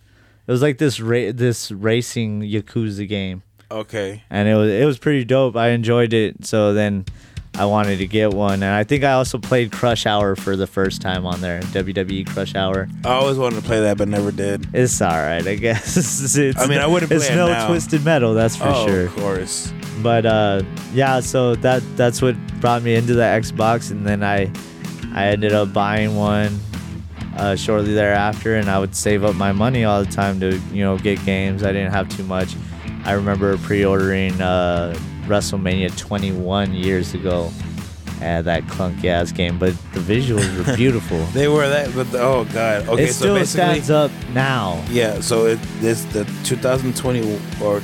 It 0.46 0.52
was 0.52 0.60
like 0.60 0.76
this 0.76 1.00
ra- 1.00 1.32
this 1.32 1.72
racing 1.72 2.42
Yakuza 2.42 3.08
game, 3.08 3.42
Okay. 3.70 4.22
and 4.28 4.46
it 4.46 4.54
was 4.54 4.70
it 4.70 4.84
was 4.84 4.98
pretty 4.98 5.24
dope. 5.24 5.56
I 5.56 5.70
enjoyed 5.70 6.12
it, 6.12 6.44
so 6.44 6.74
then 6.74 7.06
I 7.54 7.64
wanted 7.64 7.96
to 7.98 8.06
get 8.06 8.34
one, 8.34 8.62
and 8.62 8.64
I 8.64 8.84
think 8.84 9.02
I 9.02 9.12
also 9.12 9.38
played 9.38 9.72
Crush 9.72 10.04
Hour 10.04 10.36
for 10.36 10.56
the 10.56 10.66
first 10.66 11.00
time 11.00 11.24
on 11.24 11.40
there, 11.40 11.60
WWE 11.62 12.26
Crush 12.26 12.54
Hour. 12.54 12.86
I 13.04 13.08
always 13.14 13.38
wanted 13.38 13.56
to 13.56 13.66
play 13.66 13.80
that, 13.80 13.96
but 13.96 14.08
never 14.08 14.30
did. 14.30 14.68
It's 14.74 15.00
all 15.00 15.08
right, 15.08 15.44
I 15.46 15.54
guess. 15.54 15.96
it's, 16.36 16.60
I 16.60 16.66
mean, 16.66 16.78
I 16.78 16.86
wouldn't 16.86 17.10
It's 17.10 17.30
it 17.30 17.34
no 17.34 17.66
twisted 17.66 18.04
metal, 18.04 18.34
that's 18.34 18.56
for 18.56 18.68
oh, 18.68 18.86
sure. 18.86 19.06
of 19.06 19.16
course. 19.16 19.72
But 20.02 20.26
uh, 20.26 20.62
yeah, 20.92 21.20
so 21.20 21.54
that 21.56 21.82
that's 21.96 22.20
what 22.22 22.36
brought 22.60 22.82
me 22.82 22.94
into 22.94 23.14
the 23.14 23.22
Xbox, 23.22 23.90
and 23.90 24.06
then 24.06 24.22
I 24.22 24.50
I 25.14 25.28
ended 25.28 25.52
up 25.52 25.72
buying 25.72 26.16
one 26.16 26.58
uh, 27.36 27.56
shortly 27.56 27.94
thereafter, 27.94 28.56
and 28.56 28.68
I 28.68 28.78
would 28.78 28.94
save 28.94 29.24
up 29.24 29.34
my 29.36 29.52
money 29.52 29.84
all 29.84 30.04
the 30.04 30.10
time 30.10 30.40
to 30.40 30.58
you 30.72 30.82
know 30.84 30.98
get 30.98 31.24
games. 31.24 31.62
I 31.62 31.72
didn't 31.72 31.92
have 31.92 32.08
too 32.14 32.24
much. 32.24 32.54
I 33.04 33.12
remember 33.12 33.56
pre-ordering 33.58 34.40
uh, 34.40 34.94
WrestleMania 35.26 35.96
21 35.96 36.74
years 36.74 37.14
ago. 37.14 37.50
Uh, 38.22 38.40
that 38.40 38.62
clunky 38.64 39.04
ass 39.04 39.30
game, 39.30 39.58
but 39.58 39.74
the 39.92 40.00
visuals 40.00 40.66
were 40.66 40.74
beautiful. 40.76 41.22
They 41.26 41.48
were 41.48 41.68
that, 41.68 41.94
but 41.94 42.10
the, 42.10 42.20
oh 42.22 42.46
god. 42.46 42.88
Okay, 42.88 43.04
it 43.04 43.06
so 43.08 43.12
still 43.12 43.34
basically, 43.34 43.80
stands 43.82 43.90
up 43.90 44.10
now. 44.32 44.82
yeah. 44.88 45.20
So 45.20 45.44
it 45.44 45.58
this 45.80 46.04
the 46.06 46.24
2020 46.44 47.38
or 47.62 47.82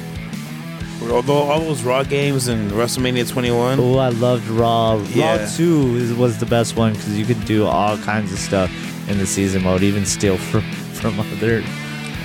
although 1.10 1.42
all 1.42 1.60
those 1.60 1.82
Raw 1.82 2.02
games 2.02 2.48
and 2.48 2.70
WrestleMania 2.70 3.28
21. 3.28 3.80
Oh, 3.80 3.98
I 3.98 4.08
loved 4.10 4.46
Raw. 4.48 5.02
Raw 5.14 5.46
2 5.56 5.96
is, 5.96 6.14
was 6.14 6.38
the 6.38 6.46
best 6.46 6.76
one 6.76 6.92
because 6.92 7.18
you 7.18 7.24
could 7.24 7.44
do 7.44 7.66
all 7.66 7.96
kinds 7.98 8.32
of 8.32 8.38
stuff 8.38 8.70
in 9.08 9.18
the 9.18 9.26
season 9.26 9.62
mode, 9.62 9.82
even 9.82 10.04
steal 10.06 10.36
from 10.50 10.62
from 10.92 11.18
other 11.18 11.62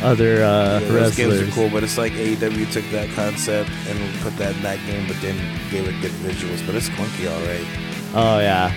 other 0.04 0.44
uh, 0.44 0.80
Yeah, 0.80 0.88
those 0.90 1.16
games 1.16 1.42
are 1.42 1.52
cool, 1.52 1.70
but 1.70 1.84
it's 1.84 1.98
like 1.98 2.12
AEW 2.14 2.72
took 2.72 2.86
that 2.92 3.10
concept 3.16 3.70
and 3.88 4.20
put 4.22 4.36
that 4.38 4.56
in 4.56 4.62
that 4.62 4.78
game, 4.86 5.08
but 5.08 5.20
then 5.22 5.36
gave 5.72 5.88
it 5.88 6.00
good 6.02 6.12
visuals. 6.22 6.64
But 6.66 6.76
it's 6.76 6.90
clunky, 6.90 7.30
all 7.32 7.42
right. 7.48 7.68
Oh 8.14 8.40
yeah, 8.40 8.72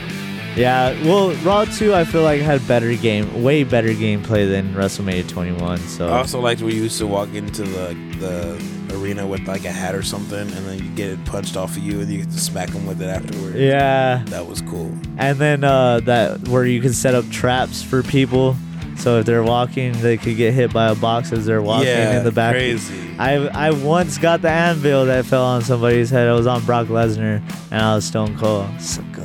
yeah. 0.57 0.93
Well, 1.05 1.33
Raw 1.37 1.65
2 1.65 1.95
I 1.95 2.05
feel 2.05 2.23
like 2.23 2.41
had 2.41 2.67
better 2.67 2.95
game, 2.95 3.43
way 3.43 3.65
better 3.65 3.89
gameplay 3.89 4.49
than 4.49 4.75
WrestleMania 4.75 5.29
21. 5.29 5.79
So 5.79 6.09
I 6.09 6.19
also 6.19 6.41
liked 6.41 6.61
where 6.63 6.73
you 6.73 6.83
used 6.83 6.99
to 6.99 7.07
walk 7.07 7.33
into 7.35 7.63
the 7.63 7.95
the 8.19 8.81
arena 8.95 9.27
with 9.27 9.47
like 9.47 9.65
a 9.65 9.71
hat 9.73 9.95
or 9.95 10.03
something, 10.03 10.39
and 10.39 10.67
then 10.67 10.79
you 10.79 10.91
get 10.91 11.11
it 11.11 11.25
punched 11.25 11.57
off 11.57 11.77
of 11.77 11.83
you, 11.83 12.01
and 12.01 12.11
you 12.11 12.19
get 12.19 12.31
to 12.31 12.41
smack 12.41 12.71
them 12.71 12.87
with 12.87 13.01
it 13.01 13.07
afterwards. 13.07 13.57
yeah, 13.57 14.23
that 14.27 14.47
was 14.47 14.61
cool. 14.63 14.93
and 15.19 15.39
then 15.39 15.65
uh, 15.65 16.01
that 16.01 16.49
where 16.49 16.67
you 16.67 16.81
can 16.81 16.93
set 16.93 17.15
up 17.15 17.29
traps 17.31 17.83
for 17.83 18.03
people. 18.03 18.57
So 18.97 19.21
if 19.21 19.25
they're 19.27 19.43
walking, 19.43 19.93
they 20.03 20.19
could 20.19 20.37
get 20.37 20.53
hit 20.53 20.75
by 20.75 20.91
a 20.91 20.95
box 20.95 21.33
as 21.33 21.47
they're 21.47 21.63
walking 21.63 21.89
yeah, 21.89 22.19
in 22.19 22.25
the 22.25 22.33
back. 22.33 22.53
crazy. 22.53 23.17
I 23.19 23.47
I 23.49 23.71
once 23.71 24.19
got 24.19 24.43
the 24.43 24.51
anvil 24.51 25.07
that 25.07 25.25
fell 25.25 25.45
on 25.45 25.63
somebody's 25.63 26.11
head. 26.11 26.29
It 26.29 26.33
was 26.33 26.47
on 26.47 26.63
Brock 26.67 26.89
Lesnar, 26.89 27.41
and 27.71 27.81
I 27.81 27.95
was 27.95 28.05
Stone 28.05 28.37
Cold. 28.39 28.69
Sucker. 28.79 29.20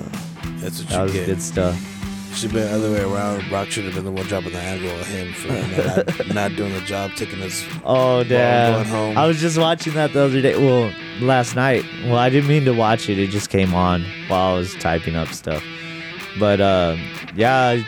That's 0.65 0.79
what 0.79 0.89
That 0.89 0.97
you 0.97 1.03
was 1.03 1.13
get. 1.13 1.25
good 1.27 1.41
stuff. 1.41 1.91
Should 2.35 2.51
have 2.51 2.53
been 2.53 2.69
the 2.69 2.75
other 2.75 2.91
way 2.91 3.01
around. 3.01 3.49
Rock 3.49 3.69
should 3.69 3.85
have 3.85 3.93
been 3.93 4.03
the 4.03 4.11
one 4.11 4.25
dropping 4.25 4.51
the 4.51 4.59
angle 4.59 4.91
on 4.91 5.05
him 5.05 5.33
for 5.33 5.47
you 5.47 5.53
know, 5.77 5.95
not, 5.95 6.27
not 6.33 6.55
doing 6.57 6.73
the 6.73 6.81
job, 6.81 7.11
taking 7.15 7.39
his. 7.39 7.63
Oh 7.85 8.25
damn! 8.25 8.73
going 8.73 8.85
home. 8.87 9.17
I 9.17 9.25
was 9.25 9.39
just 9.39 9.57
watching 9.57 9.93
that 9.93 10.11
the 10.11 10.21
other 10.23 10.41
day. 10.41 10.57
Well, 10.57 10.91
last 11.21 11.55
night. 11.55 11.85
Well, 12.03 12.17
I 12.17 12.29
didn't 12.29 12.49
mean 12.49 12.65
to 12.65 12.73
watch 12.73 13.07
it. 13.07 13.17
It 13.19 13.29
just 13.29 13.49
came 13.49 13.73
on 13.73 14.03
while 14.27 14.55
I 14.55 14.57
was 14.57 14.73
typing 14.75 15.15
up 15.15 15.29
stuff. 15.29 15.63
But 16.37 16.59
uh, 16.59 16.97
yeah, 17.35 17.55
I, 17.57 17.85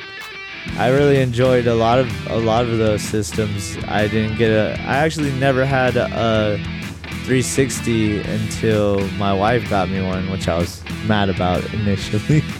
I 0.77 0.89
really 0.91 1.19
enjoyed 1.19 1.67
a 1.67 1.75
lot 1.75 1.99
of 1.99 2.27
a 2.31 2.37
lot 2.37 2.63
of 2.63 2.77
those 2.77 3.01
systems. 3.01 3.75
I 3.89 4.07
didn't 4.07 4.37
get 4.37 4.49
a. 4.51 4.79
I 4.83 4.99
actually 4.99 5.33
never 5.33 5.65
had 5.65 5.97
a 5.97 6.57
360 7.25 8.19
until 8.21 9.05
my 9.17 9.33
wife 9.33 9.69
got 9.69 9.89
me 9.89 10.01
one, 10.01 10.29
which 10.31 10.47
I 10.47 10.57
was 10.57 10.81
mad 11.05 11.29
about 11.29 11.65
initially. 11.73 12.43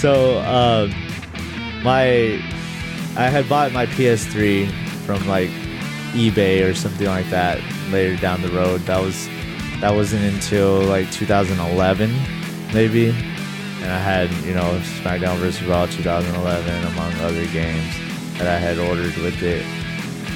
so 0.00 0.38
um, 0.40 0.90
my 1.82 2.40
I 3.16 3.28
had 3.28 3.48
bought 3.48 3.72
my 3.72 3.86
PS3 3.86 4.70
from 5.04 5.26
like 5.26 5.50
eBay 6.12 6.68
or 6.68 6.74
something 6.74 7.06
like 7.06 7.28
that 7.30 7.60
later 7.90 8.16
down 8.20 8.42
the 8.42 8.48
road. 8.50 8.80
That 8.82 9.00
was 9.02 9.28
that 9.80 9.92
wasn't 9.92 10.24
until 10.34 10.82
like 10.82 11.10
2011 11.10 12.10
maybe. 12.72 13.08
and 13.08 13.92
I 13.92 13.98
had 13.98 14.30
you 14.44 14.54
know 14.54 14.80
SmackDown 15.02 15.36
vs. 15.38 15.64
Raw 15.66 15.86
2011 15.86 16.84
among 16.92 17.12
other 17.20 17.46
games 17.46 17.96
that 18.38 18.46
I 18.46 18.58
had 18.58 18.78
ordered 18.78 19.16
with 19.16 19.42
it, 19.42 19.64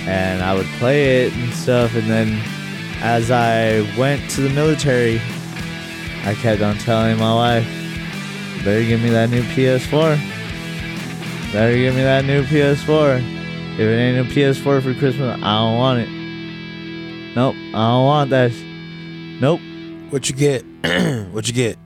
and 0.09 0.43
I 0.43 0.55
would 0.55 0.67
play 0.79 1.27
it 1.27 1.33
and 1.35 1.53
stuff. 1.53 1.95
And 1.95 2.11
then 2.11 2.41
as 3.01 3.31
I 3.31 3.83
went 3.97 4.29
to 4.33 4.41
the 4.41 4.51
military, 4.51 5.21
I 6.25 6.35
kept 6.35 6.63
on 6.63 6.79
telling 6.79 7.19
my 7.19 7.35
wife, 7.35 7.82
"Better 8.65 8.85
give 8.85 9.03
me 9.03 9.11
that 9.11 9.31
new 9.31 9.43
PS4. 9.43 10.17
Better 11.53 11.75
give 11.77 11.95
me 11.95 12.03
that 12.03 12.25
new 12.25 12.45
PS4. 12.45 13.19
If 13.75 13.81
it 13.81 13.97
ain't 13.97 14.27
a 14.27 14.31
PS4 14.31 14.83
for 14.83 14.95
Christmas, 14.95 15.39
I 15.43 15.59
don't 15.59 15.79
want 15.79 16.01
it. 16.01 16.09
Nope, 17.35 17.55
I 17.57 17.91
don't 17.91 18.05
want 18.05 18.31
that." 18.31 18.53
Nope. 19.41 19.61
What 20.11 20.29
you 20.29 20.37
get? 20.37 20.63
what 21.33 21.49
you 21.49 21.55
get? 21.55 21.79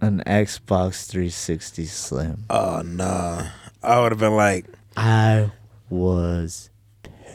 An 0.00 0.22
Xbox 0.26 1.06
360 1.08 1.86
Slim. 1.86 2.44
Oh 2.50 2.82
nah. 2.84 3.46
I 3.82 4.00
would 4.00 4.12
have 4.12 4.18
been 4.18 4.36
like, 4.36 4.66
I 4.96 5.50
was 5.88 6.70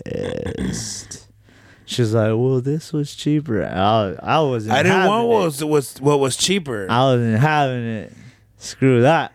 pissed. 0.05 1.27
She's 1.85 2.13
like, 2.13 2.29
"Well, 2.29 2.61
this 2.61 2.93
was 2.93 3.15
cheaper." 3.15 3.63
I, 3.65 4.15
I 4.21 4.39
wasn't. 4.41 4.75
I 4.75 4.83
didn't 4.83 4.95
having 4.95 5.09
want 5.09 5.25
it. 5.25 5.27
what 5.29 5.43
was, 5.45 5.63
was 5.63 6.01
what 6.01 6.19
was 6.19 6.37
cheaper. 6.37 6.85
I 6.89 6.99
wasn't 7.05 7.39
having 7.39 7.83
it. 7.83 8.13
Screw 8.59 9.01
that. 9.01 9.33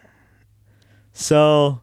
So 1.13 1.81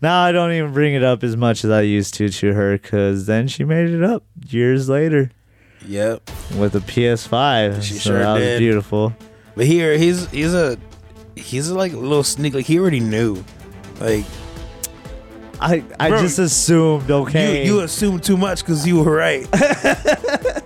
now 0.00 0.22
I 0.22 0.32
don't 0.32 0.52
even 0.52 0.72
bring 0.72 0.94
it 0.94 1.02
up 1.02 1.22
as 1.22 1.36
much 1.36 1.64
as 1.64 1.70
I 1.70 1.82
used 1.82 2.14
to 2.14 2.28
to 2.28 2.54
her, 2.54 2.78
because 2.78 3.26
then 3.26 3.48
she 3.48 3.64
made 3.64 3.90
it 3.90 4.02
up 4.02 4.24
years 4.48 4.88
later 4.88 5.30
yep. 5.84 6.22
with 6.56 6.74
a 6.76 6.80
PS5. 6.80 7.82
She 7.82 7.94
so 7.94 8.10
sure 8.10 8.18
that 8.20 8.34
was 8.34 8.58
beautiful. 8.58 9.14
But 9.56 9.66
here 9.66 9.98
he's 9.98 10.30
he's 10.30 10.54
a 10.54 10.78
he's 11.34 11.68
a, 11.68 11.74
like 11.74 11.92
a 11.92 11.98
little 11.98 12.22
sneak. 12.22 12.54
Like 12.54 12.66
he 12.66 12.78
already 12.78 13.00
knew. 13.00 13.42
Like 14.00 14.24
I 15.60 15.82
I 15.98 16.10
Bro, 16.10 16.20
just 16.20 16.38
assumed 16.38 17.10
okay. 17.10 17.64
you 17.66 17.74
you 17.74 17.80
assumed 17.80 18.22
too 18.22 18.36
much 18.36 18.60
because 18.60 18.86
you 18.86 19.02
were 19.02 19.16
right. 19.16 19.48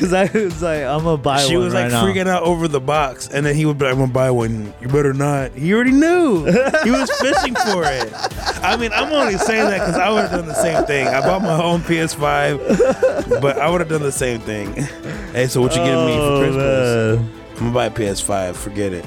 Because 0.00 0.14
I 0.14 0.30
was 0.32 0.62
like, 0.62 0.82
I'm 0.82 1.04
gonna 1.04 1.16
buy 1.18 1.38
she 1.40 1.42
one 1.44 1.50
She 1.50 1.56
was 1.58 1.74
right 1.74 1.82
like 1.82 1.90
now. 1.92 2.04
freaking 2.06 2.26
out 2.26 2.42
over 2.44 2.66
the 2.68 2.80
box, 2.80 3.28
and 3.28 3.44
then 3.44 3.54
he 3.54 3.66
would 3.66 3.76
be 3.76 3.84
like, 3.84 3.92
"I'm 3.92 4.00
gonna 4.00 4.12
buy 4.12 4.30
one. 4.30 4.72
You 4.80 4.88
better 4.88 5.12
not." 5.12 5.52
He 5.52 5.74
already 5.74 5.90
knew. 5.92 6.44
he 6.84 6.90
was 6.90 7.10
fishing 7.20 7.54
for 7.54 7.84
it. 7.84 8.10
I 8.62 8.76
mean, 8.78 8.92
I'm 8.94 9.12
only 9.12 9.36
saying 9.36 9.68
that 9.68 9.80
because 9.80 9.96
I 9.96 10.08
would 10.10 10.22
have 10.22 10.30
done 10.30 10.46
the 10.46 10.54
same 10.54 10.84
thing. 10.86 11.06
I 11.06 11.20
bought 11.20 11.42
my 11.42 11.62
own 11.62 11.80
PS5, 11.82 13.40
but 13.42 13.58
I 13.58 13.68
would 13.68 13.80
have 13.82 13.90
done 13.90 14.02
the 14.02 14.10
same 14.12 14.40
thing. 14.40 14.74
Hey, 15.30 15.46
so 15.46 15.60
what 15.60 15.70
you 15.76 15.82
getting 15.84 16.06
me 16.06 16.14
for 16.16 16.22
Oh, 16.22 16.40
Christmas? 16.40 17.18
man. 17.20 17.40
I'm 17.52 17.58
gonna 17.58 17.72
buy 17.72 17.84
a 17.86 17.90
PS5. 17.90 18.56
Forget 18.56 18.92
it. 18.92 19.04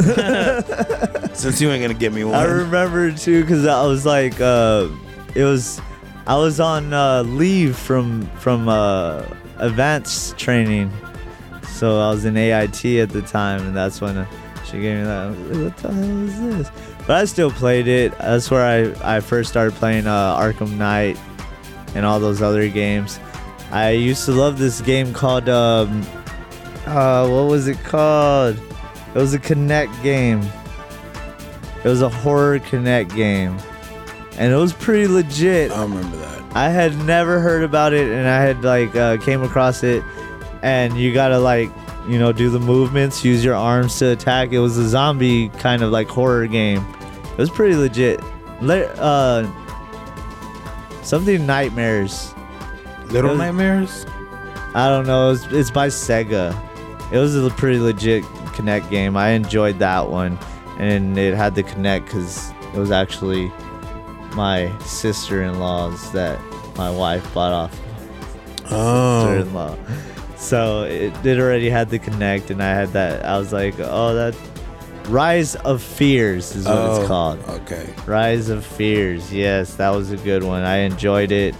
Since 1.36 1.60
you 1.60 1.70
ain't 1.70 1.82
gonna 1.82 1.94
get 1.94 2.12
me 2.12 2.24
one. 2.24 2.34
I 2.34 2.44
remember 2.44 3.12
too 3.12 3.42
because 3.42 3.66
I 3.66 3.86
was 3.86 4.04
like, 4.04 4.40
uh, 4.40 4.88
it 5.36 5.44
was, 5.44 5.80
I 6.26 6.36
was 6.36 6.58
on 6.58 6.92
uh, 6.92 7.22
leave 7.22 7.76
from 7.76 8.26
from 8.38 8.68
uh, 8.68 9.22
advanced 9.60 10.36
training, 10.36 10.90
so 11.68 12.00
I 12.00 12.10
was 12.10 12.24
in 12.24 12.36
AIT 12.36 12.84
at 12.84 13.10
the 13.10 13.22
time, 13.22 13.66
and 13.66 13.76
that's 13.76 14.00
when 14.00 14.26
she 14.64 14.80
gave 14.80 14.98
me 14.98 15.04
that. 15.04 15.30
What 15.30 15.76
the 15.78 15.92
hell 15.92 16.22
is 16.24 16.40
this? 16.40 16.70
But 17.06 17.16
I 17.16 17.24
still 17.24 17.50
played 17.50 17.88
it. 17.88 18.16
That's 18.18 18.50
where 18.50 18.94
I 19.02 19.16
I 19.16 19.20
first 19.20 19.50
started 19.50 19.74
playing 19.74 20.06
uh, 20.06 20.36
Arkham 20.36 20.76
Knight 20.76 21.18
and 21.94 22.04
all 22.04 22.20
those 22.20 22.42
other 22.42 22.68
games. 22.68 23.18
I 23.70 23.90
used 23.90 24.24
to 24.24 24.32
love 24.32 24.58
this 24.58 24.80
game 24.80 25.12
called 25.12 25.48
um, 25.48 26.04
uh, 26.86 27.28
what 27.28 27.48
was 27.48 27.68
it 27.68 27.78
called? 27.84 28.58
It 29.14 29.18
was 29.18 29.34
a 29.34 29.38
Kinect 29.38 30.02
game. 30.02 30.42
It 31.84 31.88
was 31.88 32.02
a 32.02 32.08
horror 32.08 32.58
Kinect 32.58 33.14
game. 33.14 33.56
And 34.38 34.52
it 34.52 34.56
was 34.56 34.72
pretty 34.72 35.06
legit. 35.06 35.70
I 35.70 35.82
remember 35.82 36.16
that. 36.16 36.39
I 36.52 36.68
had 36.68 36.96
never 37.04 37.40
heard 37.40 37.62
about 37.62 37.92
it 37.92 38.10
and 38.10 38.28
I 38.28 38.40
had 38.42 38.64
like 38.64 38.94
uh, 38.96 39.16
came 39.18 39.42
across 39.42 39.82
it 39.82 40.02
and 40.62 40.96
you 40.96 41.12
gotta 41.14 41.38
like, 41.38 41.70
you 42.08 42.18
know, 42.18 42.32
do 42.32 42.50
the 42.50 42.58
movements, 42.58 43.24
use 43.24 43.44
your 43.44 43.54
arms 43.54 43.98
to 44.00 44.10
attack. 44.10 44.52
It 44.52 44.58
was 44.58 44.76
a 44.76 44.88
zombie 44.88 45.48
kind 45.50 45.82
of 45.82 45.90
like 45.92 46.08
horror 46.08 46.46
game. 46.46 46.84
It 47.32 47.38
was 47.38 47.50
pretty 47.50 47.76
legit. 47.76 48.20
Le- 48.60 48.84
uh, 48.98 49.48
something 51.02 51.46
nightmares. 51.46 52.34
Little 53.10 53.30
was- 53.30 53.38
Nightmares. 53.38 54.06
I 54.74 54.88
don't 54.88 55.06
know. 55.06 55.32
It's, 55.32 55.44
it's 55.46 55.70
by 55.70 55.88
Sega. 55.88 56.56
It 57.12 57.18
was 57.18 57.34
a 57.36 57.50
pretty 57.50 57.80
legit 57.80 58.22
Kinect 58.54 58.88
game. 58.90 59.16
I 59.16 59.30
enjoyed 59.30 59.78
that 59.80 60.08
one, 60.08 60.38
and 60.78 61.18
it 61.18 61.34
had 61.34 61.54
the 61.56 61.64
Kinect 61.64 62.04
because 62.04 62.52
it 62.72 62.78
was 62.78 62.92
actually 62.92 63.50
my 64.34 64.76
sister-in-law's 64.80 66.12
that 66.12 66.38
my 66.76 66.90
wife 66.90 67.32
bought 67.34 67.52
off 67.52 67.80
Oh, 68.70 69.26
sister-in-law. 69.26 69.76
So 70.36 70.84
it, 70.84 71.12
it 71.26 71.38
already 71.38 71.68
had 71.68 71.90
the 71.90 71.98
Kinect, 71.98 72.50
and 72.50 72.62
I 72.62 72.70
had 72.70 72.90
that. 72.90 73.26
I 73.26 73.36
was 73.38 73.52
like, 73.52 73.74
oh, 73.78 74.14
that 74.14 74.34
Rise 75.08 75.56
of 75.56 75.82
Fears 75.82 76.54
is 76.54 76.66
what 76.66 76.76
Oh, 76.76 76.98
it's 77.00 77.08
called. 77.08 77.40
Okay. 77.48 77.92
Rise 78.06 78.48
of 78.48 78.64
Fears. 78.64 79.32
Yes, 79.32 79.74
that 79.74 79.90
was 79.90 80.12
a 80.12 80.16
good 80.18 80.44
one. 80.44 80.62
I 80.62 80.78
enjoyed 80.78 81.32
it. 81.32 81.54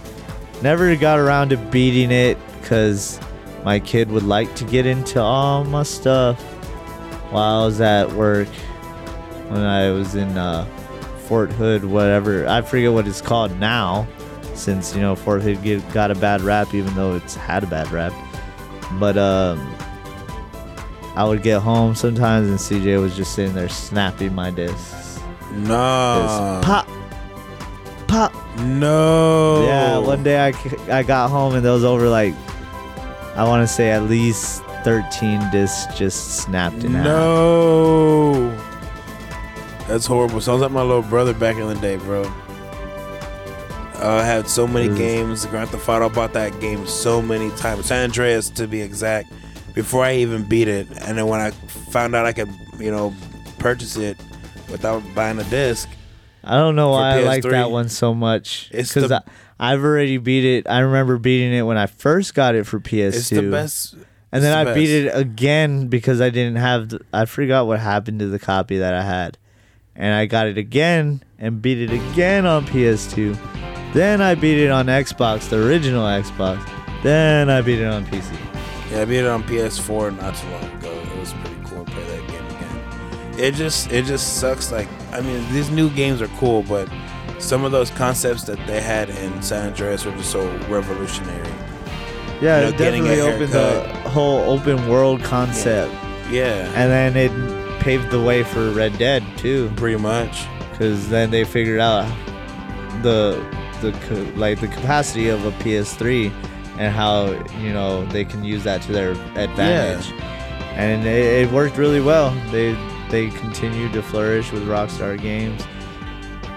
Never 0.63 0.95
got 0.95 1.19
around 1.19 1.49
to 1.49 1.57
beating 1.57 2.11
it 2.11 2.37
because 2.61 3.19
my 3.65 3.79
kid 3.79 4.09
would 4.09 4.23
like 4.23 4.53
to 4.55 4.63
get 4.63 4.85
into 4.85 5.19
all 5.21 5.63
my 5.65 5.83
stuff 5.83 6.39
while 7.31 7.61
I 7.61 7.65
was 7.65 7.81
at 7.81 8.11
work 8.13 8.47
when 9.49 9.61
I 9.61 9.91
was 9.91 10.15
in 10.15 10.37
uh, 10.37 10.65
Fort 11.31 11.49
Hood, 11.53 11.85
whatever. 11.85 12.45
I 12.45 12.61
forget 12.61 12.91
what 12.91 13.07
it's 13.07 13.21
called 13.21 13.57
now 13.57 14.05
since, 14.53 14.93
you 14.93 14.99
know, 14.99 15.15
Fort 15.15 15.41
Hood 15.41 15.63
get, 15.63 15.93
got 15.93 16.11
a 16.11 16.15
bad 16.15 16.41
rap 16.41 16.73
even 16.73 16.93
though 16.93 17.15
it's 17.15 17.35
had 17.35 17.63
a 17.63 17.67
bad 17.67 17.89
rap. 17.89 18.11
But 18.99 19.17
um, 19.17 19.57
I 21.15 21.23
would 21.23 21.41
get 21.41 21.61
home 21.61 21.95
sometimes 21.95 22.49
and 22.49 22.59
CJ 22.59 22.99
was 22.99 23.15
just 23.15 23.33
sitting 23.33 23.55
there 23.55 23.69
snapping 23.69 24.35
my 24.35 24.51
discs. 24.51 25.21
No. 25.53 26.19
Just 26.21 26.67
pop, 26.67 26.87
pop. 28.09 28.57
No. 28.57 29.63
Yeah, 29.65 29.99
one 29.99 30.23
day 30.23 30.37
I 30.37 30.53
I 30.89 31.01
got 31.01 31.29
home 31.29 31.55
and 31.55 31.63
there 31.63 31.71
was 31.71 31.85
over 31.85 32.09
like, 32.09 32.35
I 33.37 33.45
want 33.45 33.65
to 33.65 33.73
say 33.73 33.91
at 33.91 34.03
least 34.03 34.65
13 34.83 35.49
discs 35.49 35.97
just 35.97 36.39
snapped 36.39 36.83
in 36.83 36.91
half. 36.91 37.05
No. 37.05 38.70
That's 39.91 40.05
horrible. 40.05 40.39
Sounds 40.39 40.61
like 40.61 40.71
my 40.71 40.83
little 40.83 41.01
brother 41.01 41.33
back 41.33 41.57
in 41.57 41.67
the 41.67 41.75
day, 41.75 41.97
bro. 41.97 42.23
I 43.95 44.23
had 44.23 44.47
so 44.47 44.65
many 44.65 44.87
games. 44.95 45.45
Grand 45.45 45.69
Theft 45.69 45.89
Auto 45.89 46.07
bought 46.07 46.31
that 46.31 46.57
game 46.61 46.87
so 46.87 47.21
many 47.21 47.49
times. 47.57 47.87
San 47.87 48.05
Andreas, 48.05 48.49
to 48.51 48.67
be 48.67 48.79
exact, 48.81 49.33
before 49.75 50.05
I 50.05 50.15
even 50.15 50.43
beat 50.43 50.69
it. 50.69 50.87
And 51.01 51.17
then 51.17 51.27
when 51.27 51.41
I 51.41 51.51
found 51.51 52.15
out 52.15 52.25
I 52.25 52.31
could, 52.31 52.49
you 52.79 52.89
know, 52.89 53.13
purchase 53.59 53.97
it 53.97 54.17
without 54.69 55.03
buying 55.13 55.37
a 55.39 55.43
disc, 55.43 55.89
I 56.41 56.55
don't 56.55 56.77
know 56.77 56.91
why 56.91 57.17
I 57.17 57.23
like 57.23 57.43
that 57.43 57.69
one 57.69 57.89
so 57.89 58.13
much. 58.13 58.69
It's 58.71 58.93
Because 58.93 59.11
I've 59.59 59.83
already 59.83 60.17
beat 60.17 60.45
it. 60.45 60.69
I 60.69 60.79
remember 60.79 61.17
beating 61.17 61.53
it 61.53 61.63
when 61.63 61.77
I 61.77 61.87
first 61.87 62.33
got 62.33 62.55
it 62.55 62.65
for 62.65 62.79
PS2. 62.79 63.07
it's 63.13 63.29
the 63.29 63.51
best. 63.51 63.95
And 64.31 64.41
then 64.41 64.57
I 64.57 64.61
it's 64.61 64.69
the 64.69 64.73
beat 64.73 64.89
it 64.89 65.15
again 65.17 65.87
because 65.87 66.21
I 66.21 66.29
didn't 66.29 66.55
have. 66.55 66.89
The, 66.89 67.01
I 67.11 67.25
forgot 67.25 67.67
what 67.67 67.81
happened 67.81 68.19
to 68.19 68.27
the 68.27 68.39
copy 68.39 68.77
that 68.77 68.93
I 68.93 69.03
had, 69.03 69.37
and 69.95 70.13
I 70.13 70.25
got 70.25 70.47
it 70.47 70.57
again 70.57 71.23
and 71.39 71.61
beat 71.61 71.79
it 71.79 71.91
again 71.91 72.45
on 72.45 72.65
PS2. 72.65 73.37
Then 73.93 74.21
I 74.21 74.35
beat 74.35 74.57
it 74.63 74.71
on 74.71 74.85
Xbox, 74.87 75.49
the 75.49 75.65
original 75.65 76.05
Xbox. 76.05 76.65
Then 77.03 77.49
I 77.49 77.61
beat 77.61 77.79
it 77.79 77.87
on 77.87 78.05
PC. 78.05 78.37
Yeah, 78.91 79.01
I 79.01 79.05
beat 79.05 79.19
it 79.19 79.27
on 79.27 79.43
PS4 79.43 80.17
not 80.19 80.35
too 80.35 80.49
long 80.49 80.63
ago. 80.63 80.91
It 80.91 81.19
was 81.19 81.33
pretty 81.33 81.55
cool 81.65 81.85
to 81.85 81.91
play 81.91 82.03
that 82.03 82.27
game 82.29 82.45
again. 82.45 83.39
It 83.39 83.53
just 83.55 83.91
it 83.91 84.05
just 84.05 84.37
sucks. 84.37 84.71
Like 84.71 84.87
I 85.11 85.21
mean, 85.21 85.51
these 85.51 85.69
new 85.71 85.89
games 85.89 86.21
are 86.21 86.27
cool, 86.39 86.63
but 86.63 86.89
some 87.39 87.63
of 87.65 87.71
those 87.71 87.89
concepts 87.89 88.43
that 88.43 88.65
they 88.67 88.81
had 88.81 89.09
in 89.09 89.41
San 89.41 89.67
Andreas 89.69 90.05
were 90.05 90.11
just 90.11 90.31
so 90.31 90.47
revolutionary. 90.67 91.47
Yeah, 92.41 92.57
You 92.57 92.63
know, 92.63 92.69
it 92.69 92.77
definitely 92.77 93.21
opened 93.21 93.51
the 93.53 94.09
whole 94.09 94.39
open 94.51 94.87
world 94.87 95.23
concept, 95.23 95.93
Yeah, 96.29 96.71
and 96.75 96.91
then 96.91 97.15
it 97.15 97.31
paved 97.81 98.09
the 98.11 98.21
way 98.21 98.43
for 98.43 98.71
Red 98.71 98.97
Dead 98.97 99.23
too. 99.37 99.71
pretty 99.75 99.97
much. 99.97 100.45
because 100.71 101.09
then 101.09 101.29
they 101.31 101.43
figured 101.43 101.79
out 101.79 102.05
the 103.03 103.43
the 103.81 103.91
like 104.35 104.59
the 104.59 104.67
capacity 104.67 105.29
of 105.29 105.43
a 105.45 105.51
PS3 105.63 106.31
and 106.77 106.93
how 106.95 107.31
you 107.59 107.73
know 107.73 108.05
they 108.07 108.23
can 108.25 108.43
use 108.43 108.63
that 108.63 108.81
to 108.83 108.91
their 108.91 109.11
advantage, 109.35 110.09
Yeah. 110.09 110.73
and 110.83 111.05
it, 111.05 111.43
it 111.43 111.51
worked 111.51 111.77
really 111.77 112.01
well. 112.01 112.31
They 112.51 112.73
they 113.09 113.29
continued 113.29 113.93
to 113.93 114.01
flourish 114.01 114.51
with 114.51 114.65
Rockstar 114.67 115.19
Games. 115.21 115.61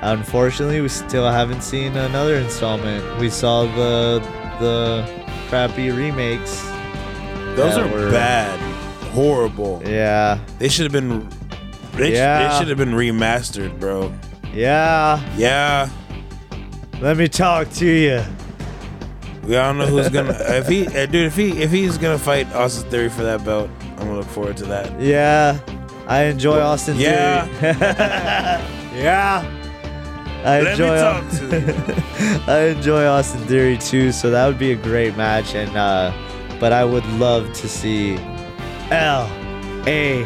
Unfortunately, 0.03 0.81
we 0.81 0.89
still 0.89 1.29
haven't 1.31 1.63
seen 1.63 1.97
another 1.97 2.37
installment. 2.37 3.03
We 3.19 3.31
saw 3.31 3.65
the 3.65 4.21
the 4.61 5.05
crappy 5.49 5.91
remakes. 5.91 6.63
Those 7.57 7.77
are 7.77 7.89
were- 7.89 8.11
bad, 8.11 8.59
horrible. 9.15 9.83
Yeah, 9.87 10.39
They 10.59 10.69
should 10.69 10.85
have 10.85 10.93
been 10.93 11.29
They, 11.97 12.11
sh- 12.11 12.15
Yeah. 12.15 12.49
they 12.49 12.59
should 12.59 12.69
have 12.69 12.79
been 12.79 12.93
remastered, 12.93 13.79
bro. 13.79 14.13
Yeah, 14.53 15.21
Yeah. 15.37 15.89
let 17.01 17.17
me 17.17 17.29
talk 17.29 17.71
to 17.75 17.87
you. 17.87 18.23
We 19.47 19.57
all 19.57 19.75
know 19.75 19.87
who's 19.87 20.09
gonna 20.09 20.33
if 20.61 20.67
he 20.69 20.87
uh, 20.87 21.07
dude 21.07 21.27
if 21.27 21.37
he 21.37 21.51
if 21.63 21.71
he's 21.71 21.99
gonna 21.99 22.19
fight 22.19 22.51
Austin 22.55 22.89
Theory 22.91 23.09
for 23.11 23.23
that 23.23 23.45
belt, 23.45 23.69
I'm 23.93 24.07
gonna 24.07 24.17
look 24.19 24.27
forward 24.29 24.57
to 24.59 24.65
that. 24.67 24.99
Yeah, 25.01 25.59
I 26.07 26.23
enjoy 26.25 26.61
Austin 26.61 26.97
Yeah. 26.97 27.47
Theory. 27.61 27.75
yeah. 29.05 29.45
I 30.45 30.61
Let 30.61 30.65
me 30.65 30.71
enjoy 30.73 30.99
talk 30.99 31.31
to 31.31 31.45
you. 31.45 32.43
I 32.53 32.59
enjoy 32.77 33.07
Austin 33.07 33.41
Theory 33.47 33.77
too, 33.79 34.13
so 34.13 34.31
that 34.31 34.47
would 34.47 34.59
be 34.59 34.73
a 34.73 34.77
great 34.77 35.17
match. 35.17 35.55
And 35.55 35.75
uh, 35.77 36.13
but 36.61 36.73
I 36.73 36.85
would 36.85 37.07
love 37.19 37.53
to 37.55 37.69
see 37.69 38.17
L 38.91 39.27
A 39.87 40.23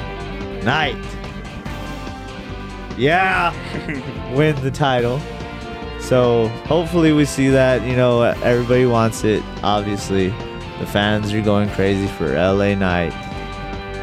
Knight, 0.65 0.97
yeah, 2.97 3.53
win 4.35 4.61
the 4.63 4.71
title. 4.71 5.21
So 6.01 6.49
hopefully 6.67 7.13
we 7.13 7.25
see 7.25 7.49
that. 7.51 7.83
You 7.87 7.97
know, 7.97 8.23
everybody 8.23 8.87
wants 8.87 9.25
it. 9.25 9.43
Obviously, 9.63 10.29
the 10.79 10.87
fans 10.87 11.33
are 11.33 11.41
going 11.41 11.69
crazy 11.71 12.07
for 12.07 12.33
LA 12.33 12.75
Knight. 12.75 13.13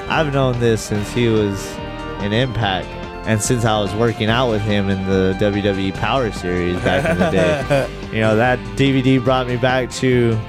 I've 0.09 0.33
known 0.33 0.59
this 0.59 0.81
since 0.81 1.11
he 1.11 1.27
was 1.27 1.73
in 2.21 2.31
Impact, 2.31 2.87
and 3.27 3.41
since 3.41 3.65
I 3.65 3.79
was 3.79 3.93
working 3.95 4.29
out 4.29 4.49
with 4.51 4.61
him 4.61 4.89
in 4.89 5.05
the 5.07 5.35
WWE 5.39 5.93
Power 5.95 6.31
Series 6.31 6.79
back 6.81 7.09
in 7.09 7.17
the 7.17 7.29
day. 7.31 7.89
You 8.15 8.21
know 8.21 8.37
that 8.37 8.59
DVD 8.77 9.21
brought 9.21 9.45
me 9.45 9.57
back 9.57 9.89
to 9.95 10.39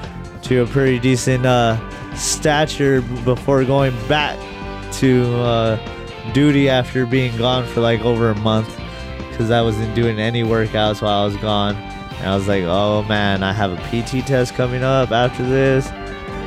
to 0.43 0.63
a 0.63 0.67
pretty 0.67 1.01
decent 1.01 1.45
uh, 1.45 1.77
stature 2.17 3.03
before 3.25 3.65
going 3.65 3.95
back 4.09 4.39
to 4.95 5.35
uh, 5.37 6.33
duty 6.33 6.69
after 6.69 7.07
being 7.07 7.37
gone 7.37 7.67
for 7.67 7.81
like 7.81 8.01
over 8.01 8.31
a 8.31 8.35
month 8.37 8.69
because 9.31 9.51
I 9.51 9.61
wasn't 9.63 9.95
doing 9.95 10.19
any 10.19 10.43
workouts 10.43 11.03
while 11.03 11.23
I 11.23 11.25
was 11.25 11.37
gone. 11.37 11.77
And 11.77 12.31
I 12.31 12.35
was 12.35 12.49
like, 12.49 12.65
oh 12.65 13.03
man, 13.03 13.43
I 13.43 13.53
have 13.53 13.73
a 13.73 13.77
PT 13.89 14.27
test 14.27 14.55
coming 14.55 14.83
up 14.83 15.11
after 15.11 15.45
this. 15.45 15.89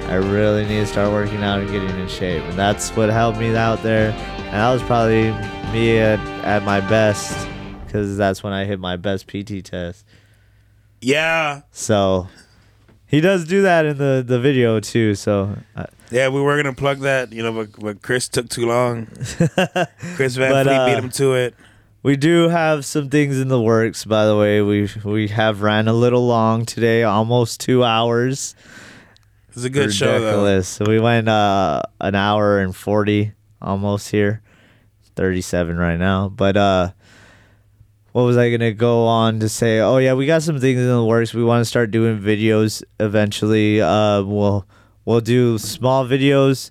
I 0.10 0.16
really 0.16 0.66
need 0.66 0.80
to 0.80 0.88
start 0.88 1.12
working 1.12 1.44
out 1.44 1.60
and 1.60 1.70
getting 1.70 1.90
in 1.90 2.08
shape. 2.08 2.44
And 2.44 2.58
that's 2.58 2.90
what 2.96 3.10
helped 3.10 3.38
me 3.38 3.56
out 3.56 3.84
there. 3.84 4.10
And 4.10 4.54
that 4.54 4.74
was 4.74 4.82
probably 4.82 5.32
me 5.72 6.00
at, 6.00 6.20
at 6.44 6.64
my 6.64 6.80
best 6.82 7.48
because 7.86 8.18
that's 8.18 8.42
when 8.42 8.52
I 8.52 8.66
hit 8.66 8.80
my 8.80 8.96
best 8.96 9.28
PT 9.28 9.64
test. 9.64 10.04
Yeah. 11.00 11.62
So 11.72 12.28
he 13.10 13.20
does 13.22 13.44
do 13.46 13.64
that 13.64 13.86
in 13.86 13.98
the, 13.98 14.24
the 14.26 14.40
video 14.40 14.80
too. 14.80 15.16
So 15.16 15.58
uh, 15.76 15.86
Yeah, 16.12 16.30
we 16.30 16.42
were 16.42 16.56
gonna 16.56 16.74
plug 16.76 17.00
that, 17.00 17.34
you 17.34 17.44
know, 17.44 17.52
but, 17.52 17.80
but 17.80 18.02
Chris 18.02 18.30
took 18.30 18.48
too 18.50 18.66
long. 18.68 19.08
Chris 20.16 20.36
Van 20.38 20.52
But, 20.52 20.66
Fleet 20.68 20.76
uh, 20.76 20.86
beat 20.86 21.04
him 21.04 21.10
to 21.12 21.34
it. 21.34 21.56
we 22.04 22.16
do 22.16 22.48
have 22.50 22.86
some 22.86 23.10
things 23.10 23.40
in 23.40 23.48
the 23.50 23.60
works. 23.62 24.06
By 24.06 24.26
the 24.26 24.38
way, 24.38 24.62
we 24.62 24.88
we 25.04 25.28
have 25.30 25.62
ran 25.62 25.88
a 25.88 25.94
little 25.94 26.26
long 26.26 26.66
today, 26.66 27.04
almost 27.04 27.60
two 27.60 27.84
hours. 27.84 28.56
It 29.50 29.56
was 29.56 29.66
a 29.66 29.70
good 29.70 29.94
show 29.94 30.20
though. 30.22 30.62
So 30.62 30.86
we 30.88 31.00
went 31.00 31.28
uh, 31.28 31.82
an 32.00 32.16
hour 32.16 32.60
and 32.60 32.76
forty 32.76 33.34
almost 33.62 34.10
here, 34.12 34.42
thirty 35.16 35.42
seven 35.42 35.78
right 35.78 35.98
now. 35.98 36.30
But 36.30 36.56
uh, 36.56 36.92
what 38.20 38.26
was 38.26 38.38
I 38.38 38.52
gonna 38.52 38.74
go 38.74 39.06
on 39.06 39.40
to 39.40 39.48
say? 39.48 39.80
Oh 39.80 39.96
yeah, 39.96 40.14
we 40.14 40.26
got 40.26 40.44
some 40.44 40.60
things 40.60 40.82
in 40.82 40.88
the 40.88 41.06
works. 41.06 41.34
We 41.34 41.42
want 41.42 41.62
to 41.62 41.66
start 41.66 41.90
doing 41.90 42.20
videos 42.20 42.84
eventually. 43.00 43.82
Uh, 43.82 44.24
we'll 44.24 44.66
we'll 45.06 45.22
do 45.22 45.58
small 45.58 46.06
videos. 46.06 46.70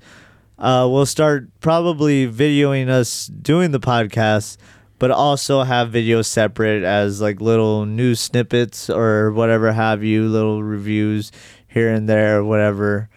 Uh, 0.59 0.87
we'll 0.91 1.07
start 1.07 1.49
probably 1.61 2.31
videoing 2.31 2.91
us 2.91 3.29
doing 3.29 3.71
the 3.71 3.81
podcast, 3.81 4.59
but 4.99 5.11
also 5.11 5.63
have 5.63 5.89
videos 5.89 6.27
separate 6.27 6.83
as 6.83 7.23
like 7.23 7.41
little 7.41 7.87
news 7.87 8.21
snippets 8.21 8.91
or 8.91 9.33
whatever 9.33 9.73
have 9.73 10.05
you, 10.05 10.29
little 10.29 10.63
reviews 10.63 11.33
here 11.67 11.89
and 11.89 12.07
there, 12.07 12.45
whatever. 12.45 13.09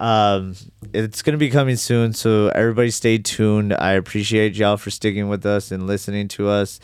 Um, 0.00 0.54
it's 0.94 1.20
gonna 1.20 1.36
be 1.36 1.50
coming 1.50 1.76
soon, 1.76 2.14
so 2.14 2.48
everybody 2.48 2.90
stay 2.90 3.18
tuned. 3.18 3.74
I 3.74 3.92
appreciate 3.92 4.54
y'all 4.54 4.78
for 4.78 4.90
sticking 4.90 5.28
with 5.28 5.44
us 5.44 5.70
and 5.70 5.86
listening 5.86 6.28
to 6.28 6.48
us. 6.48 6.80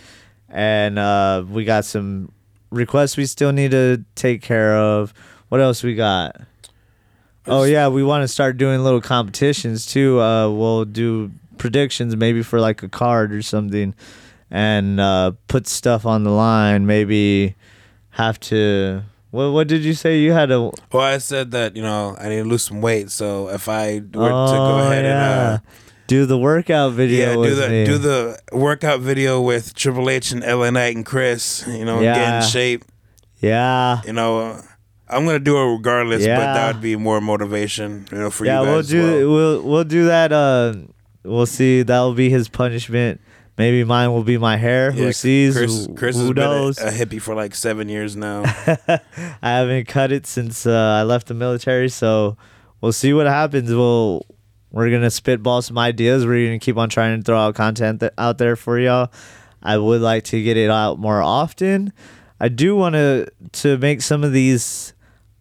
And 0.54 0.98
uh, 1.00 1.44
we 1.48 1.64
got 1.64 1.84
some 1.84 2.30
requests 2.70 3.16
we 3.16 3.26
still 3.26 3.52
need 3.52 3.72
to 3.72 4.04
take 4.14 4.40
care 4.40 4.76
of. 4.76 5.12
What 5.48 5.60
else 5.60 5.82
we 5.82 5.94
got? 5.94 6.40
Oh 7.46 7.64
yeah, 7.64 7.88
we 7.88 8.02
want 8.02 8.22
to 8.22 8.28
start 8.28 8.56
doing 8.56 8.82
little 8.82 9.00
competitions 9.00 9.84
too. 9.84 10.20
Uh, 10.20 10.48
we'll 10.50 10.84
do 10.84 11.30
predictions 11.58 12.16
maybe 12.16 12.42
for 12.42 12.60
like 12.60 12.82
a 12.82 12.88
card 12.88 13.34
or 13.34 13.42
something, 13.42 13.94
and 14.50 14.98
uh, 14.98 15.32
put 15.48 15.66
stuff 15.66 16.06
on 16.06 16.24
the 16.24 16.30
line. 16.30 16.86
Maybe 16.86 17.54
have 18.10 18.40
to. 18.40 19.02
What 19.30 19.50
What 19.50 19.68
did 19.68 19.82
you 19.82 19.92
say? 19.92 20.20
You 20.20 20.32
had 20.32 20.46
to. 20.48 20.72
Well, 20.92 21.02
I 21.02 21.18
said 21.18 21.50
that 21.50 21.76
you 21.76 21.82
know 21.82 22.16
I 22.18 22.28
need 22.28 22.42
to 22.42 22.44
lose 22.44 22.62
some 22.62 22.80
weight, 22.80 23.10
so 23.10 23.48
if 23.48 23.68
I 23.68 24.00
were 24.14 24.30
oh 24.32 24.46
to 24.46 24.56
go 24.56 24.78
ahead 24.78 25.04
yeah. 25.04 25.50
and 25.50 25.58
uh, 25.58 25.58
do 26.06 26.26
the 26.26 26.38
workout 26.38 26.92
video. 26.92 27.42
yeah, 27.42 27.48
do 27.48 27.54
the 27.54 27.68
me. 27.68 27.84
do 27.84 27.98
the 27.98 28.38
workout 28.52 29.00
video 29.00 29.40
with 29.40 29.74
Triple 29.74 30.10
H 30.10 30.32
and 30.32 30.42
LA 30.42 30.70
Knight 30.70 30.96
and 30.96 31.04
Chris, 31.06 31.64
you 31.66 31.84
know, 31.84 32.00
get 32.00 32.42
in 32.42 32.48
shape. 32.48 32.84
Yeah. 33.40 34.00
You 34.06 34.12
know, 34.12 34.38
uh, 34.40 34.62
I'm 35.08 35.24
gonna 35.26 35.38
do 35.38 35.56
it 35.56 35.72
regardless, 35.76 36.22
but 36.22 36.28
Yeah. 36.28 36.54
that 36.54 36.74
would 36.74 36.82
be 36.82 36.96
more 36.96 37.20
motivation, 37.20 38.06
you 38.10 38.18
know, 38.18 38.30
for 38.30 38.44
yeah, 38.46 38.60
you 38.60 38.66
guys. 38.66 38.72
we'll 38.72 39.02
do 39.02 39.30
well. 39.30 39.34
we'll 39.34 39.62
we'll 39.62 39.84
do 39.84 40.06
that. 40.06 40.32
Uh, 40.32 40.74
we'll 41.22 41.46
see. 41.46 41.82
That'll 41.82 42.14
be 42.14 42.30
his 42.30 42.48
punishment. 42.48 43.20
Maybe 43.56 43.84
mine 43.84 44.10
will 44.12 44.24
be 44.24 44.36
my 44.36 44.56
hair. 44.56 44.90
Yeah, 44.90 45.04
who 45.04 45.12
sees? 45.12 45.56
Chris, 45.56 45.88
Chris 45.96 46.16
who 46.16 46.34
been 46.34 46.42
a, 46.42 46.46
knows? 46.46 46.78
a 46.78 46.90
hippie 46.90 47.20
for 47.22 47.34
like 47.36 47.54
seven 47.54 47.88
years 47.88 48.16
now. 48.16 48.42
I 48.66 49.00
haven't 49.42 49.86
cut 49.86 50.10
it 50.10 50.26
since 50.26 50.66
uh, 50.66 50.72
I 51.00 51.02
left 51.04 51.28
the 51.28 51.34
military, 51.34 51.88
so 51.88 52.36
we'll 52.80 52.92
see 52.92 53.12
what 53.12 53.26
happens. 53.26 53.70
We'll 53.70 54.26
we're 54.74 54.90
gonna 54.90 55.10
spitball 55.10 55.62
some 55.62 55.78
ideas. 55.78 56.26
We're 56.26 56.46
gonna 56.48 56.58
keep 56.58 56.76
on 56.76 56.88
trying 56.88 57.18
to 57.18 57.24
throw 57.24 57.38
out 57.38 57.54
content 57.54 58.00
th- 58.00 58.12
out 58.18 58.38
there 58.38 58.56
for 58.56 58.78
y'all. 58.78 59.10
I 59.62 59.78
would 59.78 60.00
like 60.02 60.24
to 60.24 60.42
get 60.42 60.56
it 60.56 60.68
out 60.68 60.98
more 60.98 61.22
often. 61.22 61.92
I 62.40 62.48
do 62.48 62.76
want 62.76 62.94
to 62.96 63.28
to 63.62 63.78
make 63.78 64.02
some 64.02 64.24
of 64.24 64.32
these 64.32 64.92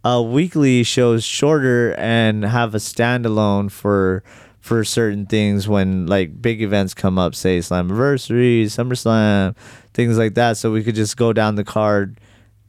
uh, 0.05 0.21
weekly 0.25 0.83
shows 0.83 1.23
shorter 1.23 1.93
and 1.95 2.43
have 2.45 2.75
a 2.75 2.77
standalone 2.77 3.71
for 3.71 4.23
for 4.59 4.85
certain 4.85 5.25
things 5.25 5.67
when 5.67 6.05
like 6.07 6.41
big 6.41 6.61
events 6.61 6.93
come 6.93 7.19
up, 7.19 7.35
say 7.35 7.59
Slammiversary, 7.59 8.63
SummerSlam, 8.65 9.55
things 9.93 10.17
like 10.17 10.35
that. 10.35 10.55
So 10.57 10.71
we 10.71 10.83
could 10.83 10.95
just 10.95 11.17
go 11.17 11.33
down 11.33 11.55
the 11.55 11.63
card 11.65 12.19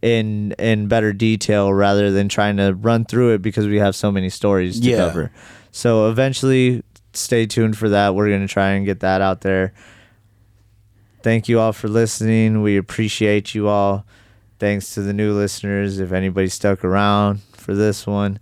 in 0.03 0.53
in 0.59 0.89
better 0.89 1.13
detail 1.13 1.73
rather 1.73 2.11
than 2.11 2.29
trying 2.29 2.57
to 2.57 2.75
run 2.75 3.05
through 3.05 3.35
it 3.35 3.43
because 3.43 3.67
we 3.69 3.79
have 3.79 3.95
so 3.95 4.11
many 4.11 4.29
stories 4.31 4.81
to 4.81 4.91
Yeah. 4.91 4.97
cover. 4.97 5.31
So 5.75 6.09
eventually, 6.09 6.85
stay 7.15 7.47
tuned 7.47 7.77
for 7.77 7.89
that. 7.89 8.15
We're 8.15 8.31
gonna 8.31 8.47
try 8.47 8.71
and 8.71 8.87
get 8.87 9.01
that 9.01 9.21
out 9.21 9.41
there. 9.41 9.75
Thank 11.25 11.49
you 11.49 11.59
all 11.59 11.73
for 11.73 11.89
listening. 11.89 12.63
We 12.63 12.77
appreciate 12.77 13.57
you 13.57 13.67
all. 13.67 14.07
Thanks 14.61 14.95
to 14.95 15.03
the 15.03 15.13
new 15.13 15.33
listeners. 15.33 15.99
If 15.99 16.13
anybody 16.13 16.47
stuck 16.47 16.85
around 16.85 17.41
for 17.55 17.75
this 17.75 18.07
one, 18.07 18.39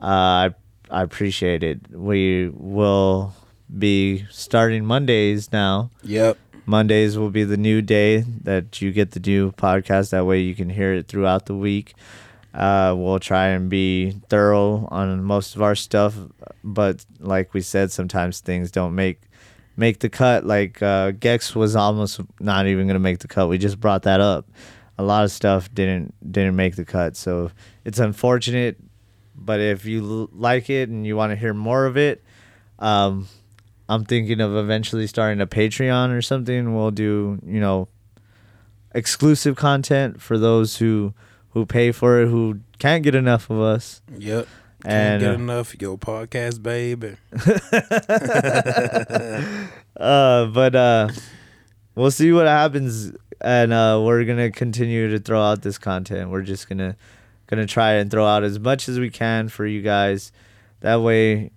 uh, 0.00 0.50
I 0.50 0.54
I 0.90 1.02
appreciate 1.02 1.62
it. 1.62 1.80
We 1.92 2.50
will 2.52 3.32
be 3.78 4.26
starting 4.30 4.84
Mondays 4.84 5.52
now. 5.52 5.90
yep. 6.02 6.36
Mondays 6.66 7.16
will 7.16 7.30
be 7.30 7.44
the 7.44 7.56
new 7.56 7.80
day 7.80 8.24
that 8.42 8.82
you 8.82 8.90
get 8.90 9.12
the 9.12 9.20
new 9.20 9.52
podcast. 9.52 10.10
That 10.10 10.26
way 10.26 10.40
you 10.40 10.56
can 10.56 10.68
hear 10.70 10.94
it 10.94 11.06
throughout 11.06 11.46
the 11.46 11.54
week. 11.54 11.94
Uh, 12.54 12.94
we'll 12.96 13.18
try 13.18 13.48
and 13.48 13.70
be 13.70 14.10
thorough 14.28 14.86
on 14.90 15.24
most 15.24 15.56
of 15.56 15.62
our 15.62 15.74
stuff, 15.74 16.14
but 16.62 17.04
like 17.18 17.54
we 17.54 17.62
said, 17.62 17.90
sometimes 17.90 18.40
things 18.40 18.70
don't 18.70 18.94
make 18.94 19.22
make 19.76 20.00
the 20.00 20.10
cut. 20.10 20.44
Like 20.44 20.82
uh, 20.82 21.12
Gex 21.12 21.56
was 21.56 21.74
almost 21.74 22.20
not 22.40 22.66
even 22.66 22.86
gonna 22.86 22.98
make 22.98 23.20
the 23.20 23.28
cut. 23.28 23.48
We 23.48 23.56
just 23.56 23.80
brought 23.80 24.02
that 24.02 24.20
up. 24.20 24.46
A 24.98 25.02
lot 25.02 25.24
of 25.24 25.32
stuff 25.32 25.72
didn't 25.72 26.14
didn't 26.30 26.54
make 26.54 26.76
the 26.76 26.84
cut, 26.84 27.16
so 27.16 27.50
it's 27.84 27.98
unfortunate. 27.98 28.76
But 29.34 29.60
if 29.60 29.86
you 29.86 30.28
like 30.32 30.68
it 30.68 30.90
and 30.90 31.06
you 31.06 31.16
want 31.16 31.30
to 31.30 31.36
hear 31.36 31.54
more 31.54 31.86
of 31.86 31.96
it, 31.96 32.22
um, 32.78 33.28
I'm 33.88 34.04
thinking 34.04 34.40
of 34.40 34.54
eventually 34.54 35.06
starting 35.06 35.40
a 35.40 35.46
Patreon 35.46 36.16
or 36.16 36.20
something. 36.20 36.74
We'll 36.74 36.90
do, 36.90 37.40
you 37.44 37.60
know, 37.60 37.88
exclusive 38.94 39.56
content 39.56 40.20
for 40.20 40.36
those 40.38 40.76
who 40.76 41.14
who 41.52 41.66
pay 41.66 41.92
for 41.92 42.22
it, 42.22 42.28
who 42.28 42.60
can't 42.78 43.02
get 43.02 43.14
enough 43.14 43.50
of 43.50 43.60
us. 43.60 44.00
Yep. 44.16 44.48
Can't 44.82 44.94
And 44.94 45.20
get 45.20 45.30
uh, 45.30 45.34
enough. 45.34 45.80
Yo, 45.80 45.96
podcast, 45.96 46.62
baby. 46.62 47.16
uh, 49.96 50.46
but 50.46 50.74
uh, 50.74 51.08
we'll 51.94 52.10
see 52.10 52.32
what 52.32 52.46
happens, 52.46 53.12
and 53.40 53.72
uh, 53.72 54.00
we're 54.02 54.24
gonna 54.24 54.50
continue 54.50 55.08
to 55.10 55.20
throw 55.20 55.40
out 55.40 55.62
this 55.62 55.78
content. 55.78 56.30
We're 56.30 56.42
just 56.42 56.68
gonna 56.68 56.96
gonna 57.46 57.66
try 57.66 57.92
and 57.92 58.10
throw 58.10 58.26
out 58.26 58.42
as 58.42 58.58
much 58.58 58.88
as 58.88 58.98
we 58.98 59.10
can 59.10 59.48
for 59.48 59.66
you 59.66 59.82
guys. 59.82 60.32
That 60.80 61.00
way, 61.00 61.52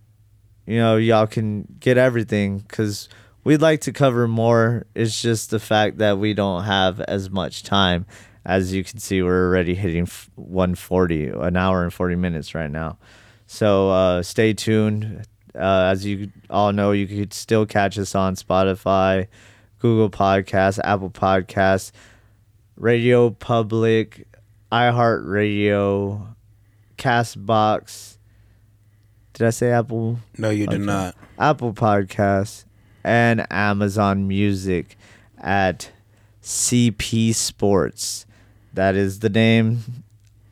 you 0.67 0.77
know, 0.77 0.97
y'all 0.97 1.25
can 1.25 1.65
get 1.79 1.97
everything 1.97 2.59
because 2.59 3.09
we'd 3.43 3.61
like 3.61 3.81
to 3.81 3.93
cover 3.93 4.27
more. 4.27 4.85
It's 4.93 5.19
just 5.19 5.49
the 5.49 5.59
fact 5.59 5.97
that 5.97 6.19
we 6.19 6.35
don't 6.35 6.63
have 6.63 6.99
as 7.01 7.31
much 7.31 7.63
time. 7.63 8.05
As 8.45 8.73
you 8.73 8.83
can 8.83 8.99
see, 8.99 9.21
we're 9.21 9.47
already 9.47 9.73
hitting 9.73 10.07
140, 10.35 11.29
an 11.29 11.57
hour 11.57 11.83
and 11.83 11.93
40 11.93 12.15
minutes 12.15 12.53
right 12.53 12.69
now. 12.69 12.97
So 13.47 13.89
uh, 13.89 14.23
stay 14.23 14.53
tuned. 14.53 15.25
Uh, 15.55 15.89
as 15.91 16.05
you 16.05 16.31
all 16.49 16.71
know, 16.71 16.91
you 16.91 17.07
could 17.07 17.33
still 17.33 17.65
catch 17.65 17.97
us 17.97 18.13
on 18.13 18.35
Spotify, 18.35 19.27
Google 19.79 20.09
Podcasts, 20.09 20.79
Apple 20.83 21.09
Podcasts, 21.09 21.91
Radio 22.75 23.29
Public, 23.29 24.27
iHeartRadio, 24.71 26.35
Castbox. 26.97 28.17
Did 29.33 29.47
I 29.47 29.49
say 29.49 29.71
Apple? 29.71 30.19
No, 30.37 30.49
you 30.49 30.67
did 30.67 30.81
not. 30.81 31.15
Apple 31.39 31.73
Podcasts, 31.73 32.65
and 33.03 33.45
Amazon 33.49 34.27
Music 34.27 34.97
at 35.39 35.91
CP 36.41 37.33
Sports. 37.33 38.24
That 38.75 38.95
is 38.95 39.19
the 39.19 39.29
name 39.29 40.03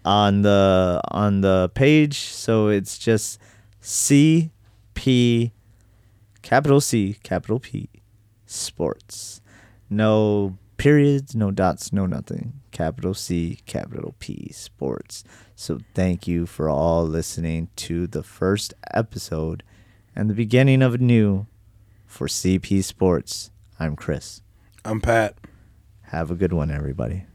on 0.05 0.43
the 0.43 1.01
on 1.11 1.41
the 1.41 1.69
page. 1.75 2.19
So 2.19 2.69
it's 2.69 2.97
just 2.97 3.37
CP 3.81 5.51
capital 6.41 6.79
C 6.79 7.17
capital 7.21 7.59
P 7.59 7.89
Sports. 8.45 9.41
No 9.89 10.57
periods, 10.77 11.35
no 11.35 11.51
dots, 11.51 11.91
no 11.91 12.05
nothing. 12.05 12.61
Capital 12.71 13.13
C 13.13 13.59
capital 13.65 14.15
P 14.19 14.49
Sports. 14.53 15.25
So 15.57 15.79
thank 15.93 16.25
you 16.25 16.45
for 16.45 16.69
all 16.69 17.05
listening 17.05 17.67
to 17.75 18.07
the 18.07 18.23
first 18.23 18.73
episode 18.93 19.63
and 20.15 20.29
the 20.29 20.33
beginning 20.33 20.81
of 20.81 20.93
a 20.93 20.97
new 20.97 21.45
for 22.05 22.27
CP 22.27 22.85
Sports. 22.85 23.51
I'm 23.77 23.97
Chris. 23.97 24.41
I'm 24.85 25.01
Pat. 25.01 25.35
Have 26.03 26.31
a 26.31 26.35
good 26.35 26.53
one, 26.53 26.71
everybody. 26.71 27.25